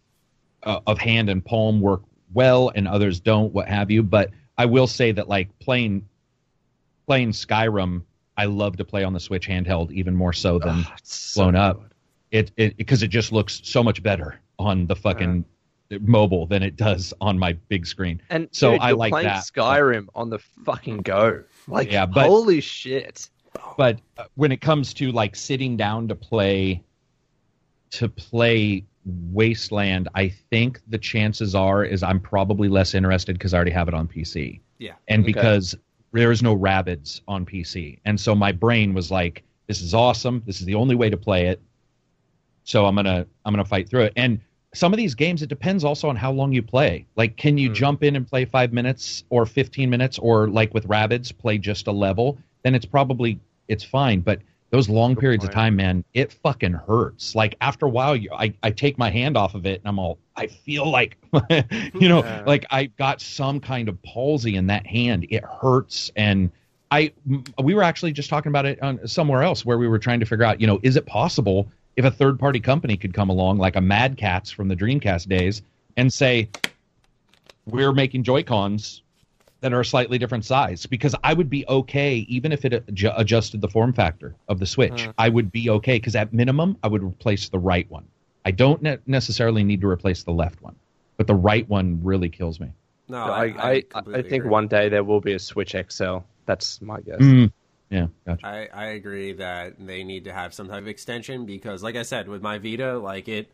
uh, 0.64 0.80
of 0.88 0.98
hand 0.98 1.30
and 1.30 1.44
palm 1.44 1.80
work 1.82 2.02
well 2.34 2.72
and 2.76 2.88
others 2.88 3.20
don't, 3.20 3.54
what 3.54 3.68
have 3.68 3.90
you. 3.92 4.04
But 4.04 4.32
I 4.58 4.66
will 4.66 4.88
say 4.88 5.12
that 5.14 5.28
like 5.30 5.58
playing 5.60 6.08
playing 7.08 7.32
Skyrim, 7.32 8.02
I 8.38 8.46
love 8.46 8.78
to 8.78 8.86
play 8.86 9.04
on 9.04 9.14
the 9.14 9.20
Switch 9.20 9.48
handheld 9.48 9.92
even 9.92 10.16
more 10.16 10.34
so 10.34 10.60
than 10.60 10.84
Oh, 10.88 10.94
so 11.04 11.44
blown 11.44 11.56
up. 11.56 11.82
good. 11.82 11.92
it 12.32 12.52
it 12.58 12.78
because 12.78 13.02
it 13.04 13.08
just 13.10 13.32
looks 13.32 13.62
so 13.64 13.82
much 13.84 14.02
better 14.04 14.40
on 14.60 14.88
the 14.88 14.96
fucking 14.96 15.46
mobile 16.02 16.46
than 16.48 16.64
it 16.64 16.76
does 16.76 17.14
on 17.22 17.38
my 17.38 17.54
big 17.70 17.86
screen. 17.86 18.22
And 18.30 18.50
So 18.52 18.72
dude, 18.72 18.82
I 18.82 18.92
like 18.92 19.12
playing 19.12 19.28
that. 19.28 19.44
Skyrim 19.46 20.08
on 20.16 20.30
the 20.30 20.40
fucking 20.66 20.98
go. 20.98 21.44
Like, 21.68 21.92
Yeah, 21.92 22.06
but- 22.06 22.28
holy 22.28 22.60
shit! 22.62 23.30
but 23.78 24.00
uh, 24.18 24.26
when 24.36 24.52
it 24.52 24.60
comes 24.60 24.94
to 24.96 25.12
like 25.14 25.34
sitting 25.36 25.78
down 25.78 26.08
to 26.10 26.16
play 26.16 26.84
to 27.92 28.10
play 28.10 28.84
wasteland 29.32 30.10
i 30.16 30.28
think 30.28 30.82
the 30.88 30.98
chances 30.98 31.56
are 31.56 31.86
is 31.86 32.04
i'm 32.04 32.20
probably 32.20 32.68
less 32.68 32.94
interested 32.94 33.34
because 33.38 33.54
i 33.54 33.56
already 33.58 33.72
have 33.72 33.88
it 33.88 33.94
on 33.94 34.08
pc 34.08 34.60
Yeah. 34.80 34.94
and 35.08 35.24
Okay. 35.24 35.32
There 36.16 36.32
is 36.32 36.42
no 36.42 36.58
Rabbids 36.58 37.22
on 37.28 37.46
pc 37.46 38.00
and 38.06 38.20
so 38.20 38.34
my 38.34 38.52
brain 38.52 38.94
was 38.94 39.12
like 39.12 39.44
this 39.68 39.82
is 39.82 39.94
awesome 39.94 40.42
this 40.46 40.60
is 40.60 40.66
the 40.66 40.76
only 40.76 40.96
way 40.96 41.10
to 41.10 41.18
play 41.18 41.48
it 41.48 41.62
so 42.64 42.86
i'm 42.86 42.96
gonna 42.96 43.28
i'm 43.44 43.54
gonna 43.54 43.66
fight 43.66 43.90
through 43.90 44.04
it 44.04 44.14
and 44.16 44.40
some 44.74 44.92
of 44.92 44.98
these 44.98 45.16
games, 45.16 45.42
it 45.42 45.48
depends 45.48 45.86
also 45.86 46.10
on 46.10 46.18
how 46.18 46.34
long 46.34 46.52
you 46.52 46.62
play. 46.62 47.06
Like, 47.16 47.38
can 47.38 47.58
you 47.58 47.70
Hmm. 47.70 47.76
jump 47.76 48.04
in 48.04 48.18
and 48.18 48.28
play 48.28 48.44
five 48.44 48.74
minutes 48.74 49.24
or 49.30 49.46
15 49.46 49.90
minutes, 49.90 50.20
or 50.20 50.50
like 50.50 50.74
with 50.74 50.86
Rabbids, 50.88 51.36
play 51.36 51.58
just 51.58 51.88
a 51.88 51.94
level? 51.94 52.38
Then 52.64 52.76
it's 52.76 52.86
probably 52.86 53.40
it's 53.70 53.86
fine. 53.86 54.20
But 54.20 54.40
those 54.76 54.90
long 54.90 55.16
periods 55.16 55.44
of 55.46 55.52
time, 55.52 55.76
man, 55.78 56.04
it 56.14 56.34
fucking 56.34 56.74
hurts. 56.74 57.34
Like 57.34 57.56
after 57.62 57.86
a 57.86 57.90
while, 57.90 58.16
you, 58.16 58.30
I 58.34 58.54
I 58.62 58.72
take 58.72 58.98
my 58.98 59.10
hand 59.10 59.38
off 59.38 59.56
of 59.56 59.66
it, 59.66 59.80
and 59.80 59.88
I'm 59.88 59.98
all 60.00 60.18
I 60.36 60.48
feel 60.48 60.90
like, 60.90 61.18
you 61.94 62.10
know, 62.10 62.24
Yeah. 62.24 62.44
like 62.46 62.66
I 62.72 62.86
got 62.86 63.22
some 63.22 63.62
kind 63.62 63.88
of 63.88 64.02
palsy 64.04 64.58
in 64.58 64.68
that 64.68 64.86
hand. 64.86 65.28
It 65.30 65.46
hurts, 65.46 66.12
and 66.18 66.52
I 66.92 67.14
we 67.58 67.74
were 67.74 67.84
actually 67.84 68.12
just 68.12 68.30
talking 68.30 68.50
about 68.50 68.66
it 68.66 68.82
on 68.82 69.08
somewhere 69.08 69.44
else 69.44 69.66
where 69.66 69.78
we 69.78 69.88
were 69.88 70.00
trying 70.00 70.20
to 70.20 70.26
figure 70.26 70.44
out, 70.46 70.60
you 70.60 70.68
know, 70.68 70.80
is 70.84 70.98
it 70.98 71.06
possible 71.06 71.72
if 71.96 72.04
a 72.04 72.12
third 72.12 72.38
party 72.38 72.60
company 72.60 72.98
could 72.98 73.14
come 73.14 73.30
along 73.30 73.58
like 73.58 73.78
a 73.78 73.82
Mad 73.82 74.18
Catz 74.18 74.52
from 74.52 74.68
the 74.68 74.76
Dreamcast 74.76 75.30
days 75.30 75.62
and 75.96 76.12
say 76.12 76.50
we're 77.66 77.94
making 77.94 78.24
Joy 78.24 78.44
Cons 78.44 79.04
that 79.66 79.74
are 79.74 79.80
a 79.80 79.86
slightly 79.86 80.20
different 80.20 80.46
size 80.46 80.86
because 80.86 81.16
I 81.24 81.34
would 81.34 81.50
be 81.50 81.66
okay 81.68 82.18
even 82.30 82.52
if 82.52 82.66
it 82.66 82.86
adju- 82.86 83.16
adjusted 83.18 83.62
the 83.62 83.68
form 83.68 83.94
factor 83.94 84.36
of 84.48 84.60
the 84.60 84.68
Switch. 84.68 85.10
I 85.18 85.28
would 85.28 85.52
be 85.52 85.72
okay 85.72 85.98
because 85.98 86.16
at 86.16 86.32
minimum 86.32 86.78
I 86.84 86.88
would 86.88 87.02
replace 87.02 87.50
the 87.50 87.58
right 87.58 87.90
one. 87.90 88.06
I 88.46 88.52
don't 88.52 88.80
ne- 88.84 89.00
necessarily 89.08 89.64
need 89.64 89.82
to 89.82 89.88
replace 89.88 90.22
the 90.22 90.34
left 90.34 90.62
one, 90.62 90.76
but 91.18 91.26
the 91.26 91.34
right 91.34 91.68
one 91.68 92.00
really 92.04 92.30
kills 92.30 92.60
me. 92.60 92.74
No, 93.08 93.18
I, 93.18 93.46
I, 93.46 93.72
I, 93.72 93.82
completely 93.82 94.30
think 94.30 94.42
agree. 94.42 94.52
one 94.52 94.68
day 94.68 94.88
there 94.88 95.04
will 95.04 95.20
be 95.20 95.34
a 95.34 95.40
Switch 95.40 95.76
XL. 95.90 96.18
That's 96.46 96.80
my 96.80 97.02
guess. 97.02 97.18
Mm. 97.18 97.52
Yeah, 97.90 98.06
gotcha. 98.28 98.46
I, 98.46 98.70
I 98.72 98.86
agree 98.90 99.34
that 99.34 99.84
they 99.84 100.04
need 100.04 100.26
to 100.26 100.32
have 100.34 100.54
some 100.54 100.68
type 100.68 100.84
of 100.84 100.88
extension 100.88 101.48
because, 101.48 101.82
like 101.82 101.96
I 101.96 102.04
said, 102.04 102.28
with 102.28 102.44
my 102.44 102.60
Vita, 102.60 103.00
like 103.00 103.28
it, 103.28 103.50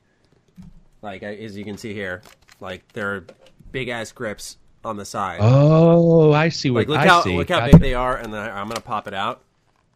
like 1.02 1.24
as 1.24 1.56
you 1.56 1.64
can 1.64 1.78
see 1.78 1.94
here, 1.94 2.22
like 2.60 2.86
there 2.92 3.16
are 3.16 3.26
big 3.72 3.88
ass 3.88 4.12
grips 4.12 4.58
on 4.84 4.98
the 4.98 5.06
side. 5.06 5.40
Oh, 5.42 6.32
I 6.34 6.50
see 6.50 6.70
what 6.72 6.80
like 6.80 6.88
look 6.90 7.00
I 7.00 7.08
how 7.08 7.22
see. 7.22 7.38
look 7.38 7.50
how 7.50 7.60
Gotcha. 7.60 7.72
big 7.74 7.82
they 7.82 7.94
are, 7.94 8.18
and 8.18 8.34
then 8.34 8.50
I'm 8.50 8.68
gonna 8.68 8.82
pop 8.82 9.08
it 9.08 9.14
out. 9.14 9.42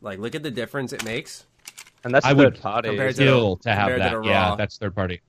Like 0.01 0.19
look 0.19 0.36
at 0.36 0.43
the 0.43 0.51
difference 0.51 0.93
it 0.93 1.03
makes. 1.03 1.45
And 2.03 2.13
that's 2.13 2.25
I 2.25 2.29
third 2.29 2.38
would 2.38 2.61
party. 2.61 2.89
compared 2.89 3.15
to- 3.15 3.23
kill 3.23 3.57
to 3.57 3.69
have 3.73 3.89
compared 3.91 4.11
to 4.11 4.17
that. 4.19 4.25
yeah, 4.25 4.55
that's 4.55 4.77
third 4.77 4.93
party. 4.95 5.21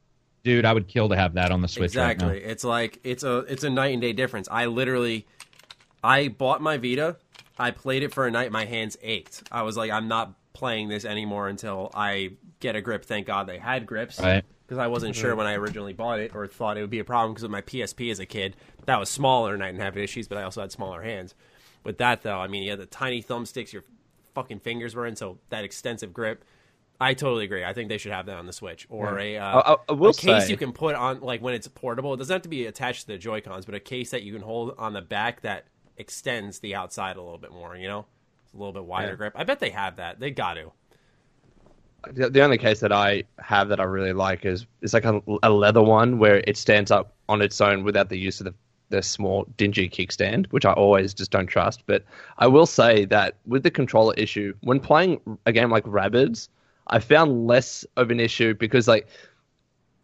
Dude, 0.44 0.64
I 0.64 0.72
would 0.72 0.86
kill 0.86 1.08
to 1.08 1.16
have 1.16 1.34
that 1.34 1.50
on 1.50 1.60
the 1.62 1.68
Switch 1.68 1.96
right 1.96 2.10
exactly. 2.12 2.42
It's 2.42 2.62
like 2.64 3.00
it's 3.02 3.24
a 3.24 3.38
it's 3.48 3.64
a 3.64 3.70
night 3.70 3.92
and 3.94 4.00
day 4.02 4.12
difference. 4.12 4.46
I 4.50 4.66
literally, 4.66 5.26
I 6.04 6.28
bought 6.28 6.60
my 6.62 6.76
Vita. 6.76 7.16
I 7.58 7.70
played 7.70 8.02
it 8.02 8.12
for 8.12 8.26
a 8.26 8.30
night. 8.30 8.52
My 8.52 8.64
hands 8.66 8.96
ached. 9.02 9.42
I 9.50 9.62
was 9.62 9.76
like, 9.76 9.90
I'm 9.90 10.06
not 10.08 10.34
playing 10.52 10.88
this 10.88 11.04
anymore 11.04 11.48
until 11.48 11.90
I 11.94 12.32
get 12.60 12.76
a 12.76 12.80
grip. 12.82 13.04
Thank 13.06 13.26
God 13.26 13.46
they 13.46 13.58
had 13.58 13.86
grips. 13.86 14.20
Right. 14.20 14.44
Because 14.66 14.78
I 14.78 14.88
wasn't 14.88 15.14
sure 15.14 15.36
when 15.36 15.46
I 15.46 15.54
originally 15.54 15.92
bought 15.92 16.18
it 16.18 16.34
or 16.34 16.46
thought 16.46 16.76
it 16.76 16.80
would 16.80 16.90
be 16.90 16.98
a 16.98 17.04
problem 17.04 17.32
because 17.32 17.44
of 17.44 17.50
my 17.50 17.62
PSP 17.62 18.10
as 18.10 18.18
a 18.18 18.26
kid. 18.26 18.56
That 18.86 18.98
was 18.98 19.08
smaller 19.08 19.54
and 19.54 19.62
I 19.62 19.68
didn't 19.68 19.82
have 19.82 19.96
issues, 19.96 20.26
but 20.26 20.38
I 20.38 20.42
also 20.42 20.60
had 20.60 20.72
smaller 20.72 21.02
hands. 21.02 21.34
With 21.84 21.98
that 21.98 22.22
though, 22.22 22.38
I 22.38 22.48
mean, 22.48 22.64
you 22.64 22.70
had 22.70 22.80
the 22.80 22.86
tiny 22.86 23.22
thumbsticks 23.22 23.72
your 23.72 23.84
fucking 24.34 24.60
fingers 24.60 24.94
were 24.94 25.06
in, 25.06 25.14
so 25.16 25.38
that 25.50 25.64
extensive 25.64 26.12
grip. 26.12 26.44
I 27.00 27.12
totally 27.14 27.44
agree. 27.44 27.62
I 27.62 27.74
think 27.74 27.90
they 27.90 27.98
should 27.98 28.12
have 28.12 28.26
that 28.26 28.38
on 28.38 28.46
the 28.46 28.52
Switch 28.54 28.86
or 28.88 29.18
a, 29.18 29.36
uh, 29.36 29.44
I- 29.60 29.72
I- 29.74 29.76
I 29.90 29.92
will 29.92 30.10
a 30.10 30.14
case 30.14 30.48
you 30.48 30.56
can 30.56 30.72
put 30.72 30.94
on 30.94 31.20
like 31.20 31.42
when 31.42 31.52
it's 31.54 31.68
portable. 31.68 32.14
It 32.14 32.16
doesn't 32.16 32.32
have 32.34 32.42
to 32.42 32.48
be 32.48 32.66
attached 32.66 33.02
to 33.02 33.06
the 33.08 33.18
Joy 33.18 33.40
Cons, 33.42 33.66
but 33.66 33.74
a 33.74 33.80
case 33.80 34.10
that 34.10 34.22
you 34.22 34.32
can 34.32 34.42
hold 34.42 34.74
on 34.78 34.94
the 34.94 35.02
back 35.02 35.42
that 35.42 35.66
extends 35.98 36.58
the 36.60 36.74
outside 36.74 37.16
a 37.16 37.22
little 37.22 37.38
bit 37.38 37.52
more. 37.52 37.76
You 37.76 37.86
know, 37.88 38.06
it's 38.44 38.54
a 38.54 38.56
little 38.56 38.72
bit 38.72 38.84
wider 38.84 39.10
Yeah. 39.10 39.14
grip. 39.16 39.32
I 39.36 39.44
bet 39.44 39.60
they 39.60 39.70
have 39.70 39.96
that. 39.96 40.20
They 40.20 40.30
got 40.30 40.54
to. 40.54 40.72
The, 42.12 42.30
the 42.30 42.42
only 42.42 42.58
case 42.58 42.80
that 42.80 42.92
I 42.92 43.24
have 43.38 43.68
that 43.68 43.80
I 43.80 43.84
really 43.84 44.12
like 44.12 44.44
is 44.44 44.66
it's 44.82 44.94
like 44.94 45.04
a, 45.04 45.20
a 45.42 45.50
leather 45.50 45.82
one 45.82 46.18
where 46.18 46.42
it 46.46 46.56
stands 46.56 46.90
up 46.90 47.14
on 47.28 47.42
its 47.42 47.60
own 47.60 47.84
without 47.84 48.08
the 48.08 48.18
use 48.18 48.40
of 48.40 48.44
the, 48.44 48.54
the 48.88 49.02
small 49.02 49.46
dingy 49.56 49.88
kickstand, 49.88 50.46
which 50.52 50.64
I 50.64 50.72
always 50.72 51.14
just 51.14 51.30
don't 51.30 51.46
trust. 51.46 51.82
But 51.86 52.04
I 52.38 52.46
will 52.46 52.66
say 52.66 53.04
that 53.06 53.36
with 53.46 53.62
the 53.62 53.70
controller 53.70 54.14
issue, 54.14 54.54
when 54.60 54.80
playing 54.80 55.20
a 55.46 55.52
game 55.52 55.70
like 55.70 55.84
Rabbids, 55.84 56.48
I 56.86 57.00
found 57.00 57.46
less 57.46 57.84
of 57.96 58.10
an 58.10 58.20
issue 58.20 58.54
because 58.54 58.86
like 58.86 59.08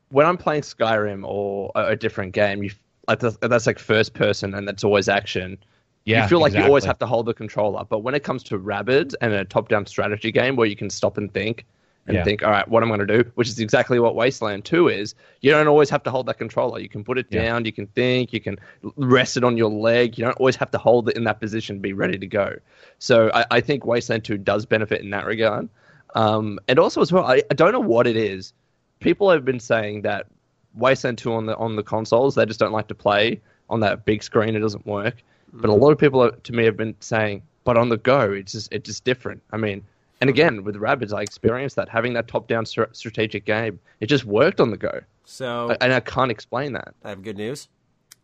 when 0.08 0.26
I'm 0.26 0.36
playing 0.36 0.62
Skyrim 0.62 1.24
or 1.24 1.70
a, 1.74 1.88
a 1.88 1.96
different 1.96 2.32
game, 2.32 2.62
you 2.62 2.70
like 3.08 3.20
that's, 3.20 3.36
that's 3.40 3.66
like 3.66 3.78
first 3.78 4.14
person 4.14 4.54
and 4.54 4.66
that's 4.66 4.84
always 4.84 5.08
action. 5.08 5.58
Yeah, 6.04 6.24
you 6.24 6.28
feel 6.28 6.40
like 6.40 6.52
you 6.52 6.62
always 6.64 6.84
have 6.84 6.98
to 6.98 7.06
hold 7.06 7.26
the 7.26 7.34
controller. 7.34 7.84
But 7.84 8.00
when 8.00 8.14
it 8.16 8.24
comes 8.24 8.42
to 8.44 8.58
Rabbids 8.58 9.14
and 9.20 9.32
a 9.32 9.44
top-down 9.44 9.86
strategy 9.86 10.32
game 10.32 10.56
where 10.56 10.66
you 10.66 10.74
can 10.74 10.90
stop 10.90 11.16
and 11.16 11.32
think 11.32 11.64
and 12.06 12.16
Yeah. 12.16 12.24
think, 12.24 12.42
all 12.42 12.50
right, 12.50 12.66
what 12.66 12.82
I'm 12.82 12.88
going 12.88 13.06
to 13.06 13.22
do, 13.22 13.30
which 13.36 13.48
is 13.48 13.58
exactly 13.60 14.00
what 14.00 14.14
Wasteland 14.16 14.64
2 14.64 14.88
is, 14.88 15.14
you 15.40 15.50
don't 15.52 15.68
always 15.68 15.88
have 15.90 16.02
to 16.02 16.10
hold 16.10 16.26
that 16.26 16.38
controller. 16.38 16.80
You 16.80 16.88
can 16.88 17.04
put 17.04 17.16
it 17.18 17.26
Yeah. 17.30 17.44
down, 17.44 17.64
you 17.64 17.72
can 17.72 17.86
think, 17.86 18.32
you 18.32 18.40
can 18.40 18.58
rest 18.96 19.36
it 19.36 19.44
on 19.44 19.56
your 19.56 19.70
leg. 19.70 20.18
You 20.18 20.24
don't 20.24 20.36
always 20.38 20.56
have 20.56 20.70
to 20.72 20.78
hold 20.78 21.08
it 21.08 21.16
in 21.16 21.24
that 21.24 21.40
position, 21.40 21.78
be 21.78 21.92
ready 21.92 22.18
to 22.18 22.26
go. 22.26 22.56
So 22.98 23.30
I, 23.32 23.44
I 23.52 23.60
think 23.60 23.86
Wasteland 23.86 24.24
2 24.24 24.38
does 24.38 24.66
benefit 24.66 25.00
in 25.00 25.10
that 25.10 25.26
regard. 25.26 25.68
Um, 26.14 26.58
and 26.68 26.78
also 26.78 27.00
as 27.00 27.12
well, 27.12 27.24
I, 27.24 27.42
I 27.50 27.54
don't 27.54 27.72
know 27.72 27.80
what 27.80 28.06
it 28.06 28.16
is. 28.16 28.52
People 29.00 29.30
have 29.30 29.44
been 29.44 29.60
saying 29.60 30.02
that 30.02 30.26
Wasteland 30.74 31.18
2 31.18 31.32
on 31.32 31.46
the 31.46 31.56
on 31.56 31.76
the 31.76 31.82
consoles, 31.82 32.34
they 32.34 32.46
just 32.46 32.60
don't 32.60 32.72
like 32.72 32.88
to 32.88 32.94
play 32.94 33.40
on 33.70 33.80
that 33.80 34.04
big 34.04 34.22
screen. 34.22 34.54
It 34.56 34.60
doesn't 34.60 34.86
work. 34.86 35.22
But 35.52 35.68
a 35.70 35.74
lot 35.74 35.92
of 35.92 35.98
people 35.98 36.30
to 36.30 36.52
me 36.52 36.64
have 36.64 36.76
been 36.76 36.94
saying, 37.00 37.42
but 37.64 37.76
on 37.76 37.88
the 37.90 37.98
go, 37.98 38.32
it's 38.32 38.52
just 38.52 38.72
it's 38.72 38.86
just 38.86 39.04
different. 39.04 39.42
I 39.52 39.56
mean, 39.56 39.84
and 40.22 40.30
again 40.30 40.64
with 40.64 40.76
Rabbids, 40.76 41.12
I 41.12 41.20
experienced 41.20 41.76
that 41.76 41.88
having 41.90 42.14
that 42.14 42.28
top-down 42.28 42.64
str- 42.64 42.84
strategic 42.92 43.44
game, 43.44 43.78
it 44.00 44.06
just 44.06 44.24
worked 44.24 44.60
on 44.60 44.70
the 44.70 44.76
go, 44.78 45.00
So 45.24 45.76
and 45.80 45.92
I 45.92 46.00
can't 46.00 46.30
explain 46.30 46.72
that. 46.72 46.94
I 47.04 47.10
have 47.10 47.22
good 47.22 47.36
news. 47.36 47.68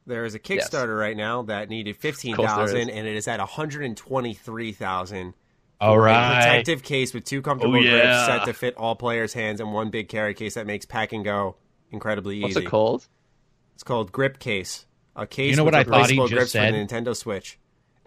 There 0.07 0.25
is 0.25 0.35
a 0.35 0.39
Yes. 0.43 0.71
Kickstarter 0.71 0.99
right 0.99 1.17
now 1.17 1.43
that 1.43 1.69
needed 1.69 1.97
fifteen 1.97 2.35
course 2.35 2.49
there 2.49 2.57
thousand, 2.57 2.89
is. 2.89 2.97
and 2.97 3.07
it 3.07 3.15
is 3.17 3.29
at 3.29 3.41
one 3.41 3.49
hundred 3.49 3.85
and 3.85 3.95
twenty-three 3.97 4.73
thousand. 4.73 5.35
All 5.81 5.99
right. 5.99 6.37
protective 6.43 6.83
case 6.83 7.13
with 7.13 7.25
two 7.25 7.43
comfortable 7.43 7.77
Oh, 7.77 7.83
grips 7.83 7.95
yeah. 7.95 8.27
set 8.27 8.45
to 8.47 8.53
fit 8.55 8.75
all 8.77 8.97
players' 8.97 9.33
hands, 9.35 9.61
and 9.61 9.73
one 9.75 9.91
big 9.91 10.09
carry 10.09 10.33
case 10.35 10.55
that 10.55 10.67
makes 10.67 10.87
pack 10.87 11.13
and 11.13 11.25
go 11.25 11.57
incredibly 11.91 12.37
easy. 12.37 12.43
What's 12.45 12.57
easy. 12.57 12.67
it 12.67 12.69
called? 12.71 13.07
It's 13.75 13.83
called 13.83 14.11
Grip 14.11 14.39
Case. 14.39 14.87
A 15.15 15.27
case 15.27 15.51
You 15.51 15.57
know 15.57 15.65
with 15.65 15.75
what 15.75 15.81
I 15.81 15.85
thought 15.85 16.11
he 16.11 16.17
just 16.17 16.33
grips 16.33 16.51
said? 16.53 16.73
for 16.73 16.79
the 16.79 16.85
Nintendo 16.85 17.15
Switch. 17.15 17.59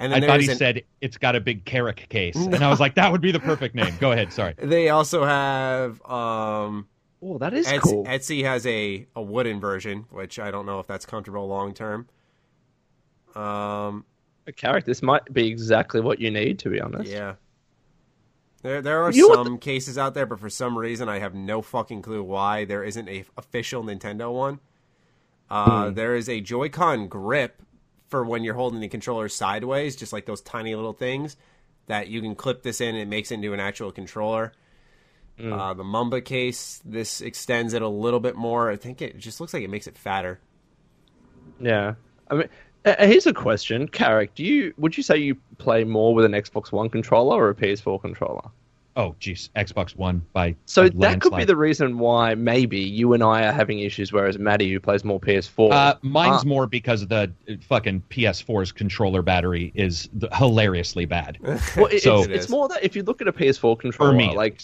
And 0.01 0.13
I 0.13 0.19
thought 0.19 0.41
he 0.41 0.49
an, 0.49 0.57
said 0.57 0.81
it's 0.99 1.17
got 1.17 1.35
a 1.35 1.39
big 1.39 1.65
Karak 1.65 2.09
case, 2.09 2.35
and 2.37 2.55
I 2.63 2.69
was 2.69 2.79
like, 2.79 2.95
that 2.95 3.11
would 3.11 3.21
be 3.21 3.31
the 3.31 3.39
perfect 3.39 3.75
name. 3.75 3.93
Go 3.99 4.11
ahead. 4.11 4.33
Sorry. 4.33 4.55
they 4.57 4.89
also 4.89 5.23
have 5.23 6.03
um, 6.09 6.87
Oh, 7.23 7.37
that 7.37 7.53
is 7.53 7.67
Etsy, 7.67 7.81
cool. 7.81 8.05
Etsy 8.05 8.43
has 8.43 8.65
a, 8.65 9.05
a 9.15 9.21
wooden 9.21 9.59
version, 9.59 10.05
which 10.09 10.39
I 10.39 10.49
don't 10.49 10.65
know 10.65 10.79
if 10.79 10.87
that's 10.87 11.05
comfortable 11.05 11.47
long 11.47 11.73
term. 11.73 12.07
Um, 13.35 14.05
a 14.47 14.51
Karak, 14.51 14.85
this 14.85 15.03
might 15.03 15.31
be 15.31 15.47
exactly 15.47 16.01
what 16.01 16.19
you 16.19 16.31
need, 16.31 16.59
to 16.59 16.69
be 16.69 16.81
honest. 16.81 17.11
Yeah. 17.11 17.35
There, 18.63 18.81
there 18.81 19.03
are 19.03 19.11
You 19.11 19.23
know 19.29 19.37
what 19.37 19.45
some 19.45 19.57
cases 19.57 19.97
out 19.97 20.13
there, 20.13 20.25
but 20.25 20.39
for 20.39 20.49
some 20.49 20.77
reason 20.77 21.09
I 21.09 21.19
have 21.19 21.33
no 21.33 21.61
fucking 21.61 22.01
clue 22.01 22.23
why 22.23 22.65
there 22.65 22.83
isn't 22.83 23.07
a 23.07 23.23
official 23.37 23.83
Nintendo 23.83 24.33
one. 24.33 24.59
Uh, 25.49 25.89
Hmm. 25.89 25.93
There 25.93 26.15
is 26.15 26.29
a 26.29 26.41
Joy-Con 26.41 27.07
grip 27.07 27.61
for 28.11 28.23
when 28.23 28.43
you're 28.43 28.53
holding 28.53 28.81
the 28.81 28.89
controller 28.89 29.29
sideways, 29.29 29.95
just 29.95 30.13
like 30.13 30.25
those 30.25 30.41
tiny 30.41 30.75
little 30.75 30.93
things 30.93 31.37
that 31.87 32.09
you 32.09 32.21
can 32.21 32.35
clip 32.35 32.61
this 32.61 32.81
in 32.81 32.89
and 32.89 32.99
it 32.99 33.07
makes 33.07 33.31
it 33.31 33.35
into 33.35 33.53
an 33.53 33.59
actual 33.59 33.91
controller. 33.91 34.51
Hmm. 35.39 35.53
Uh, 35.53 35.73
the 35.73 35.83
Mumba 35.83 36.23
case, 36.23 36.81
this 36.85 37.21
extends 37.21 37.73
it 37.73 37.81
a 37.81 37.87
little 37.87 38.19
bit 38.19 38.35
more. 38.35 38.69
I 38.69 38.75
think 38.75 39.01
it 39.01 39.17
just 39.17 39.39
looks 39.39 39.53
like 39.53 39.63
it 39.63 39.69
makes 39.69 39.87
it 39.87 39.97
fatter. 39.97 40.39
Yeah. 41.59 41.95
I 42.29 42.35
mean, 42.35 42.49
here's 42.85 43.27
a 43.27 43.33
question, 43.33 43.87
Karak. 43.87 44.29
Do 44.35 44.43
you 44.43 44.73
would 44.77 44.95
you 44.97 45.03
say 45.03 45.17
you 45.17 45.35
play 45.57 45.83
more 45.83 46.13
with 46.13 46.25
an 46.25 46.33
Xbox 46.33 46.71
One 46.71 46.89
controller 46.89 47.37
or 47.37 47.49
a 47.49 47.55
PS4 47.55 48.01
controller? 48.01 48.49
Oh, 48.97 49.15
jeez. 49.21 49.49
Xbox 49.55 49.95
One 49.95 50.21
by 50.33 50.55
So 50.65 50.83
a 50.85 50.89
that 50.89 51.21
could 51.21 51.35
be 51.35 51.45
the 51.45 51.55
reason 51.55 51.97
why 51.97 52.35
maybe 52.35 52.79
you 52.79 53.13
and 53.13 53.23
I 53.23 53.45
are 53.47 53.51
having 53.53 53.79
issues, 53.79 54.11
whereas 54.11 54.37
Maddie, 54.37 54.71
who 54.71 54.79
plays 54.79 55.05
more 55.05 55.19
PS4, 55.19 55.71
Uh, 55.71 55.95
mine's 56.01 56.43
uh, 56.43 56.47
more 56.47 56.67
because 56.67 57.07
the 57.07 57.31
uh, 57.49 57.53
fucking 57.69 58.03
PS4's 58.09 58.71
controller 58.73 59.21
battery 59.21 59.71
is 59.75 60.09
hilariously 60.33 61.05
bad. 61.05 61.37
Well, 61.77 61.85
it- 61.87 62.01
So- 62.03 62.19
it's, 62.19 62.27
It 62.27 62.31
it's 62.35 62.49
more 62.49 62.67
that 62.67 62.83
if 62.83 62.95
you 62.95 63.03
look 63.03 63.21
at 63.21 63.27
a 63.27 63.33
PS4 63.33 63.79
controller, 63.79 64.11
For 64.11 64.17
me, 64.17 64.29
at 64.29 64.35
like 64.35 64.61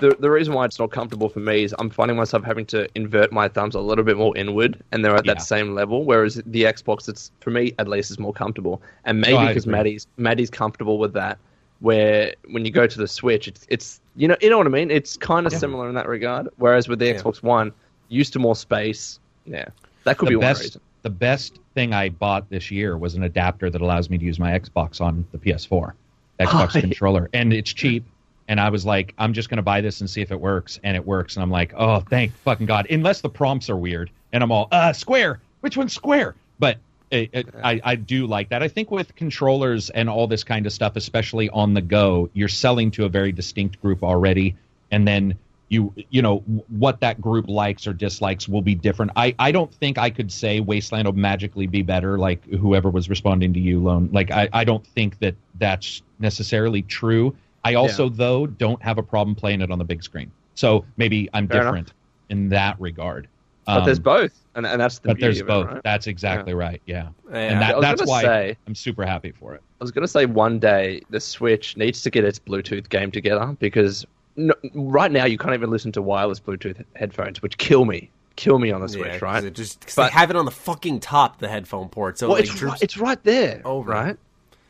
the 0.00 0.16
the 0.20 0.30
reason 0.30 0.54
why 0.54 0.64
it's 0.64 0.78
not 0.78 0.90
comfortable 0.90 1.28
for 1.28 1.40
me 1.40 1.64
is 1.64 1.74
I'm 1.78 1.90
finding 1.90 2.16
myself 2.16 2.42
having 2.44 2.64
to 2.66 2.88
invert 2.94 3.30
my 3.30 3.46
thumbs 3.48 3.74
a 3.74 3.80
little 3.80 4.04
bit 4.04 4.16
more 4.16 4.34
inward, 4.36 4.82
and 4.90 5.04
they're 5.04 5.14
at 5.14 5.24
Yeah. 5.26 5.34
that 5.34 5.42
same 5.42 5.74
level. 5.74 6.04
Whereas 6.04 6.42
the 6.46 6.62
Xbox, 6.64 7.08
it's 7.10 7.30
for 7.40 7.50
me 7.50 7.72
at 7.78 7.88
least, 7.88 8.10
is 8.10 8.18
more 8.18 8.32
comfortable, 8.32 8.80
and 9.04 9.20
maybe 9.20 9.46
because 9.46 9.64
agree. 9.64 9.72
Maddie's 9.72 10.06
Maddie's 10.16 10.50
comfortable 10.50 10.98
with 10.98 11.12
that. 11.14 11.38
Where 11.82 12.34
when 12.50 12.64
you 12.64 12.70
go 12.70 12.86
to 12.86 12.98
the 12.98 13.08
Switch, 13.08 13.48
it's 13.48 13.66
it's 13.68 14.00
you 14.16 14.28
know 14.28 14.36
you 14.40 14.48
know 14.48 14.56
what 14.58 14.66
I 14.66 14.70
mean. 14.70 14.90
It's 14.90 15.16
kind 15.16 15.46
of 15.46 15.52
Yeah. 15.52 15.58
similar 15.58 15.88
in 15.88 15.94
that 15.96 16.08
regard. 16.08 16.48
Whereas 16.56 16.88
with 16.88 16.98
the 17.00 17.06
Yeah. 17.06 17.14
Xbox 17.20 17.42
One, 17.42 17.72
used 18.08 18.32
to 18.34 18.38
more 18.38 18.54
space. 18.56 19.18
Yeah, 19.44 19.66
that 20.04 20.16
could 20.18 20.28
be 20.28 20.34
the 20.36 20.38
one 20.38 20.48
best 20.48 20.62
reason. 20.62 20.80
the 21.02 21.10
best 21.10 21.58
thing 21.74 21.92
I 21.92 22.08
bought 22.10 22.48
this 22.50 22.70
year 22.70 22.96
was 22.96 23.14
an 23.16 23.24
adapter 23.24 23.68
that 23.68 23.80
allows 23.80 24.08
me 24.08 24.16
to 24.18 24.24
use 24.24 24.38
my 24.38 24.56
Xbox 24.58 25.00
on 25.00 25.26
the 25.32 25.38
PS4 25.38 25.92
Xbox 26.38 26.76
Oh, 26.76 26.80
controller, 26.80 27.28
and 27.32 27.52
it's 27.52 27.72
cheap 27.72 28.04
and 28.48 28.60
I 28.60 28.68
was 28.68 28.84
like, 28.84 29.14
I'm 29.18 29.32
just 29.32 29.48
going 29.48 29.56
to 29.56 29.62
buy 29.62 29.80
this 29.80 30.00
and 30.00 30.10
see 30.10 30.20
if 30.20 30.30
it 30.32 30.40
works, 30.40 30.78
and 30.82 30.96
it 30.96 31.06
works, 31.06 31.36
and 31.36 31.42
I'm 31.44 31.50
like, 31.50 31.72
oh, 31.76 32.00
thank 32.00 32.32
fucking 32.38 32.66
god! 32.66 32.86
Unless 32.90 33.20
the 33.20 33.28
prompts 33.30 33.70
are 33.70 33.76
weird, 33.76 34.10
and 34.32 34.42
I'm 34.42 34.50
all, 34.50 34.66
uh, 34.72 34.92
square. 34.92 35.40
Which 35.60 35.76
one's 35.76 35.92
square? 35.94 36.34
But 36.58 36.78
it, 37.12 37.30
it, 37.32 37.54
I, 37.62 37.80
I 37.84 37.94
do 37.94 38.26
like 38.26 38.48
that. 38.48 38.62
I 38.62 38.68
think 38.68 38.90
with 38.90 39.14
controllers 39.14 39.90
and 39.90 40.08
all 40.08 40.26
this 40.26 40.44
kind 40.44 40.66
of 40.66 40.72
stuff, 40.72 40.96
especially 40.96 41.50
on 41.50 41.74
the 41.74 41.82
go, 41.82 42.30
you're 42.32 42.48
selling 42.48 42.90
to 42.92 43.04
a 43.04 43.08
very 43.08 43.32
distinct 43.32 43.80
group 43.82 44.02
already, 44.02 44.56
and 44.90 45.06
then 45.06 45.38
you 45.68 45.92
you 46.10 46.22
know 46.22 46.38
what 46.68 47.00
that 47.00 47.20
group 47.20 47.48
likes 47.48 47.86
or 47.86 47.92
dislikes 47.92 48.48
will 48.48 48.62
be 48.62 48.74
different. 48.74 49.12
I 49.14 49.34
I 49.38 49.52
don't 49.52 49.72
think 49.74 49.98
I 49.98 50.10
could 50.10 50.32
say 50.32 50.60
Wasteland 50.60 51.06
will 51.06 51.12
magically 51.12 51.66
be 51.66 51.82
better 51.82 52.18
like 52.18 52.44
whoever 52.46 52.90
was 52.90 53.10
responding 53.10 53.52
to 53.54 53.60
you, 53.60 53.82
Lone. 53.82 54.08
Like 54.12 54.30
I 54.30 54.48
I 54.52 54.64
don't 54.64 54.86
think 54.86 55.18
that 55.20 55.34
that's 55.58 56.02
necessarily 56.18 56.82
true. 56.82 57.36
I 57.64 57.74
also 57.74 58.08
yeah. 58.08 58.16
though 58.16 58.46
don't 58.46 58.82
have 58.82 58.96
a 58.98 59.02
problem 59.02 59.34
playing 59.34 59.60
it 59.60 59.70
on 59.70 59.78
the 59.78 59.84
big 59.84 60.02
screen. 60.02 60.32
So 60.54 60.86
maybe 60.96 61.28
I'm 61.32 61.46
Fair 61.46 61.62
different 61.62 61.88
enough. 61.88 61.96
in 62.30 62.48
that 62.50 62.80
regard. 62.80 63.28
But 63.66 63.78
um, 63.78 63.84
there's 63.84 63.98
both, 63.98 64.32
and, 64.54 64.66
and 64.66 64.80
that's 64.80 64.98
the 64.98 65.08
but 65.08 65.20
there's 65.20 65.40
both. 65.42 65.66
It, 65.70 65.74
right? 65.74 65.82
That's 65.84 66.06
exactly 66.06 66.52
yeah. 66.52 66.58
right. 66.58 66.82
Yeah, 66.86 67.08
yeah. 67.30 67.38
and 67.38 67.62
that, 67.62 67.80
that's 67.80 68.04
why 68.04 68.22
say, 68.22 68.56
I'm 68.66 68.74
super 68.74 69.06
happy 69.06 69.30
for 69.30 69.54
it. 69.54 69.62
I 69.80 69.84
was 69.84 69.92
going 69.92 70.02
to 70.02 70.08
say 70.08 70.26
one 70.26 70.58
day 70.58 71.02
the 71.10 71.20
Switch 71.20 71.76
needs 71.76 72.02
to 72.02 72.10
get 72.10 72.24
its 72.24 72.38
Bluetooth 72.38 72.88
game 72.88 73.10
together 73.10 73.56
because 73.60 74.04
no, 74.36 74.54
right 74.74 75.10
now 75.10 75.24
you 75.26 75.38
can't 75.38 75.54
even 75.54 75.70
listen 75.70 75.92
to 75.92 76.02
wireless 76.02 76.40
Bluetooth 76.40 76.84
headphones, 76.96 77.40
which 77.40 77.58
kill 77.58 77.84
me, 77.84 78.10
kill 78.36 78.58
me 78.58 78.72
on 78.72 78.80
the 78.80 78.88
Switch. 78.88 79.06
Yeah, 79.06 79.18
right? 79.22 79.44
It 79.44 79.54
just 79.54 79.80
cause 79.86 79.94
but, 79.94 80.06
they 80.06 80.12
have 80.12 80.30
it 80.30 80.36
on 80.36 80.44
the 80.44 80.50
fucking 80.50 81.00
top, 81.00 81.38
the 81.38 81.48
headphone 81.48 81.88
port. 81.88 82.18
So 82.18 82.28
well, 82.28 82.38
like, 82.38 82.46
it's, 82.46 82.62
right, 82.62 82.82
it's 82.82 82.98
right 82.98 83.22
there. 83.22 83.62
Over. 83.64 83.92
Right. 83.92 84.16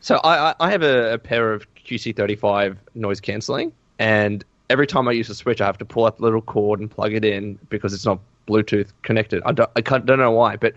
So 0.01 0.19
I, 0.23 0.53
I 0.59 0.69
have 0.69 0.83
a, 0.83 1.13
a 1.13 1.17
pair 1.17 1.53
of 1.53 1.65
QC35 1.75 2.77
noise 2.93 3.21
cancelling, 3.21 3.71
and 3.99 4.43
every 4.69 4.85
time 4.85 5.07
I 5.07 5.13
use 5.13 5.29
the 5.29 5.35
Switch, 5.35 5.61
I 5.61 5.65
have 5.65 5.77
to 5.77 5.85
pull 5.85 6.05
out 6.05 6.17
the 6.17 6.23
little 6.23 6.41
cord 6.41 6.79
and 6.79 6.91
plug 6.91 7.13
it 7.13 7.23
in 7.23 7.57
because 7.69 7.93
it's 7.93 8.05
not 8.05 8.19
Bluetooth 8.47 8.89
connected. 9.03 9.41
I 9.45 9.51
don't, 9.51 9.69
I 9.75 9.81
don't 9.81 10.19
know 10.19 10.31
why, 10.31 10.55
but 10.55 10.73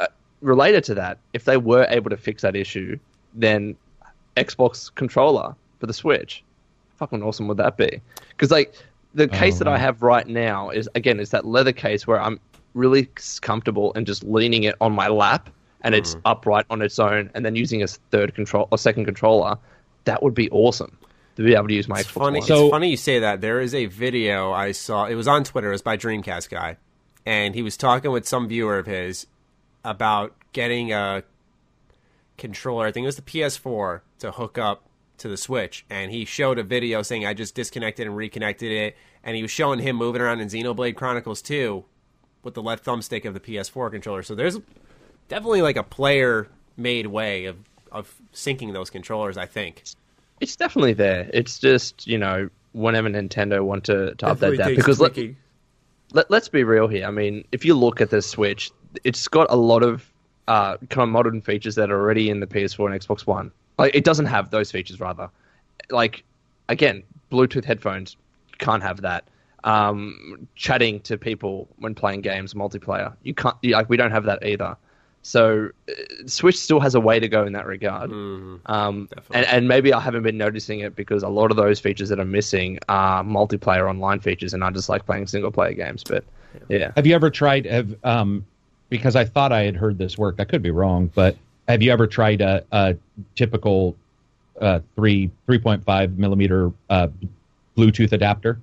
uh, 0.00 0.06
related 0.40 0.84
to 0.84 0.94
that, 0.94 1.18
if 1.32 1.44
they 1.44 1.56
were 1.56 1.86
able 1.88 2.10
to 2.10 2.16
fix 2.16 2.42
that 2.42 2.56
issue, 2.56 2.98
then 3.34 3.76
Xbox 4.36 4.94
controller 4.94 5.54
for 5.78 5.86
the 5.86 5.92
Switch, 5.92 6.42
fucking 6.96 7.22
awesome 7.22 7.48
would 7.48 7.58
that 7.58 7.76
be? 7.76 8.00
Because 8.30 8.50
like 8.50 8.74
the 9.14 9.24
oh, 9.24 9.28
case 9.28 9.58
that 9.58 9.68
I 9.68 9.78
have 9.78 10.02
right 10.02 10.26
now 10.26 10.70
is 10.70 10.88
again 10.94 11.20
is 11.20 11.30
that 11.30 11.44
leather 11.44 11.72
case 11.72 12.06
where 12.06 12.20
I'm 12.20 12.40
really 12.74 13.08
comfortable 13.40 13.92
and 13.94 14.06
just 14.06 14.24
leaning 14.24 14.64
it 14.64 14.74
on 14.80 14.92
my 14.92 15.08
lap 15.08 15.50
and 15.82 15.94
mm. 15.94 15.98
it's 15.98 16.16
upright 16.24 16.66
on 16.70 16.82
its 16.82 16.98
own, 16.98 17.30
and 17.34 17.44
then 17.44 17.56
using 17.56 17.82
a 17.82 17.86
third 17.86 18.34
control 18.34 18.68
or 18.70 18.78
second 18.78 19.04
controller. 19.04 19.58
That 20.04 20.22
would 20.22 20.34
be 20.34 20.50
awesome 20.50 20.96
to 21.36 21.42
be 21.42 21.54
able 21.54 21.68
to 21.68 21.74
use 21.74 21.88
my 21.88 22.00
it's 22.00 22.08
Xbox 22.08 22.14
funny, 22.14 22.38
One. 22.40 22.48
So, 22.48 22.66
it's 22.66 22.70
funny 22.70 22.90
you 22.90 22.96
say 22.96 23.20
that. 23.20 23.40
There 23.40 23.60
is 23.60 23.74
a 23.74 23.86
video 23.86 24.52
I 24.52 24.72
saw. 24.72 25.06
It 25.06 25.14
was 25.14 25.28
on 25.28 25.44
Twitter. 25.44 25.68
It 25.68 25.72
was 25.72 25.82
by 25.82 25.96
Dreamcast 25.96 26.50
guy, 26.50 26.76
and 27.26 27.54
he 27.54 27.62
was 27.62 27.76
talking 27.76 28.10
with 28.10 28.26
some 28.26 28.48
viewer 28.48 28.78
of 28.78 28.86
his 28.86 29.26
about 29.84 30.34
getting 30.52 30.92
a 30.92 31.22
controller. 32.36 32.86
I 32.86 32.92
think 32.92 33.04
it 33.04 33.06
was 33.06 33.16
the 33.16 33.22
PS4 33.22 34.00
to 34.20 34.32
hook 34.32 34.58
up 34.58 34.88
to 35.18 35.28
the 35.28 35.36
Switch, 35.36 35.84
and 35.88 36.10
he 36.10 36.24
showed 36.24 36.58
a 36.58 36.62
video 36.62 37.02
saying 37.02 37.24
I 37.24 37.34
just 37.34 37.54
disconnected 37.54 38.06
and 38.06 38.16
reconnected 38.16 38.72
it, 38.72 38.96
and 39.22 39.36
he 39.36 39.42
was 39.42 39.50
showing 39.50 39.78
him 39.78 39.96
moving 39.96 40.20
around 40.20 40.40
in 40.40 40.48
Xenoblade 40.48 40.96
Chronicles 40.96 41.42
2 41.42 41.84
with 42.42 42.54
the 42.54 42.62
left 42.62 42.84
thumbstick 42.84 43.24
of 43.24 43.34
the 43.34 43.40
PS4 43.40 43.90
controller. 43.90 44.22
So 44.22 44.34
there's 44.34 44.58
definitely 45.28 45.62
like 45.62 45.76
a 45.76 45.82
player 45.82 46.48
made 46.76 47.06
way 47.06 47.46
of 47.46 47.56
of 47.90 48.14
syncing 48.32 48.72
those 48.72 48.90
controllers. 48.90 49.36
I 49.36 49.46
think 49.46 49.84
it's 50.40 50.56
definitely 50.56 50.94
there. 50.94 51.30
It's 51.32 51.58
just 51.58 52.06
you 52.06 52.18
know 52.18 52.48
whenever 52.72 53.08
Nintendo 53.08 53.62
want 53.62 53.84
to, 53.84 54.14
to 54.14 54.26
update 54.26 54.56
that 54.56 54.74
because 54.74 54.98
let, 54.98 55.16
let, 56.12 56.30
let's 56.30 56.48
be 56.48 56.64
real 56.64 56.88
here. 56.88 57.06
I 57.06 57.10
mean, 57.10 57.44
if 57.52 57.64
you 57.64 57.74
look 57.74 58.00
at 58.00 58.10
the 58.10 58.22
Switch, 58.22 58.70
it's 59.04 59.28
got 59.28 59.46
a 59.50 59.56
lot 59.56 59.82
of 59.82 60.10
uh, 60.48 60.76
kind 60.88 61.04
of 61.04 61.08
modern 61.08 61.40
features 61.40 61.74
that 61.76 61.90
are 61.90 61.98
already 61.98 62.30
in 62.30 62.40
the 62.40 62.46
PS4 62.46 62.92
and 62.92 63.00
Xbox 63.00 63.26
One. 63.26 63.50
Like 63.78 63.94
it 63.94 64.04
doesn't 64.04 64.26
have 64.26 64.50
those 64.50 64.70
features, 64.70 65.00
rather. 65.00 65.30
Like 65.90 66.24
again, 66.68 67.02
Bluetooth 67.30 67.64
headphones 67.64 68.16
can't 68.58 68.82
have 68.82 69.00
that. 69.02 69.24
Um, 69.64 70.48
chatting 70.56 71.00
to 71.02 71.16
people 71.16 71.68
when 71.76 71.94
playing 71.94 72.22
games 72.22 72.54
multiplayer, 72.54 73.14
you 73.22 73.34
can't. 73.34 73.56
Like 73.64 73.88
we 73.88 73.96
don't 73.96 74.10
have 74.10 74.24
that 74.24 74.44
either. 74.44 74.76
So 75.22 75.70
uh, 75.88 75.92
Switch 76.26 76.58
still 76.58 76.80
has 76.80 76.94
a 76.94 77.00
way 77.00 77.20
to 77.20 77.28
go 77.28 77.46
in 77.46 77.52
that 77.52 77.66
regard. 77.66 78.10
Mm, 78.10 78.60
um, 78.66 79.08
and, 79.32 79.46
and, 79.46 79.68
maybe 79.68 79.92
I 79.92 80.00
haven't 80.00 80.24
been 80.24 80.36
noticing 80.36 80.80
it 80.80 80.96
because 80.96 81.22
a 81.22 81.28
lot 81.28 81.52
of 81.52 81.56
those 81.56 81.78
features 81.78 82.08
that 82.08 82.18
are 82.18 82.24
missing 82.24 82.80
are 82.88 83.22
multiplayer 83.22 83.88
online 83.88 84.18
features, 84.18 84.52
and 84.52 84.64
I 84.64 84.70
just 84.70 84.88
like 84.88 85.06
playing 85.06 85.28
single 85.28 85.52
player 85.52 85.74
games. 85.74 86.02
But 86.02 86.24
yeah. 86.68 86.78
yeah. 86.78 86.92
Have 86.96 87.06
you 87.06 87.14
ever 87.14 87.30
tried? 87.30 87.66
Have 87.66 87.94
um, 88.04 88.44
because 88.90 89.14
I 89.14 89.24
thought 89.24 89.52
I 89.52 89.62
had 89.62 89.76
heard 89.76 89.96
this 89.96 90.18
work. 90.18 90.36
I 90.40 90.44
could 90.44 90.60
be 90.60 90.72
wrong, 90.72 91.10
but 91.14 91.36
have 91.68 91.82
you 91.82 91.92
ever 91.92 92.08
tried 92.08 92.40
a, 92.40 92.64
a 92.72 92.96
typical 93.36 93.96
uh, 94.60 94.80
three 94.96 95.30
three 95.46 95.58
point 95.58 95.84
five 95.84 96.18
millimeter 96.18 96.72
uh, 96.90 97.08
Bluetooth 97.76 98.10
adapter 98.10 98.58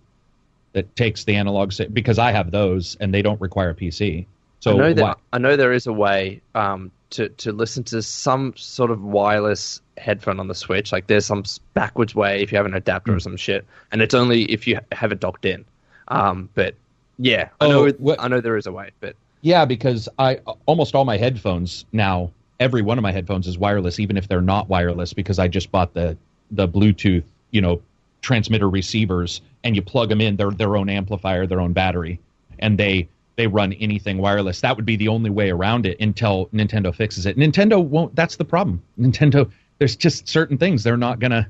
that 0.73 0.93
takes 0.97 1.23
the 1.23 1.35
analog? 1.35 1.73
Because 1.93 2.19
I 2.19 2.33
have 2.33 2.51
those, 2.51 2.97
and 2.99 3.13
they 3.13 3.21
don't 3.21 3.39
require 3.39 3.69
a 3.69 3.75
PC. 3.75 4.25
So 4.59 4.73
I 4.73 4.77
know, 4.77 4.93
that, 4.93 5.19
I 5.31 5.37
know 5.37 5.55
there 5.55 5.71
is 5.71 5.87
a 5.87 5.93
way 5.93 6.41
um, 6.53 6.91
to 7.11 7.29
to 7.29 7.51
listen 7.51 7.83
to 7.85 8.01
some 8.01 8.53
sort 8.57 8.91
of 8.91 9.01
wireless 9.01 9.81
headphone 9.97 10.39
on 10.39 10.47
the 10.47 10.55
Switch. 10.55 10.91
Like 10.91 11.07
there's 11.07 11.25
some 11.25 11.43
backwards 11.73 12.13
way 12.13 12.41
if 12.41 12.51
you 12.51 12.57
have 12.57 12.65
an 12.65 12.73
adapter 12.73 13.11
mm. 13.11 13.15
or 13.15 13.17
hmm. 13.17 13.23
some 13.23 13.37
shit, 13.37 13.65
and 13.91 14.01
it's 14.01 14.13
only 14.13 14.43
if 14.43 14.67
you 14.67 14.79
have 14.91 15.11
it 15.11 15.19
docked 15.19 15.45
in. 15.45 15.65
Um, 16.09 16.49
but 16.55 16.75
yeah, 17.17 17.49
I 17.61 17.67
know 17.67 17.87
oh, 17.87 18.15
I 18.19 18.27
know 18.27 18.41
there 18.41 18.57
is 18.57 18.67
a 18.67 18.71
way, 18.71 18.91
but 18.99 19.15
yeah, 19.41 19.65
because 19.65 20.09
I 20.17 20.39
almost 20.65 20.95
all 20.95 21.05
my 21.05 21.17
headphones 21.17 21.85
now, 21.93 22.31
every 22.59 22.81
one 22.81 22.97
of 22.97 23.01
my 23.01 23.11
headphones 23.11 23.47
is 23.47 23.57
wireless, 23.57 23.99
even 23.99 24.17
if 24.17 24.27
they're 24.27 24.41
not 24.41 24.67
wireless, 24.67 25.13
because 25.13 25.39
I 25.39 25.47
just 25.47 25.71
bought 25.71 25.93
the 25.93 26.17
the 26.51 26.67
Bluetooth, 26.67 27.23
you 27.51 27.61
know, 27.61 27.81
transmitter 28.21 28.69
receivers, 28.69 29.41
and 29.63 29.75
you 29.75 29.81
plug 29.81 30.09
them 30.09 30.19
in. 30.19 30.35
They're 30.35 30.51
their 30.51 30.75
own 30.75 30.89
amplifier, 30.89 31.47
their 31.47 31.61
own 31.61 31.73
battery, 31.73 32.19
and 32.59 32.77
they 32.77 33.07
they 33.39 33.47
run 33.47 33.71
anything 33.73 34.17
wireless. 34.17 34.59
That 34.59 34.75
would 34.75 34.85
be 34.85 34.97
the 34.97 35.07
only 35.07 35.29
way 35.29 35.49
around 35.49 35.85
it 35.85 35.97
until 36.01 36.47
Nintendo 36.47 36.93
fixes 36.93 37.25
it. 37.25 37.37
Nintendo 37.37 37.81
won't. 37.81 38.13
That's 38.13 38.35
the 38.35 38.43
problem. 38.43 38.83
Nintendo. 38.99 39.49
There's 39.77 39.95
just 39.95 40.27
certain 40.27 40.57
things 40.57 40.83
they're 40.83 40.97
not 40.97 41.19
gonna. 41.19 41.49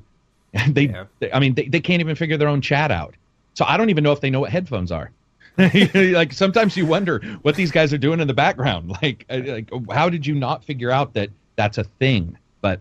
They. 0.68 0.82
Yeah. 0.82 1.06
they 1.18 1.32
I 1.32 1.40
mean, 1.40 1.54
they, 1.54 1.66
they 1.66 1.80
can't 1.80 2.00
even 2.00 2.14
figure 2.14 2.36
their 2.36 2.48
own 2.48 2.60
chat 2.60 2.92
out. 2.92 3.14
So 3.54 3.64
I 3.64 3.76
don't 3.76 3.90
even 3.90 4.04
know 4.04 4.12
if 4.12 4.20
they 4.20 4.30
know 4.30 4.38
what 4.40 4.50
headphones 4.50 4.92
are. 4.92 5.10
like 5.58 6.32
sometimes 6.32 6.76
you 6.76 6.86
wonder 6.86 7.20
what 7.42 7.56
these 7.56 7.72
guys 7.72 7.92
are 7.92 7.98
doing 7.98 8.20
in 8.20 8.28
the 8.28 8.34
background. 8.34 8.96
Like, 9.02 9.26
like 9.28 9.70
how 9.90 10.08
did 10.08 10.24
you 10.24 10.36
not 10.36 10.64
figure 10.64 10.92
out 10.92 11.14
that 11.14 11.30
that's 11.56 11.76
a 11.76 11.84
thing? 11.84 12.38
But 12.60 12.80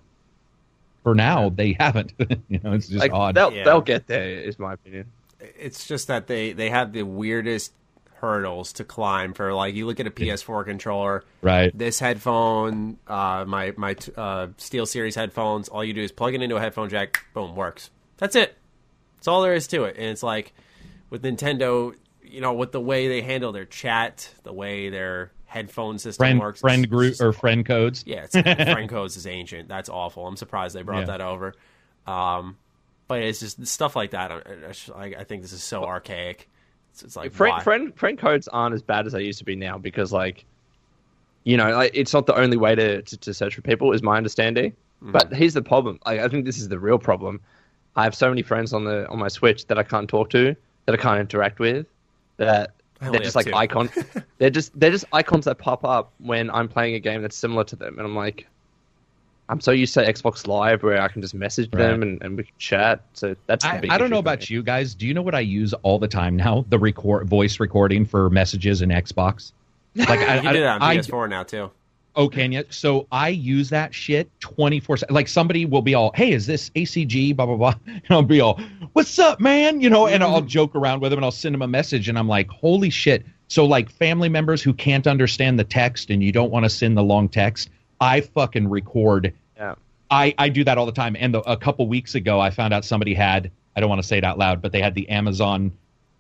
for 1.04 1.16
now, 1.16 1.50
they 1.50 1.76
haven't. 1.80 2.14
you 2.48 2.60
know, 2.64 2.74
it's 2.74 2.88
just 2.88 3.00
like, 3.00 3.12
odd. 3.12 3.34
They'll, 3.34 3.54
yeah. 3.54 3.64
they'll 3.64 3.82
get 3.82 4.06
there, 4.06 4.24
is 4.24 4.60
my 4.60 4.74
opinion. 4.74 5.06
It's 5.40 5.88
just 5.88 6.08
that 6.10 6.28
they 6.28 6.52
they 6.52 6.70
have 6.70 6.94
the 6.94 7.04
weirdest 7.04 7.74
hurdles 8.20 8.74
to 8.74 8.84
climb 8.84 9.34
for 9.34 9.54
like 9.54 9.76
you 9.76 9.86
look 9.86 10.00
at 10.00 10.08
a 10.08 10.12
PS4 10.12 10.66
controller, 10.66 11.24
right? 11.42 11.76
This 11.78 12.00
headphone, 12.00 12.98
uh, 13.08 13.46
my 13.48 13.74
my 13.78 13.92
uh, 13.92 14.48
SteelSeries 14.58 15.16
headphones, 15.16 15.70
all 15.70 15.84
you 15.84 15.94
do 15.94 16.02
is 16.02 16.12
plug 16.12 16.34
it 16.34 16.42
into 16.42 16.56
a 16.56 16.60
headphone 16.60 16.90
jack, 16.90 17.26
boom, 17.34 17.56
works. 17.56 17.90
That's 18.18 18.36
it. 18.36 18.58
That's 19.18 19.28
all 19.28 19.42
there 19.42 19.54
is 19.54 19.68
to 19.68 19.84
it. 19.86 19.96
And 19.98 20.06
it's 20.06 20.24
like 20.24 20.54
with 21.10 21.24
Nintendo, 21.24 21.96
you 22.24 22.42
know, 22.42 22.54
with 22.54 22.72
the 22.72 22.82
way 22.82 23.08
they 23.08 23.22
handle 23.22 23.52
their 23.52 23.66
chat, 23.66 24.30
the 24.44 24.54
way 24.54 24.90
their 24.90 25.32
headphone 25.46 25.98
system 25.98 26.22
friend, 26.22 26.40
works, 26.40 26.62
friend 26.62 26.90
group 26.90 27.20
or 27.20 27.34
friend 27.34 27.66
codes. 27.66 28.04
Yeah, 28.06 28.26
friend 28.28 28.90
codes 28.90 29.18
is 29.18 29.26
ancient. 29.26 29.68
That's 29.68 29.90
awful. 29.90 30.28
I'm 30.28 30.38
surprised 30.38 30.76
they 30.76 30.84
brought 30.84 31.08
yeah. 31.08 31.18
that 31.18 31.22
over. 31.22 31.54
Um, 32.06 32.58
but 33.08 33.24
it's 33.24 33.40
just 33.40 33.66
stuff 33.66 33.96
like 33.96 34.12
that. 34.12 34.32
I, 34.32 35.04
I 35.04 35.24
think 35.24 35.42
this 35.42 35.52
is 35.52 35.64
so 35.64 35.84
archaic. 35.84 36.48
It's, 37.00 37.04
it's 37.04 37.16
like 37.16 37.32
friend, 37.32 37.62
friend 37.64 37.96
friend 37.96 38.18
codes 38.18 38.48
aren't 38.50 38.76
as 38.76 38.82
bad 38.82 39.06
as 39.06 39.14
they 39.14 39.24
used 39.24 39.40
to 39.40 39.46
be 39.46 39.56
now 39.56 39.78
because 39.78 40.12
like 40.12 40.46
you 41.44 41.58
know 41.58 41.70
like, 41.72 41.92
it's 41.94 42.14
not 42.14 42.26
the 42.26 42.36
only 42.36 42.58
way 42.58 42.76
to, 42.76 43.02
to, 43.02 43.18
to 43.18 43.34
search 43.34 43.56
for 43.56 43.62
people 43.62 43.92
is 43.94 44.04
my 44.04 44.18
understanding. 44.18 44.72
Mm-hmm. 44.72 45.12
But 45.14 45.34
here's 45.34 45.54
the 45.54 45.62
problem. 45.62 46.00
Like, 46.06 46.20
I 46.20 46.28
think 46.28 46.46
this 46.46 46.58
is 46.58 46.68
the 46.68 46.78
real 46.78 47.00
problem. 47.00 47.40
I 47.96 48.04
have 48.04 48.14
so 48.14 48.28
many 48.28 48.42
friends 48.42 48.74
on 48.74 48.84
the 48.84 49.08
on 49.08 49.18
my 49.18 49.30
Switch 49.30 49.66
that 49.68 49.78
I 49.78 49.84
can't 49.84 50.10
talk 50.10 50.30
to, 50.32 50.56
that 50.86 50.94
I 50.94 50.98
can't 50.98 51.20
interact 51.20 51.60
with, 51.60 51.88
that 52.38 52.72
they're 53.00 53.20
just 53.20 53.36
like 53.36 53.46
two. 53.46 53.56
icons. 53.56 53.92
they're 54.38 54.50
just 54.50 54.78
they're 54.80 54.92
just 54.92 55.06
icons 55.14 55.46
that 55.46 55.58
pop 55.58 55.86
up 55.86 56.12
when 56.20 56.50
I'm 56.50 56.68
playing 56.68 56.96
a 56.96 57.00
game 57.00 57.22
that's 57.22 57.38
similar 57.38 57.64
to 57.66 57.76
them, 57.76 57.98
and 57.98 58.06
I'm 58.06 58.16
like, 58.16 58.48
I'm 59.50 59.60
so 59.60 59.72
used 59.72 59.96
to 59.96 60.06
Xbox 60.06 60.46
Live 60.46 60.84
where 60.84 61.02
I 61.02 61.08
can 61.08 61.24
just 61.24 61.34
message 61.34 61.70
right. 61.74 61.82
them 61.82 62.04
and, 62.04 62.22
and 62.22 62.38
we 62.38 62.44
can 62.44 62.54
chat. 62.60 63.02
So 63.14 63.36
that's 63.48 63.66
I, 63.66 63.82
I, 63.90 63.98
don't 63.98 64.12
know 64.12 64.20
about 64.20 64.42
me. 64.42 64.46
you 64.50 64.62
guys. 64.62 64.94
Do 64.94 65.08
you 65.08 65.14
know 65.14 65.24
what 65.24 65.34
I 65.34 65.40
use 65.40 65.74
all 65.82 65.98
the 65.98 66.08
time 66.08 66.36
now? 66.36 66.66
The 66.70 66.78
record 66.78 67.28
voice 67.28 67.60
recording 67.60 68.06
for 68.06 68.30
messages 68.30 68.84
in 68.84 68.90
Xbox. 68.90 69.52
Like 69.96 70.20
I, 70.20 70.36
you 70.42 70.54
do 70.54 70.60
that 70.62 70.82
on 70.82 70.96
PS4 70.96 71.30
now 71.30 71.44
too. 71.44 71.72
Oh, 72.16 72.30
can 72.30 72.52
you? 72.52 72.64
So 72.70 73.08
I 73.12 73.30
use 73.30 73.70
that 73.70 73.94
shit 73.94 74.30
24 74.42 74.98
Like 75.10 75.28
somebody 75.28 75.66
will 75.66 75.82
be 75.82 75.96
all, 75.96 76.12
hey, 76.14 76.32
is 76.32 76.46
this 76.46 76.70
ACG? 76.72 77.36
Blah, 77.36 77.46
blah, 77.48 77.56
blah. 77.56 77.74
And 77.88 78.04
I'll 78.10 78.22
be 78.22 78.42
all, 78.42 78.60
what's 78.94 79.18
up, 79.18 79.40
man? 79.40 79.82
You 79.82 79.90
know, 79.90 80.06
and 80.06 80.24
I'll 80.24 80.42
joke 80.42 80.76
around 80.76 81.02
with 81.02 81.12
them 81.12 81.20
and 81.20 81.26
I'll 81.26 81.32
send 81.32 81.56
them 81.56 81.62
a 81.62 81.68
message 81.68 82.08
and 82.08 82.20
I'm 82.20 82.28
like, 82.28 82.50
holy 82.50 82.90
shit. 82.90 83.26
So, 83.48 83.66
like 83.66 83.90
family 83.90 84.30
members 84.30 84.62
who 84.62 84.74
can't 84.74 85.08
understand 85.08 85.58
the 85.58 85.64
text 85.64 86.12
and 86.12 86.22
you 86.22 86.32
don't 86.32 86.52
want 86.52 86.66
to 86.66 86.70
send 86.70 86.96
the 86.96 87.04
long 87.04 87.30
text, 87.30 87.70
I 88.00 88.22
fucking 88.22 88.70
record. 88.70 89.34
Yeah. 89.58 89.76
I, 90.12 90.34
I 90.38 90.50
do 90.50 90.64
that 90.64 90.78
all 90.78 90.86
the 90.86 90.92
time. 90.92 91.16
And 91.20 91.34
the, 91.34 91.42
a 91.42 91.58
couple 91.58 91.88
weeks 91.88 92.16
ago, 92.16 92.40
I 92.40 92.50
found 92.50 92.74
out 92.74 92.84
somebody 92.84 93.14
had, 93.14 93.52
I 93.76 93.80
don't 93.80 93.90
want 93.90 94.02
to 94.02 94.08
say 94.08 94.18
it 94.18 94.24
out 94.24 94.38
loud, 94.38 94.62
but 94.62 94.72
they 94.72 94.82
had 94.82 94.96
the 94.96 95.08
Amazon 95.10 95.72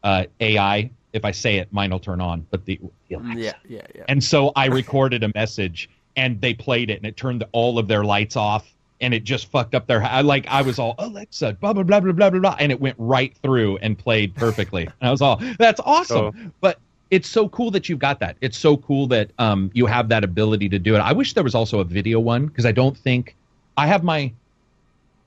uh, 0.03 0.25
AI 0.39 0.91
if 1.13 1.25
I 1.25 1.31
say 1.31 1.57
it, 1.57 1.71
mine 1.71 1.91
will 1.91 1.99
turn 1.99 2.21
on. 2.21 2.45
But 2.49 2.65
the, 2.65 2.79
the 3.07 3.15
Alexa. 3.15 3.39
Yeah, 3.39 3.53
yeah, 3.67 3.81
yeah. 3.95 4.03
And 4.07 4.23
so 4.23 4.51
I 4.55 4.65
recorded 4.65 5.23
a 5.23 5.31
message, 5.33 5.89
and 6.15 6.39
they 6.41 6.53
played 6.53 6.89
it, 6.89 6.97
and 6.97 7.05
it 7.05 7.17
turned 7.17 7.43
all 7.51 7.79
of 7.79 7.87
their 7.87 8.03
lights 8.03 8.35
off, 8.35 8.73
and 9.01 9.13
it 9.13 9.23
just 9.23 9.49
fucked 9.49 9.75
up 9.75 9.87
their. 9.87 10.03
I 10.03 10.21
like 10.21 10.47
I 10.47 10.61
was 10.61 10.79
all 10.79 10.95
Alexa, 10.99 11.57
blah 11.59 11.73
blah 11.73 11.83
blah 11.83 11.99
blah 11.99 12.11
blah 12.11 12.29
blah, 12.29 12.39
blah 12.39 12.55
and 12.59 12.71
it 12.71 12.79
went 12.79 12.95
right 12.99 13.35
through 13.37 13.77
and 13.77 13.97
played 13.97 14.35
perfectly. 14.35 14.83
and 14.83 14.93
I 15.01 15.11
was 15.11 15.21
all, 15.21 15.41
that's 15.57 15.79
awesome. 15.79 16.25
Oh. 16.35 16.51
But 16.61 16.79
it's 17.11 17.27
so 17.27 17.49
cool 17.49 17.71
that 17.71 17.89
you've 17.89 17.99
got 17.99 18.19
that. 18.19 18.37
It's 18.41 18.57
so 18.57 18.77
cool 18.77 19.07
that 19.07 19.31
um 19.39 19.71
you 19.73 19.85
have 19.85 20.09
that 20.09 20.23
ability 20.23 20.69
to 20.69 20.79
do 20.79 20.95
it. 20.95 20.99
I 20.99 21.13
wish 21.13 21.33
there 21.33 21.43
was 21.43 21.55
also 21.55 21.79
a 21.79 21.83
video 21.83 22.19
one 22.19 22.47
because 22.47 22.65
I 22.65 22.71
don't 22.71 22.97
think 22.97 23.35
I 23.77 23.87
have 23.87 24.03
my 24.03 24.31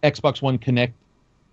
Xbox 0.03 0.43
One 0.43 0.59
Kinect 0.59 0.93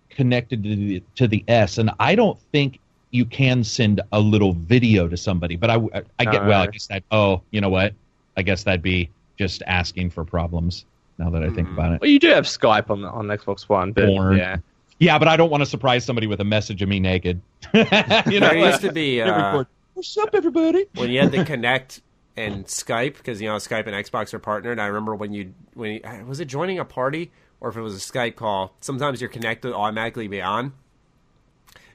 connected 0.10 0.64
to 0.64 0.76
the, 0.76 1.04
to 1.16 1.28
the 1.28 1.44
S, 1.48 1.78
and 1.78 1.92
I 2.00 2.16
don't 2.16 2.38
think 2.52 2.80
you 3.12 3.26
can 3.26 3.64
send 3.64 4.02
a 4.12 4.20
little 4.20 4.54
video 4.54 5.08
to 5.08 5.18
somebody. 5.18 5.56
But 5.56 5.70
I, 5.70 5.76
I 6.20 6.26
get 6.26 6.46
well. 6.46 6.64
I 6.64 6.68
guess 6.68 6.88
that. 6.88 7.04
Oh, 7.12 7.42
you 7.52 7.62
know 7.62 7.70
what? 7.70 7.94
I 8.38 8.42
guess 8.42 8.64
that'd 8.64 8.82
be 8.82 9.10
just 9.38 9.64
asking 9.66 10.10
for 10.12 10.26
problems. 10.26 10.86
Now 11.18 11.30
that 11.32 11.44
I 11.44 11.50
think 11.50 11.70
about 11.70 11.94
it. 11.94 12.02
Well, 12.02 12.10
you 12.10 12.20
do 12.20 12.30
have 12.30 12.46
Skype 12.46 12.90
on 12.90 13.04
on 13.04 13.28
Xbox 13.28 13.64
One, 13.70 13.92
but 13.92 14.06
Porn. 14.06 14.38
yeah, 14.38 14.58
Yeah, 15.00 15.20
but 15.20 15.28
I 15.28 15.36
don't 15.38 15.50
want 15.50 15.62
to 15.62 15.66
surprise 15.66 16.06
somebody 16.06 16.28
with 16.28 16.40
a 16.40 16.46
message 16.46 16.82
of 16.82 16.90
me 16.90 17.00
naked. 17.00 17.42
you 17.74 17.84
know, 17.84 18.50
There 18.50 18.56
used 18.58 18.82
to 18.82 18.92
be 18.92 19.22
uh, 19.22 19.36
record. 19.36 19.68
What's 20.00 20.18
up, 20.18 20.30
everybody? 20.32 20.86
when 20.96 21.12
you 21.12 21.20
had 21.20 21.34
to 21.34 21.44
connect 21.44 22.00
and 22.38 22.64
Skype 22.64 23.18
because 23.18 23.42
you 23.42 23.50
know 23.50 23.58
Skype 23.58 23.86
and 23.86 23.94
Xbox 23.94 24.34
are 24.34 24.40
partnered. 24.40 24.80
I 24.80 24.86
remember 24.86 25.14
when 25.14 25.34
you 25.34 25.54
when 25.74 25.92
you, 25.96 26.26
was 26.26 26.40
it 26.40 26.46
joining 26.46 26.80
a 26.80 26.86
party 26.86 27.34
or 27.60 27.68
if 27.68 27.76
it 27.76 27.82
was 27.82 27.96
a 27.96 28.00
Skype 28.00 28.38
call. 28.38 28.74
Sometimes 28.80 29.20
you're 29.20 29.30
connected 29.30 29.74
automatically 29.74 30.30
be 30.30 30.42
on. 30.42 30.72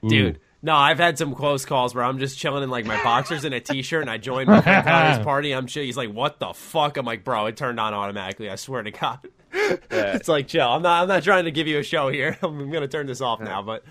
Hmm. 0.01 0.07
Dude, 0.07 0.39
no, 0.61 0.75
I've 0.75 0.99
had 0.99 1.17
some 1.17 1.33
close 1.33 1.65
calls 1.65 1.95
where 1.95 2.03
I'm 2.03 2.19
just 2.19 2.37
chilling 2.37 2.61
in 2.61 2.69
like 2.69 2.85
my 2.85 3.03
boxers 3.03 3.43
and 3.43 3.55
a 3.55 3.59
t-shirt, 3.59 4.01
and 4.01 4.09
I 4.11 4.19
joined 4.19 4.49
my 4.49 4.61
friend 4.61 4.85
Connor's 4.85 5.17
party. 5.25 5.51
I'm 5.55 5.65
sure 5.65 5.81
he's 5.81 5.97
like, 5.97 6.11
"What 6.11 6.39
the 6.39 6.53
fuck?" 6.53 6.97
I'm 6.97 7.07
like, 7.07 7.23
"Bro, 7.23 7.47
it 7.47 7.57
turned 7.57 7.79
on 7.79 7.95
automatically. 7.95 8.51
I 8.51 8.55
swear 8.57 8.83
to 8.83 8.91
God." 8.91 9.27
it's 9.51 10.27
like 10.27 10.47
chill. 10.47 10.69
I'm 10.69 10.83
not. 10.83 11.01
I'm 11.01 11.07
not 11.07 11.23
trying 11.23 11.45
to 11.45 11.51
give 11.51 11.65
you 11.65 11.79
a 11.79 11.83
show 11.83 12.09
here. 12.09 12.37
I'm 12.43 12.69
gonna 12.69 12.87
turn 12.87 13.07
this 13.07 13.21
off 13.21 13.39
now, 13.39 13.63
but 13.63 13.83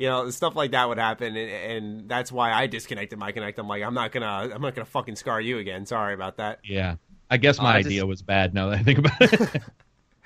you 0.00 0.06
know, 0.08 0.30
stuff 0.30 0.56
like 0.56 0.70
that 0.70 0.88
would 0.88 0.96
happen, 0.98 1.36
and, 1.36 1.50
and 1.50 2.08
that's 2.08 2.32
why 2.32 2.52
I 2.52 2.66
disconnected 2.66 3.18
my 3.18 3.32
Kinect. 3.32 3.58
I'm 3.58 3.68
like, 3.68 3.82
I'm 3.82 3.92
not 3.92 4.12
gonna, 4.12 4.26
I'm 4.54 4.62
not 4.62 4.74
gonna 4.74 4.86
fucking 4.86 5.16
scar 5.16 5.42
you 5.42 5.58
again. 5.58 5.84
Sorry 5.84 6.14
about 6.14 6.38
that. 6.38 6.60
Yeah, 6.64 6.94
I 7.30 7.36
guess 7.36 7.58
my 7.60 7.74
I 7.74 7.78
just- 7.80 7.88
idea 7.88 8.06
was 8.06 8.22
bad. 8.22 8.54
Now 8.54 8.70
that 8.70 8.78
I 8.78 8.82
think 8.82 8.98
about 9.00 9.20
it. 9.20 9.62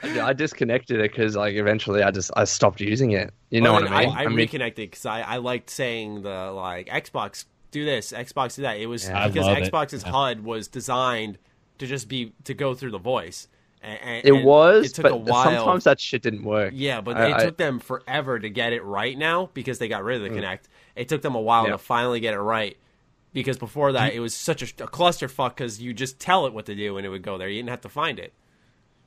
I 0.20 0.32
disconnected 0.32 1.00
it 1.00 1.10
because 1.10 1.34
like 1.34 1.54
eventually 1.54 2.02
I 2.02 2.10
just 2.12 2.30
I 2.36 2.44
stopped 2.44 2.80
using 2.80 3.12
it. 3.12 3.32
You 3.50 3.62
know 3.62 3.72
Well, 3.72 3.82
what 3.82 3.90
I 3.90 4.06
mean? 4.06 4.14
I, 4.16 4.26
mean, 4.26 4.36
reconnected 4.36 4.90
because 4.90 5.06
I, 5.06 5.22
I 5.22 5.36
liked 5.38 5.70
saying 5.70 6.22
the 6.22 6.52
like 6.52 6.86
Xbox 6.88 7.46
do 7.72 7.84
this, 7.84 8.12
Xbox 8.12 8.56
do 8.56 8.62
that. 8.62 8.76
It 8.78 8.86
was 8.86 9.08
Yeah. 9.08 9.26
Because 9.28 9.46
love 9.46 9.58
it. 9.58 9.72
Xbox's 9.72 10.04
Yeah. 10.04 10.12
HUD 10.12 10.44
was 10.44 10.68
designed 10.68 11.38
to 11.78 11.86
just 11.86 12.08
be 12.08 12.32
to 12.44 12.54
go 12.54 12.74
through 12.74 12.90
the 12.92 12.98
voice. 12.98 13.48
And, 13.84 13.98
and- 14.02 14.26
it 14.26 14.44
was, 14.44 14.86
It 14.86 14.94
took 14.94 15.02
but 15.02 15.12
a 15.12 15.16
while. 15.16 15.44
sometimes 15.44 15.84
that 15.84 16.00
shit 16.00 16.22
didn't 16.22 16.42
work. 16.44 16.72
Yeah, 16.74 17.00
but 17.00 17.16
I- 17.16 17.28
it 17.28 17.34
I- 17.34 17.44
took 17.44 17.56
them 17.58 17.78
forever 17.78 18.38
to 18.38 18.48
get 18.48 18.72
it 18.72 18.82
right 18.82 19.16
now 19.16 19.50
because 19.52 19.78
they 19.78 19.88
got 19.88 20.02
rid 20.04 20.22
of 20.22 20.22
the 20.22 20.40
mm. 20.40 20.42
Kinect. 20.42 20.60
It 20.96 21.08
took 21.08 21.22
them 21.22 21.34
a 21.34 21.40
while 21.40 21.64
Yeah. 21.64 21.72
to 21.72 21.78
finally 21.78 22.20
get 22.20 22.34
it 22.34 22.40
right 22.40 22.76
because 23.34 23.58
before 23.58 23.92
that 23.92 24.14
it 24.14 24.20
was 24.20 24.34
such 24.34 24.62
a, 24.62 24.84
a 24.84 24.86
clusterfuck 24.88 25.50
because 25.50 25.82
you 25.82 25.92
just 25.92 26.18
tell 26.18 26.46
it 26.46 26.54
what 26.54 26.66
to 26.66 26.74
do 26.74 26.96
and 26.96 27.04
it 27.04 27.10
would 27.10 27.22
go 27.22 27.36
there. 27.36 27.48
You 27.48 27.58
didn't 27.58 27.70
have 27.70 27.82
to 27.82 27.88
find 27.88 28.18
it. 28.18 28.32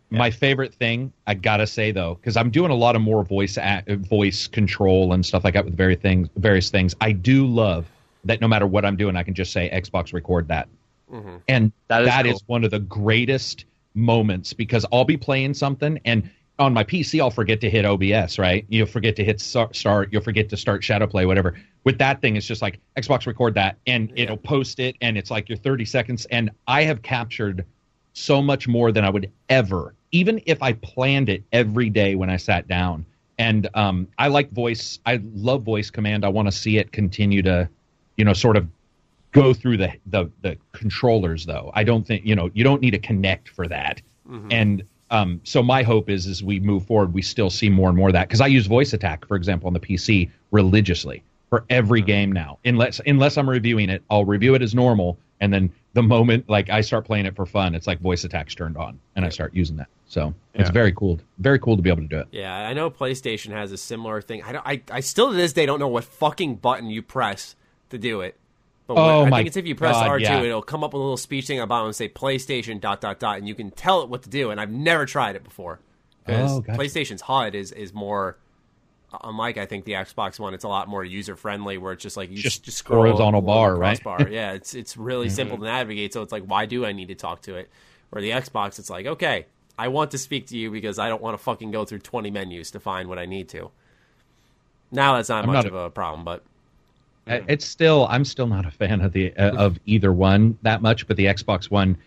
My 0.10 0.32
favorite 0.32 0.74
thing, 0.74 1.12
I 1.26 1.34
gotta 1.34 1.68
say 1.68 1.92
though, 1.92 2.16
because 2.16 2.38
I'm 2.38 2.50
doing 2.50 2.72
a 2.72 2.76
lot 2.76 2.96
of 2.96 3.02
more 3.02 3.24
voice 3.24 3.58
a 3.58 3.84
voice 3.90 4.48
control 4.48 5.12
and 5.12 5.26
stuff 5.26 5.44
like 5.44 5.54
that 5.56 5.66
with 5.66 5.76
various 5.76 6.00
things. 6.02 6.30
Various 6.38 6.70
things. 6.70 6.96
I 7.02 7.12
do 7.12 7.46
love 7.46 7.88
that 8.24 8.40
no 8.40 8.48
matter 8.48 8.68
what 8.68 8.86
I'm 8.86 8.96
doing, 8.96 9.16
I 9.18 9.24
can 9.24 9.34
just 9.34 9.52
say 9.52 9.70
Xbox 9.70 10.14
record 10.14 10.48
that, 10.48 10.70
mm-hmm. 11.12 11.38
and 11.50 11.74
That 11.90 12.04
is 12.04 12.08
that 12.08 12.26
is 12.26 12.34
cool. 12.34 12.44
one 12.48 12.64
of 12.64 12.72
the 12.72 12.80
greatest 12.80 13.66
moments 13.98 14.54
because 14.54 14.86
I'll 14.91 15.06
be 15.06 15.18
playing 15.18 15.54
something 15.56 16.00
and 16.06 16.30
on 16.60 16.74
my 16.74 16.84
PC 16.84 17.20
I'll 17.20 17.32
forget 17.32 17.62
to 17.62 17.70
hit 17.70 17.86
OBS, 17.86 18.39
right? 18.39 18.66
You'll 18.70 18.88
forget 18.88 19.16
to 19.18 19.24
hit 19.24 19.41
start, 19.41 20.10
you'll 20.12 20.22
forget 20.22 20.50
to 20.50 20.58
start 20.58 20.82
ShadowPlay, 20.82 21.28
whatever. 21.28 21.56
With 21.84 21.98
that 22.00 22.22
thing, 22.22 22.36
it's 22.36 22.45
just 22.45 22.62
like 22.62 22.80
Xbox 22.98 23.28
record 23.28 23.54
that, 23.56 23.78
and 23.86 24.12
it'll 24.16 24.38
post 24.38 24.80
it, 24.80 24.95
and 25.02 25.18
it's 25.18 25.32
like 25.32 25.50
your 25.50 25.58
30 25.58 25.86
seconds. 25.86 26.26
And 26.32 26.50
I 26.68 26.84
have 26.84 27.02
captured 27.02 27.66
so 28.14 28.41
much 28.41 28.68
more 28.68 28.91
than 28.91 29.06
I 29.06 29.10
would 29.10 29.32
ever, 29.50 29.93
even 30.12 30.41
if 30.45 30.62
I 30.62 30.74
planned 30.74 31.30
it 31.30 31.43
every 31.52 31.89
day 31.89 32.16
when 32.16 32.30
I 32.30 32.38
sat 32.38 32.68
down. 32.68 33.06
And 33.38 33.70
um, 33.76 34.08
I 34.18 34.30
like 34.30 34.50
voice. 34.50 35.00
I 35.06 35.22
love 35.36 35.62
voice 35.62 35.91
command. 35.91 36.26
I 36.26 36.30
want 36.30 36.48
to 36.48 36.52
see 36.52 36.78
it 36.78 36.91
continue 36.91 37.43
to, 37.43 37.70
you 38.18 38.26
know, 38.26 38.34
sort 38.34 38.58
of 38.58 38.68
go 39.32 39.54
through 39.54 39.78
the, 39.78 39.94
the 40.08 40.30
the 40.42 40.58
controllers. 40.72 41.46
Though 41.46 41.72
I 41.74 41.84
don't 41.84 42.06
think 42.06 42.26
you 42.26 42.36
know 42.36 42.50
you 42.54 42.64
don't 42.64 42.82
need 42.82 42.94
a 42.94 43.00
Kinect 43.00 43.50
for 43.50 43.68
that. 43.68 44.02
And 44.52 44.84
um, 45.10 45.40
so 45.46 45.64
my 45.64 45.84
hope 45.84 46.10
is 46.10 46.28
as 46.28 46.44
we 46.44 46.60
move 46.60 46.86
forward, 46.86 47.14
we 47.14 47.22
still 47.22 47.50
see 47.50 47.70
more 47.70 47.88
and 47.88 47.98
more 47.98 48.10
of 48.10 48.14
that 48.14 48.28
because 48.28 48.42
I 48.42 48.48
use 48.48 48.68
VoiceAttack, 48.68 49.26
for 49.26 49.38
example, 49.38 49.68
on 49.68 49.74
the 49.74 49.80
PC 49.80 50.30
religiously 50.52 51.24
for 51.50 51.64
every 51.70 52.02
game 52.02 52.32
now. 52.32 52.60
Unless 52.66 53.00
unless 53.06 53.38
I'm 53.38 53.50
reviewing 53.50 53.90
it, 53.90 54.04
I'll 54.10 54.26
review 54.26 54.54
it 54.56 54.62
as 54.62 54.76
normal, 54.76 55.18
and 55.40 55.54
then 55.54 55.72
the 55.94 56.04
moment 56.04 56.50
like 56.50 56.70
I 56.70 56.82
start 56.82 57.06
playing 57.06 57.26
it 57.26 57.36
for 57.36 57.46
fun, 57.46 57.74
it's 57.74 57.88
like 57.88 58.02
VoiceAttack's 58.02 58.56
turned 58.56 58.78
on, 58.78 59.00
and 59.16 59.24
I 59.24 59.30
start 59.30 59.54
using 59.54 59.78
that. 59.78 59.88
So 60.08 60.34
it's 60.54 60.70
very 60.70 60.94
cool, 60.94 61.20
very 61.40 61.60
cool 61.60 61.76
to 61.76 61.82
be 61.82 61.90
able 61.90 62.02
to 62.04 62.08
do 62.08 62.20
it. 62.20 62.28
Yeah, 62.32 62.56
I 62.56 62.74
know 62.74 62.90
PlayStation 62.90 63.52
has 63.52 63.72
a 63.72 63.78
similar 63.78 64.22
thing. 64.22 64.42
I, 64.44 64.52
don't, 64.54 64.66
I, 64.66 64.82
I 64.90 65.00
still 65.02 65.32
to 65.32 65.36
this 65.36 65.54
day 65.54 65.66
don't 65.66 65.80
know 65.80 65.88
what 65.90 66.06
fucking 66.06 66.56
button 66.56 66.90
you 66.90 67.02
press 67.02 67.56
to 67.90 67.98
do 67.98 68.22
it. 68.22 68.38
But 68.88 68.96
when- 68.96 69.04
Oh 69.06 69.26
I 69.26 69.30
think 69.30 69.48
it's 69.48 69.58
if 69.58 69.68
you 69.68 69.76
press 69.76 69.96
God, 69.96 70.10
R2, 70.10 70.22
yeah. 70.22 70.42
it'll 70.42 70.62
come 70.62 70.84
up 70.84 70.94
with 70.94 71.02
a 71.02 71.04
little 71.04 71.18
speech 71.18 71.48
thing 71.48 71.60
about 71.60 71.86
and 71.86 71.96
say 71.96 72.08
PlayStation 72.10 72.80
dot 72.80 73.02
dot 73.02 73.20
dot, 73.20 73.38
and 73.38 73.48
you 73.48 73.54
can 73.54 73.70
tell 73.70 74.02
it 74.02 74.10
what 74.10 74.24
to 74.24 74.30
do. 74.30 74.50
And 74.50 74.60
I've 74.60 74.72
never 74.72 75.06
tried 75.06 75.36
it 75.36 75.44
before 75.44 75.80
because 76.26 76.52
Oh, 76.54 76.62
gotcha. 76.62 76.80
PlayStation's 76.80 77.22
HUD 77.22 77.54
is 77.56 77.72
is 77.72 77.94
more. 77.94 78.38
Uh, 79.12 79.20
unlike 79.24 79.58
I 79.58 79.66
think 79.66 79.86
the 79.86 79.94
Xbox 79.94 80.40
One, 80.40 80.54
it's 80.54 80.64
a 80.64 80.68
lot 80.70 80.88
more 80.88 81.04
user 81.04 81.36
friendly. 81.36 81.78
Where 81.78 81.94
it's 81.94 82.04
just 82.04 82.18
like 82.18 82.30
you 82.30 82.38
Just 82.38 82.64
just, 82.64 82.78
scroll 82.78 83.04
horizontal 83.04 83.42
bar, 83.42 83.76
right? 83.76 84.02
crossbar. 84.02 84.30
yeah, 84.32 84.54
it's 84.54 84.74
it's 84.74 84.98
really 84.98 85.28
mm-hmm. 85.28 85.36
simple 85.36 85.58
to 85.58 85.64
navigate. 85.64 86.14
So 86.14 86.22
it's 86.22 86.32
like, 86.32 86.44
why 86.44 86.66
do 86.66 86.86
I 86.86 86.94
need 86.94 87.10
to 87.10 87.16
talk 87.16 87.42
to 87.44 87.56
it? 87.56 87.70
Or 88.12 88.22
the 88.22 88.32
Xbox, 88.32 88.80
it's 88.80 88.90
like, 88.90 89.06
okay, 89.06 89.48
I 89.78 89.90
want 89.90 90.12
to 90.12 90.18
speak 90.18 90.48
to 90.48 90.58
you 90.58 90.72
because 90.72 90.98
I 90.98 91.10
don't 91.10 91.22
want 91.22 91.38
to 91.38 91.44
fucking 91.44 91.72
go 91.72 91.84
through 91.84 92.00
twenty 92.00 92.32
menus 92.32 92.72
to 92.72 92.80
find 92.80 93.10
what 93.10 93.20
I 93.20 93.26
need 93.26 93.50
to. 93.50 93.72
Now 94.92 95.16
that's 95.16 95.30
not 95.30 95.44
I'm 95.44 95.52
much 95.52 95.66
not 95.66 95.66
of 95.66 95.76
a 95.76 95.90
problem, 95.90 96.24
but 96.24 96.44
It's 97.28 97.66
still 97.66 98.08
I'm 98.10 98.26
still 98.26 98.48
not 98.48 98.66
a 98.66 98.72
fan 98.72 99.02
of 99.02 99.14
the 99.14 99.36
uh, 99.36 99.56
of 99.56 99.80
either 99.86 100.14
one 100.14 100.58
that 100.62 100.82
much, 100.82 101.08
but 101.08 101.18
the 101.18 101.26
Xbox 101.26 101.70
One, 101.70 101.98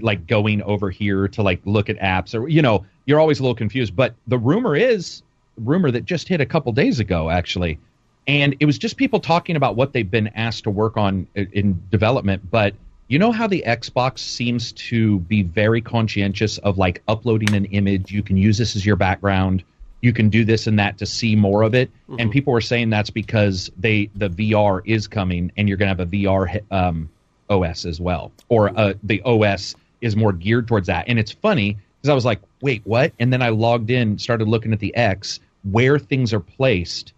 like 0.00 0.26
going 0.26 0.62
over 0.62 0.90
here 0.90 1.28
to 1.28 1.42
like 1.42 1.60
look 1.64 1.90
at 1.90 1.98
apps 1.98 2.38
or 2.38 2.48
you 2.48 2.62
know 2.62 2.84
you're 3.06 3.20
always 3.20 3.40
a 3.40 3.42
little 3.42 3.54
confused. 3.54 3.94
But 3.94 4.14
the 4.26 4.38
rumor 4.38 4.76
is 4.76 5.22
rumor 5.58 5.90
that 5.90 6.04
just 6.04 6.28
hit 6.28 6.40
a 6.40 6.46
couple 6.46 6.72
days 6.72 7.00
ago 7.00 7.30
actually, 7.30 7.78
and 8.26 8.56
it 8.60 8.66
was 8.66 8.78
just 8.78 8.96
people 8.96 9.20
talking 9.20 9.56
about 9.56 9.76
what 9.76 9.92
they've 9.92 10.10
been 10.10 10.28
asked 10.28 10.64
to 10.64 10.70
work 10.70 10.96
on 10.96 11.26
in 11.34 11.82
development. 11.90 12.50
But 12.50 12.74
you 13.08 13.18
know 13.18 13.32
how 13.32 13.46
the 13.46 13.62
Xbox 13.66 14.20
seems 14.20 14.72
to 14.72 15.18
be 15.20 15.42
very 15.42 15.82
conscientious 15.82 16.56
of 16.58 16.78
like 16.78 17.02
uploading 17.08 17.54
an 17.54 17.66
image. 17.66 18.10
You 18.10 18.22
can 18.22 18.38
use 18.38 18.56
this 18.56 18.74
as 18.74 18.86
your 18.86 18.96
background 18.96 19.64
you 20.02 20.12
can 20.12 20.28
do 20.28 20.44
this 20.44 20.66
and 20.66 20.78
that 20.78 20.98
to 20.98 21.06
see 21.06 21.34
more 21.34 21.62
of 21.62 21.74
it. 21.74 21.90
And 22.18 22.30
people 22.30 22.52
were 22.52 22.60
saying 22.60 22.90
that's 22.90 23.08
because 23.08 23.70
they 23.78 24.10
the 24.16 24.28
VR 24.28 24.82
is 24.84 25.06
coming, 25.06 25.50
and 25.56 25.68
you're 25.68 25.78
going 25.78 25.96
to 25.96 26.02
have 26.02 26.06
a 26.06 26.10
VR 26.10 26.60
um, 26.70 27.08
OS 27.48 27.86
as 27.86 28.00
well, 28.00 28.32
or 28.48 28.76
uh, 28.78 28.94
the 29.02 29.22
OS 29.22 29.74
is 30.02 30.16
more 30.16 30.32
geared 30.32 30.68
towards 30.68 30.88
that. 30.88 31.06
And 31.08 31.18
it's 31.18 31.32
funny 31.32 31.78
because 32.00 32.10
I 32.10 32.14
was 32.14 32.24
like, 32.24 32.40
wait, 32.60 32.82
what? 32.84 33.12
And 33.20 33.32
then 33.32 33.40
I 33.40 33.50
logged 33.50 33.90
in, 33.90 34.18
started 34.18 34.48
looking 34.48 34.72
at 34.72 34.80
the 34.80 34.94
X 34.94 35.40
where 35.70 35.98
things 35.98 36.32
are 36.32 36.40
placed, 36.40 37.12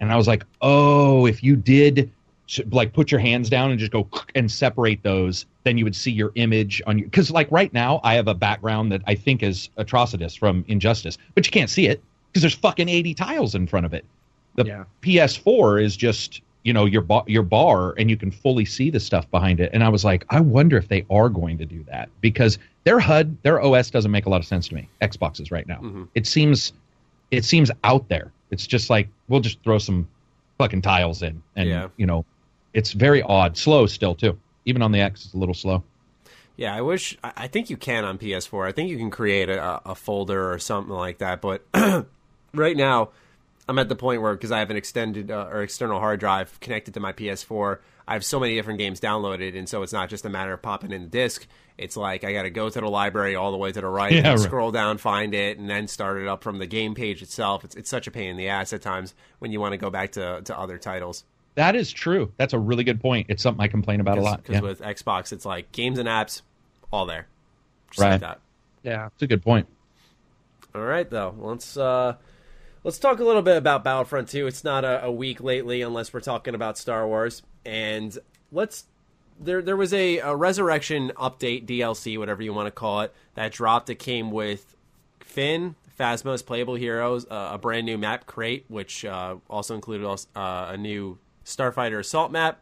and 0.00 0.12
I 0.12 0.16
was 0.16 0.28
like, 0.28 0.44
oh, 0.62 1.26
if 1.26 1.42
you 1.42 1.56
did 1.56 2.10
like 2.70 2.92
put 2.92 3.10
your 3.10 3.20
hands 3.20 3.48
down 3.48 3.70
and 3.70 3.80
just 3.80 3.92
go 3.92 4.08
and 4.36 4.50
separate 4.50 5.02
those, 5.02 5.46
then 5.64 5.76
you 5.76 5.84
would 5.84 5.96
see 5.96 6.12
your 6.12 6.30
image 6.36 6.80
on 6.86 6.98
your. 6.98 7.08
Because 7.08 7.32
like 7.32 7.50
right 7.50 7.72
now, 7.72 8.00
I 8.04 8.14
have 8.14 8.28
a 8.28 8.34
background 8.34 8.92
that 8.92 9.02
I 9.08 9.16
think 9.16 9.42
is 9.42 9.70
Atrocitus 9.76 10.38
from 10.38 10.64
Injustice, 10.68 11.18
but 11.34 11.44
you 11.44 11.50
can't 11.50 11.68
see 11.68 11.88
it 11.88 12.00
because 12.32 12.42
there's 12.42 12.54
fucking 12.54 12.88
80 12.88 13.14
tiles 13.14 13.54
in 13.54 13.66
front 13.66 13.84
of 13.86 13.92
it. 13.92 14.04
The 14.56 14.64
Yeah. 14.64 14.84
PS4 15.02 15.82
is 15.82 15.96
just 15.96 16.40
you 16.62 16.72
know 16.72 16.84
your 16.84 17.02
bar, 17.02 17.24
your 17.26 17.42
bar 17.42 17.92
and 17.98 18.08
you 18.08 18.16
can 18.16 18.30
fully 18.30 18.64
see 18.64 18.88
the 18.88 19.00
stuff 19.00 19.28
behind 19.32 19.58
it 19.58 19.68
and 19.72 19.82
i 19.82 19.88
was 19.88 20.04
like 20.04 20.24
i 20.30 20.38
wonder 20.38 20.76
if 20.76 20.86
they 20.86 21.04
are 21.10 21.28
going 21.28 21.58
to 21.58 21.66
do 21.66 21.82
that 21.90 22.08
because 22.20 22.56
their 22.84 23.00
hud 23.00 23.36
their 23.42 23.60
os 23.60 23.90
doesn't 23.90 24.12
make 24.12 24.26
a 24.26 24.28
lot 24.30 24.40
of 24.40 24.46
sense 24.46 24.68
to 24.68 24.76
me 24.76 24.88
xboxes 25.00 25.50
right 25.50 25.66
now 25.66 25.78
Mm-hmm. 25.78 26.04
it 26.14 26.24
seems 26.24 26.72
it 27.32 27.44
seems 27.44 27.68
out 27.82 28.08
there 28.08 28.30
it's 28.52 28.64
just 28.64 28.90
like 28.90 29.08
we'll 29.26 29.40
just 29.40 29.60
throw 29.64 29.78
some 29.78 30.06
fucking 30.56 30.82
tiles 30.82 31.20
in 31.22 31.42
and 31.56 31.68
Yeah. 31.68 31.88
you 31.96 32.06
know 32.06 32.24
it's 32.74 32.92
very 32.92 33.22
odd 33.22 33.56
slow 33.56 33.86
still 33.86 34.14
too 34.14 34.38
even 34.64 34.82
on 34.82 34.92
the 34.92 35.00
x 35.00 35.24
it's 35.24 35.34
a 35.34 35.38
little 35.38 35.54
slow 35.56 35.82
Yeah, 36.56 36.76
I 36.76 36.80
wish. 36.82 37.18
I 37.24 37.32
I 37.36 37.46
think 37.48 37.70
you 37.70 37.76
can 37.76 38.04
on 38.04 38.18
PS4. 38.18 38.68
I 38.68 38.72
think 38.72 38.88
you 38.88 38.98
can 38.98 39.10
create 39.10 39.48
a, 39.48 39.80
a 39.84 39.94
folder 39.96 40.52
or 40.52 40.60
something 40.60 40.94
like 40.94 41.18
that. 41.18 41.40
But 41.40 41.64
right 42.54 42.76
now, 42.76 43.10
I'm 43.68 43.78
at 43.78 43.88
the 43.88 43.96
point 43.96 44.22
where 44.22 44.34
because 44.34 44.50
I 44.52 44.58
have 44.58 44.70
an 44.70 44.76
extended 44.76 45.30
uh, 45.30 45.48
or 45.50 45.62
external 45.62 45.98
hard 46.00 46.20
drive 46.20 46.58
connected 46.60 46.94
to 46.94 47.00
my 47.00 47.12
PS4, 47.12 47.78
I 48.08 48.14
have 48.14 48.24
so 48.24 48.40
many 48.40 48.54
different 48.56 48.78
games 48.78 49.00
downloaded, 49.00 49.56
and 49.56 49.68
so 49.68 49.82
it's 49.82 49.92
not 49.92 50.08
just 50.08 50.24
a 50.24 50.28
matter 50.28 50.52
of 50.52 50.60
popping 50.62 50.92
in 50.92 51.02
the 51.02 51.08
disc. 51.08 51.46
It's 51.78 51.96
like 51.96 52.24
I 52.24 52.32
got 52.32 52.42
to 52.42 52.50
go 52.50 52.68
to 52.68 52.80
the 52.80 52.88
library 52.88 53.34
all 53.36 53.50
the 53.52 53.56
way 53.56 53.72
to 53.72 53.80
the 53.80 53.86
right, 53.86 54.12
Yeah, 54.12 54.18
and 54.18 54.26
right. 54.28 54.38
scroll 54.40 54.70
down, 54.72 54.98
find 54.98 55.34
it, 55.34 55.58
and 55.58 55.70
then 55.70 55.88
start 55.88 56.20
it 56.20 56.28
up 56.28 56.42
from 56.42 56.58
the 56.58 56.66
game 56.66 56.94
page 56.94 57.22
itself. 57.22 57.64
It's 57.64 57.74
it's 57.76 57.88
such 57.88 58.06
a 58.06 58.10
pain 58.10 58.30
in 58.30 58.36
the 58.36 58.48
ass 58.48 58.72
at 58.72 58.82
times 58.82 59.14
when 59.38 59.52
you 59.52 59.60
want 59.60 59.72
to 59.72 59.78
go 59.78 59.88
back 59.90 60.12
to 60.12 60.42
to 60.42 60.58
other 60.58 60.76
titles. 60.78 61.24
that 61.54 61.74
is 61.76 61.90
true 61.92 62.32
that's 62.38 62.54
a 62.54 62.58
really 62.58 62.82
good 62.82 62.98
point 63.00 63.26
it's 63.28 63.42
something 63.42 63.62
i 63.62 63.68
complain 63.68 64.00
about 64.00 64.16
a 64.16 64.22
lot 64.22 64.38
Because 64.42 64.54
yeah. 64.54 64.60
with 64.60 64.80
Xbox, 64.80 65.32
it's 65.32 65.44
like 65.44 65.70
games 65.72 65.98
and 65.98 66.08
apps, 66.08 66.40
all 66.90 67.04
there, 67.06 67.26
just 67.90 68.00
like 68.00 68.10
Right. 68.12 68.20
that. 68.20 68.40
Yeah. 68.82 69.06
it's 69.12 69.22
a 69.22 69.26
good 69.26 69.42
point 69.42 69.66
All 70.74 70.80
right, 70.82 71.08
though. 71.08 71.34
Let's 71.38 71.76
uh, 71.76 72.16
let's 72.84 72.98
talk 72.98 73.20
a 73.20 73.24
little 73.24 73.42
bit 73.42 73.56
about 73.56 73.84
Battlefront 73.84 74.28
2. 74.28 74.46
It's 74.46 74.64
not 74.64 74.84
a, 74.84 75.04
a 75.04 75.12
week 75.12 75.40
lately, 75.40 75.82
unless 75.82 76.12
we're 76.12 76.20
talking 76.20 76.54
about 76.54 76.78
Star 76.78 77.06
Wars. 77.06 77.42
And 77.64 78.16
let's 78.50 78.84
there 79.40 79.62
there 79.62 79.76
was 79.76 79.92
a, 79.92 80.18
a 80.18 80.36
resurrection 80.36 81.12
update 81.16 81.66
DLC, 81.66 82.18
whatever 82.18 82.42
you 82.42 82.52
want 82.52 82.66
to 82.66 82.70
call 82.72 83.02
it, 83.02 83.14
that 83.34 83.52
dropped. 83.52 83.90
It 83.90 83.96
came 83.96 84.30
with 84.30 84.76
Finn, 85.20 85.74
Phasma's 85.98 86.42
playable 86.42 86.74
heroes, 86.74 87.26
uh, 87.30 87.50
a 87.52 87.58
brand 87.58 87.86
new 87.86 87.98
map 87.98 88.26
crate, 88.26 88.64
which 88.68 89.04
uh, 89.04 89.36
also 89.48 89.74
included 89.74 90.06
uh, 90.06 90.70
a 90.70 90.76
new 90.76 91.18
Starfighter 91.44 92.00
assault 92.00 92.30
map, 92.30 92.60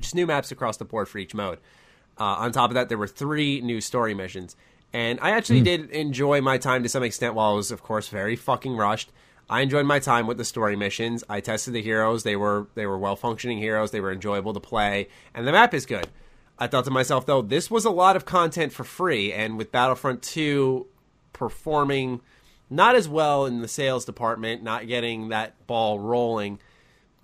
just 0.00 0.14
new 0.14 0.26
maps 0.26 0.50
across 0.50 0.76
the 0.76 0.84
board 0.84 1.08
for 1.08 1.18
each 1.18 1.34
mode. 1.34 1.58
Uh, 2.18 2.24
on 2.24 2.50
top 2.50 2.70
of 2.70 2.74
that, 2.74 2.88
there 2.88 2.98
were 2.98 3.06
three 3.06 3.60
new 3.60 3.80
story 3.80 4.14
missions. 4.14 4.56
And 4.96 5.20
I 5.20 5.32
actually 5.32 5.58
hmm. 5.58 5.64
did 5.64 5.90
enjoy 5.90 6.40
my 6.40 6.56
time 6.56 6.82
to 6.82 6.88
some 6.88 7.02
extent 7.02 7.34
while 7.34 7.52
I 7.52 7.54
was, 7.56 7.70
of 7.70 7.82
course, 7.82 8.08
very 8.08 8.34
fucking 8.34 8.78
rushed. 8.78 9.12
I 9.46 9.60
enjoyed 9.60 9.84
my 9.84 9.98
time 9.98 10.26
with 10.26 10.38
the 10.38 10.44
story 10.44 10.74
missions. 10.74 11.22
I 11.28 11.40
tested 11.40 11.74
the 11.74 11.82
heroes. 11.82 12.22
They 12.22 12.34
were 12.34 12.68
they 12.76 12.86
were 12.86 12.96
well 12.96 13.14
functioning 13.14 13.58
heroes. 13.58 13.90
They 13.90 14.00
were 14.00 14.10
enjoyable 14.10 14.54
to 14.54 14.58
play, 14.58 15.08
and 15.34 15.46
the 15.46 15.52
map 15.52 15.74
is 15.74 15.84
good. 15.84 16.08
I 16.58 16.66
thought 16.66 16.86
to 16.86 16.90
myself 16.90 17.26
though, 17.26 17.42
this 17.42 17.70
was 17.70 17.84
a 17.84 17.90
lot 17.90 18.16
of 18.16 18.24
content 18.24 18.72
for 18.72 18.84
free, 18.84 19.34
and 19.34 19.58
with 19.58 19.70
Battlefront 19.70 20.22
2 20.22 20.86
performing 21.34 22.22
not 22.70 22.94
as 22.94 23.06
well 23.06 23.44
in 23.44 23.60
the 23.60 23.68
sales 23.68 24.06
department, 24.06 24.62
not 24.62 24.88
getting 24.88 25.28
that 25.28 25.66
ball 25.66 26.00
rolling, 26.00 26.58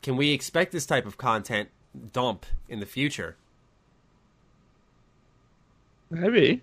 can 0.02 0.18
we 0.18 0.32
expect 0.32 0.72
this 0.72 0.84
type 0.84 1.06
of 1.06 1.16
content 1.16 1.70
dump 2.12 2.44
in 2.68 2.80
the 2.80 2.86
future? 2.86 3.38
Maybe. 6.10 6.60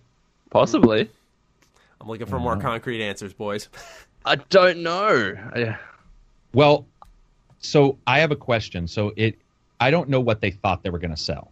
Possibly. 0.49 1.09
I'm 2.01 2.07
looking 2.07 2.27
for 2.27 2.39
more 2.39 2.57
concrete 2.57 3.03
answers, 3.03 3.33
boys. 3.33 3.69
I 4.25 4.35
don't 4.35 4.79
know. 4.83 5.35
I- 5.55 5.77
Well, 6.53 6.85
so 7.59 7.97
I 8.07 8.19
have 8.19 8.31
a 8.31 8.35
question. 8.35 8.87
So 8.87 9.13
it, 9.15 9.37
I 9.79 9.91
don't 9.91 10.09
know 10.09 10.19
what 10.19 10.41
they 10.41 10.51
thought 10.51 10.83
they 10.83 10.89
were 10.89 10.99
going 10.99 11.11
to 11.15 11.17
sell, 11.21 11.51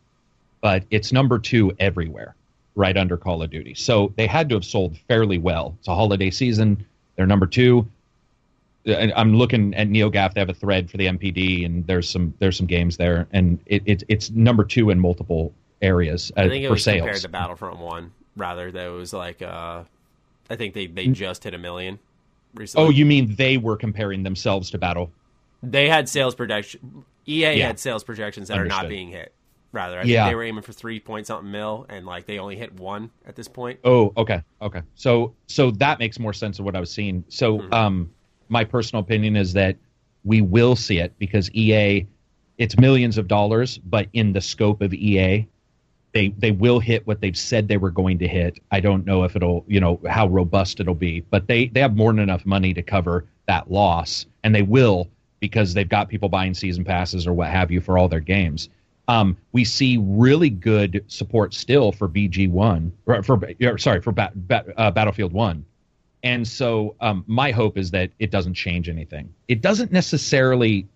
but 0.61 0.83
it's 0.89 1.11
number 1.11 1.37
two 1.39 1.75
everywhere, 1.79 2.35
right 2.75 2.95
under 2.97 3.17
Call 3.17 3.43
of 3.43 3.49
Duty. 3.49 3.73
So 3.73 4.13
they 4.15 4.25
had 4.27 4.49
to 4.49 4.55
have 4.55 4.65
sold 4.65 4.97
fairly 5.07 5.37
well. 5.37 5.75
It's 5.79 5.87
a 5.87 5.95
holiday 5.95 6.29
season. 6.31 6.85
They're 7.15 7.27
number 7.27 7.45
two. 7.45 7.87
And 8.85 9.11
I'm 9.17 9.35
looking 9.35 9.73
at 9.75 9.89
NeoGAF. 9.89 10.33
They 10.33 10.39
have 10.39 10.49
a 10.49 10.53
thread 10.53 10.89
for 10.89 10.95
the 10.95 11.07
NPD, 11.07 11.65
and 11.65 11.85
there's 11.87 12.07
some 12.09 12.33
there's 12.39 12.55
some 12.55 12.67
games 12.67 12.95
there, 12.95 13.27
and 13.33 13.59
it, 13.65 13.83
it 13.85 14.03
it's 14.07 14.29
number 14.29 14.63
two 14.63 14.91
in 14.91 14.99
multiple 14.99 15.51
areas 15.81 16.31
uh, 16.37 16.41
I 16.41 16.49
think 16.49 16.63
it 16.63 16.67
for 16.67 16.73
was 16.73 16.83
sales. 16.85 16.99
compared 17.01 17.21
to 17.21 17.27
Battlefront 17.29 17.79
1. 17.79 18.11
Rather, 18.37 18.71
that 18.71 18.87
was 18.87 19.11
like, 19.11 19.41
uh, 19.41 19.83
I 20.49 20.55
think 20.55 20.73
they, 20.73 20.87
they 20.87 21.07
just 21.07 21.43
hit 21.43 21.53
a 21.53 21.57
million 21.57 21.99
recently. 22.53 22.87
oh, 22.87 22.89
you 22.89 23.05
mean 23.05 23.35
they 23.35 23.57
were 23.57 23.75
comparing 23.75 24.23
themselves 24.23 24.69
to 24.71 24.77
Battle? 24.77 25.11
They 25.61 25.89
had 25.89 26.07
sales 26.07 26.35
projection. 26.35 27.03
EA 27.27 27.57
Yeah. 27.57 27.67
had 27.67 27.79
sales 27.79 28.03
projections 28.03 28.47
that 28.47 28.57
are 28.57 28.65
not 28.65 28.87
being 28.87 29.09
hit. 29.09 29.33
Rather, 29.73 29.99
I 29.99 30.03
Yeah. 30.03 30.23
think 30.23 30.31
they 30.31 30.35
were 30.35 30.43
aiming 30.43 30.61
for 30.63 30.71
three 30.71 30.99
point 30.99 31.27
something 31.27 31.51
mil, 31.51 31.85
and 31.89 32.05
like 32.05 32.25
they 32.25 32.39
only 32.39 32.55
hit 32.55 32.79
one 32.79 33.09
at 33.25 33.35
this 33.35 33.47
point. 33.49 33.79
Oh, 33.83 34.13
okay, 34.15 34.41
okay. 34.61 34.81
So, 34.95 35.33
so 35.47 35.71
that 35.71 35.99
makes 35.99 36.19
more 36.19 36.31
sense 36.31 36.59
of 36.59 36.65
what 36.65 36.75
I 36.75 36.79
was 36.79 36.91
seeing. 36.91 37.25
So, 37.27 37.69
um, 37.73 38.09
my 38.49 38.63
personal 38.63 39.01
opinion 39.03 39.35
is 39.35 39.53
that 39.53 39.75
we 40.23 40.41
will 40.41 40.75
see 40.77 40.99
it 40.99 41.13
because 41.19 41.51
EA, 41.53 42.07
it's 42.57 42.77
millions 42.77 43.17
of 43.17 43.27
dollars, 43.27 43.77
but 43.79 44.07
in 44.13 44.31
the 44.31 44.41
scope 44.41 44.81
of 44.81 44.93
EA, 44.93 45.45
they 46.13 46.29
they 46.29 46.51
will 46.51 46.79
hit 46.79 47.05
what 47.05 47.21
they've 47.21 47.37
said 47.37 47.67
they 47.67 47.77
were 47.77 47.91
going 47.91 48.19
to 48.19 48.27
hit. 48.27 48.59
I 48.71 48.79
don't 48.79 49.05
know 49.05 49.23
if 49.23 49.35
it'll, 49.35 49.65
you 49.67 49.79
know, 49.79 49.99
how 50.07 50.27
robust 50.27 50.79
it'll 50.79 50.95
be, 50.95 51.21
but 51.21 51.47
they 51.47 51.67
they 51.67 51.81
have 51.81 51.95
more 51.95 52.11
than 52.11 52.19
enough 52.19 52.45
money 52.45 52.73
to 52.73 52.81
cover 52.81 53.25
that 53.47 53.71
loss, 53.71 54.25
and 54.43 54.53
they 54.53 54.61
will 54.61 55.07
because 55.39 55.73
they've 55.73 55.89
got 55.89 56.09
people 56.09 56.29
buying 56.29 56.53
season 56.53 56.83
passes 56.83 57.27
or 57.27 57.33
what 57.33 57.49
have 57.49 57.71
you 57.71 57.81
for 57.81 57.97
all 57.97 58.07
their 58.07 58.19
games. 58.19 58.69
Um, 59.07 59.37
we 59.53 59.63
see 59.63 59.97
really 59.97 60.49
good 60.49 61.05
support 61.07 61.53
still 61.53 61.91
for 61.91 62.09
BG 62.09 62.49
one, 62.49 62.91
or 63.05 63.23
for 63.23 63.39
or, 63.61 63.77
sorry 63.77 64.01
for 64.01 64.13
uh, 64.17 64.91
Battlefield 64.91 65.31
one, 65.31 65.65
and 66.23 66.45
so 66.47 66.95
um, 66.99 67.23
my 67.27 67.51
hope 67.51 67.77
is 67.77 67.91
that 67.91 68.11
it 68.19 68.31
doesn't 68.31 68.55
change 68.55 68.89
anything. 68.89 69.33
It 69.47 69.61
doesn't 69.61 69.91
necessarily, 69.91 70.87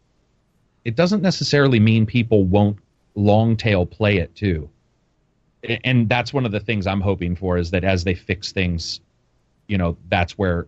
it 0.83 0.95
doesn't 0.95 1.21
necessarily 1.21 1.79
mean 1.79 2.05
people 2.05 2.43
won't 2.43 2.79
long 3.15 3.55
tail 3.55 3.85
play 3.85 4.17
it 4.17 4.35
too, 4.35 4.69
and 5.83 6.09
that's 6.09 6.33
one 6.33 6.45
of 6.45 6.51
the 6.51 6.59
things 6.59 6.87
I'm 6.87 7.01
hoping 7.01 7.35
for 7.35 7.57
is 7.57 7.71
that 7.71 7.83
as 7.83 8.03
they 8.03 8.15
fix 8.15 8.51
things, 8.51 8.99
you 9.67 9.77
know, 9.77 9.97
that's 10.09 10.37
where 10.37 10.67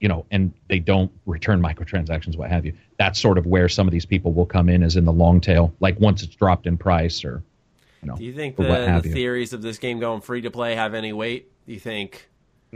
you 0.00 0.08
know, 0.08 0.24
and 0.30 0.52
they 0.68 0.78
don't 0.78 1.12
return 1.26 1.62
microtransactions, 1.62 2.34
what 2.36 2.50
have 2.50 2.64
you. 2.64 2.72
That's 2.98 3.20
sort 3.20 3.36
of 3.36 3.44
where 3.44 3.68
some 3.68 3.86
of 3.86 3.92
these 3.92 4.06
people 4.06 4.32
will 4.32 4.46
come 4.46 4.70
in, 4.70 4.82
is 4.82 4.96
in 4.96 5.04
the 5.04 5.12
long 5.12 5.42
tail, 5.42 5.74
like 5.78 6.00
once 6.00 6.22
it's 6.22 6.34
dropped 6.34 6.66
in 6.66 6.78
price, 6.78 7.22
or 7.22 7.42
you 8.02 8.08
know, 8.08 8.16
Do 8.16 8.24
you 8.24 8.32
think 8.32 8.56
the, 8.56 8.62
the 8.62 9.02
you. 9.04 9.12
theories 9.14 9.52
of 9.52 9.60
this 9.60 9.76
game 9.76 10.00
going 10.00 10.22
free 10.22 10.40
to 10.40 10.50
play 10.50 10.74
have 10.74 10.94
any 10.94 11.12
weight? 11.12 11.50
Do 11.66 11.74
you 11.74 11.80
think? 11.80 12.28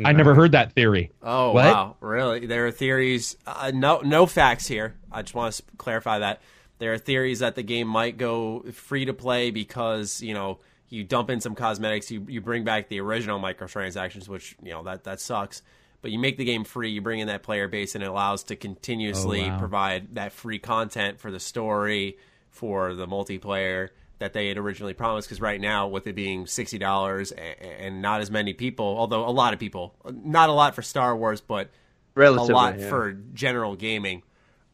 I 0.04 0.12
never 0.12 0.34
heard 0.34 0.52
that 0.52 0.72
theory. 0.72 1.12
Oh 1.22 1.52
What? 1.52 1.64
wow, 1.64 1.96
really? 2.00 2.46
There 2.46 2.66
are 2.66 2.70
theories. 2.72 3.36
Uh, 3.46 3.70
no, 3.72 4.00
no 4.00 4.26
facts 4.26 4.66
here. 4.66 4.96
I 5.10 5.22
just 5.22 5.34
want 5.34 5.54
to 5.54 5.62
clarify 5.78 6.18
that 6.18 6.42
there 6.78 6.92
are 6.92 6.98
theories 6.98 7.38
that 7.38 7.54
the 7.54 7.62
game 7.62 7.86
might 7.88 8.18
go 8.18 8.64
free 8.72 9.04
to 9.06 9.14
play 9.14 9.50
because 9.50 10.20
you 10.20 10.34
know 10.34 10.58
you 10.94 11.04
dump 11.04 11.30
in 11.30 11.40
some 11.40 11.54
cosmetics, 11.54 12.10
you 12.10 12.24
you 12.28 12.40
bring 12.40 12.64
back 12.64 12.88
the 12.88 13.00
original 13.00 13.40
microtransactions, 13.40 14.28
which 14.28 14.56
you 14.62 14.70
know 14.70 14.82
that 14.84 15.04
that 15.04 15.20
sucks. 15.20 15.62
But 16.02 16.10
you 16.10 16.18
make 16.18 16.36
the 16.36 16.44
game 16.44 16.64
free, 16.64 16.90
you 16.90 17.00
bring 17.00 17.20
in 17.20 17.28
that 17.28 17.42
player 17.42 17.66
base, 17.66 17.94
and 17.94 18.04
it 18.04 18.06
allows 18.06 18.44
to 18.44 18.56
continuously 18.56 19.42
Oh, 19.42 19.48
wow. 19.48 19.58
provide 19.58 20.14
that 20.16 20.32
free 20.32 20.58
content 20.58 21.18
for 21.18 21.30
the 21.30 21.40
story, 21.40 22.18
for 22.50 22.94
the 22.94 23.06
multiplayer 23.06 23.88
that 24.18 24.34
they 24.34 24.48
had 24.48 24.58
originally 24.58 24.92
promised. 24.92 25.28
Because 25.28 25.40
right 25.40 25.60
now, 25.60 25.88
with 25.88 26.06
it 26.06 26.14
being 26.14 26.46
sixty 26.46 26.78
dollars 26.78 27.32
and 27.32 28.02
not 28.02 28.20
as 28.20 28.30
many 28.30 28.52
people, 28.52 28.84
although 28.84 29.26
a 29.26 29.30
lot 29.32 29.54
of 29.54 29.58
people, 29.58 29.94
not 30.12 30.50
a 30.50 30.52
lot 30.52 30.74
for 30.74 30.82
Star 30.82 31.16
Wars, 31.16 31.40
but 31.40 31.70
Relatively, 32.14 32.52
a 32.52 32.56
lot 32.56 32.78
yeah. 32.78 32.88
for 32.90 33.12
general 33.32 33.74
gaming, 33.74 34.22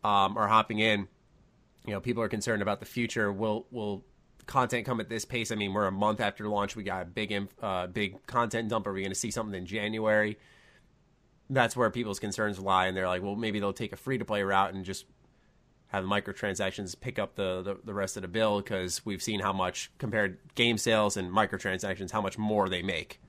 um, 0.04 0.36
are 0.36 0.48
hopping 0.48 0.78
in. 0.80 1.08
You 1.86 1.94
know, 1.94 2.00
people 2.00 2.22
are 2.22 2.28
concerned 2.28 2.60
about 2.60 2.80
the 2.80 2.86
future. 2.86 3.32
Will 3.32 3.66
will 3.70 4.04
content 4.46 4.86
come 4.86 5.00
at 5.00 5.08
this 5.08 5.24
pace? 5.24 5.50
I 5.50 5.54
mean, 5.54 5.72
we're 5.72 5.86
a 5.86 5.92
month 5.92 6.20
after 6.20 6.48
launch. 6.48 6.76
We 6.76 6.82
got 6.82 7.02
a 7.02 7.04
big 7.04 7.32
inf- 7.32 7.54
uh, 7.62 7.86
big 7.86 8.24
content 8.26 8.68
dump. 8.68 8.86
Are 8.86 8.92
we 8.92 9.00
going 9.00 9.12
to 9.12 9.18
see 9.18 9.30
something 9.30 9.58
in 9.58 9.66
January? 9.66 10.38
That's 11.48 11.76
where 11.76 11.90
people's 11.90 12.20
concerns 12.20 12.58
lie, 12.58 12.86
and 12.86 12.96
they're 12.96 13.08
like, 13.08 13.22
well, 13.22 13.36
maybe 13.36 13.58
they'll 13.58 13.72
take 13.72 13.92
a 13.92 13.96
free 13.96 14.18
to 14.18 14.24
play 14.24 14.42
route 14.42 14.72
and 14.72 14.84
just 14.84 15.04
have 15.88 16.04
the 16.04 16.08
microtransactions 16.08 16.98
pick 17.00 17.18
up 17.18 17.34
the, 17.34 17.62
the, 17.62 17.76
the 17.84 17.92
rest 17.92 18.16
of 18.16 18.22
the 18.22 18.28
bill 18.28 18.60
because 18.60 19.04
we've 19.04 19.22
seen 19.22 19.40
how 19.40 19.52
much 19.52 19.90
compared 19.98 20.38
game 20.54 20.78
sales 20.78 21.16
and 21.16 21.32
microtransactions, 21.32 22.12
how 22.12 22.20
much 22.20 22.38
more 22.38 22.68
they 22.68 22.82
make. 22.82 23.20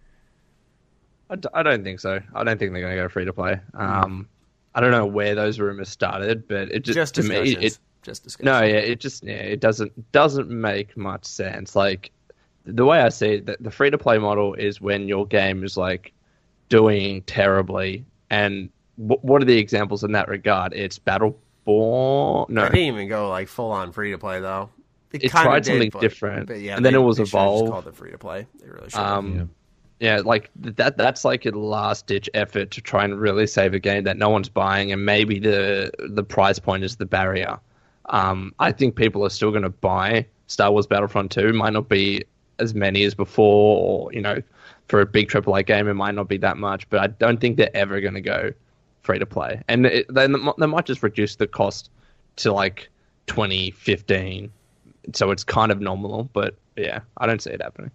I, 1.31 1.37
d- 1.37 1.49
I 1.53 1.63
don't 1.63 1.83
think 1.83 1.99
so. 1.99 2.19
I 2.35 2.43
don't 2.43 2.59
think 2.59 2.71
they're 2.71 2.81
going 2.81 2.95
to 2.95 3.01
go 3.01 3.09
free 3.09 3.25
to 3.25 3.33
play. 3.33 3.59
Um, 3.73 4.27
I 4.75 4.81
don't 4.81 4.91
know 4.91 5.07
where 5.07 5.33
those 5.33 5.59
rumors 5.59 5.89
started, 5.89 6.47
but 6.47 6.71
it 6.71 6.83
just, 6.83 6.95
Just 6.95 7.15
to 7.15 7.23
me 7.23 7.55
it 7.55 7.79
just 8.01 8.23
discussions. 8.23 8.45
no, 8.45 8.61
yeah, 8.61 8.75
it 8.79 8.99
just 8.99 9.23
yeah, 9.23 9.33
it 9.33 9.59
doesn't 9.59 10.11
doesn't 10.11 10.49
make 10.49 10.95
much 10.97 11.25
sense. 11.25 11.75
Like 11.75 12.11
the 12.65 12.85
way 12.85 12.99
I 13.01 13.09
see 13.09 13.33
it, 13.35 13.45
the, 13.45 13.57
the 13.59 13.71
free 13.71 13.89
to 13.89 13.97
play 13.97 14.17
model 14.17 14.53
is 14.53 14.79
when 14.81 15.07
your 15.07 15.25
game 15.25 15.63
is 15.63 15.77
like 15.77 16.13
doing 16.69 17.21
terribly, 17.23 18.05
and 18.29 18.69
w- 18.99 19.19
what 19.21 19.41
are 19.41 19.45
the 19.45 19.57
examples 19.57 20.03
in 20.03 20.11
that 20.13 20.27
regard? 20.27 20.73
It's 20.73 20.97
Battleborn. 20.99 22.49
No, 22.49 22.63
I 22.63 22.69
didn't 22.69 22.77
even 22.79 23.07
go 23.07 23.29
like 23.29 23.47
full 23.47 23.71
on 23.71 23.91
free 23.91 24.11
to 24.11 24.17
play 24.17 24.39
though. 24.39 24.69
It 25.11 25.19
kinda 25.19 25.41
tried 25.41 25.63
did, 25.63 25.71
something 25.71 25.89
but- 25.89 26.01
different, 26.01 26.47
but 26.47 26.61
yeah, 26.61 26.75
and 26.77 26.85
then 26.85 26.95
it 26.95 26.99
was 26.99 27.17
they 27.17 27.23
should've 27.25 27.31
just 27.31 27.35
Evolve. 27.35 27.69
Called 27.71 27.87
it 27.87 27.95
free 27.95 28.11
to 28.11 28.17
play. 28.17 28.47
They 28.61 28.69
really 28.69 28.89
should. 28.89 28.99
Um, 28.99 29.49
yeah. 29.99 30.21
like 30.23 30.49
that. 30.55 30.97
That's 30.97 31.25
like 31.25 31.45
a 31.45 31.51
last 31.51 32.07
ditch 32.07 32.29
effort 32.33 32.71
to 32.71 32.81
try 32.81 33.03
and 33.03 33.19
really 33.19 33.45
save 33.45 33.73
a 33.73 33.79
game 33.79 34.03
that 34.05 34.17
no 34.17 34.29
one's 34.29 34.49
buying, 34.49 34.91
and 34.91 35.05
maybe 35.05 35.37
the 35.37 35.91
the 36.09 36.23
price 36.23 36.59
point 36.59 36.83
is 36.83 36.95
the 36.95 37.05
barrier. 37.05 37.59
Um, 38.07 38.53
I 38.59 38.71
think 38.71 38.95
people 38.95 39.25
are 39.25 39.29
still 39.29 39.51
going 39.51 39.63
to 39.63 39.69
buy 39.69 40.25
Star 40.47 40.71
Wars 40.71 40.87
Battlefront 40.87 41.31
2. 41.31 41.53
Might 41.53 41.73
not 41.73 41.89
be 41.89 42.23
as 42.59 42.73
many 42.73 43.03
as 43.03 43.15
before, 43.15 43.79
or 43.79 44.13
you 44.13 44.21
know, 44.21 44.41
for 44.87 45.01
a 45.01 45.05
big 45.05 45.29
AAA 45.29 45.65
game, 45.65 45.87
it 45.87 45.93
might 45.93 46.15
not 46.15 46.27
be 46.27 46.37
that 46.37 46.57
much. 46.57 46.89
But 46.89 46.99
I 46.99 47.07
don't 47.07 47.39
think 47.39 47.57
they're 47.57 47.75
ever 47.75 48.01
going 48.01 48.13
to 48.13 48.21
go 48.21 48.51
free 49.01 49.19
to 49.19 49.25
play, 49.25 49.61
and 49.67 49.85
it, 49.85 50.13
then 50.13 50.35
they 50.59 50.67
might 50.67 50.85
just 50.85 51.03
reduce 51.03 51.35
the 51.35 51.47
cost 51.47 51.89
to 52.37 52.53
like 52.53 52.89
2015. 53.27 54.51
So 55.13 55.31
it's 55.31 55.43
kind 55.43 55.71
of 55.71 55.81
nominal, 55.81 56.29
but 56.33 56.55
yeah, 56.75 56.99
I 57.17 57.25
don't 57.25 57.41
see 57.41 57.49
it 57.49 57.61
happening. 57.61 57.91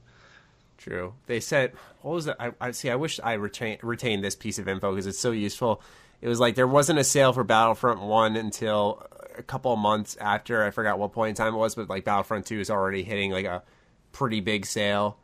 True. 0.79 1.15
They 1.27 1.41
said, 1.41 1.73
what 2.03 2.13
was 2.13 2.27
it? 2.27 2.37
I, 2.39 2.53
I 2.61 2.71
see. 2.73 2.91
I 2.91 2.97
wish 2.97 3.21
I 3.23 3.35
retain, 3.35 3.79
retained 3.83 4.25
this 4.25 4.37
piece 4.37 4.59
of 4.59 4.69
info 4.69 4.91
because 4.91 5.07
it's 5.07 5.19
so 5.19 5.31
useful. 5.31 5.81
It 6.21 6.29
was 6.29 6.41
like 6.41 6.55
there 6.55 6.67
wasn't 6.67 6.99
a 6.99 7.05
sale 7.05 7.33
for 7.33 7.45
Battlefront 7.45 8.01
One 8.01 8.37
until 8.37 9.07
a 9.39 9.43
couple 9.43 9.73
of 9.73 9.79
months 9.79 10.17
after. 10.21 10.65
I 10.65 10.71
forgot 10.71 10.99
what 10.99 11.13
point 11.13 11.31
in 11.31 11.35
time 11.37 11.55
it 11.55 11.59
was, 11.59 11.75
but 11.75 11.89
like 11.89 12.05
Battlefront 12.05 12.47
Two 12.47 12.61
is 12.61 12.71
already 12.71 13.03
hitting 13.03 13.31
like 13.31 13.45
a 13.47 13.63
pretty 14.13 14.41
big 14.41 14.67
sale. 14.67 15.19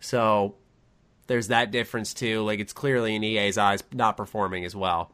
So 0.00 0.54
there's 1.26 1.48
that 1.48 1.70
difference 1.70 2.14
too. 2.14 2.42
Like 2.42 2.60
it's 2.60 2.72
clearly 2.72 3.14
in 3.14 3.22
EA's 3.24 3.58
eyes 3.58 3.82
not 3.92 4.16
performing 4.16 4.64
as 4.64 4.74
well, 4.74 5.10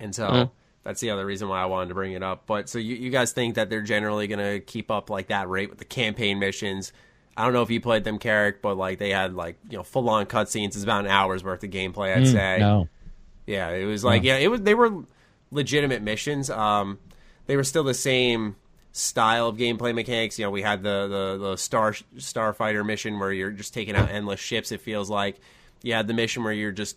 and 0.00 0.14
so 0.14 0.24
Mhm. 0.30 0.50
that's 0.84 1.00
the 1.00 1.10
other 1.10 1.24
reason 1.26 1.48
why 1.48 1.62
I 1.62 1.66
wanted 1.66 1.88
to 1.88 1.94
bring 1.94 2.12
it 2.12 2.22
up. 2.22 2.46
But 2.46 2.68
so 2.68 2.78
you, 2.78 2.96
you 2.96 3.10
guys 3.10 3.32
think 3.32 3.54
that 3.56 3.70
they're 3.70 3.82
generally 3.82 4.26
going 4.26 4.38
to 4.38 4.60
keep 4.60 4.90
up 4.90 5.10
like 5.10 5.28
that 5.28 5.48
rate 5.48 5.70
with 5.70 5.78
the 5.78 5.84
campaign 5.84 6.38
missions? 6.38 6.92
I 7.36 7.44
don't 7.44 7.52
know 7.52 7.62
if 7.62 7.70
you 7.70 7.80
played 7.80 8.02
them, 8.04 8.18
Karak, 8.18 8.56
but 8.62 8.76
like 8.76 8.98
they 8.98 9.10
had 9.10 9.34
like 9.34 9.56
you 9.70 9.76
know 9.76 9.84
full 9.84 10.08
on 10.10 10.26
cutscenes. 10.26 10.68
It's 10.68 10.82
about 10.82 11.04
an 11.04 11.10
hour's 11.10 11.44
worth 11.44 11.62
of 11.62 11.70
gameplay, 11.70 12.16
I'd 12.16 12.24
Mm, 12.24 12.32
say. 12.32 12.56
no. 12.60 12.88
Yeah, 13.46 13.70
it 13.70 13.84
was 13.84 14.04
like 14.04 14.24
yeah, 14.24 14.36
it 14.36 14.48
was. 14.50 14.60
They 14.62 14.74
were 14.74 15.04
legitimate 15.50 16.02
missions. 16.02 16.50
Um, 16.50 16.98
they 17.48 17.56
were 17.56 17.64
still 17.64 17.82
the 17.82 17.94
same 17.94 18.54
style 18.92 19.48
of 19.48 19.56
gameplay 19.56 19.92
mechanics. 19.92 20.38
You 20.38 20.44
know, 20.44 20.50
we 20.52 20.62
had 20.62 20.84
the 20.84 21.08
the, 21.38 21.48
the 21.48 21.56
star 21.56 21.92
starfighter 22.16 22.86
mission 22.86 23.18
where 23.18 23.32
you're 23.32 23.50
just 23.50 23.74
taking 23.74 23.96
out 23.96 24.08
endless 24.10 24.38
ships. 24.38 24.70
It 24.70 24.80
feels 24.80 25.10
like 25.10 25.40
you 25.82 25.94
had 25.94 26.06
the 26.06 26.14
mission 26.14 26.44
where 26.44 26.52
you're 26.52 26.70
just 26.70 26.96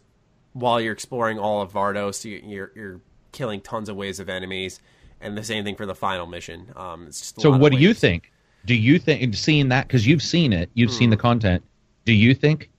while 0.54 0.80
you're 0.80 0.94
exploring 0.94 1.40
all 1.40 1.62
of 1.62 1.72
Vardos, 1.72 2.24
you, 2.24 2.42
you're 2.46 2.72
you're 2.76 3.02
killing 3.32 3.62
tons 3.62 3.90
of 3.90 3.96
waves 3.96 4.20
of 4.20 4.30
enemies, 4.30 4.80
and 5.22 5.38
the 5.38 5.44
same 5.44 5.64
thing 5.64 5.76
for 5.76 5.86
the 5.88 5.96
final 5.96 6.28
mission. 6.28 6.72
Um, 6.76 7.08
it's 7.08 7.20
just 7.20 7.42
So 7.42 7.50
what 7.50 7.72
do 7.72 7.78
you 7.80 7.94
think? 7.94 8.32
Do 8.66 8.76
you 8.76 9.00
think 9.00 9.34
seeing 9.36 9.70
that 9.70 9.88
because 9.88 10.06
you've 10.06 10.22
seen 10.22 10.54
it, 10.54 10.70
you've 10.76 10.92
seen 10.92 11.10
the 11.10 11.16
Hmm. 11.16 11.22
content? 11.22 11.64
Do 12.06 12.14
you 12.14 12.36
think 12.36 12.70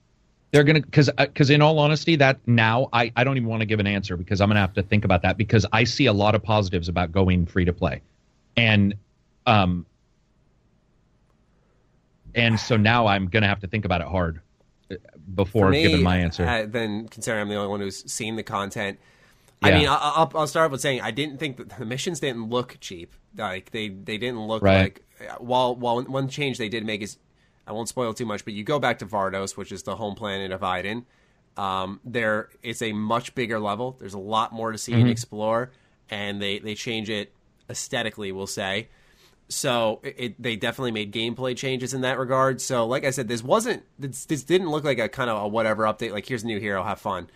they're 0.53 0.63
gonna? 0.63 0.81
Because 0.81 1.09
because 1.17 1.49
in 1.49 1.61
all 1.63 1.79
honesty, 1.79 2.15
that 2.17 2.39
now 2.45 2.87
I 2.93 3.11
I 3.15 3.23
don't 3.23 3.37
even 3.37 3.49
want 3.49 3.61
to 3.61 3.65
give 3.65 3.79
an 3.79 3.87
answer 3.87 4.15
because 4.15 4.39
I'm 4.39 4.49
gonna 4.49 4.59
have 4.59 4.73
to 4.75 4.83
think 4.83 5.03
about 5.03 5.23
that 5.23 5.35
because 5.35 5.65
I 5.73 5.83
see 5.83 6.05
a 6.05 6.13
lot 6.13 6.35
of 6.35 6.43
positives 6.43 6.87
about 6.87 7.11
going 7.11 7.47
free 7.47 7.65
to 7.65 7.73
play, 7.73 8.01
and 8.55 8.93
um 9.47 9.83
and 12.35 12.59
so 12.59 12.77
now 12.77 13.07
I'm 13.07 13.27
gonna 13.27 13.47
have 13.47 13.61
to 13.61 13.67
think 13.67 13.83
about 13.83 14.01
it 14.01 14.07
hard 14.07 14.41
uh, 14.91 14.95
before 15.33 15.71
me, 15.71 15.81
giving 15.81 16.03
my 16.03 16.17
answer. 16.19 16.45
Uh, 16.45 16.67
then 16.67 17.07
considering 17.07 17.41
I'm 17.41 17.49
the 17.49 17.55
only 17.55 17.69
one 17.69 17.79
who's 17.79 18.09
seen 18.11 18.35
the 18.35 18.43
content, 18.43 18.99
I 19.63 19.71
mean, 19.71 19.87
I'll, 19.89 20.31
I'll 20.35 20.47
start 20.47 20.67
off 20.67 20.71
with 20.71 20.81
saying 20.81 21.01
I 21.01 21.09
didn't 21.09 21.39
think 21.39 21.57
that 21.57 21.69
the 21.79 21.85
missions 21.85 22.19
didn't 22.19 22.49
look 22.49 22.77
cheap. 22.79 23.15
Like 23.35 23.71
they 23.71 23.89
they 23.89 24.19
didn't 24.19 24.45
look 24.45 24.61
Right. 24.61 24.99
like 25.19 25.39
while 25.39 25.75
while 25.75 25.99
one 26.03 26.27
change 26.27 26.59
they 26.59 26.69
did 26.69 26.85
make 26.85 27.01
is 27.01 27.17
I 27.65 27.71
won't 27.71 27.87
spoil 27.89 28.13
too 28.13 28.25
much, 28.25 28.43
but 28.45 28.53
you 28.53 28.63
go 28.63 28.79
back 28.79 28.99
to 28.99 29.05
Vardos, 29.05 29.55
which 29.55 29.71
is 29.71 29.83
the 29.83 29.95
home 29.95 30.15
planet 30.15 30.51
of 30.51 30.63
Iden. 30.63 31.05
Um, 31.55 31.99
there 32.03 32.49
it's 32.61 32.81
a 32.81 32.93
much 32.93 33.35
bigger 33.35 33.59
level. 33.59 33.95
There's 33.99 34.15
a 34.15 34.19
lot 34.19 34.51
more 34.51 34.71
to 34.71 34.77
see 34.77 34.91
Mm-hmm. 34.93 35.01
and 35.01 35.09
explore, 35.09 35.71
and 36.09 36.41
they 36.41 36.59
they 36.59 36.75
change 36.75 37.09
it 37.09 37.31
aesthetically. 37.69 38.31
We'll 38.31 38.47
say. 38.47 38.89
So 39.49 39.99
it, 40.03 40.15
it, 40.17 40.41
they 40.41 40.55
definitely 40.55 40.91
made 40.93 41.13
gameplay 41.13 41.55
changes 41.55 41.93
in 41.93 42.01
that 42.01 42.17
regard. 42.17 42.59
So 42.59 42.87
like 42.87 43.03
I 43.03 43.11
said, 43.11 43.27
this 43.27 43.43
wasn't 43.43 43.83
this, 43.99 44.25
this 44.25 44.41
didn't 44.43 44.69
look 44.71 44.83
like 44.83 44.99
a 44.99 45.09
kind 45.09 45.29
of 45.29 45.43
a 45.43 45.47
whatever 45.47 45.83
update. 45.83 46.11
Like 46.11 46.25
here's 46.25 46.43
a 46.43 46.47
new 46.47 46.59
hero, 46.59 46.83
have 46.83 46.99
fun. 46.99 47.29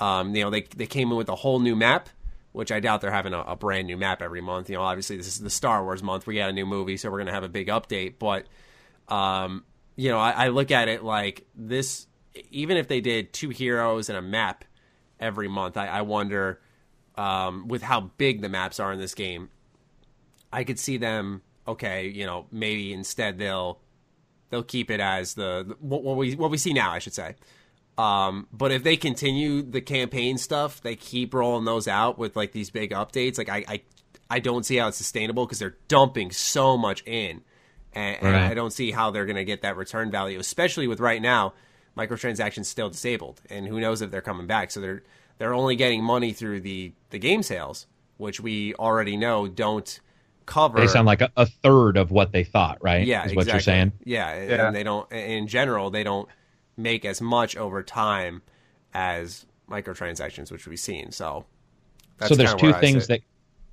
Um, 0.00 0.34
you 0.34 0.42
know, 0.42 0.50
they 0.50 0.62
they 0.62 0.86
came 0.86 1.10
in 1.10 1.16
with 1.16 1.28
a 1.28 1.36
whole 1.36 1.60
new 1.60 1.76
map, 1.76 2.08
which 2.52 2.72
I 2.72 2.80
doubt 2.80 3.02
they're 3.02 3.10
having 3.12 3.34
a, 3.34 3.40
a 3.42 3.56
brand 3.56 3.86
new 3.86 3.96
map 3.96 4.20
every 4.20 4.40
month. 4.40 4.68
You 4.68 4.76
know, 4.76 4.82
obviously 4.82 5.16
this 5.16 5.28
is 5.28 5.38
the 5.38 5.50
Star 5.50 5.84
Wars 5.84 6.02
month. 6.02 6.26
We 6.26 6.34
got 6.36 6.50
a 6.50 6.52
new 6.52 6.66
movie, 6.66 6.96
so 6.96 7.10
we're 7.10 7.18
gonna 7.18 7.30
have 7.32 7.44
a 7.44 7.48
big 7.48 7.68
update. 7.68 8.14
But 8.18 8.46
um, 9.14 9.64
you 10.00 10.08
know, 10.08 10.18
I, 10.18 10.30
I 10.30 10.48
look 10.48 10.70
at 10.70 10.88
it 10.88 11.04
like 11.04 11.46
this. 11.54 12.06
Even 12.50 12.78
if 12.78 12.88
they 12.88 13.02
did 13.02 13.34
two 13.34 13.50
heroes 13.50 14.08
and 14.08 14.16
a 14.16 14.22
map 14.22 14.64
every 15.18 15.46
month, 15.46 15.76
I, 15.76 15.88
I 15.88 16.02
wonder 16.02 16.58
um, 17.16 17.68
with 17.68 17.82
how 17.82 18.00
big 18.16 18.40
the 18.40 18.48
maps 18.48 18.80
are 18.80 18.94
in 18.94 18.98
this 18.98 19.14
game. 19.14 19.50
I 20.50 20.64
could 20.64 20.78
see 20.78 20.96
them. 20.96 21.42
Okay, 21.68 22.08
you 22.08 22.24
know, 22.24 22.46
maybe 22.50 22.94
instead 22.94 23.36
they'll 23.36 23.78
they'll 24.48 24.62
keep 24.62 24.90
it 24.90 25.00
as 25.00 25.34
the, 25.34 25.66
the 25.68 25.76
what, 25.80 26.02
what 26.02 26.16
we 26.16 26.34
what 26.34 26.50
we 26.50 26.56
see 26.56 26.72
now, 26.72 26.92
I 26.92 26.98
should 26.98 27.14
say. 27.14 27.36
Um, 27.98 28.48
but 28.50 28.72
if 28.72 28.82
they 28.82 28.96
continue 28.96 29.60
the 29.60 29.82
campaign 29.82 30.38
stuff, 30.38 30.80
they 30.80 30.96
keep 30.96 31.34
rolling 31.34 31.66
those 31.66 31.86
out 31.86 32.18
with 32.18 32.36
like 32.36 32.52
these 32.52 32.70
big 32.70 32.92
updates. 32.92 33.36
Like 33.36 33.50
I, 33.50 33.64
I, 33.68 33.82
I 34.30 34.38
don't 34.38 34.64
see 34.64 34.76
how 34.76 34.88
it's 34.88 34.96
sustainable 34.96 35.44
because 35.44 35.58
they're 35.58 35.76
dumping 35.88 36.30
so 36.30 36.78
much 36.78 37.06
in, 37.06 37.42
and, 37.92 38.16
and 38.22 38.36
I 38.36 38.54
don't 38.54 38.72
see 38.72 38.90
how 38.90 39.10
they're 39.10 39.26
going 39.26 39.36
to 39.36 39.44
get 39.44 39.62
that 39.62 39.76
return 39.76 40.10
value, 40.10 40.38
especially 40.38 40.86
with 40.86 41.00
right 41.00 41.20
now 41.20 41.54
microtransactions 41.96 42.66
still 42.66 42.88
disabled, 42.90 43.40
and 43.50 43.66
who 43.66 43.80
knows 43.80 44.00
if 44.02 44.10
they're 44.10 44.20
coming 44.20 44.46
back. 44.46 44.70
So 44.70 44.80
they're 44.80 45.02
they're 45.38 45.54
only 45.54 45.76
getting 45.76 46.02
money 46.02 46.32
through 46.32 46.60
the 46.60 46.92
the 47.10 47.18
game 47.18 47.42
sales, 47.42 47.86
which 48.16 48.40
we 48.40 48.74
already 48.74 49.16
know 49.16 49.48
don't 49.48 50.00
cover. 50.46 50.80
they 50.80 50.86
sound 50.86 51.06
like 51.06 51.20
a, 51.20 51.30
a 51.36 51.46
third 51.46 51.96
of 51.96 52.10
what 52.10 52.32
they 52.32 52.44
thought, 52.44 52.78
right? 52.82 53.06
Yeah, 53.06 53.20
is 53.24 53.32
exactly. 53.32 53.36
what 53.36 53.46
you're 53.54 53.60
saying. 53.60 53.92
Yeah, 54.04 54.30
and- 54.30 54.50
Yeah. 54.50 54.66
and 54.66 54.76
they 54.76 54.82
don't. 54.82 55.10
In 55.12 55.46
general, 55.46 55.90
they 55.90 56.02
don't 56.04 56.28
make 56.76 57.04
as 57.04 57.20
much 57.20 57.56
over 57.56 57.82
time 57.82 58.42
as 58.94 59.46
microtransactions, 59.70 60.50
which 60.50 60.66
we've 60.66 60.80
seen. 60.80 61.12
So, 61.12 61.44
that's 62.18 62.30
so 62.30 62.34
there's 62.34 62.54
two 62.54 62.72
things 62.74 63.06
that, 63.06 63.20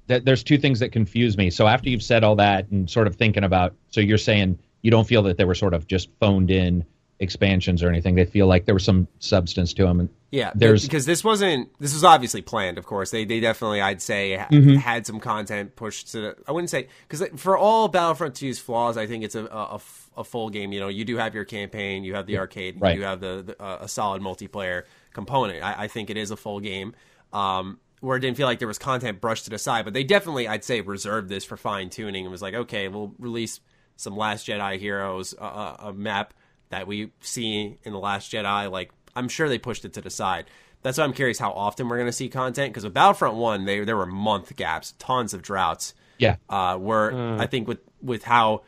that 0.07 0.25
there's 0.25 0.43
two 0.43 0.57
things 0.57 0.79
that 0.79 0.91
confuse 0.91 1.37
me. 1.37 1.49
So 1.49 1.67
after 1.67 1.89
you've 1.89 2.03
said 2.03 2.23
all 2.23 2.35
that 2.37 2.69
and 2.71 2.89
sort 2.89 3.07
of 3.07 3.15
thinking 3.15 3.43
about, 3.43 3.75
so 3.89 4.01
you're 4.01 4.17
saying 4.17 4.57
you 4.81 4.91
don't 4.91 5.07
feel 5.07 5.23
that 5.23 5.37
they 5.37 5.45
were 5.45 5.55
sort 5.55 5.73
of 5.73 5.87
just 5.87 6.09
phoned 6.19 6.49
in 6.51 6.85
expansions 7.19 7.81
or 7.81 7.89
anything. 7.89 8.15
They 8.15 8.25
feel 8.25 8.45
like 8.47 8.65
there 8.65 8.75
was 8.75 8.83
some 8.83 9.07
substance 9.19 9.73
to 9.73 9.83
them. 9.85 9.99
And 10.01 10.09
Yeah, 10.29 10.51
There's- 10.53 10.83
because 10.83 11.05
this 11.07 11.23
wasn't. 11.23 11.69
This 11.79 11.93
was 11.93 12.03
obviously 12.03 12.41
planned. 12.43 12.77
Of 12.77 12.85
course, 12.85 13.09
they 13.11 13.25
they 13.25 13.39
definitely, 13.39 13.81
I'd 13.81 14.01
say, 14.03 14.37
Mm-hmm. 14.51 14.75
had 14.75 15.07
some 15.07 15.19
content 15.19 15.75
pushed 15.75 16.11
to. 16.11 16.21
The, 16.21 16.35
I 16.47 16.51
wouldn't 16.51 16.69
say 16.69 16.87
because 17.07 17.27
for 17.39 17.57
all 17.57 17.87
Battlefront 17.87 18.35
2's 18.35 18.59
flaws, 18.59 18.97
I 18.97 19.07
think 19.07 19.23
it's 19.23 19.33
a 19.35 19.79
a 20.15 20.23
full 20.23 20.49
game. 20.49 20.71
You 20.73 20.79
know, 20.79 20.89
you 20.89 21.05
do 21.05 21.17
have 21.17 21.33
your 21.33 21.45
campaign, 21.45 22.03
you 22.03 22.13
have 22.15 22.27
the 22.27 22.37
arcade, 22.37 22.79
Right. 22.79 22.95
you 22.95 23.03
have 23.03 23.19
the, 23.19 23.43
the 23.47 23.61
uh, 23.63 23.79
a 23.81 23.87
solid 23.87 24.21
multiplayer 24.21 24.83
component. 25.13 25.63
I, 25.63 25.83
I 25.83 25.87
think 25.87 26.09
it 26.11 26.17
is 26.17 26.29
a 26.31 26.37
full 26.37 26.59
game. 26.59 26.93
Um, 27.33 27.79
where 27.99 28.17
it 28.17 28.19
didn't 28.21 28.37
feel 28.37 28.47
like 28.47 28.59
there 28.59 28.67
was 28.67 28.77
content 28.79 29.19
brushed 29.21 29.45
to 29.45 29.49
the 29.49 29.57
side, 29.57 29.85
but 29.85 29.93
they 29.93 30.03
definitely, 30.03 30.47
I'd 30.47 30.63
say, 30.63 30.81
reserved 30.81 31.29
this 31.29 31.43
for 31.43 31.57
fine 31.57 31.89
tuning 31.89 32.25
and 32.25 32.31
was 32.31 32.41
like, 32.41 32.53
okay, 32.53 32.87
we'll 32.87 33.13
release 33.17 33.59
some 33.95 34.15
Last 34.15 34.47
Jedi 34.47 34.77
heroes, 34.79 35.33
uh, 35.39 35.43
uh, 35.43 35.75
a 35.79 35.93
map 35.93 36.33
that 36.69 36.85
we 36.85 37.11
see 37.21 37.77
in 37.83 37.91
the 37.93 37.99
Last 37.99 38.31
Jedi. 38.31 38.69
Like, 38.71 38.91
I'm 39.15 39.27
sure 39.27 39.49
they 39.49 39.57
pushed 39.57 39.83
it 39.85 39.93
to 39.93 40.01
the 40.01 40.09
side. 40.11 40.45
That's 40.83 40.99
why 40.99 41.05
I'm 41.05 41.13
curious 41.13 41.39
how 41.39 41.51
often 41.53 41.89
we're 41.89 41.97
going 41.97 42.07
to 42.07 42.11
see 42.13 42.29
content 42.29 42.71
because 42.71 42.83
with 42.83 42.93
Battlefront 42.93 43.35
One, 43.35 43.65
they 43.65 43.83
there 43.83 43.97
were 43.97 44.05
month 44.05 44.55
gaps, 44.55 44.93
tons 44.99 45.33
of 45.33 45.41
droughts. 45.41 45.95
yeah, 46.19 46.35
Uh, 46.47 46.77
where 46.77 47.11
I 47.39 47.47
think 47.47 47.67
with 47.67 47.79
with 48.01 48.23
how 48.23 48.61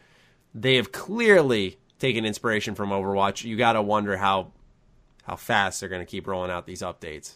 they 0.56 0.78
have 0.78 0.92
clearly 0.92 1.78
taken 2.00 2.26
inspiration 2.26 2.74
from 2.74 2.90
Overwatch, 2.90 3.44
you 3.44 3.56
got 3.58 3.74
to 3.74 3.82
wonder 3.84 4.18
how 4.18 4.52
how 5.24 5.36
fast 5.36 5.80
they're 5.80 5.90
going 5.90 6.02
to 6.02 6.10
keep 6.10 6.26
rolling 6.26 6.50
out 6.50 6.66
these 6.66 6.82
updates. 6.82 7.36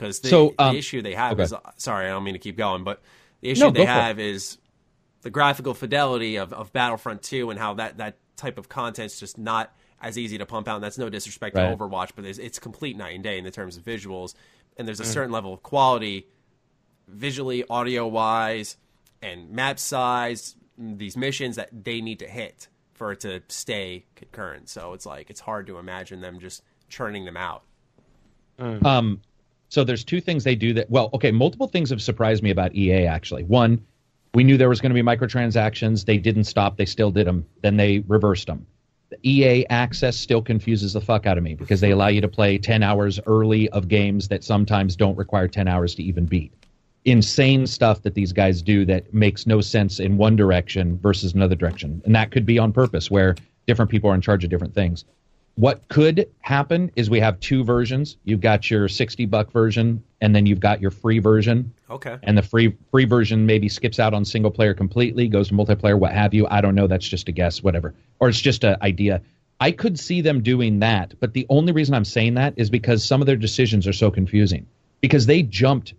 Because 0.00 0.20
the, 0.20 0.28
So, 0.30 0.54
the 0.56 0.64
um, 0.64 0.76
issue 0.76 1.02
they 1.02 1.14
have 1.14 1.34
okay. 1.34 1.42
is 1.42 1.54
sorry, 1.76 2.06
I 2.06 2.08
don't 2.08 2.24
mean 2.24 2.32
to 2.32 2.38
keep 2.40 2.56
going, 2.56 2.84
but 2.84 3.02
the 3.42 3.50
issue 3.50 3.60
No, 3.60 3.70
they 3.70 3.80
go 3.80 3.84
for 3.84 3.90
it. 3.90 3.94
have 3.94 4.18
is 4.18 4.56
the 5.20 5.28
graphical 5.30 5.74
fidelity 5.74 6.36
of, 6.36 6.54
of 6.54 6.72
Battlefront 6.72 7.22
2 7.22 7.50
and 7.50 7.58
how 7.60 7.74
that, 7.74 7.98
that 7.98 8.16
type 8.36 8.56
of 8.56 8.70
content's 8.70 9.20
just 9.20 9.36
not 9.36 9.76
as 10.00 10.16
easy 10.16 10.38
to 10.38 10.46
pump 10.46 10.68
out. 10.68 10.76
And 10.76 10.84
that's 10.84 10.96
no 10.96 11.10
disrespect 11.10 11.54
Right. 11.54 11.68
to 11.68 11.76
Overwatch, 11.76 12.12
but 12.16 12.24
it's, 12.24 12.38
it's 12.38 12.58
complete 12.58 12.96
night 12.96 13.14
and 13.14 13.22
day 13.22 13.36
in 13.36 13.44
the 13.44 13.50
terms 13.50 13.76
of 13.76 13.84
visuals. 13.84 14.34
And 14.78 14.84
Mm. 14.84 14.86
there's 14.86 15.00
a 15.00 15.04
certain 15.04 15.30
level 15.32 15.52
of 15.52 15.62
quality, 15.62 16.26
visually, 17.06 17.62
audio 17.68 18.06
wise, 18.06 18.78
and 19.20 19.50
map 19.50 19.78
size, 19.78 20.56
these 20.78 21.14
missions 21.14 21.56
that 21.56 21.68
they 21.84 22.00
need 22.00 22.20
to 22.20 22.26
hit 22.26 22.68
for 22.94 23.12
it 23.12 23.20
to 23.20 23.42
stay 23.48 24.06
concurrent. 24.16 24.70
So 24.70 24.94
it's 24.94 25.04
like 25.04 25.28
it's 25.28 25.40
hard 25.40 25.66
to 25.66 25.76
imagine 25.76 26.22
them 26.22 26.40
just 26.40 26.62
churning 26.88 27.26
them 27.26 27.36
out. 27.36 27.64
Um, 28.58 29.20
So 29.70 29.84
there's 29.84 30.04
two 30.04 30.20
things 30.20 30.42
they 30.42 30.56
do 30.56 30.74
that. 30.74 30.90
Well, 30.90 31.10
okay, 31.14 31.30
multiple 31.30 31.68
things 31.68 31.90
have 31.90 32.02
surprised 32.02 32.42
me 32.42 32.50
about 32.50 32.74
EA. 32.74 33.06
Actually, 33.06 33.44
one, 33.44 33.80
we 34.34 34.42
knew 34.42 34.56
there 34.56 34.68
was 34.68 34.80
going 34.80 34.94
to 34.94 35.00
be 35.00 35.02
microtransactions. 35.02 36.04
They 36.04 36.18
didn't 36.18 36.44
stop. 36.44 36.76
They 36.76 36.84
still 36.84 37.12
did 37.12 37.26
them. 37.26 37.46
Then 37.62 37.76
they 37.76 38.00
reversed 38.00 38.48
them. 38.48 38.66
The 39.10 39.18
EA 39.22 39.66
access 39.70 40.16
still 40.16 40.42
confuses 40.42 40.92
the 40.92 41.00
fuck 41.00 41.24
out 41.24 41.38
of 41.38 41.44
me 41.44 41.54
because 41.54 41.80
they 41.80 41.92
allow 41.92 42.08
you 42.08 42.20
to 42.20 42.28
play 42.28 42.58
10 42.58 42.82
hours 42.82 43.20
early 43.26 43.68
of 43.70 43.86
games 43.86 44.28
that 44.28 44.42
sometimes 44.42 44.96
don't 44.96 45.16
require 45.16 45.46
10 45.46 45.68
hours 45.68 45.94
to 45.96 46.02
even 46.02 46.26
beat. 46.26 46.52
Insane 47.04 47.66
stuff 47.66 48.02
that 48.02 48.14
these 48.14 48.32
guys 48.32 48.62
do 48.62 48.84
that 48.86 49.14
makes 49.14 49.46
no 49.46 49.60
sense 49.60 50.00
in 50.00 50.16
one 50.16 50.34
direction 50.36 50.98
versus 50.98 51.32
another 51.32 51.54
direction. 51.54 52.02
And 52.04 52.14
that 52.14 52.32
could 52.32 52.44
be 52.44 52.58
on 52.58 52.72
purpose 52.72 53.10
where 53.10 53.36
different 53.66 53.90
people 53.90 54.10
are 54.10 54.14
in 54.14 54.20
charge 54.20 54.42
of 54.42 54.50
different 54.50 54.74
things. 54.74 55.04
What 55.56 55.88
could 55.88 56.28
happen 56.40 56.90
is 56.96 57.10
we 57.10 57.20
have 57.20 57.38
two 57.40 57.64
versions. 57.64 58.16
You've 58.24 58.40
got 58.40 58.70
your 58.70 58.88
60 58.88 59.26
buck 59.26 59.52
version 59.52 60.02
and 60.20 60.34
then 60.34 60.46
you've 60.46 60.60
got 60.60 60.80
your 60.80 60.90
free 60.90 61.18
version. 61.18 61.74
Okay. 61.90 62.18
And 62.22 62.38
the 62.38 62.42
free 62.42 62.76
free 62.90 63.04
version 63.04 63.46
maybe 63.46 63.68
skips 63.68 63.98
out 63.98 64.14
on 64.14 64.24
single 64.24 64.50
player 64.50 64.74
completely, 64.74 65.28
goes 65.28 65.48
to 65.48 65.54
multiplayer, 65.54 65.98
what 65.98 66.12
have 66.12 66.32
you. 66.34 66.46
I 66.48 66.60
don't 66.60 66.74
know. 66.74 66.86
That's 66.86 67.06
just 67.06 67.28
a 67.28 67.32
guess, 67.32 67.62
whatever. 67.62 67.94
Or 68.20 68.28
it's 68.28 68.40
just 68.40 68.64
an 68.64 68.76
idea. 68.80 69.22
I 69.58 69.72
could 69.72 69.98
see 69.98 70.22
them 70.22 70.42
doing 70.42 70.78
that, 70.78 71.14
but 71.20 71.34
the 71.34 71.46
only 71.50 71.72
reason 71.72 71.94
I'm 71.94 72.06
saying 72.06 72.34
that 72.34 72.54
is 72.56 72.70
because 72.70 73.04
some 73.04 73.20
of 73.20 73.26
their 73.26 73.36
decisions 73.36 73.86
are 73.86 73.92
so 73.92 74.10
confusing. 74.10 74.66
Because 75.02 75.26
they 75.26 75.42
jumped 75.42 75.92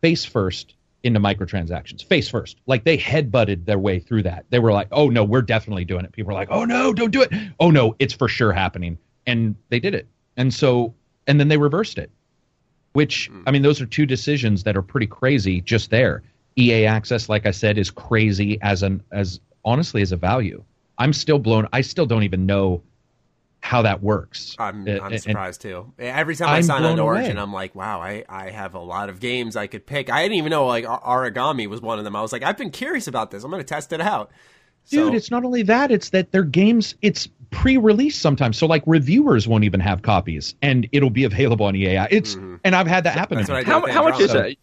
face 0.00 0.24
first 0.24 0.74
into 1.04 1.20
microtransactions, 1.20 2.04
face 2.04 2.28
first. 2.28 2.58
Like 2.66 2.84
they 2.84 2.96
headbutted 2.96 3.64
their 3.64 3.78
way 3.78 3.98
through 3.98 4.24
that. 4.24 4.46
They 4.50 4.58
were 4.58 4.72
like, 4.72 4.88
"Oh 4.92 5.08
no, 5.08 5.24
we're 5.24 5.42
definitely 5.42 5.84
doing 5.84 6.04
it." 6.04 6.12
People 6.12 6.28
were 6.28 6.34
like, 6.34 6.48
"Oh 6.50 6.64
no, 6.64 6.92
don't 6.92 7.10
do 7.10 7.22
it." 7.22 7.32
"Oh 7.58 7.70
no, 7.70 7.96
it's 7.98 8.14
for 8.14 8.28
sure 8.28 8.52
happening." 8.52 8.98
And 9.26 9.56
they 9.68 9.80
did 9.80 9.94
it. 9.94 10.06
And 10.36 10.52
so 10.52 10.94
and 11.26 11.38
then 11.38 11.48
they 11.48 11.56
reversed 11.56 11.98
it. 11.98 12.10
Which 12.92 13.28
hmm. 13.28 13.42
I 13.46 13.50
mean, 13.50 13.62
those 13.62 13.80
are 13.80 13.86
two 13.86 14.06
decisions 14.06 14.62
that 14.64 14.76
are 14.76 14.82
pretty 14.82 15.06
crazy 15.06 15.60
just 15.60 15.90
there. 15.90 16.22
EA 16.58 16.86
access 16.86 17.28
like 17.28 17.46
I 17.46 17.50
said 17.50 17.78
is 17.78 17.90
crazy 17.90 18.60
as 18.62 18.82
an 18.82 19.02
as 19.10 19.40
honestly 19.64 20.02
as 20.02 20.12
a 20.12 20.16
value. 20.16 20.62
I'm 20.98 21.12
still 21.12 21.38
blown 21.38 21.68
I 21.72 21.80
still 21.80 22.06
don't 22.06 22.22
even 22.22 22.46
know 22.46 22.82
how 23.64 23.82
that 23.82 24.02
works. 24.02 24.56
I'm, 24.58 24.86
Uh, 24.86 24.98
I'm 25.02 25.12
and- 25.12 25.22
surprised 25.22 25.60
too. 25.62 25.92
Every 25.98 26.34
time 26.36 26.48
I 26.48 26.56
I'm 26.56 26.62
sign 26.64 26.76
on 26.78 26.82
blown 26.82 26.96
to 26.96 27.02
away. 27.02 27.16
Origin, 27.22 27.38
I'm 27.38 27.52
like, 27.52 27.74
wow, 27.74 28.00
I, 28.00 28.24
I 28.28 28.50
have 28.50 28.74
a 28.74 28.80
lot 28.80 29.08
of 29.08 29.20
games 29.20 29.56
I 29.56 29.66
could 29.68 29.86
pick. 29.86 30.10
I 30.10 30.22
didn't 30.22 30.36
even 30.38 30.50
know 30.50 30.66
like 30.66 30.84
Origami 30.84 31.68
was 31.68 31.80
one 31.80 31.98
of 31.98 32.04
them. 32.04 32.16
I 32.16 32.20
was 32.22 32.32
like, 32.32 32.42
I've 32.42 32.58
been 32.58 32.70
curious 32.70 33.06
about 33.06 33.30
this. 33.30 33.44
I'm 33.44 33.50
going 33.50 33.60
to 33.62 33.64
test 33.66 33.92
it 33.92 34.00
out. 34.00 34.30
Dude, 34.90 35.08
So- 35.10 35.14
it's 35.14 35.30
not 35.30 35.44
only 35.44 35.62
that, 35.62 35.90
it's 35.92 36.10
that 36.10 36.32
their 36.32 36.42
games 36.42 36.96
it's 37.02 37.28
pre-release 37.50 38.18
sometimes. 38.18 38.58
So 38.58 38.66
like 38.66 38.82
reviewers 38.86 39.46
won't 39.46 39.62
even 39.64 39.78
have 39.80 40.02
copies 40.02 40.54
and 40.60 40.88
it'll 40.90 41.10
be 41.10 41.22
available 41.24 41.66
on 41.66 41.76
EA. 41.76 42.06
It's 42.10 42.34
and 42.64 42.74
I've 42.74 42.86
had 42.88 43.04
that 43.04 43.14
happen. 43.16 43.36
That's 43.38 43.48
to 43.48 43.54
me. 43.56 43.62
How, 43.64 43.86
how 43.86 44.02
much 44.02 44.18
is 44.20 44.30
Andromeda. 44.30 44.50
it? 44.52 44.58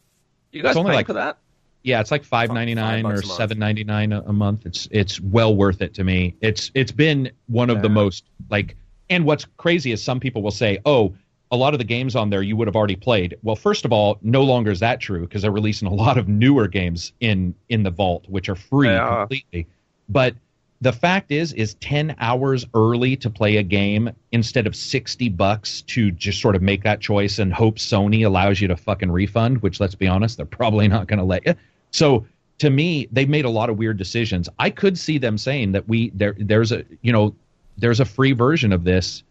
You 0.52 0.62
guys 0.64 0.72
It's 0.72 0.78
only 0.78 0.94
like- 0.94 1.08
for 1.08 1.14
that? 1.14 1.38
Yeah, 1.84 2.02
it's 2.02 2.12
like 2.12 2.26
five 2.26 2.52
ninety 2.52 2.76
nine 2.76 3.04
Five 3.04 3.12
or 3.12 3.16
bucks 3.16 3.24
a 3.24 3.28
month. 3.30 3.38
seven 3.38 3.60
ninety 3.60 3.86
nine 3.86 4.12
a 4.12 4.22
a 4.24 4.34
month. 4.34 4.66
It's 4.66 4.90
it's 4.92 5.22
well 5.22 5.56
worth 5.56 5.82
it 5.82 5.94
to 5.94 6.04
me. 6.04 6.36
It's 6.42 6.72
it's 6.74 6.92
been 6.92 7.32
one 7.48 7.70
of 7.70 7.82
the 7.82 7.88
most 7.88 8.26
like. 8.50 8.76
And 9.10 9.26
what's 9.26 9.46
crazy 9.58 9.92
is 9.92 10.02
some 10.02 10.20
people 10.20 10.42
will 10.42 10.52
say, 10.52 10.80
"Oh, 10.86 11.14
a 11.52 11.58
lot 11.58 11.74
of 11.74 11.80
the 11.80 11.86
games 11.86 12.16
on 12.16 12.30
there 12.30 12.44
you 12.44 12.56
would 12.56 12.68
have 12.68 12.76
already 12.76 12.96
played." 12.96 13.36
Well, 13.44 13.56
first 13.56 13.86
of 13.86 13.92
all, 13.92 14.20
no 14.22 14.44
longer 14.44 14.72
is 14.72 14.80
that 14.82 15.00
true 15.00 15.22
because 15.22 15.42
they're 15.42 15.52
releasing 15.52 15.88
a 15.88 15.94
lot 15.94 16.18
of 16.18 16.28
newer 16.28 16.68
games 16.68 17.14
in 17.20 17.56
in 17.70 17.84
the 17.84 17.90
vault, 17.90 18.26
which 18.28 18.50
are 18.50 18.56
free 18.56 18.90
are. 18.90 19.22
completely. 19.22 19.68
But 20.08 20.36
the 20.82 20.94
fact 20.94 21.32
is, 21.32 21.54
is 21.54 21.74
ten 21.76 22.16
hours 22.20 22.66
early 22.74 23.16
to 23.18 23.30
play 23.30 23.58
a 23.58 23.64
game 23.64 24.12
instead 24.32 24.68
of 24.68 24.76
sixty 24.76 25.28
bucks 25.28 25.82
to 25.84 26.12
just 26.12 26.40
sort 26.42 26.56
of 26.56 26.62
make 26.62 26.84
that 26.84 27.02
choice 27.02 27.40
and 27.40 27.54
hope 27.54 27.78
Sony 27.78 28.26
allows 28.26 28.62
you 28.62 28.68
to 28.68 28.78
fucking 28.78 29.12
refund. 29.12 29.62
Which, 29.62 29.80
let's 29.80 29.96
be 29.96 30.08
honest, 30.08 30.38
they're 30.38 30.46
probably 30.46 30.88
not 30.88 31.08
going 31.08 31.20
to 31.20 31.26
let 31.26 31.46
you. 31.46 31.56
So 31.92 32.26
to 32.60 32.70
me, 32.70 33.08
they've 33.12 33.30
made 33.30 33.46
a 33.46 33.50
lot 33.50 33.70
of 33.70 33.78
weird 33.78 33.98
decisions. 33.98 34.48
I 34.60 34.70
could 34.70 34.98
see 34.98 35.18
them 35.18 35.38
saying 35.38 35.72
that 35.72 35.88
we 35.88 36.12
there 36.12 36.36
there's 36.38 36.72
a 36.72 36.86
you 37.02 37.12
know 37.12 37.34
there's 37.80 38.00
a 38.00 38.06
free 38.06 38.32
version 38.32 38.72
of 38.72 38.84
this. 38.84 39.24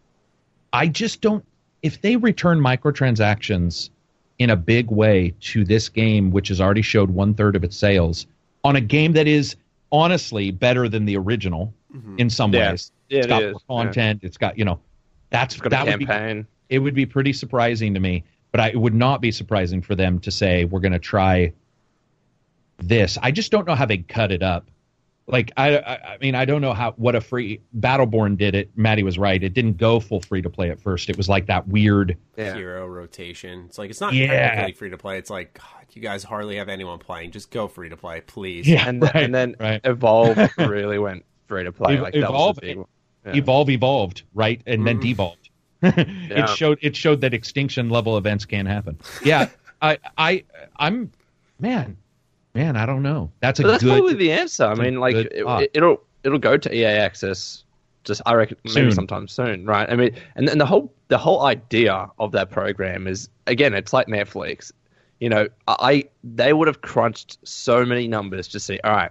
I 0.72 0.88
just 0.88 1.20
don't. 1.20 1.44
If 1.82 2.00
they 2.02 2.16
return 2.16 2.58
microtransactions 2.58 3.90
in 4.38 4.50
a 4.50 4.56
big 4.56 4.90
way 4.90 5.34
to 5.40 5.64
this 5.64 5.88
game, 5.88 6.30
which 6.30 6.48
has 6.48 6.60
already 6.60 6.82
showed 6.82 7.10
one 7.10 7.34
third 7.34 7.56
of 7.56 7.64
its 7.64 7.76
sales, 7.76 8.26
on 8.64 8.76
a 8.76 8.80
game 8.80 9.12
that 9.12 9.26
is 9.26 9.56
honestly 9.92 10.50
better 10.50 10.88
than 10.88 11.04
the 11.04 11.16
original 11.16 11.72
mm-hmm. 11.94 12.16
in 12.18 12.30
some 12.30 12.52
Yeah. 12.52 12.72
ways. 12.72 12.92
Yeah, 13.08 13.18
it's 13.18 13.26
it 13.26 13.30
got 13.30 13.42
is. 13.42 13.52
more 13.68 13.82
content. 13.82 14.20
It's 14.22 14.36
got 14.36 14.58
you 14.58 14.64
know, 14.64 14.80
that's 15.30 15.54
It's 15.54 15.62
got 15.62 15.70
that 15.70 15.88
a 15.88 15.90
would 15.92 16.00
be 16.00 16.46
it 16.68 16.78
would 16.80 16.94
be 16.94 17.06
pretty 17.06 17.32
surprising 17.32 17.94
to 17.94 18.00
me. 18.00 18.24
But 18.50 18.60
I, 18.60 18.68
it 18.70 18.80
would 18.80 18.94
not 18.94 19.20
be 19.20 19.30
surprising 19.30 19.82
for 19.82 19.94
them 19.94 20.18
to 20.20 20.30
say 20.30 20.64
we're 20.64 20.80
going 20.80 20.92
to 20.92 20.98
try 20.98 21.52
this. 22.78 23.18
I 23.22 23.30
just 23.30 23.50
don't 23.50 23.66
know 23.66 23.74
how 23.74 23.84
they 23.84 23.98
cut 23.98 24.32
it 24.32 24.42
up. 24.42 24.70
Like 25.28 25.52
I, 25.58 25.76
I, 25.76 26.14
I 26.14 26.18
mean, 26.18 26.34
I 26.34 26.46
don't 26.46 26.62
know 26.62 26.72
how 26.72 26.92
what 26.92 27.14
a 27.14 27.20
free 27.20 27.60
Battleborn 27.78 28.38
did 28.38 28.54
it. 28.54 28.70
Maddie 28.76 29.02
was 29.02 29.18
right. 29.18 29.42
It 29.42 29.52
didn't 29.52 29.76
go 29.76 30.00
full 30.00 30.20
free 30.20 30.40
to 30.40 30.48
play 30.48 30.70
at 30.70 30.80
first. 30.80 31.10
It 31.10 31.16
was 31.18 31.28
like 31.28 31.46
that 31.46 31.68
weird. 31.68 32.16
Yeah. 32.36 32.54
hero 32.54 32.86
rotation. 32.86 33.64
It's 33.66 33.76
like 33.76 33.90
it's 33.90 34.00
not 34.00 34.14
Yeah. 34.14 34.28
technically 34.28 34.72
free 34.72 34.90
to 34.90 34.98
play. 34.98 35.18
It's 35.18 35.28
like 35.28 35.54
God, 35.54 35.86
you 35.92 36.00
guys 36.00 36.24
hardly 36.24 36.56
have 36.56 36.70
anyone 36.70 36.98
playing. 36.98 37.32
Just 37.32 37.50
go 37.50 37.68
free 37.68 37.90
to 37.90 37.96
play, 37.96 38.22
please. 38.22 38.66
And, 38.68 39.02
right, 39.02 39.16
and 39.16 39.34
then 39.34 39.54
right. 39.60 39.80
Evolve 39.84 40.38
really 40.58 40.98
went 40.98 41.24
free 41.46 41.64
to 41.64 41.72
play. 41.72 42.00
Like, 42.00 42.14
Evolve- 42.14 42.56
was 42.56 42.56
the 42.56 42.60
big 42.62 42.76
one. 42.78 42.86
Yeah. 43.26 43.36
Evolve 43.36 43.68
evolved, 43.70 44.22
right, 44.32 44.62
and 44.66 44.86
then 44.86 44.98
mm. 44.98 45.02
devolved. 45.02 45.36
Yeah. 45.80 45.92
It 45.96 46.48
showed 46.56 46.78
it 46.82 46.96
showed 46.96 47.20
that 47.20 47.32
extinction 47.34 47.88
level 47.88 48.18
events 48.18 48.44
can 48.44 48.66
happen. 48.66 48.98
Yeah, 49.24 49.48
I 49.82 49.98
I 50.16 50.44
I'm 50.76 51.12
man, 51.60 51.96
man, 52.54 52.76
I 52.76 52.86
don't 52.86 53.02
know. 53.02 53.30
That's 53.40 53.60
a 53.60 53.62
But 53.62 53.68
that's 53.72 53.84
good. 53.84 53.96
probably 53.96 54.14
the 54.14 54.32
answer. 54.32 54.64
I 54.64 54.74
mean, 54.74 55.00
like 55.00 55.16
it, 55.16 55.42
thought. 55.44 55.64
it'll 55.74 56.02
it'll 56.24 56.38
go 56.38 56.56
to 56.56 56.74
EA 56.74 56.84
Access. 56.86 57.64
Just 58.04 58.22
I 58.26 58.34
reckon 58.34 58.56
maybe 58.64 58.72
Soon. 58.72 58.92
sometime 58.92 59.28
soon, 59.28 59.66
right? 59.66 59.88
I 59.90 59.94
mean, 59.96 60.14
and, 60.36 60.48
and 60.48 60.60
the 60.60 60.64
whole 60.66 60.92
the 61.08 61.18
whole 61.18 61.42
idea 61.42 62.08
of 62.18 62.32
that 62.32 62.50
program 62.50 63.06
is 63.06 63.28
again, 63.46 63.74
it's 63.74 63.92
like 63.92 64.06
Netflix. 64.06 64.72
You 65.20 65.28
know, 65.28 65.48
I 65.66 66.04
they 66.24 66.52
would 66.52 66.68
have 66.68 66.80
crunched 66.80 67.38
so 67.46 67.84
many 67.84 68.08
numbers 68.08 68.48
to 68.48 68.60
see. 68.60 68.78
All 68.84 68.92
right, 68.92 69.10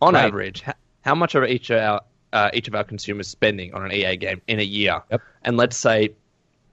on 0.00 0.14
Right. 0.14 0.24
average, 0.24 0.62
how, 0.62 0.72
how 1.02 1.14
much 1.14 1.34
are 1.34 1.44
each 1.44 1.68
of 1.70 1.78
our 1.80 2.00
uh, 2.32 2.50
each 2.54 2.68
of 2.68 2.74
our 2.74 2.84
consumers 2.84 3.26
spending 3.28 3.74
on 3.74 3.84
an 3.84 3.92
EA 3.92 4.16
game 4.16 4.40
in 4.46 4.60
a 4.60 4.64
year? 4.64 5.02
Yep. 5.10 5.20
And 5.42 5.56
let's 5.56 5.76
say 5.76 6.10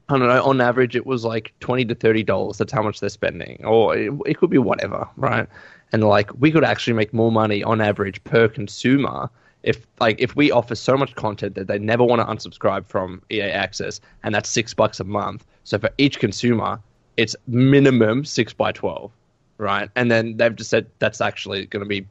I 0.08 0.18
don't 0.18 0.28
know. 0.28 0.44
On 0.44 0.62
average, 0.62 0.96
it 0.96 1.06
was 1.06 1.26
like 1.26 1.52
twenty 1.60 1.84
to 1.86 1.96
thirty 1.96 2.22
dollars. 2.24 2.58
That's 2.60 2.72
how 2.72 2.84
much 2.84 3.00
they're 3.00 3.10
spending, 3.10 3.60
or 3.66 3.98
it, 3.98 4.14
it 4.28 4.38
could 4.38 4.52
be 4.52 4.60
whatever, 4.60 5.10
right? 5.18 5.48
And 5.92 6.04
like, 6.04 6.30
we 6.40 6.52
could 6.52 6.64
actually 6.64 6.94
make 6.94 7.14
more 7.14 7.32
money 7.32 7.64
on 7.64 7.82
average 7.82 8.24
per 8.24 8.48
consumer 8.48 9.30
if, 9.64 9.86
like, 10.00 10.20
if 10.20 10.36
we 10.36 10.52
offer 10.52 10.76
so 10.76 10.96
much 10.98 11.16
content 11.16 11.56
that 11.56 11.68
they 11.68 11.80
never 11.80 12.04
want 12.04 12.22
to 12.22 12.26
unsubscribe 12.26 12.86
from 12.86 13.22
EA 13.32 13.44
Access, 13.44 14.00
and 14.24 14.36
that's 14.36 14.50
six 14.50 14.74
bucks 14.74 15.00
a 15.00 15.04
month. 15.04 15.46
So 15.64 15.80
for 15.80 15.90
each 15.98 16.20
consumer, 16.20 16.80
it's 17.18 17.36
minimum 17.48 18.26
six 18.26 18.54
by 18.54 18.72
twelve, 18.72 19.12
right? 19.58 19.90
And 19.96 20.12
then 20.12 20.38
they've 20.38 20.56
just 20.56 20.70
said 20.70 20.86
that's 21.00 21.22
actually 21.22 21.66
going 21.66 21.84
to 21.84 21.90
be 21.90 22.06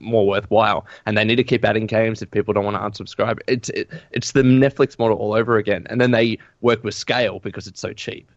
more 0.00 0.26
worthwhile, 0.26 0.86
and 1.04 1.16
they 1.16 1.24
need 1.24 1.36
to 1.36 1.44
keep 1.44 1.64
adding 1.64 1.86
games 1.86 2.22
if 2.22 2.30
people 2.30 2.52
don't 2.54 2.64
want 2.64 2.76
to 2.76 3.04
unsubscribe. 3.04 3.38
It's 3.46 3.68
it, 3.68 3.88
it's 4.10 4.32
the 4.32 4.42
Netflix 4.42 4.98
model 4.98 5.16
all 5.18 5.34
over 5.34 5.58
again, 5.58 5.86
and 5.90 6.00
then 6.00 6.10
they 6.10 6.38
work 6.62 6.82
with 6.82 6.94
scale 6.94 7.38
because 7.38 7.66
it's 7.66 7.80
so 7.80 7.92
cheap. 7.92 8.28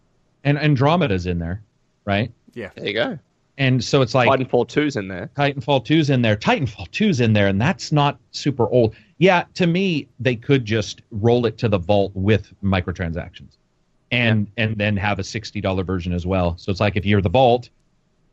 and 0.44 0.60
Andromeda's 0.60 1.26
in 1.26 1.40
there, 1.40 1.62
right? 2.06 2.32
Yeah. 2.54 2.70
There 2.76 2.86
you 2.86 2.94
go. 2.94 3.20
And 3.60 3.84
so 3.84 4.02
it's 4.02 4.16
like 4.16 4.30
Titanfall 4.30 4.70
2's 4.70 4.96
in 4.96 5.10
there. 5.10 5.30
Titanfall 5.36 5.86
2's 5.86 6.10
in 6.10 6.22
there. 6.22 6.38
Titanfall 6.38 6.90
2's 6.92 7.20
in 7.20 7.34
there, 7.34 7.48
and 7.48 7.62
that's 7.62 7.92
not 7.92 8.18
super 8.32 8.68
old. 8.70 8.96
Yeah, 9.18 9.44
to 9.56 9.68
me, 9.68 10.08
they 10.18 10.38
could 10.38 10.64
just 10.64 11.02
roll 11.12 11.46
it 11.46 11.58
to 11.58 11.68
the 11.68 11.78
vault 11.78 12.14
with 12.16 12.54
microtransactions, 12.64 13.58
and 14.12 14.50
and 14.56 14.78
then 14.78 14.96
have 14.96 15.20
a 15.20 15.26
sixty 15.26 15.60
dollar 15.60 15.84
version 15.84 16.14
as 16.14 16.26
well. 16.26 16.58
So 16.58 16.72
it's 16.72 16.80
like 16.80 16.96
if 16.96 17.06
you're 17.06 17.22
the 17.22 17.30
vault, 17.30 17.70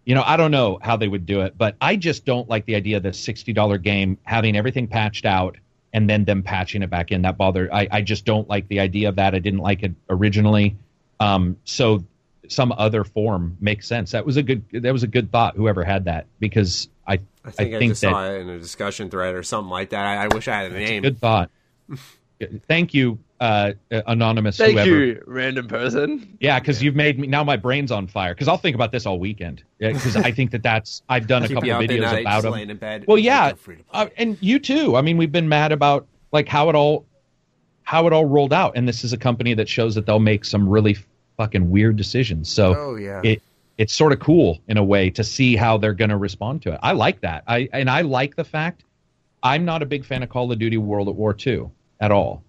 you 0.04 0.14
know, 0.14 0.22
I 0.24 0.36
don't 0.36 0.52
know 0.52 0.78
how 0.80 0.96
they 0.96 1.08
would 1.08 1.26
do 1.26 1.40
it, 1.40 1.58
but 1.58 1.74
I 1.80 1.96
just 1.96 2.24
don't 2.24 2.48
like 2.48 2.64
the 2.66 2.76
idea 2.76 2.98
of 2.98 3.02
the 3.02 3.12
sixty 3.12 3.52
dollar 3.52 3.78
game 3.78 4.18
having 4.22 4.56
everything 4.56 4.86
patched 4.86 5.24
out 5.26 5.56
and 5.92 6.08
then 6.08 6.24
them 6.24 6.44
patching 6.44 6.84
it 6.84 6.90
back 6.90 7.10
in. 7.10 7.22
That 7.22 7.36
bother. 7.36 7.68
I 7.74 7.88
I 7.90 8.02
just 8.02 8.24
don't 8.24 8.48
like 8.48 8.68
the 8.68 8.78
idea 8.78 9.08
of 9.08 9.16
that. 9.16 9.34
I 9.34 9.40
didn't 9.40 9.60
like 9.60 9.82
it 9.82 9.92
originally. 10.08 10.76
Um, 11.18 11.56
so 11.64 12.04
some 12.48 12.72
other 12.76 13.04
form 13.04 13.56
makes 13.60 13.86
sense. 13.86 14.12
That 14.12 14.26
was 14.26 14.36
a 14.36 14.42
good. 14.42 14.64
That 14.72 14.92
was 14.92 15.02
a 15.02 15.06
good 15.06 15.30
thought. 15.30 15.56
Whoever 15.56 15.84
had 15.84 16.04
that, 16.04 16.26
because 16.38 16.88
I 17.06 17.20
I 17.44 17.50
think 17.50 17.74
I, 17.74 17.78
think 17.78 17.90
just 17.92 18.02
that 18.02 18.10
saw 18.10 18.30
it 18.30 18.40
in 18.40 18.48
a 18.48 18.58
discussion 18.58 19.10
thread 19.10 19.34
or 19.34 19.42
something 19.42 19.70
like 19.70 19.90
that. 19.90 20.04
I, 20.04 20.24
I 20.24 20.28
wish 20.28 20.48
I 20.48 20.62
had 20.62 20.72
a 20.72 20.74
name. 20.74 21.02
good 21.02 21.18
thought. 21.18 21.50
Thank 22.68 22.92
you, 22.92 23.18
uh, 23.40 23.72
anonymous. 23.90 24.58
Thank 24.58 24.72
whoever. 24.72 24.90
you, 24.90 25.22
random 25.26 25.68
person. 25.68 26.36
Yeah, 26.40 26.58
because 26.58 26.82
you've 26.82 26.96
made 26.96 27.18
me 27.18 27.26
now. 27.26 27.44
My 27.44 27.56
brain's 27.56 27.90
on 27.90 28.06
fire 28.06 28.34
because 28.34 28.48
I'll 28.48 28.58
think 28.58 28.74
about 28.74 28.92
this 28.92 29.06
all 29.06 29.18
weekend. 29.18 29.62
Because 29.78 30.16
I 30.16 30.32
think 30.32 30.50
that 30.50 30.62
that's 30.62 31.02
I've 31.08 31.26
done 31.26 31.44
a 31.44 31.48
couple 31.48 31.66
you 31.66 31.72
up 31.72 31.82
at 31.82 31.88
videos 31.88 32.00
night, 32.00 32.20
about 32.22 32.32
just 32.32 32.42
them. 32.42 32.52
laying 32.52 32.70
in 32.70 32.76
bed. 32.76 33.04
Well, 33.06 33.18
yeah, 33.18 33.54
free 33.54 33.76
to 33.76 33.82
play. 33.84 34.02
uh, 34.02 34.08
and 34.16 34.36
you 34.40 34.58
too. 34.58 34.96
I 34.96 35.02
mean, 35.02 35.16
we've 35.16 35.32
been 35.32 35.48
mad 35.48 35.72
about 35.72 36.06
like 36.32 36.48
how 36.48 36.68
it 36.68 36.74
all 36.74 37.06
how 37.84 38.06
it 38.06 38.12
all 38.12 38.26
rolled 38.26 38.52
out, 38.52 38.72
and 38.74 38.86
this 38.86 39.04
is 39.04 39.12
a 39.12 39.16
company 39.16 39.54
that 39.54 39.68
shows 39.68 39.94
that 39.94 40.04
they'll 40.06 40.18
make 40.18 40.44
some 40.44 40.68
really 40.68 40.96
fucking 41.36 41.70
weird 41.70 41.96
decisions. 41.96 42.48
So 42.48 42.74
Oh, 42.74 42.94
yeah. 42.96 43.20
it 43.24 43.42
it's 43.78 43.92
sort 43.92 44.12
of 44.12 44.20
cool 44.20 44.58
in 44.68 44.78
a 44.78 44.84
way 44.84 45.10
to 45.10 45.22
see 45.22 45.54
how 45.54 45.76
they're 45.76 45.92
going 45.92 46.08
to 46.08 46.16
respond 46.16 46.62
to 46.62 46.72
it. 46.72 46.80
I 46.82 46.92
like 46.92 47.20
that. 47.20 47.44
I 47.46 47.68
and 47.72 47.90
I 47.90 48.00
like 48.02 48.36
the 48.36 48.44
fact 48.44 48.84
I'm 49.42 49.64
not 49.64 49.82
a 49.82 49.86
big 49.86 50.04
fan 50.04 50.22
of 50.22 50.28
Call 50.30 50.50
of 50.50 50.58
Duty 50.58 50.78
World 50.78 51.08
at 51.08 51.14
War 51.14 51.36
II 51.46 51.68
at 52.00 52.10
all. 52.10 52.42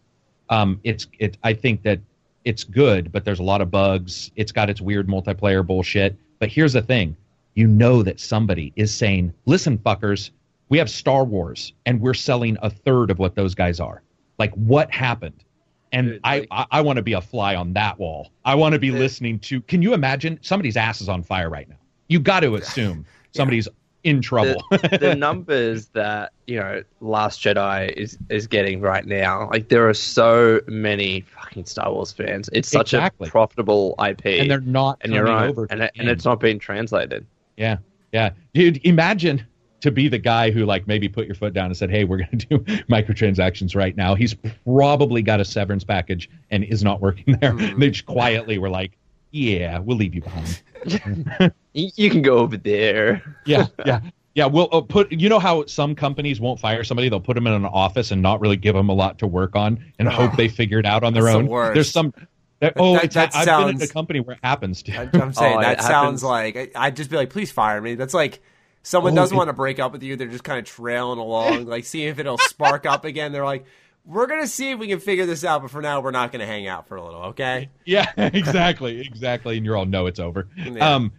Um, 0.50 0.80
it's 0.84 1.08
it. 1.20 1.38
I 1.44 1.54
think 1.54 1.84
that 1.84 2.00
it's 2.46 2.64
good, 2.64 3.12
but 3.12 3.26
there's 3.26 3.40
a 3.40 3.44
lot 3.44 3.60
of 3.60 3.70
bugs. 3.70 4.32
It's 4.38 4.54
got 4.54 4.70
its 4.70 4.80
weird 4.80 5.08
multiplayer 5.08 5.66
bullshit. 5.68 6.16
But 6.40 6.50
here's 6.50 6.74
the 6.74 6.82
thing: 6.82 7.16
you 7.56 7.68
know 7.68 8.04
that 8.04 8.20
somebody 8.22 8.72
is 8.78 8.94
saying, 8.94 9.34
"Listen, 9.46 9.78
fuckers, 9.78 10.30
we 10.70 10.78
have 10.78 10.90
Star 10.90 11.26
Wars, 11.26 11.74
and 11.86 12.00
we're 12.00 12.14
selling 12.14 12.58
a 12.62 12.70
third 12.70 13.12
of 13.12 13.20
what 13.20 13.36
those 13.36 13.54
guys 13.54 13.82
are." 13.82 14.02
Like, 14.40 14.54
what 14.54 14.90
happened? 14.92 15.44
And 15.92 16.10
Dude, 16.10 16.24
like- 16.24 16.48
I, 16.52 16.66
I 16.72 16.82
want 16.82 16.98
to 16.98 17.04
be 17.04 17.14
a 17.14 17.22
fly 17.22 17.56
on 17.56 17.74
that 17.74 18.00
wall. 18.00 18.32
I 18.46 18.56
want 18.56 18.74
to 18.74 18.80
be 18.80 18.92
listening 18.92 19.40
to. 19.40 19.62
Can 19.62 19.82
you 19.82 19.94
imagine 19.94 20.40
somebody's 20.42 20.78
ass 20.78 21.02
is 21.02 21.10
on 21.10 21.24
fire 21.24 21.50
right 21.50 21.68
now? 21.70 21.78
You 22.08 22.20
got 22.20 22.42
to 22.42 22.56
assume 22.56 23.06
somebody's 23.34 23.68
in 24.04 24.22
trouble. 24.22 24.64
the, 24.72 24.98
the 25.00 25.16
numbers 25.18 25.88
that 25.88 26.32
you 26.46 26.58
know 26.58 26.84
Last 27.02 27.42
Jedi 27.42 27.92
is 27.94 28.18
is 28.30 28.48
getting 28.48 28.80
right 28.82 29.06
now, 29.06 29.50
like 29.50 29.70
there 29.70 29.88
are 29.88 29.94
so 29.94 30.62
many 30.68 31.22
fucking 31.22 31.66
Star 31.66 31.92
Wars 31.92 32.12
fans. 32.12 32.50
It's 32.54 32.70
such 32.70 32.94
Exactly. 32.94 33.28
a 33.28 33.32
profitable 33.32 33.96
IP, 34.00 34.26
and 34.26 34.50
they're 34.50 34.62
not 34.62 35.00
and 35.02 35.14
you're 35.14 35.26
right, 35.26 35.50
over 35.50 35.68
and, 35.70 35.84
it, 35.84 35.92
and 35.98 36.10
it's 36.10 36.26
not 36.26 36.40
being 36.40 36.60
translated. 36.60 37.26
Yeah, 37.58 37.78
yeah, 38.12 38.32
dude. 38.54 38.80
Imagine 38.86 39.46
to 39.88 39.92
be 39.92 40.08
the 40.08 40.18
guy 40.20 40.52
who 40.52 40.66
like 40.66 40.88
maybe 40.88 41.10
put 41.10 41.26
your 41.26 41.36
foot 41.36 41.54
down 41.54 41.66
and 41.66 41.76
said, 41.78 41.90
"Hey, 41.90 42.04
we're 42.04 42.18
going 42.18 42.38
to 42.38 42.46
do 42.46 42.60
microtransactions 42.90 43.76
right 43.76 43.96
now." 43.98 44.14
He's 44.16 44.36
probably 44.66 45.22
got 45.22 45.40
a 45.40 45.46
severance 45.46 45.84
package 45.84 46.30
and 46.52 46.64
is 46.64 46.84
not 46.84 47.02
working 47.02 47.38
there. 47.42 47.54
They 47.54 47.90
just 47.90 48.06
quietly 48.06 48.58
were 48.60 48.70
like, 48.70 48.92
"Yeah, 49.32 49.80
we'll 49.80 49.98
leave 49.98 50.14
you 50.16 50.22
behind." 50.22 50.62
You, 51.74 51.90
you 51.96 52.10
can 52.10 52.24
go 52.24 52.40
over 52.40 52.58
there. 52.58 53.22
Yeah, 53.46 53.68
yeah. 53.86 54.00
Yeah, 54.34 54.46
we'll 54.48 54.68
uh, 54.72 54.82
put. 54.82 55.12
You 55.12 55.30
know 55.30 55.38
how 55.40 55.66
some 55.68 55.94
companies 55.94 56.40
won't 56.40 56.60
fire 56.60 56.84
somebody; 56.84 57.08
they'll 57.10 57.20
put 57.20 57.36
them 57.36 57.46
in 57.46 57.54
an 57.54 57.66
office 57.66 58.10
and 58.12 58.20
not 58.22 58.40
really 58.42 58.56
give 58.58 58.74
them 58.74 58.90
a 58.90 58.94
lot 58.94 59.20
to 59.20 59.28
work 59.28 59.56
on, 59.56 59.84
and 60.00 60.08
hope 60.08 60.36
they 60.36 60.48
figure 60.62 60.80
it 60.80 60.86
out 60.88 61.04
on 61.04 61.14
their 61.14 61.24
That's 61.24 61.34
the 61.36 61.40
own. 61.40 61.48
worst. 61.48 61.74
There's 61.76 61.92
some. 61.92 62.14
That, 62.62 62.74
oh, 62.78 62.94
that- 62.96 63.12
that 63.12 63.36
I've 63.36 63.46
been 63.46 63.70
in 63.70 63.78
sounds- 63.78 63.90
a 63.92 63.94
company 63.94 64.20
where 64.22 64.36
it 64.36 64.40
happens. 64.44 64.82
Dude. 64.82 64.96
I- 64.96 65.02
I'm 65.22 65.34
saying 65.34 65.58
Oh, 65.58 65.62
that 65.62 65.82
sounds 65.84 66.22
happens. 66.22 66.24
like 66.24 66.58
I- 66.76 66.88
I'd 66.88 66.96
just 66.96 67.12
be 67.12 67.16
like, 67.16 67.30
please 67.30 67.52
fire 67.52 67.80
me. 67.80 67.94
That's 67.94 68.16
like 68.16 68.40
someone 68.88 69.14
Oh, 69.14 69.16
doesn't 69.18 69.36
it- 69.36 69.38
want 69.38 69.50
to 69.50 69.54
break 69.54 69.80
up 69.80 69.92
with 69.92 70.04
you. 70.04 70.16
They're 70.16 70.28
just 70.28 70.44
kind 70.44 70.60
of 70.60 70.66
trailing 70.66 71.20
along, 71.20 71.66
like 71.66 71.86
seeing 71.86 72.08
if 72.10 72.20
it'll 72.20 72.38
spark 72.40 72.86
up 72.86 73.06
again. 73.06 73.32
They're 73.32 73.46
like, 73.46 73.66
we're 74.06 74.28
gonna 74.28 74.48
see 74.48 74.72
if 74.72 74.80
we 74.80 74.88
can 74.88 75.00
figure 75.00 75.26
this 75.26 75.44
out, 75.44 75.62
but 75.62 75.70
for 75.72 75.82
now, 75.82 76.00
we're 76.00 76.12
not 76.12 76.32
gonna 76.32 76.46
hang 76.46 76.68
out 76.68 76.88
for 76.88 76.96
a 76.96 77.04
little, 77.04 77.22
okay? 77.26 77.70
Yeah, 77.86 78.10
exactly, 78.18 79.02
exactly. 79.02 79.58
And 79.58 79.66
you're 79.66 79.76
all 79.76 79.86
know 79.86 80.06
it's 80.06 80.20
over. 80.20 80.48
Yeah. 80.56 80.96
Um, 80.96 81.12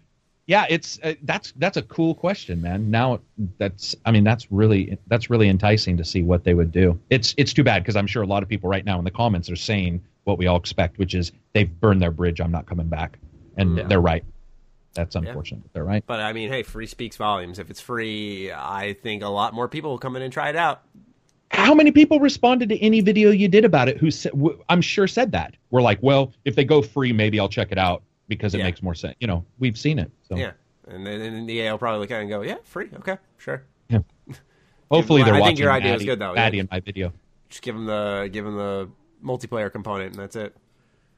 yeah, 0.46 0.64
it's 0.70 0.98
uh, 1.02 1.12
that's 1.22 1.52
that's 1.56 1.76
a 1.76 1.82
cool 1.82 2.14
question, 2.14 2.62
man. 2.62 2.90
Now 2.90 3.20
that's 3.58 3.94
I 4.06 4.12
mean 4.12 4.24
that's 4.24 4.50
really 4.50 4.96
that's 5.06 5.28
really 5.28 5.46
enticing 5.50 5.98
to 5.98 6.04
see 6.06 6.22
what 6.22 6.44
they 6.44 6.54
would 6.54 6.72
do. 6.72 6.98
It's 7.10 7.34
it's 7.36 7.52
too 7.52 7.62
bad 7.64 7.82
because 7.82 7.96
I'm 7.96 8.06
sure 8.06 8.22
a 8.22 8.26
lot 8.26 8.42
of 8.42 8.48
people 8.48 8.70
right 8.70 8.82
now 8.84 8.98
in 8.98 9.04
the 9.04 9.10
comments 9.10 9.50
are 9.50 9.56
saying 9.56 10.02
what 10.24 10.38
we 10.38 10.46
all 10.46 10.56
expect, 10.56 10.96
which 10.96 11.14
is 11.14 11.32
they've 11.52 11.70
burned 11.70 12.00
their 12.00 12.10
bridge. 12.10 12.40
I'm 12.40 12.50
not 12.50 12.64
coming 12.64 12.88
back, 12.88 13.18
and 13.58 13.76
Yeah. 13.76 13.82
they're 13.88 14.00
right. 14.00 14.24
That's 14.94 15.14
unfortunate. 15.14 15.62
but 15.62 15.72
They're 15.72 15.84
right. 15.84 16.04
But 16.06 16.20
I 16.20 16.32
mean, 16.32 16.48
hey, 16.50 16.62
free 16.62 16.86
speaks 16.86 17.16
volumes. 17.16 17.58
If 17.58 17.70
it's 17.70 17.80
free, 17.80 18.50
I 18.52 18.94
think 19.02 19.22
a 19.22 19.28
lot 19.28 19.54
more 19.54 19.68
people 19.68 19.90
will 19.90 19.98
come 19.98 20.16
in 20.16 20.22
and 20.22 20.32
try 20.32 20.48
it 20.48 20.56
out. 20.56 20.82
How 21.50 21.74
many 21.74 21.90
people 21.92 22.20
responded 22.20 22.68
to 22.70 22.78
any 22.80 23.00
video 23.00 23.30
you 23.30 23.48
did 23.48 23.64
about 23.64 23.88
it? 23.88 23.96
Who 23.96 24.10
said, 24.10 24.32
w- 24.32 24.62
I'm 24.68 24.80
sure 24.82 25.06
said 25.06 25.32
that. 25.32 25.54
We're 25.70 25.82
like, 25.82 25.98
well, 26.02 26.32
if 26.44 26.54
they 26.56 26.64
go 26.64 26.82
free, 26.82 27.12
maybe 27.12 27.40
I'll 27.40 27.48
check 27.48 27.68
it 27.72 27.78
out 27.78 28.02
because 28.28 28.54
it 28.54 28.58
Yeah. 28.58 28.64
makes 28.64 28.82
more 28.82 28.94
sense. 28.94 29.16
You 29.20 29.26
know, 29.28 29.44
we've 29.58 29.78
seen 29.78 29.98
it. 29.98 30.10
So 30.28 30.36
Yeah, 30.36 30.52
and 30.88 31.06
then 31.06 31.20
and 31.20 31.48
the 31.48 31.54
EA 31.54 31.70
will 31.70 31.78
probably 31.78 32.00
look 32.00 32.10
at 32.10 32.18
it 32.18 32.22
and 32.22 32.30
go, 32.30 32.42
yeah, 32.42 32.56
free, 32.64 32.88
okay, 32.98 33.16
sure. 33.38 33.64
Yeah. 33.88 34.00
Hopefully 34.90 35.22
they're 35.22 35.34
I 35.34 35.42
think 35.42 35.58
your 35.58 35.70
idea 35.70 35.92
was 35.92 36.00
Maddie, 36.00 36.06
good, 36.06 36.18
though, 36.18 36.34
yeah. 36.34 36.48
In 36.48 36.68
my 36.70 36.80
video. 36.80 37.12
Just 37.50 37.62
give 37.62 37.74
them 37.74 37.86
the 37.86 38.28
give 38.32 38.44
them 38.44 38.56
the 38.56 38.90
multiplayer 39.24 39.70
component, 39.72 40.12
and 40.14 40.22
that's 40.22 40.36
it. 40.36 40.54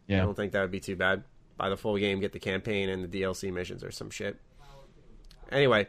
Yeah, 0.06 0.22
I 0.22 0.26
don't 0.26 0.34
think 0.36 0.52
that 0.52 0.60
would 0.62 0.70
be 0.70 0.80
too 0.80 0.96
bad. 0.96 1.22
Buy 1.60 1.68
the 1.68 1.76
full 1.76 1.98
game, 1.98 2.20
get 2.20 2.32
the 2.32 2.38
campaign 2.38 2.88
and 2.88 3.04
the 3.04 3.20
DLC 3.20 3.52
missions 3.52 3.84
or 3.84 3.90
some 3.90 4.08
shit. 4.08 4.40
Anyway, 5.52 5.88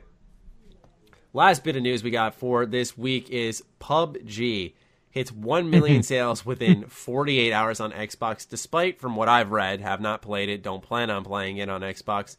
last 1.32 1.64
bit 1.64 1.78
of 1.78 1.82
news 1.82 2.04
we 2.04 2.12
got 2.12 2.36
for 2.36 2.66
this 2.66 2.98
week 2.98 3.30
is 3.30 3.64
PUBG 3.80 4.74
hits 5.12 5.32
1 5.32 5.70
million 5.70 6.04
sales 6.14 6.46
within 6.46 6.84
48 6.88 7.54
hours 7.54 7.80
on 7.80 7.94
Xbox, 7.94 8.46
despite, 8.50 9.00
from 9.00 9.16
what 9.16 9.30
I've 9.30 9.52
read, 9.52 9.80
have 9.80 10.02
not 10.02 10.22
played 10.22 10.50
it, 10.50 10.62
don't 10.62 10.84
plan 10.84 11.10
on 11.10 11.24
playing 11.24 11.56
it 11.56 11.70
on 11.70 11.80
Xbox, 11.80 12.36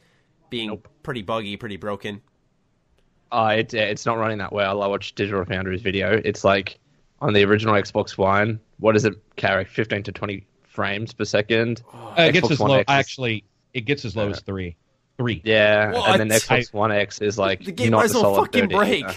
being 0.51 0.83
pretty 1.03 1.23
buggy, 1.23 1.57
pretty 1.57 1.79
broken. 1.79 2.21
Oh, 3.31 3.47
it, 3.47 3.73
it's 3.73 4.05
not 4.05 4.19
running 4.19 4.37
that 4.39 4.53
well. 4.53 4.83
I 4.83 4.87
watched 4.89 5.17
Digital 5.17 5.43
Foundry's 5.47 5.81
video. 5.81 6.21
It's 6.23 6.45
like 6.45 6.79
on 7.23 7.33
the 7.33 7.45
original 7.47 7.77
Xbox 7.77 8.19
One. 8.19 8.61
What 8.79 8.93
does 8.93 9.07
it 9.07 9.15
carry? 9.37 9.65
15 9.65 10.03
to 10.03 10.13
20 10.13 10.45
frames 10.73 11.13
per 11.13 11.25
second. 11.25 11.83
Uh, 11.93 12.15
it 12.19 12.33
gets 12.33 12.49
Xbox 12.49 12.51
as 12.53 12.59
One 12.61 12.71
low. 12.71 12.77
X 12.79 12.91
is- 12.91 12.95
actually, 12.97 13.45
it 13.75 13.81
gets 13.83 14.05
as 14.05 14.17
low 14.17 14.29
as 14.29 14.41
three. 14.41 14.77
Three. 15.19 15.43
Yeah, 15.45 15.93
What? 15.93 16.21
and 16.21 16.31
then 16.31 16.39
Xbox 16.39 16.73
One 16.73 16.91
X 16.91 17.21
is 17.21 17.39
like 17.39 17.65
The 17.65 17.73
game 17.73 17.91
not 17.91 18.03
has 18.03 18.13
the 18.13 18.19
no 18.19 18.23
solid 18.35 18.47
fucking 18.47 18.71
30, 18.71 18.75
break. 18.75 19.01
you 19.01 19.07
know? 19.07 19.15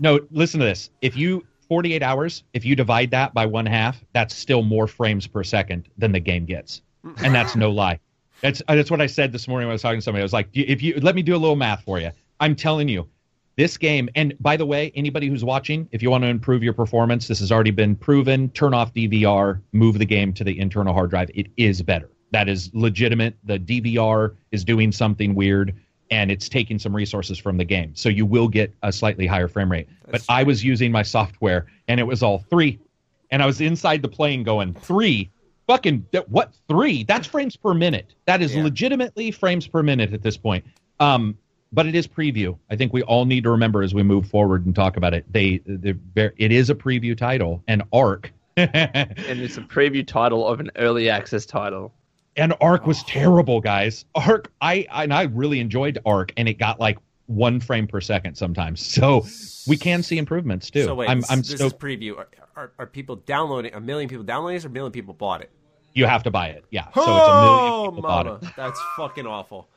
No, 0.00 0.20
listen 0.30 0.60
to 0.60 0.66
this. 0.66 0.90
If 1.00 1.16
you 1.16 1.44
48 1.68 2.02
hours, 2.02 2.44
if 2.52 2.64
you 2.64 2.76
divide 2.76 3.10
that 3.12 3.32
by 3.32 3.46
one 3.46 3.64
half, 3.66 3.98
that's 4.12 4.34
still 4.34 4.62
more 4.62 4.86
frames 4.86 5.26
per 5.26 5.42
second 5.42 5.88
than 5.96 6.12
the 6.12 6.20
game 6.20 6.44
gets, 6.44 6.82
and 7.24 7.34
that's 7.34 7.56
no 7.56 7.70
lie. 7.70 7.98
That's 8.42 8.60
uh, 8.68 8.74
that's 8.74 8.90
what 8.90 9.00
I 9.00 9.06
said 9.06 9.32
this 9.32 9.48
morning 9.48 9.68
when 9.68 9.72
I 9.72 9.74
was 9.74 9.82
talking 9.82 9.98
to 9.98 10.02
somebody. 10.02 10.20
I 10.22 10.24
was 10.24 10.32
like, 10.32 10.48
if 10.52 10.82
you 10.82 10.98
let 11.00 11.14
me 11.14 11.22
do 11.22 11.34
a 11.34 11.38
little 11.38 11.56
math 11.56 11.82
for 11.84 11.98
you, 11.98 12.10
I'm 12.40 12.54
telling 12.56 12.88
you, 12.88 13.08
this 13.56 13.76
game. 13.76 14.08
And 14.14 14.34
by 14.40 14.56
the 14.56 14.66
way, 14.66 14.92
anybody 14.94 15.28
who's 15.28 15.44
watching, 15.44 15.88
if 15.92 16.02
you 16.02 16.10
want 16.10 16.22
to 16.24 16.28
improve 16.28 16.62
your 16.62 16.72
performance, 16.72 17.28
this 17.28 17.40
has 17.40 17.52
already 17.52 17.70
been 17.70 17.94
proven. 17.96 18.48
Turn 18.50 18.74
off 18.74 18.92
DVR, 18.94 19.60
move 19.72 19.98
the 19.98 20.06
game 20.06 20.32
to 20.34 20.44
the 20.44 20.58
internal 20.58 20.94
hard 20.94 21.10
drive. 21.10 21.30
It 21.34 21.48
is 21.56 21.82
better. 21.82 22.10
That 22.30 22.48
is 22.48 22.70
legitimate. 22.72 23.36
The 23.44 23.58
DVR 23.58 24.34
is 24.52 24.64
doing 24.64 24.90
something 24.90 25.34
weird 25.34 25.74
and 26.10 26.30
it's 26.30 26.48
taking 26.48 26.78
some 26.78 26.94
resources 26.94 27.38
from 27.38 27.56
the 27.58 27.64
game. 27.64 27.94
So 27.94 28.08
you 28.08 28.24
will 28.26 28.48
get 28.48 28.74
a 28.82 28.92
slightly 28.92 29.26
higher 29.26 29.48
frame 29.48 29.70
rate. 29.70 29.88
but 30.10 30.22
I 30.28 30.42
was 30.42 30.62
using 30.64 30.90
my 30.92 31.02
software 31.02 31.66
and 31.88 32.00
it 32.00 32.04
was 32.04 32.22
all 32.22 32.38
three. 32.50 32.78
And 33.30 33.42
I 33.42 33.46
was 33.46 33.60
inside 33.62 34.02
the 34.02 34.08
plane 34.08 34.42
going, 34.42 34.74
three? 34.74 35.30
Fucking, 35.66 36.04
what, 36.28 36.52
three? 36.68 37.04
That's 37.04 37.26
frames 37.26 37.56
per 37.56 37.72
minute. 37.72 38.14
That 38.26 38.42
is 38.42 38.54
Yeah. 38.54 38.64
legitimately 38.64 39.30
frames 39.30 39.66
per 39.66 39.82
minute 39.82 40.12
at 40.12 40.22
this 40.22 40.36
point. 40.36 40.64
Um, 41.00 41.36
but 41.72 41.86
it 41.86 41.94
is 41.94 42.06
preview. 42.06 42.58
I 42.70 42.76
think 42.76 42.92
we 42.92 43.02
all 43.02 43.24
need 43.24 43.44
to 43.44 43.50
remember 43.50 43.82
as 43.82 43.94
we 43.94 44.02
move 44.02 44.26
forward 44.28 44.66
and 44.66 44.74
talk 44.74 44.96
about 44.96 45.14
it. 45.14 45.24
They, 45.32 45.60
they're 45.66 46.34
it 46.36 46.52
is 46.52 46.70
a 46.70 46.74
preview 46.74 47.16
title, 47.16 47.62
and 47.68 47.82
ARK, 47.92 48.32
And 48.56 49.40
it's 49.40 49.56
a 49.56 49.62
preview 49.62 50.06
title 50.06 50.46
of 50.46 50.60
an 50.60 50.70
early 50.76 51.08
access 51.08 51.46
title. 51.46 51.94
and 52.36 52.52
ARK 52.60 52.86
was 52.86 53.02
terrible, 53.04 53.60
guys. 53.60 54.04
ARK, 54.14 54.50
I 54.60 54.86
and 54.92 55.12
I 55.14 55.22
really 55.22 55.58
enjoyed 55.60 55.98
ARK, 56.04 56.32
and 56.36 56.48
it 56.48 56.58
got 56.58 56.78
like 56.78 56.98
one 57.26 57.60
frame 57.60 57.86
per 57.86 58.00
second 58.00 58.34
sometimes. 58.36 58.84
So 58.84 59.24
we 59.66 59.76
can 59.78 60.02
see 60.02 60.18
improvements 60.18 60.70
too. 60.70 60.84
So 60.84 60.94
wait, 60.94 61.08
I'm 61.08 61.20
this, 61.20 61.30
I'm 61.30 61.38
this 61.38 61.52
is 61.52 61.56
stoked. 61.60 61.80
preview. 61.80 62.18
Are, 62.18 62.28
are, 62.54 62.72
are 62.78 62.86
people 62.86 63.16
downloading? 63.16 63.72
A 63.72 63.80
million 63.80 64.08
people 64.08 64.24
downloading 64.24 64.56
this, 64.56 64.64
or 64.66 64.68
a 64.68 64.72
million 64.72 64.92
people 64.92 65.14
bought 65.14 65.40
it? 65.40 65.50
You 65.94 66.04
have 66.06 66.22
to 66.24 66.30
buy 66.30 66.48
it, 66.48 66.64
yeah. 66.70 66.84
So 66.94 67.00
it's 67.00 67.28
a 67.28 67.40
million 67.40 67.90
people 67.90 68.02
bought 68.02 68.26
it. 68.26 68.50
that's 68.56 68.80
fucking 68.96 69.26
awful. 69.26 69.68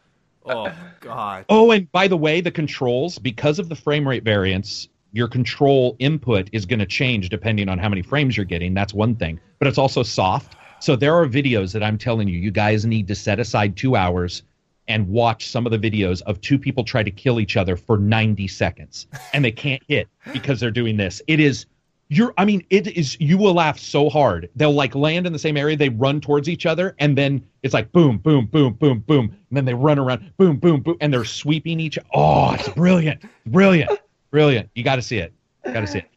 Oh 0.45 0.71
god. 0.99 1.45
Oh, 1.49 1.71
and 1.71 1.91
by 1.91 2.07
the 2.07 2.17
way, 2.17 2.41
the 2.41 2.51
controls 2.51 3.19
because 3.19 3.59
of 3.59 3.69
the 3.69 3.75
frame 3.75 4.07
rate 4.07 4.23
variance, 4.23 4.89
your 5.11 5.27
control 5.27 5.95
input 5.99 6.49
is 6.51 6.65
going 6.65 6.79
to 6.79 6.85
change 6.85 7.29
depending 7.29 7.69
on 7.69 7.77
how 7.77 7.89
many 7.89 8.01
frames 8.01 8.35
you're 8.37 8.45
getting. 8.45 8.73
That's 8.73 8.93
one 8.93 9.15
thing, 9.15 9.39
but 9.59 9.67
it's 9.67 9.77
also 9.77 10.03
soft. 10.03 10.55
So 10.79 10.95
there 10.95 11.15
are 11.15 11.25
videos 11.25 11.71
that 11.73 11.81
I'm 11.81 11.97
telling 11.97 12.27
you, 12.27 12.37
you 12.37 12.51
guys 12.51 12.85
need 12.85 13.07
to 13.07 13.15
set 13.15 13.39
aside 13.39 13.75
two 13.77 13.95
hours 13.95 14.43
and 14.87 15.07
watch 15.07 15.47
some 15.47 15.65
of 15.65 15.71
the 15.71 15.79
videos 15.79 16.21
of 16.23 16.39
two 16.41 16.59
people 16.59 16.83
try 16.83 17.01
to 17.01 17.11
kill 17.11 17.39
each 17.39 17.57
other 17.57 17.75
for 17.75 17.97
90 17.97 18.47
seconds 18.47 19.07
and 19.33 19.43
they 19.43 19.51
can't 19.51 19.81
hit 19.87 20.07
because 20.31 20.59
they're 20.59 20.69
doing 20.69 20.97
this. 20.97 21.21
It 21.27 21.39
is 21.39 21.65
you're 22.09 22.33
I 22.37 22.45
mean 22.45 22.65
it 22.69 22.87
is 22.87 23.17
you 23.19 23.37
will 23.37 23.53
laugh 23.53 23.79
so 23.79 24.09
hard. 24.09 24.49
They'll 24.55 24.73
like 24.73 24.93
land 24.95 25.25
in 25.25 25.33
the 25.33 25.39
same 25.39 25.57
area, 25.57 25.75
they 25.75 25.89
run 25.89 26.21
towards 26.21 26.47
each 26.47 26.65
other 26.65 26.95
and 26.99 27.17
then 27.17 27.45
it's 27.63 27.73
like 27.73 27.91
boom 27.91 28.17
boom 28.17 28.45
boom 28.45 28.73
boom 28.73 28.99
boom 28.99 29.25
and 29.49 29.57
then 29.57 29.65
they 29.65 29.73
run 29.73 29.97
around 29.97 30.31
boom 30.37 30.57
boom 30.57 30.81
boom 30.81 30.97
and 31.01 31.11
they're 31.11 31.25
sweeping 31.25 31.79
each 31.79 31.97
Oh, 32.13 32.53
it's 32.53 32.69
brilliant. 32.69 33.23
Brilliant. 33.47 33.99
Brilliant. 34.31 34.69
You 34.75 34.83
got 34.83 34.97
to 34.97 35.01
see 35.01 35.17
it. 35.17 35.33
Got 35.63 35.81
to 35.81 35.87
see 35.87 35.99
it. 35.99 36.09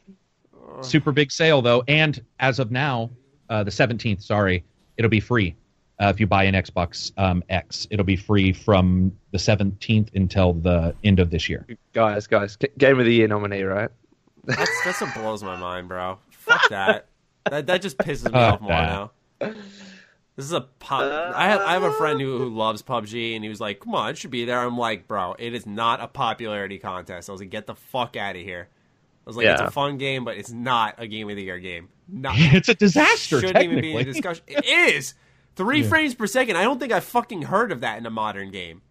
Super 0.82 1.12
big 1.12 1.32
sale 1.32 1.62
though 1.62 1.82
and 1.88 2.22
as 2.38 2.58
of 2.58 2.70
now, 2.70 3.10
uh 3.48 3.64
the 3.64 3.70
17th, 3.70 4.22
sorry, 4.22 4.64
it'll 4.96 5.10
be 5.10 5.20
free. 5.20 5.56
Uh, 6.00 6.12
if 6.14 6.20
you 6.20 6.28
buy 6.28 6.44
an 6.44 6.54
Xbox 6.54 7.10
um, 7.16 7.42
X, 7.48 7.88
it'll 7.90 8.06
be 8.06 8.14
free 8.14 8.52
from 8.52 9.10
the 9.32 9.38
17th 9.38 10.14
until 10.14 10.52
the 10.52 10.94
end 11.02 11.18
of 11.18 11.30
this 11.30 11.48
year. 11.48 11.66
Guys, 11.92 12.28
guys, 12.28 12.56
Game 12.78 13.00
of 13.00 13.04
the 13.04 13.12
Year 13.12 13.26
nominee, 13.26 13.62
right? 13.62 13.90
That's 14.44 14.70
that's 14.84 15.00
what 15.00 15.14
blows 15.14 15.42
my 15.42 15.56
mind, 15.56 15.88
bro. 15.88 16.18
Fuck 16.30 16.68
that. 16.70 17.08
That 17.50 17.66
that 17.66 17.82
just 17.82 17.98
pisses 17.98 18.32
me 18.32 18.38
off 18.38 18.60
more 18.60 18.70
now. 18.70 19.10
This 19.40 20.44
is 20.44 20.52
a 20.52 20.60
pub. 20.60 21.32
I 21.34 21.48
have 21.48 21.60
I 21.62 21.72
have 21.72 21.82
a 21.82 21.92
friend 21.92 22.20
who, 22.20 22.38
who 22.38 22.48
loves 22.48 22.80
PUBG, 22.82 23.34
and 23.34 23.42
he 23.42 23.48
was 23.48 23.60
like, 23.60 23.80
"Come 23.80 23.94
on, 23.94 24.10
it 24.10 24.18
should 24.18 24.30
be 24.30 24.44
there." 24.44 24.60
I'm 24.60 24.78
like, 24.78 25.08
"Bro, 25.08 25.34
it 25.38 25.52
is 25.52 25.66
not 25.66 26.00
a 26.00 26.06
popularity 26.06 26.78
contest." 26.78 27.28
I 27.28 27.32
was 27.32 27.40
like, 27.40 27.50
"Get 27.50 27.66
the 27.66 27.74
fuck 27.74 28.16
out 28.16 28.36
of 28.36 28.42
here." 28.42 28.68
I 29.26 29.28
was 29.28 29.36
like, 29.36 29.46
"It's 29.46 29.60
a 29.60 29.70
fun 29.70 29.98
game, 29.98 30.24
but 30.24 30.36
it's 30.36 30.52
not 30.52 30.94
a 30.98 31.08
game 31.08 31.28
of 31.28 31.34
the 31.36 31.42
year 31.42 31.58
game. 31.58 31.88
Not 32.06 32.34
it's 32.38 32.68
a 32.68 32.74
disaster. 32.74 33.40
shouldn't 33.40 33.64
even 33.64 33.80
be 33.80 33.92
in 33.92 33.96
technically. 33.96 34.10
a 34.10 34.12
discussion. 34.12 34.44
It 34.46 34.64
is 34.94 35.14
three 35.56 35.82
frames 35.82 36.14
per 36.14 36.28
second. 36.28 36.56
I 36.56 36.62
don't 36.62 36.78
think 36.78 36.92
I've 36.92 37.04
fucking 37.04 37.42
heard 37.42 37.72
of 37.72 37.80
that 37.80 37.98
in 37.98 38.06
a 38.06 38.10
modern 38.10 38.52
game. 38.52 38.82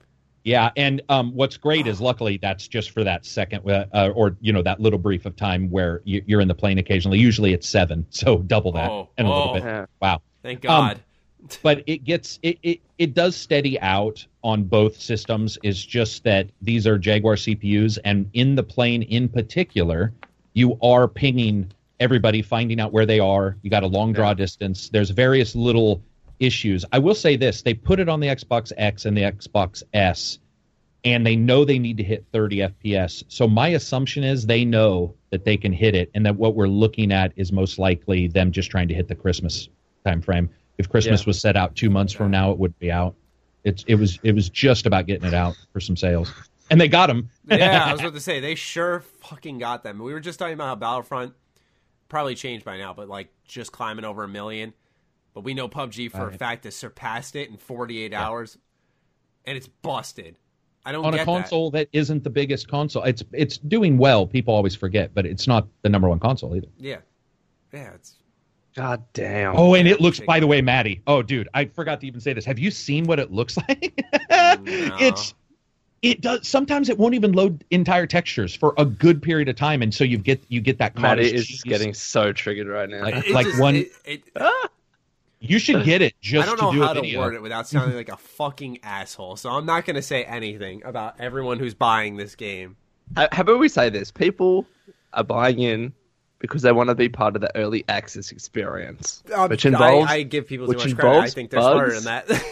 Yeah, 0.47 0.71
and 0.77 1.01
um, 1.09 1.35
what's 1.35 1.57
great 1.57 1.87
is 1.87 1.99
luckily 1.99 2.37
that's 2.41 2.69
just 2.69 2.91
for 2.91 3.03
that 3.03 3.25
second, 3.25 3.69
uh, 3.69 3.85
uh, 3.93 4.11
or 4.15 4.37
you 4.39 4.53
know 4.53 4.61
that 4.61 4.79
little 4.79 4.97
brief 4.97 5.25
of 5.25 5.35
time 5.35 5.69
where 5.69 6.01
you, 6.05 6.23
you're 6.25 6.39
in 6.39 6.47
the 6.47 6.55
plane 6.55 6.77
occasionally. 6.77 7.19
Usually 7.19 7.51
it's 7.51 7.67
seven, 7.67 8.05
so 8.11 8.37
double 8.37 8.71
that 8.71 8.89
Oh, 8.89 9.09
and 9.17 9.27
a 9.27 9.29
oh. 9.29 9.37
little 9.37 9.53
bit. 9.55 9.63
Yeah. 9.63 9.85
Wow. 10.01 10.21
Thank 10.43 10.63
Um, 10.63 10.87
God. 10.87 10.99
but 11.63 11.83
it 11.85 12.05
gets 12.05 12.39
it, 12.43 12.59
it 12.63 12.79
it 12.97 13.13
does 13.13 13.35
steady 13.35 13.77
out 13.81 14.25
on 14.41 14.63
both 14.63 15.01
systems 15.01 15.57
is 15.63 15.85
just 15.85 16.23
that 16.23 16.49
these 16.61 16.87
are 16.87 16.97
jaguar 16.97 17.35
cpus 17.35 17.99
and 18.03 18.27
in 18.33 18.55
the 18.55 18.63
plane 18.63 19.03
in 19.03 19.29
particular 19.29 20.11
you 20.53 20.79
are 20.81 21.07
pinging 21.07 21.71
everybody 21.99 22.41
finding 22.41 22.79
out 22.79 22.91
where 22.91 23.05
they 23.05 23.19
are 23.19 23.55
you 23.61 23.69
got 23.69 23.83
a 23.83 23.87
long 23.87 24.11
draw 24.11 24.33
distance 24.33 24.89
there's 24.89 25.11
various 25.11 25.55
little 25.55 26.01
issues 26.39 26.85
i 26.91 26.99
will 26.99 27.15
say 27.15 27.35
this 27.35 27.61
they 27.61 27.73
put 27.73 27.99
it 27.99 28.07
on 28.09 28.19
the 28.19 28.27
xbox 28.27 28.71
x 28.77 29.05
and 29.05 29.17
the 29.17 29.21
xbox 29.23 29.83
s 29.93 30.39
and 31.03 31.25
they 31.25 31.35
know 31.35 31.63
they 31.65 31.79
need 31.79 31.97
to 31.97 32.03
hit 32.03 32.25
30 32.31 32.57
fps 32.83 33.23
so 33.27 33.47
my 33.47 33.69
assumption 33.69 34.23
is 34.23 34.45
they 34.45 34.63
know 34.65 35.13
that 35.31 35.45
they 35.45 35.57
can 35.57 35.71
hit 35.73 35.95
it 35.95 36.09
and 36.13 36.25
that 36.25 36.35
what 36.35 36.55
we're 36.55 36.67
looking 36.67 37.11
at 37.11 37.31
is 37.35 37.51
most 37.51 37.79
likely 37.79 38.27
them 38.27 38.51
just 38.51 38.69
trying 38.69 38.87
to 38.87 38.93
hit 38.93 39.07
the 39.07 39.15
christmas 39.15 39.69
time 40.05 40.21
frame 40.21 40.49
if 40.77 40.89
christmas 40.89 41.21
Yeah. 41.21 41.27
was 41.29 41.39
set 41.39 41.55
out 41.57 41.75
two 41.75 41.89
months 41.89 42.13
from 42.13 42.31
now 42.31 42.51
it 42.51 42.57
would 42.59 42.77
be 42.79 42.91
out 42.91 43.15
it's 43.63 43.83
it 43.87 43.95
was 43.95 44.19
it 44.23 44.33
was 44.33 44.49
just 44.49 44.85
about 44.85 45.07
getting 45.07 45.27
it 45.27 45.33
out 45.33 45.55
for 45.73 45.79
some 45.79 45.97
sales 45.97 46.31
and 46.69 46.79
they 46.79 46.87
got 46.87 47.07
them 47.07 47.29
yeah, 47.47 47.85
I 47.87 47.91
was 47.93 48.01
about 48.01 48.13
to 48.13 48.19
say 48.19 48.39
they 48.41 48.55
sure 48.55 48.99
fucking 49.21 49.57
got 49.57 49.83
them. 49.83 49.99
We 49.99 50.11
were 50.13 50.19
just 50.19 50.37
talking 50.37 50.53
about 50.53 50.67
how 50.67 50.75
Battlefront 50.75 51.33
probably 52.09 52.35
changed 52.35 52.65
by 52.65 52.77
now, 52.77 52.93
but 52.93 53.07
like 53.07 53.29
just 53.45 53.71
climbing 53.71 54.03
over 54.03 54.23
a 54.23 54.27
million. 54.27 54.73
But 55.37 55.43
we 55.43 55.53
know 55.53 55.69
PUBG 55.69 56.09
for 56.09 56.29
a 56.29 56.33
fact 56.33 56.63
has 56.63 56.75
surpassed 56.75 57.35
it 57.35 57.47
in 57.47 57.57
48 57.57 58.11
hours, 58.11 58.57
and 59.45 59.55
it's 59.55 59.67
busted. 59.67 60.39
I 60.83 60.91
don't 60.91 61.05
on 61.05 61.11
get 61.11 61.21
a 61.21 61.25
console 61.25 61.69
that. 61.71 61.89
isn't 61.93 62.23
the 62.23 62.31
biggest 62.31 62.67
console 62.67 63.03
it's 63.03 63.21
it's 63.33 63.59
doing 63.59 63.99
well 63.99 64.25
people 64.25 64.55
always 64.55 64.73
forget 64.75 65.13
but 65.13 65.27
it's 65.27 65.45
not 65.45 65.67
the 65.83 65.89
number 65.89 66.09
one 66.09 66.17
console 66.17 66.55
either. 66.55 66.69
Yeah, 66.79 67.01
yeah, 67.71 67.91
it's 67.93 68.15
God 68.75 69.03
damn. 69.13 69.55
oh 69.55 69.75
and 69.75 69.87
it 69.87 70.01
looks 70.01 70.19
by 70.21 70.39
the 70.39 70.47
way 70.47 70.59
maddie 70.61 71.01
oh 71.05 71.21
dude 71.21 71.49
i 71.53 71.65
forgot 71.65 71.99
to 72.01 72.07
even 72.07 72.19
say 72.19 72.33
this 72.33 72.45
have 72.45 72.57
you 72.57 72.71
seen 72.71 73.03
what 73.05 73.19
it 73.19 73.31
looks 73.31 73.57
like 73.69 73.93
it's 74.31 75.35
it 76.03 76.21
does 76.21 76.47
sometimes 76.47 76.87
it 76.89 76.97
won't 76.97 77.15
even 77.15 77.33
load 77.33 77.63
entire 77.71 78.05
textures 78.07 78.55
for 78.55 78.73
a 78.77 78.85
good 78.85 79.21
period 79.21 79.49
of 79.49 79.55
time 79.57 79.81
and 79.81 79.93
so 79.93 80.03
you 80.03 80.17
get 80.17 80.41
you 80.47 80.61
get 80.61 80.77
that 80.77 80.95
Maddie 80.95 81.23
cottage 81.23 81.33
is 81.33 81.47
cheese. 81.47 81.63
getting 81.63 81.93
so 81.93 82.31
triggered 82.31 82.67
right 82.67 82.87
now. 82.89 83.01
Like- 83.03 83.29
like 83.29 83.45
just- 83.47 83.59
one- 83.59 83.75
it- 83.75 83.91
it- 84.05 84.23
ah! 84.39 84.67
You 85.39 85.59
should 85.59 85.83
get 85.85 86.01
it 86.01 86.13
I 86.13 86.17
just 86.21 86.47
don't 86.47 86.61
know 86.61 86.71
do 86.71 86.81
how 86.81 86.93
to 86.93 87.17
word 87.17 87.35
it 87.35 87.41
without 87.41 87.67
sounding 87.67 87.95
like 87.95 88.09
a 88.09 88.17
fucking 88.17 88.79
asshole. 88.83 89.35
So 89.35 89.49
I'm 89.49 89.65
not 89.65 89.85
going 89.85 89.95
to 89.95 90.01
say 90.01 90.23
anything 90.23 90.83
about 90.83 91.19
everyone 91.19 91.59
who's 91.59 91.73
buying 91.73 92.17
this 92.17 92.35
game. 92.35 92.75
How, 93.15 93.27
how 93.31 93.41
about 93.41 93.59
we 93.59 93.69
say 93.69 93.89
this? 93.89 94.11
People 94.11 94.65
are 95.13 95.23
buying 95.23 95.59
in 95.59 95.93
because 96.39 96.61
they 96.61 96.71
want 96.71 96.89
to 96.89 96.95
be 96.95 97.09
part 97.09 97.35
of 97.35 97.41
the 97.41 97.55
early 97.55 97.83
access 97.87 98.31
experience, 98.31 99.23
um, 99.33 99.49
which 99.49 99.65
involves 99.65 100.11
I, 100.11 100.15
I 100.15 100.23
give 100.23 100.47
people 100.47 100.65
too 100.65 100.69
which 100.69 100.85
much 100.85 100.97
credit. 100.97 101.19
I 101.19 101.29
think 101.29 101.51
they're 101.51 101.61
smarter 101.61 101.99
than 101.99 102.03
that. 102.03 102.27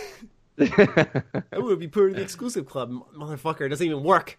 I 1.51 1.59
want 1.59 1.71
to 1.71 1.75
be 1.75 1.87
part 1.87 2.11
of 2.11 2.15
the 2.15 2.21
exclusive 2.21 2.65
club, 2.65 2.91
motherfucker. 3.15 3.65
It 3.65 3.69
doesn't 3.69 3.85
even 3.85 4.03
work. 4.03 4.37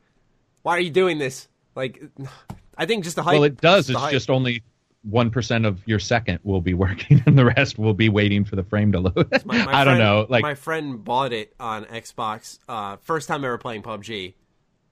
Why 0.63 0.77
are 0.77 0.81
you 0.81 0.91
doing 0.91 1.19
this? 1.19 1.49
Like, 1.75 2.03
I 2.79 2.87
think 2.87 3.05
just 3.05 3.17
the 3.17 3.23
hype. 3.23 3.35
well 3.35 3.45
it 3.45 3.61
does 3.61 3.89
it's 3.89 3.99
hype. 3.99 4.13
just 4.13 4.29
only 4.31 4.63
1% 5.11 5.67
of 5.67 5.81
your 5.87 5.99
second 5.99 6.41
will 6.43 6.61
be 6.61 6.75
working 6.87 7.23
and 7.27 7.39
the 7.39 7.45
rest 7.45 7.79
will 7.79 7.95
be 7.95 8.09
waiting 8.09 8.45
for 8.45 8.57
the 8.57 8.65
frame 8.65 8.91
to 8.93 9.01
load 9.01 9.29
My- 9.45 9.65
my 9.65 9.73
i 9.81 9.85
don't 9.85 9.99
know 9.99 10.27
like 10.29 10.43
my 10.43 10.55
friend 10.55 11.05
bought 11.05 11.33
it 11.33 11.55
on 11.61 11.85
Xbox. 11.85 12.59
Uh, 12.69 12.97
first 13.03 13.29
time 13.29 13.45
ever 13.45 13.57
playing 13.59 13.83
PUBG, 13.83 14.35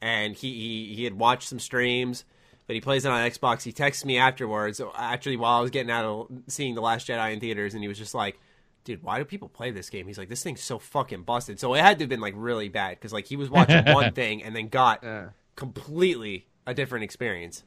and 0.00 0.34
he, 0.36 0.52
he 0.88 0.94
he 0.94 1.04
had 1.04 1.14
watched 1.14 1.48
some 1.48 1.58
streams, 1.58 2.24
but 2.66 2.74
he 2.74 2.80
plays 2.80 3.04
it 3.04 3.08
on 3.10 3.28
Xbox. 3.28 3.62
He 3.62 3.72
texted 3.72 4.04
me 4.04 4.18
afterwards, 4.18 4.80
actually 4.96 5.36
while 5.36 5.58
I 5.58 5.60
was 5.62 5.70
getting 5.70 5.90
out 5.90 6.04
of 6.04 6.28
seeing 6.48 6.74
the 6.74 6.80
Last 6.82 7.08
Jedi 7.08 7.32
in 7.32 7.40
theaters, 7.40 7.74
and 7.74 7.82
he 7.82 7.88
was 7.88 7.98
just 7.98 8.14
like, 8.14 8.38
"Dude, 8.84 9.02
why 9.02 9.18
do 9.18 9.24
people 9.24 9.48
play 9.48 9.70
this 9.72 9.90
game?" 9.90 10.06
He's 10.06 10.18
like, 10.18 10.28
"This 10.28 10.42
thing's 10.42 10.62
so 10.62 10.78
fucking 10.78 11.22
busted." 11.22 11.58
So 11.58 11.74
it 11.74 11.80
had 11.80 11.98
to 11.98 12.02
have 12.04 12.08
been 12.10 12.20
like 12.20 12.34
really 12.36 12.68
bad 12.68 12.90
because 12.98 13.12
like 13.12 13.26
he 13.26 13.36
was 13.36 13.50
watching 13.50 13.84
one 13.92 14.12
thing 14.12 14.42
and 14.44 14.54
then 14.54 14.68
got 14.68 15.00
Yeah. 15.02 15.30
completely 15.56 16.46
a 16.66 16.74
different 16.74 17.02
experience. 17.04 17.64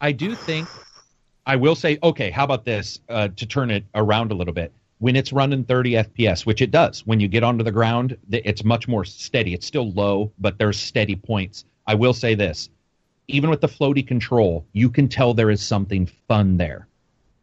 I 0.00 0.12
do 0.12 0.34
think 0.34 0.68
I 1.46 1.56
will 1.56 1.74
say, 1.74 1.98
okay, 2.02 2.30
how 2.30 2.44
about 2.44 2.64
this 2.64 3.00
uh, 3.08 3.28
to 3.36 3.46
turn 3.46 3.70
it 3.70 3.84
around 3.94 4.30
a 4.32 4.34
little 4.34 4.54
bit? 4.54 4.72
When 4.98 5.16
it's 5.16 5.32
running 5.32 5.64
30 5.64 5.92
FPS, 5.94 6.46
which 6.46 6.62
it 6.62 6.70
does, 6.70 7.04
when 7.06 7.18
you 7.18 7.26
get 7.26 7.42
onto 7.42 7.64
the 7.64 7.72
ground, 7.72 8.16
it's 8.30 8.62
much 8.62 8.86
more 8.86 9.04
steady. 9.04 9.52
It's 9.52 9.66
still 9.66 9.90
low, 9.90 10.30
but 10.38 10.58
there's 10.58 10.78
steady 10.78 11.16
points. 11.16 11.64
I 11.86 11.94
will 11.94 12.14
say 12.14 12.34
this 12.34 12.68
even 13.28 13.48
with 13.50 13.60
the 13.60 13.68
floaty 13.68 14.06
control, 14.06 14.66
you 14.72 14.90
can 14.90 15.08
tell 15.08 15.32
there 15.32 15.50
is 15.50 15.62
something 15.62 16.06
fun 16.28 16.56
there. 16.56 16.86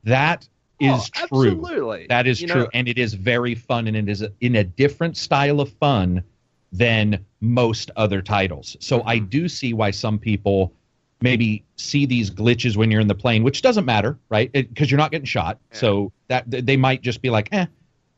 That 0.04 0.48
is 0.80 1.10
Oh, 1.16 1.28
true. 1.28 1.52
absolutely. 1.52 2.06
That 2.10 2.28
is 2.28 2.42
You 2.42 2.48
true. 2.48 2.62
know- 2.64 2.70
and 2.74 2.88
it 2.88 2.98
is 2.98 3.14
very 3.14 3.56
fun, 3.56 3.88
and 3.88 3.98
it 3.98 4.08
is 4.10 4.24
in 4.42 4.58
a 4.58 4.64
different 4.64 5.18
style 5.18 5.60
of 5.62 5.70
fun 5.74 6.24
than 6.72 7.26
most 7.42 7.92
other 7.96 8.22
titles. 8.22 8.78
So 8.80 9.02
I 9.06 9.20
do 9.20 9.48
see 9.50 9.74
why 9.74 9.92
some 9.92 10.20
people 10.20 10.74
maybe 11.22 11.64
see 11.76 12.06
these 12.06 12.32
glitches 12.32 12.78
when 12.78 12.91
you're 12.91 13.02
in 13.02 13.08
the 13.08 13.16
plane, 13.16 13.44
which 13.44 13.62
doesn't 13.62 13.86
matter, 13.86 14.18
right? 14.30 14.52
Because 14.52 14.90
you're 14.90 14.98
not 14.98 15.12
getting 15.12 15.26
shot. 15.26 15.60
So 15.72 16.12
that 16.28 16.46
they 16.48 16.78
might 16.78 17.02
just 17.02 17.22
be 17.22 17.30
like, 17.30 17.50
eh. 17.52 17.66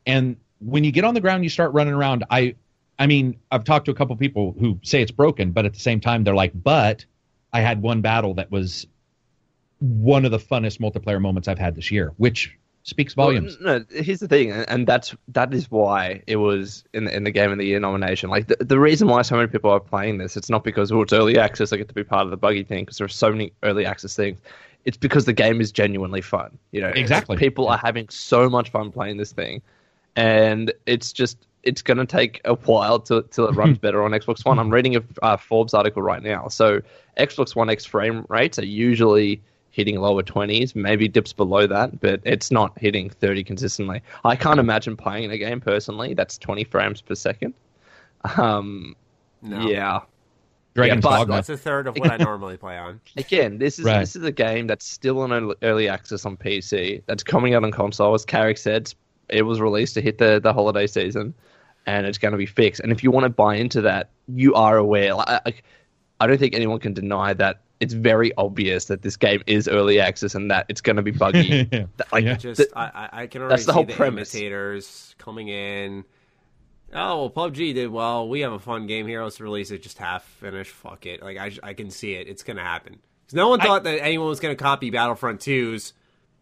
And 0.06 0.36
when 0.60 0.84
you 0.84 0.92
get 0.92 1.04
on 1.04 1.14
the 1.14 1.20
ground, 1.20 1.42
you 1.42 1.50
start 1.50 1.72
running 1.72 1.94
around. 1.94 2.24
I, 2.30 2.54
I 2.98 3.06
mean, 3.06 3.40
I've 3.50 3.64
talked 3.64 3.86
to 3.86 3.90
a 3.90 3.94
couple 3.94 4.14
people 4.16 4.54
who 4.58 4.78
say 4.82 5.02
it's 5.02 5.10
broken, 5.10 5.52
but 5.52 5.64
at 5.64 5.74
the 5.74 5.80
same 5.80 6.00
time, 6.00 6.24
they're 6.24 6.34
like, 6.34 6.52
but 6.54 7.04
I 7.52 7.60
had 7.60 7.82
one 7.82 8.00
battle 8.00 8.34
that 8.34 8.50
was 8.50 8.86
one 9.80 10.24
of 10.24 10.30
the 10.30 10.38
funnest 10.38 10.78
multiplayer 10.78 11.20
moments 11.20 11.48
I've 11.48 11.58
had 11.58 11.74
this 11.74 11.90
year, 11.90 12.12
which 12.16 12.56
speaks 12.84 13.14
volumes. 13.14 13.58
Well, 13.60 13.78
no, 13.78 13.84
here's 14.02 14.20
the 14.20 14.28
thing, 14.28 14.50
and 14.50 14.86
that's 14.86 15.14
that 15.28 15.52
is 15.54 15.70
why 15.70 16.22
it 16.26 16.36
was 16.36 16.84
in 16.92 17.04
the, 17.04 17.16
in 17.16 17.24
the 17.24 17.30
game 17.30 17.50
of 17.52 17.58
the 17.58 17.64
year 17.64 17.80
nomination. 17.80 18.30
Like 18.30 18.48
the, 18.48 18.56
the 18.60 18.78
reason 18.78 19.08
why 19.08 19.22
so 19.22 19.36
many 19.36 19.48
people 19.48 19.70
are 19.70 19.80
playing 19.80 20.18
this, 20.18 20.36
it's 20.36 20.50
not 20.50 20.64
because 20.64 20.90
oh 20.92 21.02
it's 21.02 21.12
early 21.12 21.38
access, 21.38 21.72
I 21.72 21.76
get 21.76 21.88
to 21.88 21.94
be 21.94 22.04
part 22.04 22.24
of 22.24 22.30
the 22.30 22.36
buggy 22.36 22.64
thing, 22.64 22.84
because 22.84 22.98
there 22.98 23.04
are 23.04 23.08
so 23.08 23.30
many 23.30 23.52
early 23.62 23.86
access 23.86 24.16
things. 24.16 24.38
It's 24.84 24.96
because 24.96 25.26
the 25.26 25.32
game 25.32 25.60
is 25.60 25.70
genuinely 25.70 26.20
fun. 26.20 26.58
You 26.72 26.80
know, 26.80 26.88
Exactly. 26.88 27.36
People 27.36 27.68
are 27.68 27.78
having 27.78 28.08
so 28.08 28.50
much 28.50 28.70
fun 28.70 28.90
playing 28.90 29.16
this 29.16 29.32
thing, 29.32 29.62
and 30.16 30.72
it's 30.86 31.12
just 31.12 31.46
it's 31.62 31.82
going 31.82 31.98
to 31.98 32.06
take 32.06 32.40
a 32.44 32.54
while 32.54 32.98
till 32.98 33.22
till 33.22 33.48
it 33.48 33.54
runs 33.54 33.78
better 33.86 34.02
on 34.02 34.10
Xbox 34.10 34.44
One. 34.44 34.58
I'm 34.58 34.70
reading 34.70 34.96
a 34.96 35.02
uh, 35.22 35.36
Forbes 35.36 35.74
article 35.74 36.02
right 36.02 36.22
now. 36.22 36.48
So 36.48 36.80
Xbox 37.16 37.54
One 37.54 37.70
X 37.70 37.84
frame 37.84 38.26
rates 38.28 38.58
are 38.58 38.66
usually 38.66 39.40
hitting 39.72 39.98
lower 39.98 40.22
20s, 40.22 40.76
maybe 40.76 41.08
dips 41.08 41.32
below 41.32 41.66
that, 41.66 41.98
but 42.00 42.20
it's 42.24 42.50
not 42.52 42.78
hitting 42.78 43.10
30 43.10 43.42
consistently. 43.42 44.02
I 44.24 44.36
can't 44.36 44.60
imagine 44.60 44.96
playing 44.96 45.32
a 45.32 45.38
game 45.38 45.60
personally 45.60 46.14
that's 46.14 46.38
20 46.38 46.62
frames 46.64 47.00
per 47.00 47.14
second. 47.16 47.54
Um, 48.36 48.94
No. 49.42 49.66
Yeah. 49.68 50.00
Dragon's 50.74 51.02
but 51.02 51.18
Dogma. 51.18 51.34
That's 51.34 51.48
a 51.50 51.56
third 51.56 51.86
of 51.86 51.96
what 51.98 52.10
I 52.10 52.16
normally 52.16 52.56
play 52.56 52.78
on. 52.78 53.00
Again, 53.16 53.58
this 53.58 53.78
is 53.78 53.84
Right. 53.84 54.00
this 54.00 54.14
is 54.16 54.24
a 54.24 54.32
game 54.32 54.66
that's 54.66 54.86
still 54.86 55.20
on 55.20 55.32
early- 55.32 55.56
early 55.62 55.88
access 55.88 56.24
on 56.24 56.36
PC. 56.36 57.02
That's 57.06 57.22
coming 57.22 57.54
out 57.54 57.64
on 57.64 57.70
console. 57.72 58.14
As 58.14 58.24
Karak 58.24 58.56
said, 58.58 58.92
it 59.28 59.42
was 59.42 59.60
released 59.60 59.94
to 59.94 60.00
hit 60.00 60.16
the, 60.18 60.40
the 60.40 60.52
holiday 60.52 60.86
season, 60.86 61.34
and 61.86 62.06
it's 62.06 62.16
going 62.18 62.32
to 62.32 62.38
be 62.38 62.46
fixed. 62.46 62.80
And 62.80 62.90
if 62.92 63.02
you 63.02 63.10
want 63.10 63.24
to 63.24 63.30
buy 63.30 63.56
into 63.56 63.82
that, 63.82 64.10
you 64.28 64.54
are 64.54 64.76
aware. 64.78 65.14
Like, 65.14 65.28
I, 65.28 65.54
I 66.20 66.26
don't 66.26 66.38
think 66.38 66.54
anyone 66.54 66.78
can 66.78 66.94
deny 66.94 67.34
that 67.34 67.60
it's 67.82 67.92
very 67.92 68.32
obvious 68.36 68.86
that 68.86 69.02
this 69.02 69.16
game 69.16 69.42
is 69.46 69.68
early 69.68 70.00
access 70.00 70.34
and 70.34 70.50
that 70.50 70.64
it's 70.70 70.80
going 70.80 70.96
to 70.96 71.02
be 71.02 71.10
buggy. 71.10 71.68
Yeah. 71.72 71.84
That- 71.98 72.12
like, 72.12 72.24
Yeah. 72.24 72.36
Just 72.36 72.58
the- 72.58 72.70
I, 72.78 72.84
I- 73.06 73.22
I 73.22 73.26
can 73.26 73.42
already 73.42 73.52
that's 73.52 73.66
the 73.66 73.72
see 73.72 73.74
whole 73.74 73.84
the 73.84 73.92
premise. 73.94 74.34
imitators 74.34 75.14
coming 75.18 75.48
in. 75.48 76.04
Oh 76.94 77.30
well, 77.34 77.50
PUBG 77.50 77.74
did 77.74 77.88
well. 77.90 78.28
We 78.28 78.40
have 78.40 78.52
a 78.52 78.58
fun 78.58 78.86
game 78.86 79.06
here. 79.06 79.22
Let's 79.24 79.40
release 79.40 79.70
it 79.70 79.82
just 79.82 79.96
half 79.98 80.24
finished. 80.24 80.70
Fuck 80.72 81.06
it. 81.06 81.22
Like 81.22 81.38
I, 81.38 81.50
I 81.62 81.72
can 81.74 81.90
see 81.90 82.14
it. 82.14 82.28
It's 82.28 82.42
gonna 82.42 82.62
happen. 82.62 82.94
'Cause 83.26 83.34
no 83.34 83.48
one 83.48 83.60
thought 83.60 83.84
that 83.84 84.02
anyone 84.02 84.28
was 84.28 84.40
gonna 84.40 84.54
copy 84.56 84.90
Battlefront 84.90 85.40
2's 85.40 85.94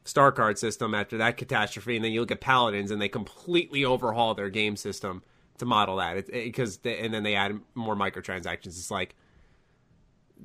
star 0.05 0.33
card 0.33 0.59
system 0.59 0.93
after 0.95 1.19
that 1.19 1.37
catastrophe, 1.37 1.95
and 1.95 2.05
then 2.05 2.11
you 2.11 2.21
look 2.21 2.33
at 2.33 2.41
Paladins 2.41 2.91
and 2.91 3.01
they 3.01 3.09
completely 3.09 3.85
overhaul 3.85 4.35
their 4.35 4.51
game 4.51 4.75
system 4.75 5.23
to 5.59 5.67
model 5.67 5.97
that. 5.97 6.17
It, 6.17 6.27
because 6.33 6.79
they, 6.79 6.99
and 6.99 7.15
then 7.15 7.23
they 7.23 7.37
add 7.37 7.61
more 7.77 7.95
microtransactions. 7.95 8.67
It's 8.69 8.91
like 8.91 9.15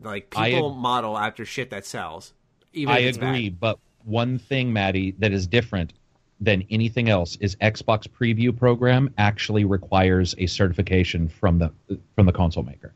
like 0.04 0.30
people 0.30 0.72
ag- 0.72 0.78
model 0.78 1.18
after 1.18 1.46
shit 1.46 1.70
that 1.72 1.86
sells. 1.86 2.34
Even 2.74 2.94
I 2.94 3.00
if 3.00 3.10
it's 3.10 3.18
bad. 3.18 3.30
agree, 3.30 3.50
but 3.50 3.80
one 4.04 4.38
thing, 4.38 4.72
Maddie, 4.74 5.16
that 5.20 5.32
is 5.32 5.48
different. 5.48 5.94
than 6.42 6.66
anything 6.70 7.08
else 7.10 7.38
is 7.38 7.56
Xbox 7.62 8.10
Preview 8.10 8.56
program 8.56 9.10
actually 9.18 9.64
requires 9.64 10.36
a 10.38 10.46
certification 10.48 11.30
from 11.30 11.58
the 11.60 11.72
from 12.14 12.26
the 12.26 12.34
console 12.34 12.62
maker. 12.64 12.94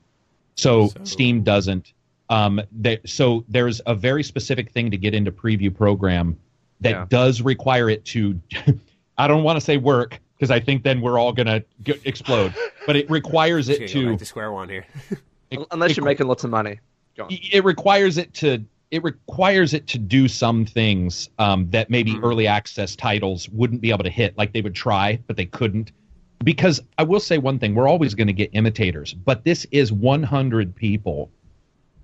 So, 0.55 0.89
So- 0.89 1.03
Steam 1.05 1.41
doesn't. 1.41 1.93
Um, 2.29 2.59
they, 2.69 2.99
so 3.05 3.45
there's 3.47 3.79
a 3.85 3.95
very 3.95 4.23
specific 4.23 4.71
thing 4.71 4.91
to 4.91 4.97
get 4.97 5.13
into 5.13 5.31
Preview 5.31 5.73
program 5.73 6.37
that 6.81 6.89
Yeah. 6.91 7.05
does 7.09 7.41
require 7.41 7.89
it 7.89 8.03
to. 8.05 8.39
I 9.17 9.27
don't 9.29 9.43
want 9.43 9.55
to 9.55 9.61
say 9.61 9.77
work 9.77 10.19
because 10.35 10.51
I 10.51 10.59
think 10.59 10.83
then 10.83 10.99
we're 10.99 11.17
all 11.17 11.31
gonna 11.31 11.63
g- 11.83 11.95
explode. 12.03 12.53
but 12.85 12.97
it 12.97 13.09
requires 13.09 13.69
it 13.69 13.91
gonna 13.93 14.11
go 14.11 14.17
to 14.17 14.25
square 14.25 14.51
one 14.51 14.67
here. 14.67 14.85
it- 15.51 15.59
Unless 15.71 15.91
it- 15.91 15.97
you're 15.97 16.05
making 16.05 16.27
lots 16.27 16.43
of 16.43 16.49
money. 16.49 16.79
It 17.29 17.63
requires 17.65 18.17
it 18.17 18.33
to 18.35 18.63
it 18.91 19.03
requires 19.03 19.75
it 19.75 19.85
to 19.85 19.99
do 19.99 20.27
some 20.27 20.65
things 20.65 21.29
um, 21.37 21.69
that 21.69 21.91
maybe 21.91 22.13
Mhm. 22.13 22.23
early 22.23 22.47
access 22.47 22.95
titles 22.95 23.47
wouldn't 23.49 23.81
be 23.81 23.91
able 23.91 24.03
to 24.03 24.09
hit 24.09 24.35
like 24.35 24.51
they 24.51 24.61
would 24.61 24.73
try 24.73 25.19
but 25.27 25.35
they 25.37 25.45
couldn't 25.45 25.91
because 26.43 26.81
i 26.97 27.03
will 27.03 27.19
say 27.19 27.37
one 27.37 27.59
thing 27.59 27.75
we're 27.75 27.87
always 27.87 28.15
going 28.15 28.25
to 28.27 28.33
get 28.33 28.49
imitators 28.53 29.13
but 29.13 29.43
this 29.43 29.67
is 29.69 29.91
100 29.91 30.75
people 30.75 31.29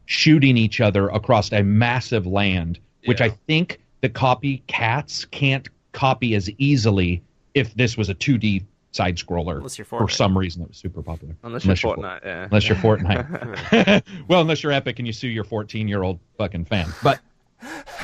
shooting 0.06 0.58
each 0.58 0.80
other 0.80 1.08
across 1.10 1.52
a 1.54 1.64
massive 1.64 2.28
land 2.28 2.78
which 3.06 3.22
i 3.22 3.30
think 3.48 3.80
the 4.02 4.10
copycats 4.10 5.28
can't 5.32 5.70
copy 5.94 6.36
as 6.36 6.52
easily 6.60 7.20
if 7.56 7.74
this 7.74 7.98
was 7.98 8.10
a 8.10 8.14
2d 8.14 8.64
side 8.96 9.18
scroller 9.18 9.58
Unless 9.58 9.78
you're 9.78 9.86
for 9.86 10.08
some 10.08 10.38
reason 10.38 10.62
that 10.62 10.70
was 10.70 10.78
super 10.78 11.02
popular 11.02 11.36
Unless 11.44 11.66
you're 11.66 11.76
For- 11.76 11.98
Fortnite, 11.98 12.24
yeah. 12.24 12.46
unless 12.46 12.70
you're 12.70 12.78
Fortnite. 12.78 14.04
well, 14.28 14.42
unless 14.42 14.64
you're 14.64 14.72
Epic 14.72 15.00
and 15.00 15.08
you 15.08 15.14
sue 15.14 15.28
your 15.28 15.44
14 15.44 15.88
year 15.88 16.04
old 16.04 16.20
fucking 16.38 16.66
fan. 16.66 16.88
But 17.04 17.20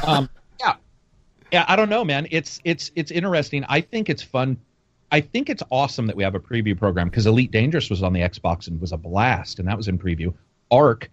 um, 0.05 0.29
yeah, 0.59 0.73
yeah, 1.51 1.65
I 1.67 1.75
don't 1.75 1.89
know, 1.89 2.03
man. 2.03 2.27
It's 2.31 2.59
it's 2.63 2.91
it's 2.95 3.11
interesting. 3.11 3.63
I 3.69 3.81
think 3.81 4.09
it's 4.09 4.21
fun. 4.21 4.57
I 5.11 5.21
think 5.21 5.49
it's 5.49 5.63
awesome 5.71 6.07
that 6.07 6.15
we 6.15 6.23
have 6.23 6.35
a 6.35 6.39
preview 6.39 6.77
program 6.77 7.09
because 7.09 7.25
Elite 7.25 7.51
Dangerous 7.51 7.89
was 7.89 8.03
on 8.03 8.13
the 8.13 8.21
Xbox 8.21 8.67
and 8.67 8.79
was 8.79 8.91
a 8.91 8.97
blast, 8.97 9.59
and 9.59 9.67
that 9.67 9.77
was 9.77 9.87
in 9.87 9.97
preview. 9.97 10.33
ARK 10.71 11.09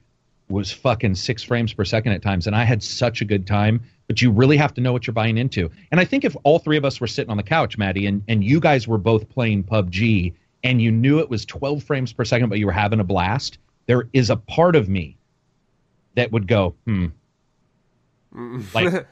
was 0.49 0.73
fucking 0.73 1.15
six 1.15 1.43
frames 1.43 1.73
per 1.73 1.85
second 1.85 2.13
at 2.13 2.23
times, 2.23 2.47
and 2.47 2.57
I 2.57 2.65
had 2.65 2.83
such 2.83 3.21
a 3.21 3.25
good 3.25 3.47
time. 3.47 3.83
But 4.07 4.23
you 4.23 4.31
really 4.31 4.57
have 4.57 4.73
to 4.75 4.81
know 4.81 4.95
what 4.95 5.07
you're 5.07 5.13
buying 5.13 5.37
into. 5.37 5.71
And 5.91 6.01
I 6.01 6.07
think 6.07 6.25
if 6.25 6.35
all 6.43 6.59
three 6.59 6.79
of 6.79 6.85
us 6.87 6.99
were 6.99 7.07
sitting 7.07 7.31
on 7.31 7.37
the 7.37 7.43
couch, 7.43 7.77
Maddie, 7.77 8.07
and, 8.07 8.23
and 8.27 8.43
you 8.43 8.59
guys 8.59 8.89
were 8.89 8.97
both 8.97 9.29
playing 9.29 9.65
PUBG, 9.65 10.33
and 10.65 10.81
you 10.81 10.91
knew 10.91 11.19
it 11.19 11.29
was 11.29 11.45
12 11.45 11.83
frames 11.83 12.11
per 12.15 12.25
second, 12.25 12.49
but 12.49 12.59
you 12.59 12.65
were 12.65 12.73
having 12.73 13.01
a 13.01 13.05
blast, 13.05 13.59
there 13.85 14.09
is 14.15 14.31
a 14.31 14.37
part 14.37 14.77
of 14.77 14.89
me 14.89 15.19
that 16.15 16.33
would 16.33 16.47
go, 16.49 16.75
hmm. 16.87 17.09
Like, 18.75 19.07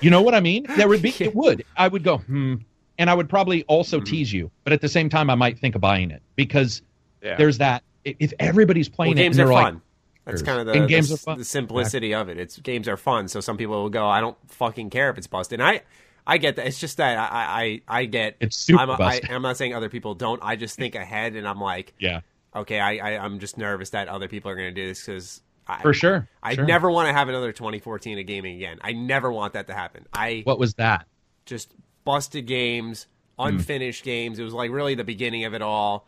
you 0.00 0.10
know 0.10 0.22
what 0.22 0.34
I 0.34 0.40
mean? 0.40 0.66
There 0.76 0.88
would 0.88 1.02
be, 1.02 1.10
it 1.20 1.34
would. 1.34 1.64
I 1.76 1.88
would 1.88 2.02
go, 2.02 2.18
hmm. 2.18 2.56
And 2.98 3.10
I 3.10 3.14
would 3.14 3.28
probably 3.28 3.64
also 3.64 4.00
tease 4.00 4.32
you, 4.32 4.50
but 4.62 4.72
at 4.72 4.80
the 4.80 4.88
same 4.88 5.08
time, 5.10 5.28
I 5.28 5.34
might 5.34 5.58
think 5.58 5.74
of 5.74 5.80
buying 5.80 6.10
it 6.10 6.22
because 6.36 6.80
Yeah. 7.22 7.36
there's 7.36 7.58
that. 7.58 7.82
If 8.04 8.32
everybody's 8.38 8.88
well, 8.88 8.96
playing 8.96 9.12
it, 9.18 9.22
games 9.22 9.38
are 9.38 9.48
fun. 9.48 9.82
That's 10.24 10.42
kind 10.42 10.58
of 10.60 10.66
the, 10.66 10.72
And 10.72 10.88
games 10.88 11.08
the, 11.08 11.14
are 11.16 11.18
fun. 11.18 11.38
the 11.38 11.44
simplicity 11.44 12.14
of 12.14 12.28
it. 12.28 12.38
It's 12.38 12.58
games 12.58 12.88
are 12.88 12.96
fun, 12.96 13.28
so 13.28 13.40
some 13.40 13.56
people 13.58 13.82
will 13.82 13.90
go, 13.90 14.06
"I 14.08 14.20
don't 14.20 14.36
fucking 14.50 14.90
care 14.90 15.10
if 15.10 15.18
it's 15.18 15.26
busted." 15.26 15.60
And 15.60 15.68
I, 15.68 15.82
I 16.26 16.38
get 16.38 16.56
that. 16.56 16.66
It's 16.66 16.78
just 16.80 16.96
that 16.96 17.18
I, 17.18 17.80
I, 17.88 18.00
I 18.00 18.04
get. 18.06 18.36
It's 18.40 18.56
super 18.56 18.80
I'm, 18.80 18.88
a, 18.88 18.94
I, 18.94 18.96
busted. 18.96 19.30
I'm 19.30 19.42
not 19.42 19.56
saying 19.58 19.74
other 19.74 19.90
people 19.90 20.14
don't. 20.14 20.40
I 20.42 20.56
just 20.56 20.76
think 20.76 20.94
ahead, 20.94 21.34
and 21.36 21.46
I'm 21.46 21.60
like, 21.60 21.92
yeah, 21.98 22.20
okay, 22.56 22.80
I, 22.80 22.96
I 23.16 23.24
I'm 23.24 23.38
just 23.38 23.58
nervous 23.58 23.90
that 23.90 24.08
other 24.08 24.28
people 24.28 24.50
are 24.50 24.56
going 24.56 24.74
to 24.74 24.80
do 24.80 24.86
this 24.88 25.04
because 25.04 25.42
for 25.82 25.92
sure. 25.94 26.28
I 26.42 26.54
Sure. 26.54 26.64
never 26.64 26.90
want 26.90 27.08
to 27.08 27.12
have 27.14 27.28
another 27.28 27.52
2014 27.52 28.18
of 28.18 28.26
gaming 28.26 28.56
again. 28.56 28.78
I 28.82 28.92
never 28.92 29.30
want 29.32 29.54
that 29.54 29.66
to 29.68 29.74
happen. 29.74 30.06
I 30.12 30.40
What 30.44 30.58
was 30.58 30.74
that? 30.74 31.06
just 31.46 31.72
busted 32.04 32.46
games, 32.46 33.06
Hmm. 33.38 33.48
unfinished 33.48 34.04
games. 34.04 34.38
It 34.38 34.44
was 34.44 34.52
like 34.54 34.70
really 34.70 34.94
the 34.94 35.04
beginning 35.04 35.44
of 35.44 35.52
it 35.54 35.60
all, 35.62 36.06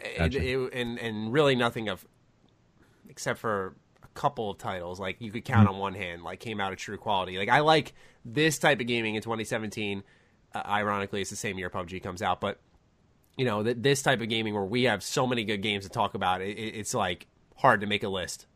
It- 0.00 0.34
it- 0.34 0.72
and 0.74 0.98
and 0.98 1.32
really 1.32 1.54
nothing 1.56 1.88
of, 1.90 2.06
except 3.10 3.38
for 3.38 3.74
a 4.02 4.06
couple 4.14 4.50
of 4.50 4.58
titles 4.58 4.98
like 4.98 5.16
you 5.20 5.30
could 5.30 5.44
count 5.44 5.68
Hmm. 5.68 5.74
on 5.74 5.80
one 5.80 5.94
hand, 5.94 6.22
like 6.22 6.40
came 6.40 6.60
out 6.60 6.72
of 6.72 6.78
true 6.78 6.96
quality. 6.96 7.36
Like 7.36 7.48
I 7.50 7.60
like 7.60 7.92
this 8.24 8.58
type 8.58 8.80
of 8.80 8.86
gaming 8.86 9.14
in 9.16 9.22
2017. 9.22 10.02
Uh, 10.54 10.62
ironically, 10.66 11.20
it's 11.20 11.30
the 11.30 11.36
same 11.36 11.58
year 11.58 11.68
PUBG 11.70 12.02
comes 12.02 12.22
out, 12.22 12.40
but 12.40 12.58
you 13.36 13.44
know 13.44 13.62
th- 13.62 13.76
this 13.80 14.02
type 14.02 14.20
of 14.20 14.28
gaming 14.28 14.54
where 14.54 14.64
we 14.64 14.84
have 14.84 15.02
so 15.02 15.26
many 15.26 15.44
good 15.44 15.58
games 15.62 15.84
to 15.84 15.90
talk 15.90 16.14
about, 16.14 16.40
it, 16.40 16.56
it- 16.58 16.74
it's 16.76 16.94
like 16.94 17.26
hard 17.56 17.80
to 17.82 17.86
make 17.86 18.02
a 18.02 18.08
list. 18.08 18.46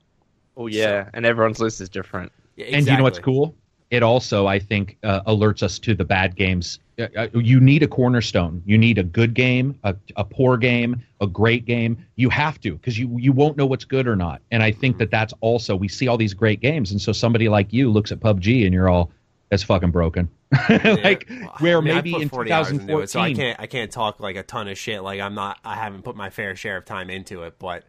Oh 0.56 0.66
yeah, 0.68 1.10
and 1.12 1.26
everyone's 1.26 1.60
list 1.60 1.80
is 1.80 1.88
different. 1.88 2.32
Yeah, 2.56 2.66
And 2.66 2.86
you 2.86 2.96
know 2.96 3.02
what's 3.02 3.18
cool? 3.18 3.54
It 3.90 4.02
also, 4.02 4.46
I 4.46 4.58
think, 4.60 4.96
uh, 5.02 5.20
alerts 5.22 5.62
us 5.62 5.78
to 5.80 5.94
the 5.94 6.04
bad 6.04 6.36
games. 6.36 6.78
Uh, 6.98 7.26
You 7.34 7.60
need 7.60 7.82
a 7.82 7.88
cornerstone. 7.88 8.62
You 8.64 8.78
need 8.78 8.98
a 8.98 9.02
good 9.02 9.34
game, 9.34 9.78
a, 9.82 9.96
a 10.16 10.24
poor 10.24 10.56
game, 10.56 11.02
a 11.20 11.26
great 11.26 11.64
game. 11.64 11.96
You 12.16 12.30
have 12.30 12.60
to 12.60 12.72
because 12.74 12.98
you 12.98 13.16
you 13.18 13.32
won't 13.32 13.56
know 13.56 13.66
what's 13.66 13.84
good 13.84 14.06
or 14.06 14.16
not. 14.16 14.42
And 14.50 14.62
I 14.62 14.70
think 14.70 14.98
that 14.98 15.10
that's 15.10 15.34
also 15.40 15.74
we 15.74 15.88
see 15.88 16.06
all 16.08 16.16
these 16.16 16.34
great 16.34 16.60
games, 16.60 16.90
and 16.92 17.00
so 17.00 17.12
somebody 17.12 17.48
like 17.48 17.72
you 17.72 17.90
looks 17.90 18.12
at 18.12 18.20
PUBG 18.20 18.64
and 18.64 18.72
you're 18.72 18.88
all 18.88 19.10
that's 19.50 19.62
fucking 19.62 19.90
broken. 19.90 20.28
like 20.68 21.26
Yeah. 21.28 21.48
where 21.58 21.78
I 21.78 21.80
mean, 21.80 21.94
maybe 21.94 22.14
in 22.20 22.28
40 22.28 22.50
into 22.50 22.64
2014, 22.70 23.02
it, 23.02 23.10
so 23.10 23.20
I 23.20 23.32
can't 23.34 23.60
I 23.60 23.66
can't 23.66 23.90
talk 23.90 24.20
like 24.20 24.36
a 24.36 24.42
ton 24.44 24.68
of 24.68 24.78
shit. 24.78 25.02
Like 25.02 25.20
I'm 25.20 25.34
not 25.34 25.58
I 25.64 25.74
haven't 25.74 26.02
put 26.02 26.14
my 26.16 26.30
fair 26.30 26.54
share 26.54 26.76
of 26.76 26.84
time 26.84 27.10
into 27.10 27.42
it, 27.42 27.58
but 27.58 27.84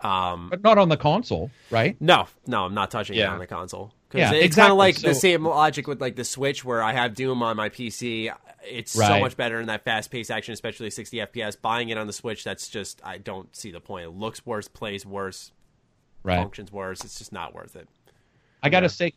um, 0.00 0.48
but 0.50 0.62
not 0.62 0.78
on 0.78 0.88
the 0.88 0.96
console, 0.96 1.50
right? 1.70 1.96
no, 2.00 2.28
no, 2.46 2.64
I'm 2.64 2.74
not 2.74 2.90
touching 2.90 3.16
it 3.16 3.24
on 3.24 3.38
the 3.38 3.46
console. 3.46 3.92
'Cause 4.10 4.18
Yeah, 4.20 4.32
it's 4.32 4.56
kind 4.56 4.70
of 4.72 4.78
like 4.78 4.96
the 4.96 5.14
same 5.14 5.44
logic 5.44 5.86
with 5.86 6.00
like 6.00 6.16
the 6.16 6.24
Switch, 6.24 6.64
where 6.64 6.82
I 6.82 6.92
have 6.94 7.14
Doom 7.14 7.42
on 7.42 7.56
my 7.56 7.68
PC. 7.68 8.32
It's 8.66 8.92
so 8.92 9.20
much 9.20 9.36
better 9.36 9.60
in 9.60 9.66
that 9.66 9.84
fast 9.84 10.10
paced 10.10 10.30
action, 10.30 10.52
especially 10.54 10.90
60 10.90 11.18
FPS. 11.18 11.56
Buying 11.60 11.90
it 11.90 11.98
on 11.98 12.06
the 12.06 12.12
Switch, 12.12 12.42
that's 12.42 12.68
just 12.68 13.00
I 13.04 13.18
don't 13.18 13.54
see 13.54 13.70
the 13.70 13.80
point. 13.80 14.06
It 14.06 14.10
looks 14.10 14.44
worse, 14.46 14.66
plays 14.66 15.04
worse, 15.04 15.52
Right. 16.22 16.36
functions 16.38 16.72
worse. 16.72 17.04
It's 17.04 17.18
just 17.18 17.32
not 17.32 17.54
worth 17.54 17.76
it. 17.76 17.86
I 18.62 18.70
gotta 18.70 18.88
say, 18.88 19.12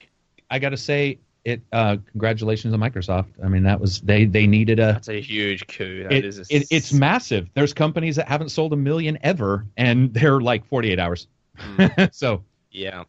I 0.50 0.60
gotta 0.60 0.78
say 0.78 1.20
it. 1.46 1.62
Uh, 1.72 1.98
congratulations 2.12 2.74
on 2.74 2.80
Microsoft. 2.82 3.28
I 3.44 3.48
mean, 3.48 3.64
that 3.64 3.80
was 3.80 4.02
they 4.02 4.26
they 4.26 4.46
needed 4.46 4.80
a 4.80 4.94
That's 4.94 5.08
a 5.08 5.22
huge 5.22 5.66
coup. 5.68 6.04
That 6.04 6.12
it, 6.12 6.26
is 6.26 6.38
a 6.40 6.42
it, 6.50 6.68
it's 6.70 6.92
massive. 6.94 7.50
There's 7.54 7.74
companies 7.74 8.18
that 8.18 8.28
haven't 8.28 8.50
sold 8.50 8.74
a 8.74 8.78
million 8.78 9.18
ever, 9.24 9.66
and 9.78 10.14
they're 10.14 10.42
like 10.42 10.66
48 10.66 11.00
hours. 11.00 11.28
so 12.12 12.44
yeah. 12.72 13.04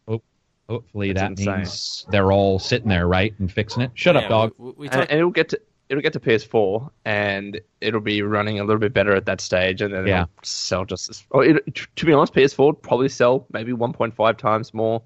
Hopefully 0.73 1.13
That's 1.13 1.21
that 1.21 1.29
insane. 1.31 1.55
means 1.57 2.05
they're 2.09 2.31
all 2.31 2.59
sitting 2.59 2.89
there, 2.89 3.07
right, 3.07 3.33
and 3.39 3.51
fixing 3.51 3.83
it. 3.83 3.91
Shut 3.93 4.15
up, 4.15 4.29
dog. 4.29 4.53
We, 4.57 4.71
we 4.77 4.89
And, 4.89 5.01
and 5.01 5.19
it'll 5.19 5.31
get 5.31 5.49
to 5.49 5.59
it'll 5.89 6.01
get 6.01 6.13
to 6.13 6.19
PS4 6.19 6.89
and 7.05 7.59
it'll 7.81 7.99
be 8.01 8.21
running 8.23 8.59
a 8.59 8.63
little 8.63 8.79
bit 8.79 8.93
better 8.93 9.13
at 9.15 9.25
that 9.25 9.41
stage, 9.41 9.81
and 9.81 9.93
then 9.93 10.07
Yeah. 10.07 10.23
it'll 10.23 10.29
sell 10.43 10.85
just 10.85 11.09
as. 11.09 11.23
Or 11.29 11.43
it, 11.45 11.79
to 11.95 12.05
be 12.05 12.13
honest, 12.13 12.33
PS4 12.33 12.65
would 12.67 12.81
probably 12.81 13.09
sell 13.09 13.45
maybe 13.51 13.73
1.5 13.73 14.37
times 14.37 14.73
more 14.73 15.01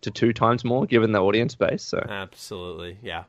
to 0.00 0.10
two 0.10 0.32
times 0.32 0.64
more, 0.64 0.84
given 0.86 1.12
the 1.12 1.20
audience 1.20 1.54
base. 1.54 1.82
So 1.82 1.98
Absolutely, 2.08 2.98
yeah, 3.02 3.24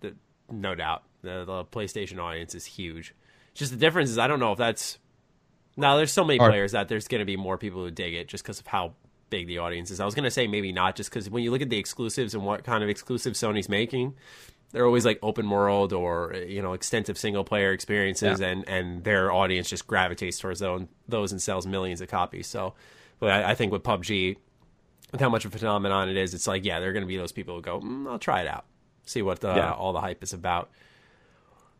the, 0.00 0.14
no 0.50 0.74
doubt. 0.74 1.02
The, 1.22 1.44
the 1.44 1.64
PlayStation 1.66 2.18
audience 2.18 2.54
is 2.54 2.64
huge. 2.64 3.14
Just 3.54 3.70
the 3.72 3.78
difference 3.78 4.10
is 4.10 4.18
I 4.18 4.26
don't 4.26 4.40
know 4.40 4.52
if 4.52 4.58
that's 4.58 4.98
now. 5.76 5.96
There's 5.96 6.12
so 6.12 6.24
many 6.24 6.38
Or- 6.40 6.48
players 6.48 6.72
that 6.72 6.88
there's 6.88 7.06
going 7.08 7.20
to 7.20 7.24
be 7.24 7.36
more 7.36 7.58
people 7.58 7.84
who 7.84 7.90
dig 7.90 8.14
it 8.14 8.28
just 8.28 8.42
because 8.44 8.60
of 8.60 8.66
how 8.66 8.94
big 9.30 9.46
the 9.46 9.58
audience 9.58 9.90
is. 9.90 10.00
I 10.00 10.04
was 10.04 10.14
going 10.14 10.24
to 10.24 10.30
say 10.30 10.46
maybe 10.46 10.72
not 10.72 10.96
just 10.96 11.10
because 11.10 11.28
when 11.30 11.42
you 11.42 11.50
look 11.50 11.62
at 11.62 11.70
the 11.70 11.78
exclusives 11.78 12.34
and 12.34 12.44
what 12.44 12.64
kind 12.64 12.82
of 12.84 12.88
exclusive 12.90 13.34
Sony's 13.34 13.68
making, 13.68 14.14
they're 14.72 14.86
always 14.86 15.04
like 15.04 15.18
open 15.22 15.48
world 15.48 15.92
or 15.92 16.34
you 16.48 16.62
know 16.62 16.72
extensive 16.72 17.16
single 17.18 17.44
player 17.44 17.72
experiences, 17.72 18.40
Yeah. 18.40 18.48
and 18.48 18.68
and 18.68 19.04
their 19.04 19.32
audience 19.32 19.68
just 19.68 19.86
gravitates 19.86 20.38
towards 20.38 20.60
those, 20.60 20.86
those 21.08 21.32
and 21.32 21.40
sells 21.42 21.66
millions 21.66 22.00
of 22.00 22.08
copies. 22.08 22.46
So, 22.46 22.74
but 23.18 23.30
I, 23.30 23.50
I 23.50 23.54
think 23.54 23.72
with 23.72 23.82
PUBG, 23.82 24.36
with 25.12 25.20
how 25.20 25.28
much 25.28 25.44
of 25.44 25.54
a 25.54 25.58
phenomenon 25.58 26.08
it 26.08 26.16
is, 26.16 26.34
it's 26.34 26.46
like, 26.46 26.64
yeah, 26.64 26.80
there 26.80 26.90
are 26.90 26.92
going 26.92 27.04
to 27.04 27.08
be 27.08 27.16
those 27.16 27.32
people 27.32 27.54
who 27.56 27.62
go, 27.62 27.80
mm, 27.80 28.10
I'll 28.10 28.18
try 28.18 28.40
it 28.42 28.48
out, 28.48 28.64
see 29.04 29.22
what 29.22 29.44
uh, 29.44 29.54
Yeah. 29.56 29.72
all 29.72 29.92
the 29.92 30.00
hype 30.00 30.22
is 30.22 30.32
about. 30.32 30.70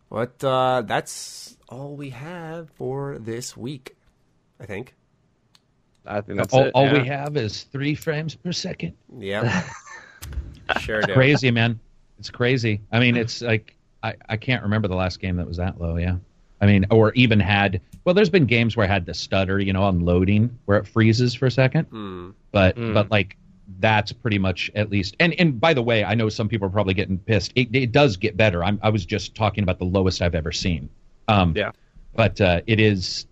But 0.09 0.43
uh, 0.45 0.83
that's 0.87 1.57
all 1.69 1.97
we 1.97 2.11
have 2.11 2.71
for 2.71 3.19
this 3.19 3.57
week, 3.57 3.97
I 4.61 4.65
think. 4.67 4.95
I 6.07 6.21
think 6.21 6.39
that's 6.39 6.53
all 6.55 6.65
it. 6.65 6.71
all 6.75 6.87
yeah. 6.87 7.03
we 7.03 7.09
have 7.09 7.37
is 7.37 7.63
three 7.65 7.95
frames 7.95 8.35
per 8.35 8.53
second. 8.53 8.95
Yeah, 9.19 9.63
sure 10.81 11.01
do. 11.03 11.13
Crazy, 11.15 11.51
man. 11.51 11.79
It's 12.19 12.31
crazy. 12.31 12.81
I 12.93 12.99
mean, 13.01 13.17
it's 13.17 13.43
like 13.43 13.77
I, 14.03 14.15
I 14.29 14.37
can't 14.37 14.63
remember 14.63 14.89
the 14.89 14.95
last 14.97 15.21
game 15.21 15.37
that 15.37 15.47
was 15.47 15.57
that 15.59 15.81
low. 15.81 15.97
Yeah. 15.97 16.17
I 16.61 16.67
mean, 16.67 16.87
or 16.91 17.13
even 17.13 17.39
had 17.41 17.81
well, 18.05 18.15
there's 18.15 18.31
been 18.31 18.47
games 18.47 18.77
where 18.77 18.87
I 18.87 18.89
had 18.89 19.05
the 19.05 19.13
stutter, 19.15 19.59
you 19.59 19.73
know, 19.73 19.83
on 19.83 20.01
loading 20.01 20.59
where 20.65 20.79
it 20.79 20.87
freezes 20.87 21.35
for 21.35 21.47
a 21.47 21.51
second. 21.51 21.85
Hmm. 21.87 22.31
but 22.53 22.77
Mm. 22.77 22.95
but 22.95 23.11
like 23.11 23.37
that's 23.81 24.13
pretty 24.13 24.39
much 24.39 24.71
at 24.77 24.91
least 24.91 25.17
and 25.19 25.35
and 25.41 25.61
by 25.61 25.75
the 25.75 25.83
way 25.83 26.05
i 26.05 26.15
know 26.15 26.29
some 26.29 26.49
people 26.49 26.69
are 26.69 26.71
probably 26.71 26.95
getting 26.95 27.19
pissed 27.19 27.51
it, 27.57 27.75
it 27.75 27.91
does 27.91 28.17
get 28.17 28.37
better 28.37 28.63
I'm, 28.63 28.79
i 28.81 28.91
was 28.91 29.05
just 29.05 29.35
talking 29.35 29.65
about 29.65 29.81
the 29.81 29.85
lowest 29.85 30.23
i've 30.23 30.37
ever 30.37 30.53
seen 30.53 30.89
um 31.27 31.53
Yeah. 31.57 31.73
but 32.15 32.41
uh 32.41 32.61
it 32.69 32.79
is 32.79 33.27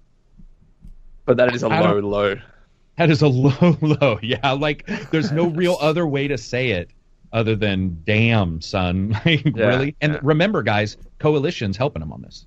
But 1.25 1.37
that 1.37 1.55
is 1.55 1.63
a 1.63 1.69
I 1.69 1.81
low, 1.81 2.01
low. 2.01 2.35
That 2.97 3.11
is 3.11 3.23
a 3.23 3.29
low 3.29 3.77
low 3.81 4.19
yeah 4.23 4.53
like 4.53 4.87
there's 5.11 5.33
no 5.33 5.47
real 5.49 5.77
other 5.81 6.07
way 6.07 6.29
to 6.29 6.39
say 6.39 6.71
it 6.71 6.91
other 7.33 7.57
than 7.57 8.01
"damn, 8.05 8.61
son." 8.61 9.11
Like, 9.27 9.45
Yeah, 9.45 9.67
really? 9.67 9.97
And 10.01 10.13
yeah. 10.13 10.21
remember, 10.23 10.63
guys, 10.63 10.97
Coalition's 11.19 11.77
helping 11.77 11.99
them 11.99 12.13
on 12.13 12.23
this. 12.23 12.47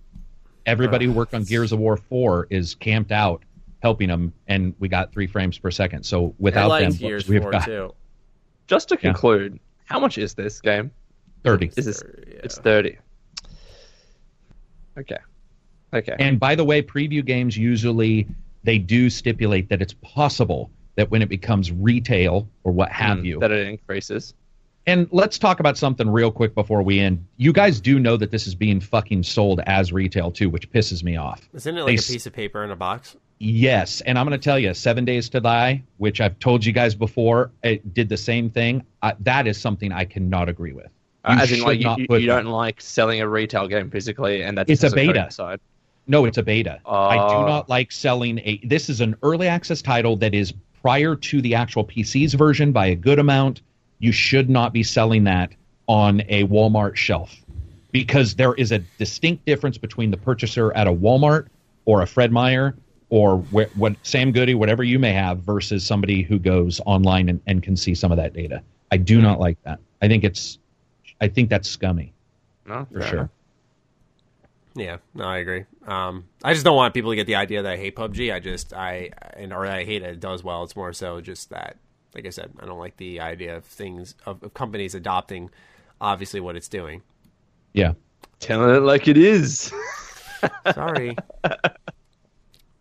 Everybody 0.65 1.06
who 1.06 1.11
worked 1.11 1.34
on 1.34 1.44
Gears 1.44 1.74
of 1.74 1.80
War 1.80 1.98
Four 1.98 2.48
is 2.49 2.76
camped 2.76 3.11
out 3.11 3.44
helping 3.84 4.07
them, 4.07 4.32
and 4.48 4.74
we 4.80 4.88
got 4.88 5.11
three 5.11 5.28
frames 5.28 5.57
per 5.57 5.72
second. 5.72 6.03
So 6.06 6.28
I 6.30 6.34
without 6.40 6.69
like 6.69 6.88
them, 6.88 6.94
Gears 6.98 7.28
we've 7.30 7.41
4 7.41 7.52
got 7.52 7.65
too. 7.65 7.94
Just 8.68 8.88
to 8.90 8.95
Yeah. 8.95 9.02
conclude, 9.11 9.60
how 9.86 9.99
much 9.99 10.18
is 10.18 10.34
this 10.34 10.61
game? 10.61 10.91
thirty. 11.44 11.69
Is 11.76 11.86
this? 11.86 12.02
Yeah. 12.06 12.40
It's 12.44 12.57
thirty. 12.57 12.98
Okay. 14.98 15.18
Okay. 15.94 16.15
And 16.19 16.40
by 16.40 16.56
the 16.56 16.64
way, 16.64 16.82
preview 16.82 17.24
games 17.26 17.57
usually 17.57 18.28
they 18.68 18.77
do 18.77 19.10
stipulate 19.10 19.69
that 19.69 19.81
it's 19.81 19.94
possible 20.02 20.69
that 20.98 21.10
when 21.10 21.22
it 21.22 21.30
becomes 21.30 21.72
retail 21.72 22.49
or 22.65 22.73
what 22.73 22.91
have 22.91 23.19
Mm, 23.19 23.26
you. 23.26 23.39
that 23.39 23.49
it 23.52 23.65
increases. 23.65 24.34
and 24.85 25.07
let's 25.11 25.38
talk 25.38 25.60
about 25.61 25.77
something 25.77 26.10
real 26.10 26.31
quick 26.31 26.53
before 26.56 26.81
we 26.81 26.99
end. 26.99 27.26
You 27.38 27.52
guys 27.53 27.80
do 27.81 27.98
know 27.99 28.15
that 28.18 28.30
this 28.31 28.45
is 28.48 28.56
being 28.56 28.80
fucking 28.81 29.23
sold 29.23 29.61
as 29.65 29.91
retail 29.94 30.31
too, 30.31 30.49
which 30.49 30.69
pisses 30.72 31.02
me 31.03 31.15
off. 31.18 31.48
Isn't 31.53 31.76
it 31.76 31.80
They 31.80 31.84
like 31.85 31.95
a 31.95 31.99
s- 31.99 32.11
piece 32.11 32.26
of 32.26 32.34
paper 32.34 32.64
in 32.64 32.72
a 32.72 32.76
box? 32.76 33.15
Yes, 33.39 34.02
and 34.02 34.18
I'm 34.19 34.26
going 34.27 34.38
to 34.39 34.44
tell 34.44 34.57
you, 34.60 34.73
Seven 34.73 35.06
Days 35.06 35.30
to 35.30 35.39
Die, 35.39 35.84
which 35.98 36.19
I've 36.22 36.38
told 36.39 36.65
you 36.65 36.72
guys 36.73 36.94
before, 36.95 37.52
it 37.64 37.94
did 37.94 38.10
the 38.10 38.18
same 38.18 38.49
thing. 38.49 38.84
Uh, 39.02 39.11
that 39.22 39.45
is 39.48 39.57
something 39.60 39.91
I 39.94 40.06
cannot 40.06 40.49
agree 40.49 40.73
with. 40.73 40.85
You 41.27 41.35
Uh, 41.35 41.39
As 41.41 41.52
in, 41.52 41.61
like 41.61 41.80
you, 41.80 41.94
you, 41.98 42.07
put 42.07 42.22
you 42.22 42.27
that- 42.27 42.44
don't 42.44 42.52
like 42.52 42.81
selling 42.81 43.22
a 43.22 43.27
retail 43.30 43.68
game 43.68 43.89
physically, 43.91 44.41
and 44.44 44.57
that's 44.57 44.69
It's 44.72 44.84
a 44.84 44.89
beta. 44.95 45.30
Side. 45.31 45.60
No, 46.08 46.26
it's 46.26 46.38
a 46.38 46.44
beta. 46.44 46.80
I 46.86 47.18
Oh. 47.18 47.30
do 47.30 47.36
uh. 47.36 47.48
not 47.48 47.70
like 47.70 47.92
selling 47.92 48.40
a. 48.40 48.60
This 48.64 48.90
is 48.90 49.02
an 49.02 49.16
early 49.24 49.48
access 49.48 49.82
title 49.82 50.16
that 50.18 50.34
is 50.34 50.54
prior 50.82 51.16
to 51.16 51.42
the 51.42 51.56
actual 51.56 51.84
PC's 51.84 52.34
version 52.34 52.72
by 52.72 52.88
a 52.88 52.96
good 52.96 53.20
amount. 53.20 53.62
You 54.00 54.12
should 54.12 54.50
not 54.50 54.74
be 54.74 54.84
selling 54.84 55.26
that 55.26 55.52
on 55.88 56.22
a 56.30 56.44
Walmart 56.46 56.96
shelf 56.96 57.36
because 57.92 58.36
there 58.36 58.54
is 58.54 58.72
a 58.72 58.80
distinct 58.98 59.46
difference 59.46 59.78
between 59.78 60.12
the 60.12 60.18
purchaser 60.18 60.74
at 60.74 60.88
a 60.88 60.94
Walmart 60.94 61.48
or 61.86 62.02
a 62.02 62.08
Fred 62.08 62.32
Meyer 62.32 62.76
or 63.10 63.38
wh- 63.38 63.76
what 63.78 63.96
Sam 64.04 64.32
Goody, 64.32 64.54
whatever 64.54 64.84
you 64.84 65.00
may 65.00 65.14
have, 65.14 65.40
versus 65.40 65.86
somebody 65.86 66.22
who 66.22 66.38
goes 66.40 66.82
online 66.86 67.30
and, 67.30 67.42
and 67.48 67.64
can 67.64 67.76
see 67.76 67.96
some 67.96 68.12
of 68.12 68.18
that 68.18 68.34
data. 68.34 68.62
I 68.92 68.98
do 68.98 69.22
not 69.22 69.36
hmm. 69.36 69.42
like 69.42 69.64
that. 69.64 69.80
I 70.02 70.08
think 70.08 70.24
it's, 70.24 70.60
I 71.20 71.28
think 71.28 71.50
that's 71.50 71.70
scummy 71.70 72.14
No, 72.66 72.86
for 72.92 73.02
sure. 73.02 73.18
enough. 73.20 73.30
Yeah, 74.76 74.98
no, 75.16 75.24
I 75.24 75.38
agree. 75.38 75.64
Um, 75.88 76.26
I 76.44 76.54
just 76.54 76.66
don't 76.66 76.76
want 76.76 76.94
people 76.94 77.12
to 77.12 77.16
get 77.16 77.28
the 77.28 77.36
idea 77.36 77.64
that 77.64 77.72
I 77.72 77.78
hate 77.78 77.96
PUBG. 77.96 78.34
I 78.34 78.40
just 78.40 78.74
I 78.74 79.12
and 79.34 79.54
or 79.54 79.66
I 79.66 79.86
hate 79.86 80.04
it. 80.04 80.10
It 80.10 80.20
does 80.20 80.44
well. 80.44 80.64
It's 80.64 80.76
more 80.76 80.92
so 80.94 81.22
just 81.22 81.50
that, 81.50 81.78
like 82.14 82.26
I 82.26 82.30
said, 82.30 82.52
I 82.60 82.66
don't 82.66 82.78
like 82.78 82.98
the 82.98 83.22
idea 83.22 83.56
of 83.56 83.64
things 83.64 84.14
of, 84.26 84.44
of 84.44 84.54
companies 84.54 84.96
adopting, 84.96 85.50
obviously 86.02 86.42
what 86.42 86.58
it's 86.58 86.68
doing. 86.68 87.02
Yeah. 87.74 87.94
Telling 88.40 88.76
it 88.76 88.80
like 88.80 89.08
it 89.08 89.18
is. 89.18 89.74
Sorry, 90.74 91.16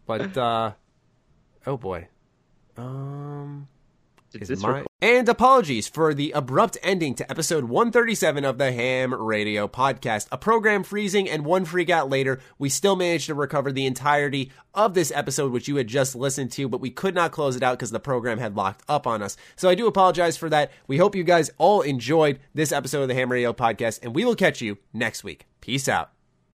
but 0.06 0.36
uh, 0.36 0.72
oh 1.66 1.76
boy, 1.76 2.08
um. 2.76 3.68
Is 4.42 4.50
is 4.50 4.60
this 4.60 4.62
my- 4.62 4.84
and 5.02 5.28
apologies 5.28 5.88
for 5.88 6.14
the 6.14 6.32
abrupt 6.32 6.78
ending 6.82 7.14
to 7.16 7.30
episode 7.30 7.64
137 7.64 8.44
of 8.44 8.56
the 8.58 8.72
Ham 8.72 9.12
Radio 9.14 9.68
Podcast. 9.68 10.26
A 10.32 10.38
program 10.38 10.82
freezing 10.82 11.28
and 11.28 11.44
one 11.44 11.64
freak 11.64 11.90
out 11.90 12.08
later, 12.08 12.40
we 12.58 12.68
still 12.68 12.96
managed 12.96 13.26
to 13.26 13.34
recover 13.34 13.70
the 13.70 13.84
entirety 13.86 14.50
of 14.74 14.94
this 14.94 15.12
episode, 15.14 15.52
which 15.52 15.68
you 15.68 15.76
had 15.76 15.86
just 15.86 16.14
listened 16.16 16.50
to, 16.52 16.68
but 16.68 16.80
we 16.80 16.90
could 16.90 17.14
not 17.14 17.30
close 17.32 17.56
it 17.56 17.62
out 17.62 17.78
because 17.78 17.90
the 17.90 18.00
program 18.00 18.38
had 18.38 18.56
locked 18.56 18.82
up 18.88 19.06
on 19.06 19.22
us. 19.22 19.36
So 19.54 19.68
I 19.68 19.74
do 19.74 19.86
apologize 19.86 20.36
for 20.36 20.48
that. 20.48 20.72
We 20.86 20.96
hope 20.96 21.14
you 21.14 21.24
guys 21.24 21.50
all 21.58 21.82
enjoyed 21.82 22.38
this 22.54 22.72
episode 22.72 23.02
of 23.02 23.08
the 23.08 23.14
Ham 23.14 23.30
Radio 23.30 23.52
Podcast, 23.52 24.00
and 24.02 24.14
we 24.14 24.24
will 24.24 24.34
catch 24.34 24.60
you 24.62 24.78
next 24.94 25.22
week. 25.24 25.46
Peace 25.60 25.88
out. 25.88 26.15